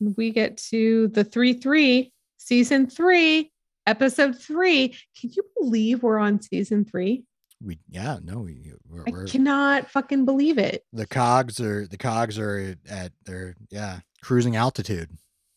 We 0.00 0.30
get 0.30 0.58
to 0.70 1.08
the 1.08 1.24
3 1.24 1.54
3, 1.54 2.12
season 2.36 2.86
three, 2.86 3.50
episode 3.86 4.38
three. 4.38 4.88
Can 5.18 5.30
you 5.32 5.42
believe 5.60 6.02
we're 6.02 6.18
on 6.18 6.40
season 6.40 6.84
three? 6.84 7.24
We 7.62 7.78
yeah. 7.88 8.18
No. 8.22 8.40
We 8.40 8.72
we're, 8.88 9.04
I 9.06 9.10
we're 9.10 9.24
cannot 9.24 9.90
fucking 9.90 10.24
believe 10.24 10.58
it. 10.58 10.84
the 10.92 11.06
cogs 11.06 11.60
are 11.60 11.86
the 11.86 11.96
cogs 11.96 12.38
are 12.38 12.76
at 12.88 13.12
their 13.24 13.56
yeah 13.70 14.00
cruising 14.22 14.56
altitude. 14.56 15.10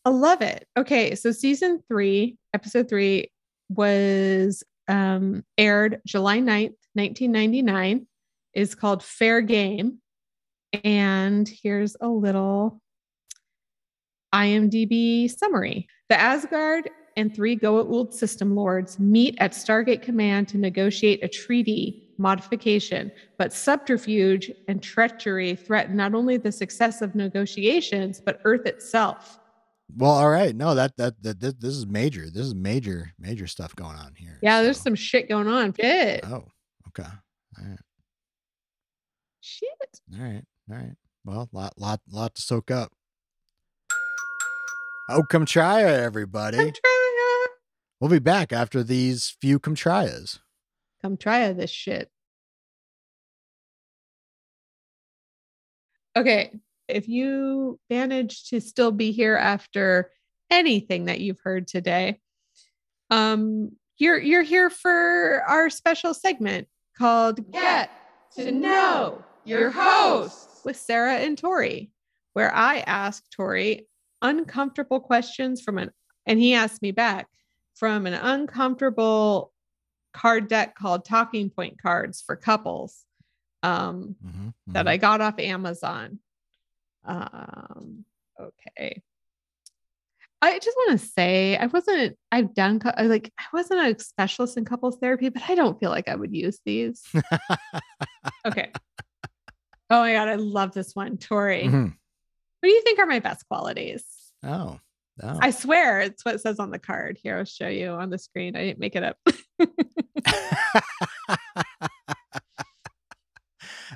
I 0.04 0.10
love 0.10 0.40
it. 0.40 0.66
Okay, 0.78 1.14
so 1.14 1.30
season 1.30 1.82
three, 1.86 2.38
episode 2.54 2.88
three 2.88 3.30
was 3.68 4.64
um 4.88 5.44
aired 5.58 6.00
July 6.06 6.38
9th, 6.38 6.74
1999, 6.94 8.06
is 8.54 8.74
called 8.74 9.02
Fair 9.02 9.42
Game. 9.42 9.98
And 10.84 11.48
here's 11.48 11.96
a 12.00 12.08
little 12.08 12.80
IMDb 14.34 15.30
summary. 15.30 15.88
The 16.08 16.20
Asgard 16.20 16.90
and 17.16 17.34
three 17.34 17.56
Goa'uld 17.56 18.12
system 18.12 18.54
lords 18.54 18.98
meet 18.98 19.36
at 19.38 19.52
Stargate 19.52 20.02
Command 20.02 20.48
to 20.48 20.58
negotiate 20.58 21.22
a 21.22 21.28
treaty 21.28 22.10
modification, 22.18 23.10
but 23.38 23.52
subterfuge 23.52 24.50
and 24.68 24.82
treachery 24.82 25.56
threaten 25.56 25.96
not 25.96 26.14
only 26.14 26.36
the 26.36 26.52
success 26.52 27.02
of 27.02 27.14
negotiations, 27.14 28.20
but 28.20 28.40
Earth 28.44 28.66
itself. 28.66 29.38
Well, 29.96 30.12
all 30.12 30.30
right. 30.30 30.54
No, 30.54 30.74
that 30.74 30.96
that 30.98 31.20
that 31.22 31.40
this, 31.40 31.54
this 31.54 31.74
is 31.74 31.86
major. 31.86 32.30
This 32.30 32.46
is 32.46 32.54
major 32.54 33.12
major 33.18 33.46
stuff 33.46 33.74
going 33.74 33.96
on 33.96 34.14
here. 34.14 34.38
Yeah, 34.42 34.62
there's 34.62 34.80
some 34.80 34.94
shit 34.94 35.28
going 35.28 35.48
on. 35.48 35.74
Shit. 35.74 36.24
Oh, 36.24 36.44
okay. 36.88 37.08
All 37.58 37.64
right. 37.66 37.78
Shit. 39.40 40.00
All 40.14 40.24
right. 40.24 40.44
All 40.70 40.76
right. 40.76 40.94
Well, 41.24 41.48
a 41.52 41.56
lot 41.56 41.74
lot 41.76 42.00
lot 42.08 42.34
to 42.36 42.42
soak 42.42 42.70
up. 42.70 42.92
Oh, 45.12 45.24
come 45.24 45.44
try 45.44 45.82
everybody. 45.82 46.58
It. 46.58 46.78
We'll 48.00 48.10
be 48.10 48.20
back 48.20 48.52
after 48.52 48.84
these 48.84 49.36
few. 49.40 49.58
Come 51.02 51.16
try 51.16 51.52
this 51.52 51.70
shit. 51.70 52.08
Okay. 56.16 56.52
If 56.86 57.08
you 57.08 57.80
manage 57.90 58.48
to 58.50 58.60
still 58.60 58.92
be 58.92 59.10
here 59.10 59.36
after 59.36 60.12
anything 60.48 61.06
that 61.06 61.20
you've 61.20 61.40
heard 61.42 61.66
today, 61.66 62.20
um, 63.10 63.72
you're 63.98 64.18
you're 64.18 64.42
here 64.42 64.70
for 64.70 65.42
our 65.46 65.70
special 65.70 66.14
segment 66.14 66.68
called 66.96 67.50
Get 67.50 67.90
to 68.36 68.52
Know 68.52 69.24
Your 69.44 69.70
Host 69.70 70.64
with 70.64 70.76
Sarah 70.76 71.16
and 71.16 71.36
Tori, 71.36 71.90
where 72.32 72.54
I 72.54 72.78
ask 72.86 73.24
Tori 73.30 73.88
uncomfortable 74.22 75.00
questions 75.00 75.60
from 75.60 75.78
an 75.78 75.90
and 76.26 76.38
he 76.38 76.54
asked 76.54 76.82
me 76.82 76.92
back 76.92 77.28
from 77.74 78.06
an 78.06 78.14
uncomfortable 78.14 79.52
card 80.12 80.48
deck 80.48 80.74
called 80.74 81.04
Talking 81.04 81.50
Point 81.50 81.80
cards 81.80 82.20
for 82.20 82.36
couples 82.36 83.04
um, 83.62 84.16
Mhm, 84.24 84.54
that 84.68 84.86
mhm. 84.86 84.88
I 84.88 84.96
got 84.96 85.20
off 85.20 85.38
Amazon. 85.38 86.18
Um, 87.04 88.04
okay. 88.38 89.02
I 90.42 90.58
just 90.58 90.76
want 90.76 90.98
to 90.98 91.06
say 91.06 91.56
I 91.56 91.66
wasn't. 91.66 92.16
I've 92.32 92.54
done 92.54 92.80
I 92.96 93.02
like 93.02 93.30
I 93.38 93.44
wasn't 93.52 93.80
a 93.80 94.02
specialist 94.02 94.56
in 94.56 94.64
couples 94.64 94.96
therapy, 94.98 95.28
but 95.28 95.42
I 95.48 95.54
don't 95.54 95.78
feel 95.78 95.90
like 95.90 96.08
I 96.08 96.14
would 96.14 96.34
use 96.34 96.60
these. 96.64 97.02
okay. 98.46 98.72
Oh 99.90 100.00
my 100.00 100.12
god, 100.12 100.28
I 100.28 100.36
love 100.36 100.72
this 100.72 100.94
one, 100.94 101.18
Tori. 101.18 101.64
Mhm. 101.64 101.94
What 102.60 102.68
do 102.68 102.72
you 102.72 102.82
think 102.82 102.98
are 102.98 103.06
my 103.06 103.20
best 103.20 103.46
qualities? 103.48 104.04
Oh, 104.42 104.78
oh. 105.22 105.38
I 105.40 105.50
swear 105.50 106.00
it's 106.00 106.24
what 106.24 106.34
it 106.34 106.40
says 106.40 106.58
on 106.58 106.70
the 106.70 106.78
card. 106.78 107.18
Here, 107.22 107.38
I'll 107.38 107.44
show 107.44 107.68
you 107.68 107.90
on 107.90 108.10
the 108.10 108.18
screen. 108.18 108.56
I 108.56 108.64
didn't 108.64 108.78
make 108.78 108.96
it 108.96 109.02
up. 109.02 109.16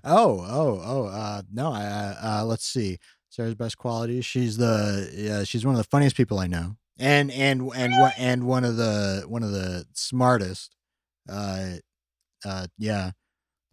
oh, 0.05 0.41
oh, 0.41 0.83
oh. 0.85 1.07
Uh, 1.07 1.43
no, 1.53 1.73
I, 1.73 1.85
uh, 1.85 2.15
uh, 2.23 2.45
let's 2.45 2.67
see. 2.67 2.99
Sarah's 3.29 3.55
best 3.55 3.79
qualities. 3.79 4.25
She's 4.25 4.57
the, 4.57 5.11
yeah, 5.15 5.45
she's 5.45 5.67
one 5.67 5.75
of 5.75 5.79
the 5.79 5.89
funniest 5.89 6.17
people 6.17 6.39
I 6.39 6.47
know, 6.47 6.77
and 6.99 7.31
and 7.33 7.71
and 7.75 7.93
one 7.99 8.13
and 8.19 8.45
one 8.45 8.65
of 8.65 8.77
the 8.77 9.25
one 9.27 9.43
of 9.43 9.51
the 9.51 9.87
smartest. 9.93 10.77
Uh, 11.29 11.77
uh, 12.45 12.67
yeah, 12.79 13.11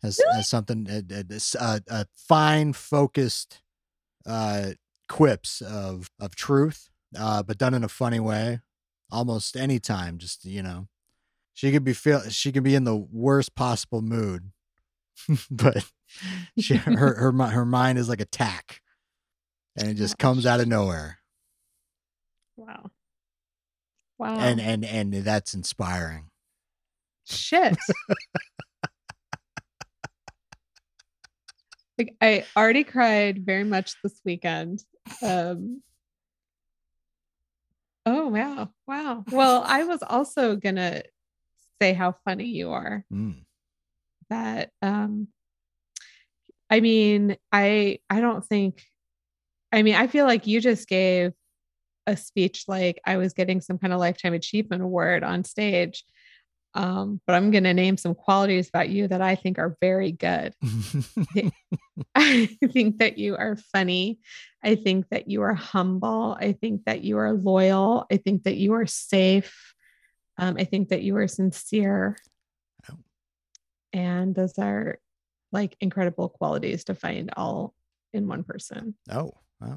has 0.02 0.20
has 0.34 0.50
something 0.50 0.88
uh, 0.90 1.02
uh, 1.16 1.24
this, 1.28 1.56
uh, 1.56 1.80
uh, 1.90 2.06
fine 2.16 2.74
focused, 2.74 3.62
uh, 4.26 4.72
quips 5.08 5.62
of 5.62 6.10
of 6.20 6.36
truth, 6.36 6.90
uh, 7.18 7.44
but 7.44 7.58
done 7.58 7.74
in 7.74 7.84
a 7.84 7.90
funny 7.90 8.20
way. 8.20 8.62
Almost 9.12 9.58
any 9.58 9.80
time, 9.80 10.18
just 10.18 10.46
you 10.46 10.64
know, 10.64 10.88
she 11.54 11.72
could 11.72 11.84
be 11.84 11.94
feel 11.94 12.22
she 12.30 12.52
could 12.52 12.64
be 12.64 12.76
in 12.76 12.86
the 12.86 12.96
worst 12.96 13.56
possible 13.56 14.02
mood, 14.02 14.52
but 15.52 15.86
she 16.60 16.78
her 16.78 17.16
her 17.16 17.34
her 17.34 17.66
mind 17.66 17.98
is 17.98 18.08
like 18.10 18.22
a 18.22 18.26
tack, 18.26 18.82
and 19.76 19.90
it 19.90 19.96
just 19.96 20.18
comes 20.18 20.46
out 20.46 20.60
of 20.60 20.68
nowhere. 20.68 21.20
Wow. 22.56 22.92
Wow. 24.18 24.38
and 24.38 24.62
and 24.62 24.86
and 24.86 25.14
that's 25.14 25.54
inspiring. 25.54 26.30
Shit. 27.26 27.76
Like 32.02 32.16
I 32.22 32.46
already 32.58 32.84
cried 32.84 33.46
very 33.46 33.64
much 33.64 33.96
this 34.02 34.20
weekend. 34.26 34.84
Um 35.22 35.82
Oh 38.06 38.28
wow. 38.30 38.70
Wow. 38.88 39.24
Well, 39.32 39.64
I 39.66 39.84
was 39.84 40.02
also 40.02 40.56
gonna 40.56 41.04
say 41.82 41.94
how 41.94 42.16
funny 42.26 42.48
you 42.48 42.72
are. 42.72 43.06
Mm. 43.14 43.44
That 44.30 44.72
um 44.82 45.28
I 46.70 46.80
mean, 46.80 47.38
I 47.52 48.00
I 48.10 48.22
don't 48.22 48.46
think 48.46 48.84
I 49.72 49.84
mean, 49.84 49.96
I 49.96 50.08
feel 50.08 50.26
like 50.26 50.48
you 50.48 50.60
just 50.60 50.88
gave 50.88 51.34
a 52.08 52.18
speech 52.18 52.66
like 52.68 53.00
I 53.06 53.18
was 53.18 53.34
getting 53.34 53.62
some 53.62 53.78
kind 53.78 53.94
of 53.94 54.00
lifetime 54.00 54.34
achievement 54.34 54.82
award 54.82 55.24
on 55.24 55.44
stage. 55.44 56.04
Um, 56.74 57.20
but 57.28 57.36
I'm 57.36 57.52
going 57.52 57.66
to 57.66 57.74
name 57.74 57.98
some 57.98 58.16
qualities 58.16 58.70
about 58.70 58.90
you 58.90 59.08
that 59.10 59.22
I 59.22 59.36
think 59.36 59.60
are 59.60 59.78
very 59.82 60.12
good. 60.14 60.56
I 62.16 62.48
think 62.72 63.00
that 63.00 63.18
you 63.18 63.36
are 63.36 63.56
funny. 63.72 64.20
I 64.64 64.76
think 64.76 65.10
that 65.10 65.30
you 65.30 65.42
are 65.42 65.54
humble. 65.54 66.38
I 66.40 66.54
think 66.54 66.86
that 66.86 67.04
you 67.04 67.18
are 67.18 67.34
loyal. 67.34 68.06
I 68.12 68.18
think 68.18 68.44
that 68.44 68.58
you 68.58 68.74
are 68.74 68.86
safe. 68.86 69.74
Um, 70.38 70.56
I 70.58 70.64
think 70.64 70.90
that 70.90 71.04
you 71.04 71.18
are 71.18 71.28
sincere. 71.28 72.18
Oh. 72.90 72.98
And 73.94 74.36
those 74.36 74.58
are 74.58 75.00
like 75.52 75.76
incredible 75.82 76.30
qualities 76.30 76.86
to 76.86 76.96
find 76.96 77.32
all 77.36 77.74
in 78.14 78.28
one 78.28 78.44
person. 78.44 78.96
oh, 79.10 79.32
oh, 79.62 79.68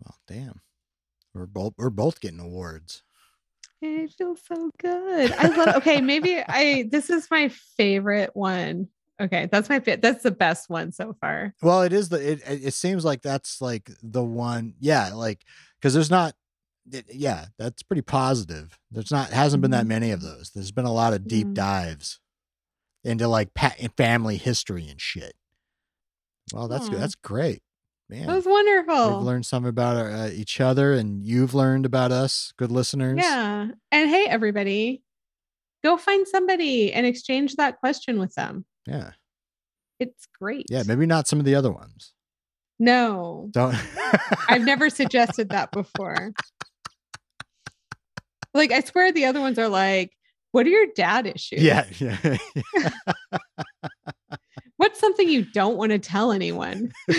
well, 0.00 0.18
damn. 0.26 0.60
We're 1.34 1.46
both 1.46 1.72
we're 1.78 1.90
both 1.90 2.20
getting 2.20 2.40
awards. 2.40 3.02
It 3.80 4.12
feels 4.12 4.40
so 4.46 4.70
good. 4.78 5.32
I 5.32 5.48
love. 5.48 5.76
Okay, 5.76 6.00
maybe 6.00 6.38
I. 6.46 6.88
This 6.90 7.10
is 7.10 7.26
my 7.30 7.48
favorite 7.76 8.30
one. 8.34 8.88
Okay, 9.20 9.48
that's 9.52 9.68
my 9.68 9.78
fit. 9.80 10.02
That's 10.02 10.22
the 10.22 10.30
best 10.30 10.68
one 10.68 10.90
so 10.92 11.14
far. 11.20 11.54
Well, 11.62 11.82
it 11.82 11.92
is 11.92 12.08
the 12.08 12.32
it. 12.32 12.40
It 12.46 12.74
seems 12.74 13.04
like 13.04 13.22
that's 13.22 13.60
like 13.60 13.90
the 14.02 14.22
one. 14.24 14.74
Yeah, 14.80 15.10
like 15.14 15.44
because 15.80 15.94
there's 15.94 16.10
not. 16.10 16.34
It, 16.90 17.04
yeah, 17.12 17.46
that's 17.58 17.82
pretty 17.84 18.02
positive. 18.02 18.76
There's 18.90 19.12
not 19.12 19.30
hasn't 19.30 19.60
been 19.60 19.70
that 19.70 19.84
Mhm. 19.84 19.88
many 19.88 20.10
of 20.10 20.20
those. 20.22 20.50
There's 20.52 20.72
been 20.72 20.84
a 20.86 20.92
lot 20.92 21.12
of 21.12 21.28
deep 21.28 21.46
Mhm. 21.48 21.54
dives 21.54 22.18
into 23.04 23.28
like 23.28 23.54
pa- 23.54 23.74
family 23.96 24.36
history 24.36 24.88
and 24.88 25.00
shit. 25.00 25.34
Well, 26.52 26.66
that's 26.68 26.88
good. 26.88 26.98
That's 27.00 27.14
great, 27.14 27.62
man. 28.08 28.26
That 28.26 28.34
was 28.36 28.46
wonderful. 28.46 29.18
We've 29.18 29.26
learned 29.26 29.46
something 29.46 29.68
about 29.68 29.96
our, 29.96 30.10
uh, 30.10 30.30
each 30.30 30.60
other, 30.60 30.92
and 30.92 31.22
you've 31.22 31.54
learned 31.54 31.86
about 31.86 32.10
us, 32.12 32.52
good 32.56 32.72
listeners. 32.72 33.18
Yeah. 33.22 33.68
And 33.92 34.10
hey, 34.10 34.26
everybody, 34.26 35.02
go 35.84 35.96
find 35.96 36.26
somebody 36.26 36.92
and 36.92 37.06
exchange 37.06 37.54
that 37.56 37.78
question 37.78 38.18
with 38.18 38.34
them. 38.34 38.64
Yeah, 38.86 39.12
It's 40.00 40.26
great. 40.38 40.66
yeah. 40.70 40.82
Maybe 40.86 41.06
not 41.06 41.28
some 41.28 41.38
of 41.38 41.44
the 41.44 41.54
other 41.54 41.70
ones. 41.70 42.12
No, 42.78 43.48
Don't. 43.52 43.76
I've 44.48 44.64
never 44.64 44.90
suggested 44.90 45.50
that 45.50 45.70
before. 45.70 46.32
Like, 48.54 48.72
I 48.72 48.80
swear 48.80 49.12
the 49.12 49.24
other 49.26 49.40
ones 49.40 49.58
are 49.58 49.68
like, 49.68 50.10
what 50.50 50.66
are 50.66 50.70
your 50.70 50.86
dad 50.96 51.26
issues? 51.26 51.62
yeah, 51.62 51.86
yeah. 51.98 52.36
What's 54.78 54.98
something 54.98 55.28
you 55.28 55.44
don't 55.44 55.76
want 55.76 55.92
to 55.92 55.98
tell 55.98 56.32
anyone? 56.32 56.90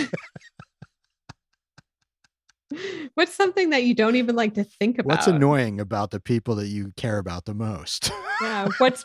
What's 3.14 3.34
something 3.34 3.70
that 3.70 3.84
you 3.84 3.94
don't 3.94 4.16
even 4.16 4.34
like 4.36 4.54
to 4.54 4.64
think 4.64 4.98
about? 4.98 5.16
What's 5.16 5.26
annoying 5.28 5.80
about 5.80 6.10
the 6.10 6.20
people 6.20 6.56
that 6.56 6.66
you 6.66 6.92
care 6.96 7.18
about 7.18 7.44
the 7.44 7.54
most? 7.54 8.10
Yeah. 8.42 8.68
What's 8.78 9.04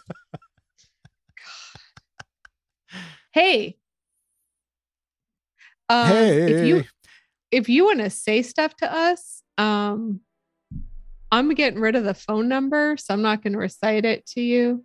hey. 3.39 3.77
Um, 5.87 6.07
hey, 6.07 6.51
if 6.51 6.65
you 6.65 6.83
if 7.51 7.69
you 7.69 7.85
want 7.85 7.99
to 7.99 8.09
say 8.09 8.41
stuff 8.41 8.75
to 8.77 8.93
us, 8.93 9.43
um, 9.57 10.19
I'm 11.31 11.53
getting 11.53 11.79
rid 11.79 11.95
of 11.95 12.03
the 12.03 12.13
phone 12.13 12.47
number, 12.47 12.95
so 12.97 13.13
I'm 13.13 13.21
not 13.21 13.41
going 13.41 13.53
to 13.53 13.59
recite 13.59 14.05
it 14.05 14.25
to 14.27 14.41
you. 14.41 14.83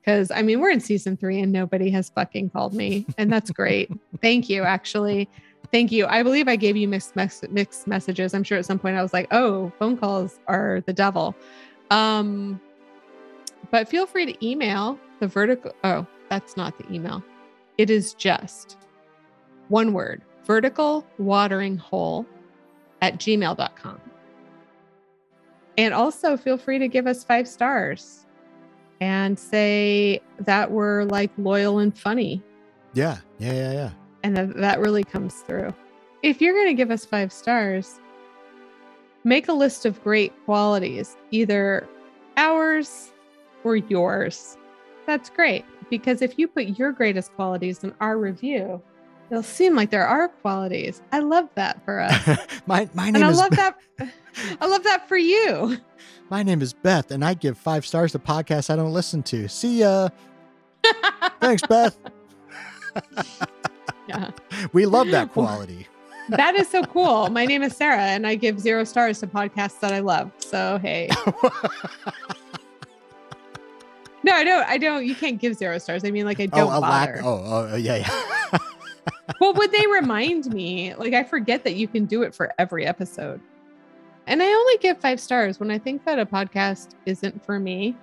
Because 0.00 0.30
I 0.30 0.42
mean, 0.42 0.60
we're 0.60 0.70
in 0.70 0.80
season 0.80 1.16
three 1.16 1.40
and 1.40 1.52
nobody 1.52 1.90
has 1.90 2.10
fucking 2.10 2.50
called 2.50 2.74
me, 2.74 3.06
and 3.16 3.32
that's 3.32 3.50
great. 3.50 3.90
Thank 4.22 4.48
you, 4.48 4.62
actually. 4.62 5.28
Thank 5.72 5.92
you. 5.92 6.06
I 6.06 6.22
believe 6.22 6.48
I 6.48 6.56
gave 6.56 6.76
you 6.76 6.88
mixed 6.88 7.16
mes- 7.16 7.44
mixed 7.50 7.86
messages. 7.86 8.32
I'm 8.32 8.44
sure 8.44 8.58
at 8.58 8.64
some 8.64 8.78
point 8.78 8.96
I 8.96 9.02
was 9.02 9.12
like, 9.12 9.28
"Oh, 9.32 9.72
phone 9.78 9.96
calls 9.96 10.38
are 10.46 10.82
the 10.86 10.92
devil." 10.92 11.34
Um, 11.90 12.60
but 13.70 13.88
feel 13.88 14.06
free 14.06 14.26
to 14.26 14.46
email 14.46 14.98
the 15.20 15.26
vertical. 15.26 15.72
Oh, 15.84 16.06
that's 16.30 16.56
not 16.56 16.78
the 16.78 16.90
email. 16.92 17.22
It 17.78 17.90
is 17.90 18.12
just 18.14 18.76
one 19.68 19.92
word 19.92 20.22
vertical 20.44 21.06
watering 21.18 21.76
hole 21.76 22.26
at 23.02 23.18
gmail.com. 23.18 24.00
And 25.76 25.94
also 25.94 26.36
feel 26.36 26.58
free 26.58 26.78
to 26.80 26.88
give 26.88 27.06
us 27.06 27.22
five 27.22 27.46
stars 27.46 28.26
and 29.00 29.38
say 29.38 30.20
that 30.40 30.72
we're 30.72 31.04
like 31.04 31.30
loyal 31.38 31.78
and 31.78 31.96
funny. 31.96 32.42
yeah, 32.94 33.18
yeah, 33.38 33.52
yeah, 33.52 33.72
yeah. 33.72 33.90
And 34.24 34.36
that, 34.36 34.56
that 34.56 34.80
really 34.80 35.04
comes 35.04 35.34
through. 35.42 35.72
If 36.24 36.40
you're 36.40 36.54
going 36.54 36.66
to 36.66 36.74
give 36.74 36.90
us 36.90 37.04
five 37.04 37.32
stars, 37.32 38.00
make 39.22 39.46
a 39.46 39.52
list 39.52 39.86
of 39.86 40.02
great 40.02 40.32
qualities, 40.44 41.16
either 41.30 41.88
ours 42.36 43.12
or 43.62 43.76
yours. 43.76 44.56
That's 45.06 45.30
great 45.30 45.64
because 45.90 46.22
if 46.22 46.38
you 46.38 46.48
put 46.48 46.78
your 46.78 46.92
greatest 46.92 47.32
qualities 47.34 47.84
in 47.84 47.94
our 48.00 48.18
review, 48.18 48.82
it'll 49.30 49.42
seem 49.42 49.74
like 49.74 49.90
there 49.90 50.06
are 50.06 50.28
qualities. 50.28 51.02
I 51.12 51.20
love 51.20 51.48
that 51.54 51.84
for 51.84 52.00
us. 52.00 52.38
my 52.66 52.88
my 52.94 53.06
and 53.06 53.14
name 53.14 53.24
I 53.24 53.30
is 53.30 53.38
love 53.38 53.50
that. 53.52 53.78
I 54.60 54.66
love 54.66 54.84
that 54.84 55.08
for 55.08 55.16
you. 55.16 55.78
my 56.30 56.42
name 56.42 56.62
is 56.62 56.72
Beth, 56.72 57.10
and 57.10 57.24
I 57.24 57.34
give 57.34 57.58
five 57.58 57.86
stars 57.86 58.12
to 58.12 58.18
podcasts 58.18 58.70
I 58.70 58.76
don't 58.76 58.92
listen 58.92 59.22
to. 59.24 59.48
See 59.48 59.80
ya. 59.80 60.08
Thanks, 61.40 61.62
Beth. 61.66 61.98
Yeah. 64.08 64.30
We 64.72 64.86
love 64.86 65.08
that 65.10 65.32
quality. 65.32 65.86
That 66.30 66.54
is 66.56 66.68
so 66.68 66.82
cool. 66.84 67.30
My 67.30 67.46
name 67.46 67.62
is 67.62 67.74
Sarah, 67.74 68.02
and 68.02 68.26
I 68.26 68.34
give 68.34 68.60
zero 68.60 68.84
stars 68.84 69.20
to 69.20 69.26
podcasts 69.26 69.80
that 69.80 69.92
I 69.92 70.00
love. 70.00 70.30
So 70.38 70.78
hey, 70.78 71.08
no, 74.28 74.34
I 74.34 74.44
don't. 74.44 74.64
I 74.68 74.78
don't. 74.78 75.06
You 75.06 75.14
can't 75.14 75.40
give 75.40 75.54
zero 75.56 75.78
stars. 75.78 76.04
I 76.04 76.10
mean, 76.10 76.24
like 76.24 76.40
I 76.40 76.46
don't 76.46 76.72
oh, 76.72 76.78
a 76.78 76.80
lack. 76.80 77.22
Oh, 77.22 77.68
oh, 77.72 77.76
yeah, 77.76 77.96
yeah. 77.96 78.58
well, 79.40 79.54
would 79.54 79.72
they 79.72 79.86
remind 79.86 80.52
me? 80.52 80.94
Like 80.94 81.14
I 81.14 81.24
forget 81.24 81.64
that 81.64 81.74
you 81.74 81.88
can 81.88 82.04
do 82.06 82.22
it 82.22 82.34
for 82.34 82.52
every 82.58 82.86
episode, 82.86 83.40
and 84.26 84.42
I 84.42 84.46
only 84.46 84.76
give 84.78 84.98
five 85.00 85.20
stars 85.20 85.58
when 85.60 85.70
I 85.70 85.78
think 85.78 86.04
that 86.04 86.18
a 86.18 86.26
podcast 86.26 86.90
isn't 87.06 87.44
for 87.44 87.58
me. 87.58 87.96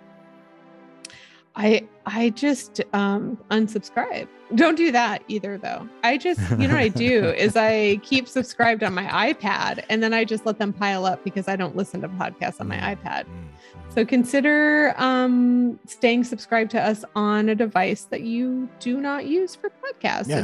I 1.56 1.88
I 2.06 2.32
just 2.32 2.82
um 2.94 3.38
unsubscribe. 3.50 4.28
Don't 4.56 4.76
do 4.76 4.92
that 4.92 5.24
either 5.28 5.58
though. 5.58 5.88
I 6.04 6.18
just 6.18 6.40
you 6.52 6.68
know 6.68 6.74
what 6.76 6.84
I 6.84 6.90
do 6.90 7.26
is 7.38 7.56
I 7.56 7.96
keep 8.04 8.28
subscribed 8.28 8.84
on 8.84 8.94
my 8.94 9.06
iPad 9.34 9.84
and 9.90 10.04
then 10.04 10.14
I 10.14 10.26
just 10.26 10.46
let 10.46 10.60
them 10.60 10.74
pile 10.74 11.06
up 11.06 11.24
because 11.24 11.48
I 11.48 11.56
don't 11.56 11.76
listen 11.76 12.02
to 12.02 12.10
podcasts 12.10 12.60
on 12.60 12.68
my 12.68 12.76
Mm, 12.78 12.98
iPad. 12.98 13.24
mm, 13.24 13.28
mm. 13.28 13.55
So 13.96 14.06
consider 14.06 14.94
um 14.98 15.80
staying 15.88 16.26
subscribed 16.26 16.72
to 16.72 16.82
us 16.82 17.04
on 17.16 17.50
a 17.50 17.56
device 17.56 18.04
that 18.12 18.22
you 18.22 18.70
do 18.80 19.00
not 19.00 19.26
use 19.26 19.56
for 19.56 19.70
podcasts 19.70 20.28
Yeah. 20.28 20.42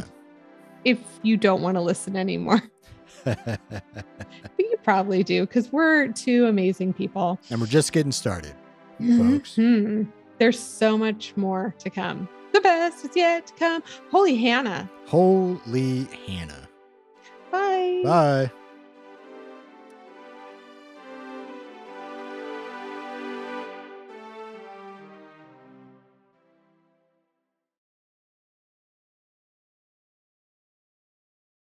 if, 0.84 0.98
if 0.98 0.98
you 1.22 1.36
don't 1.36 1.60
want 1.62 1.76
to 1.76 1.80
listen 1.82 2.16
anymore. 2.16 2.62
But 3.24 3.60
you 4.58 4.76
probably 4.82 5.22
do 5.22 5.42
because 5.46 5.70
we're 5.70 6.08
two 6.08 6.46
amazing 6.46 6.92
people. 6.94 7.38
and 7.50 7.60
we're 7.60 7.66
just 7.68 7.92
getting 7.92 8.10
started. 8.12 8.54
Folks. 8.98 9.56
Mhm. 9.56 10.08
There's 10.38 10.58
so 10.58 10.96
much 10.98 11.32
more 11.36 11.74
to 11.78 11.90
come. 11.90 12.28
The 12.52 12.60
best 12.60 13.04
is 13.04 13.14
yet 13.14 13.46
to 13.48 13.54
come. 13.54 13.82
Holy 14.10 14.36
Hannah. 14.36 14.90
Holy 15.06 16.04
Hannah. 16.26 16.68
Bye. 17.50 18.00
Bye. 18.04 18.50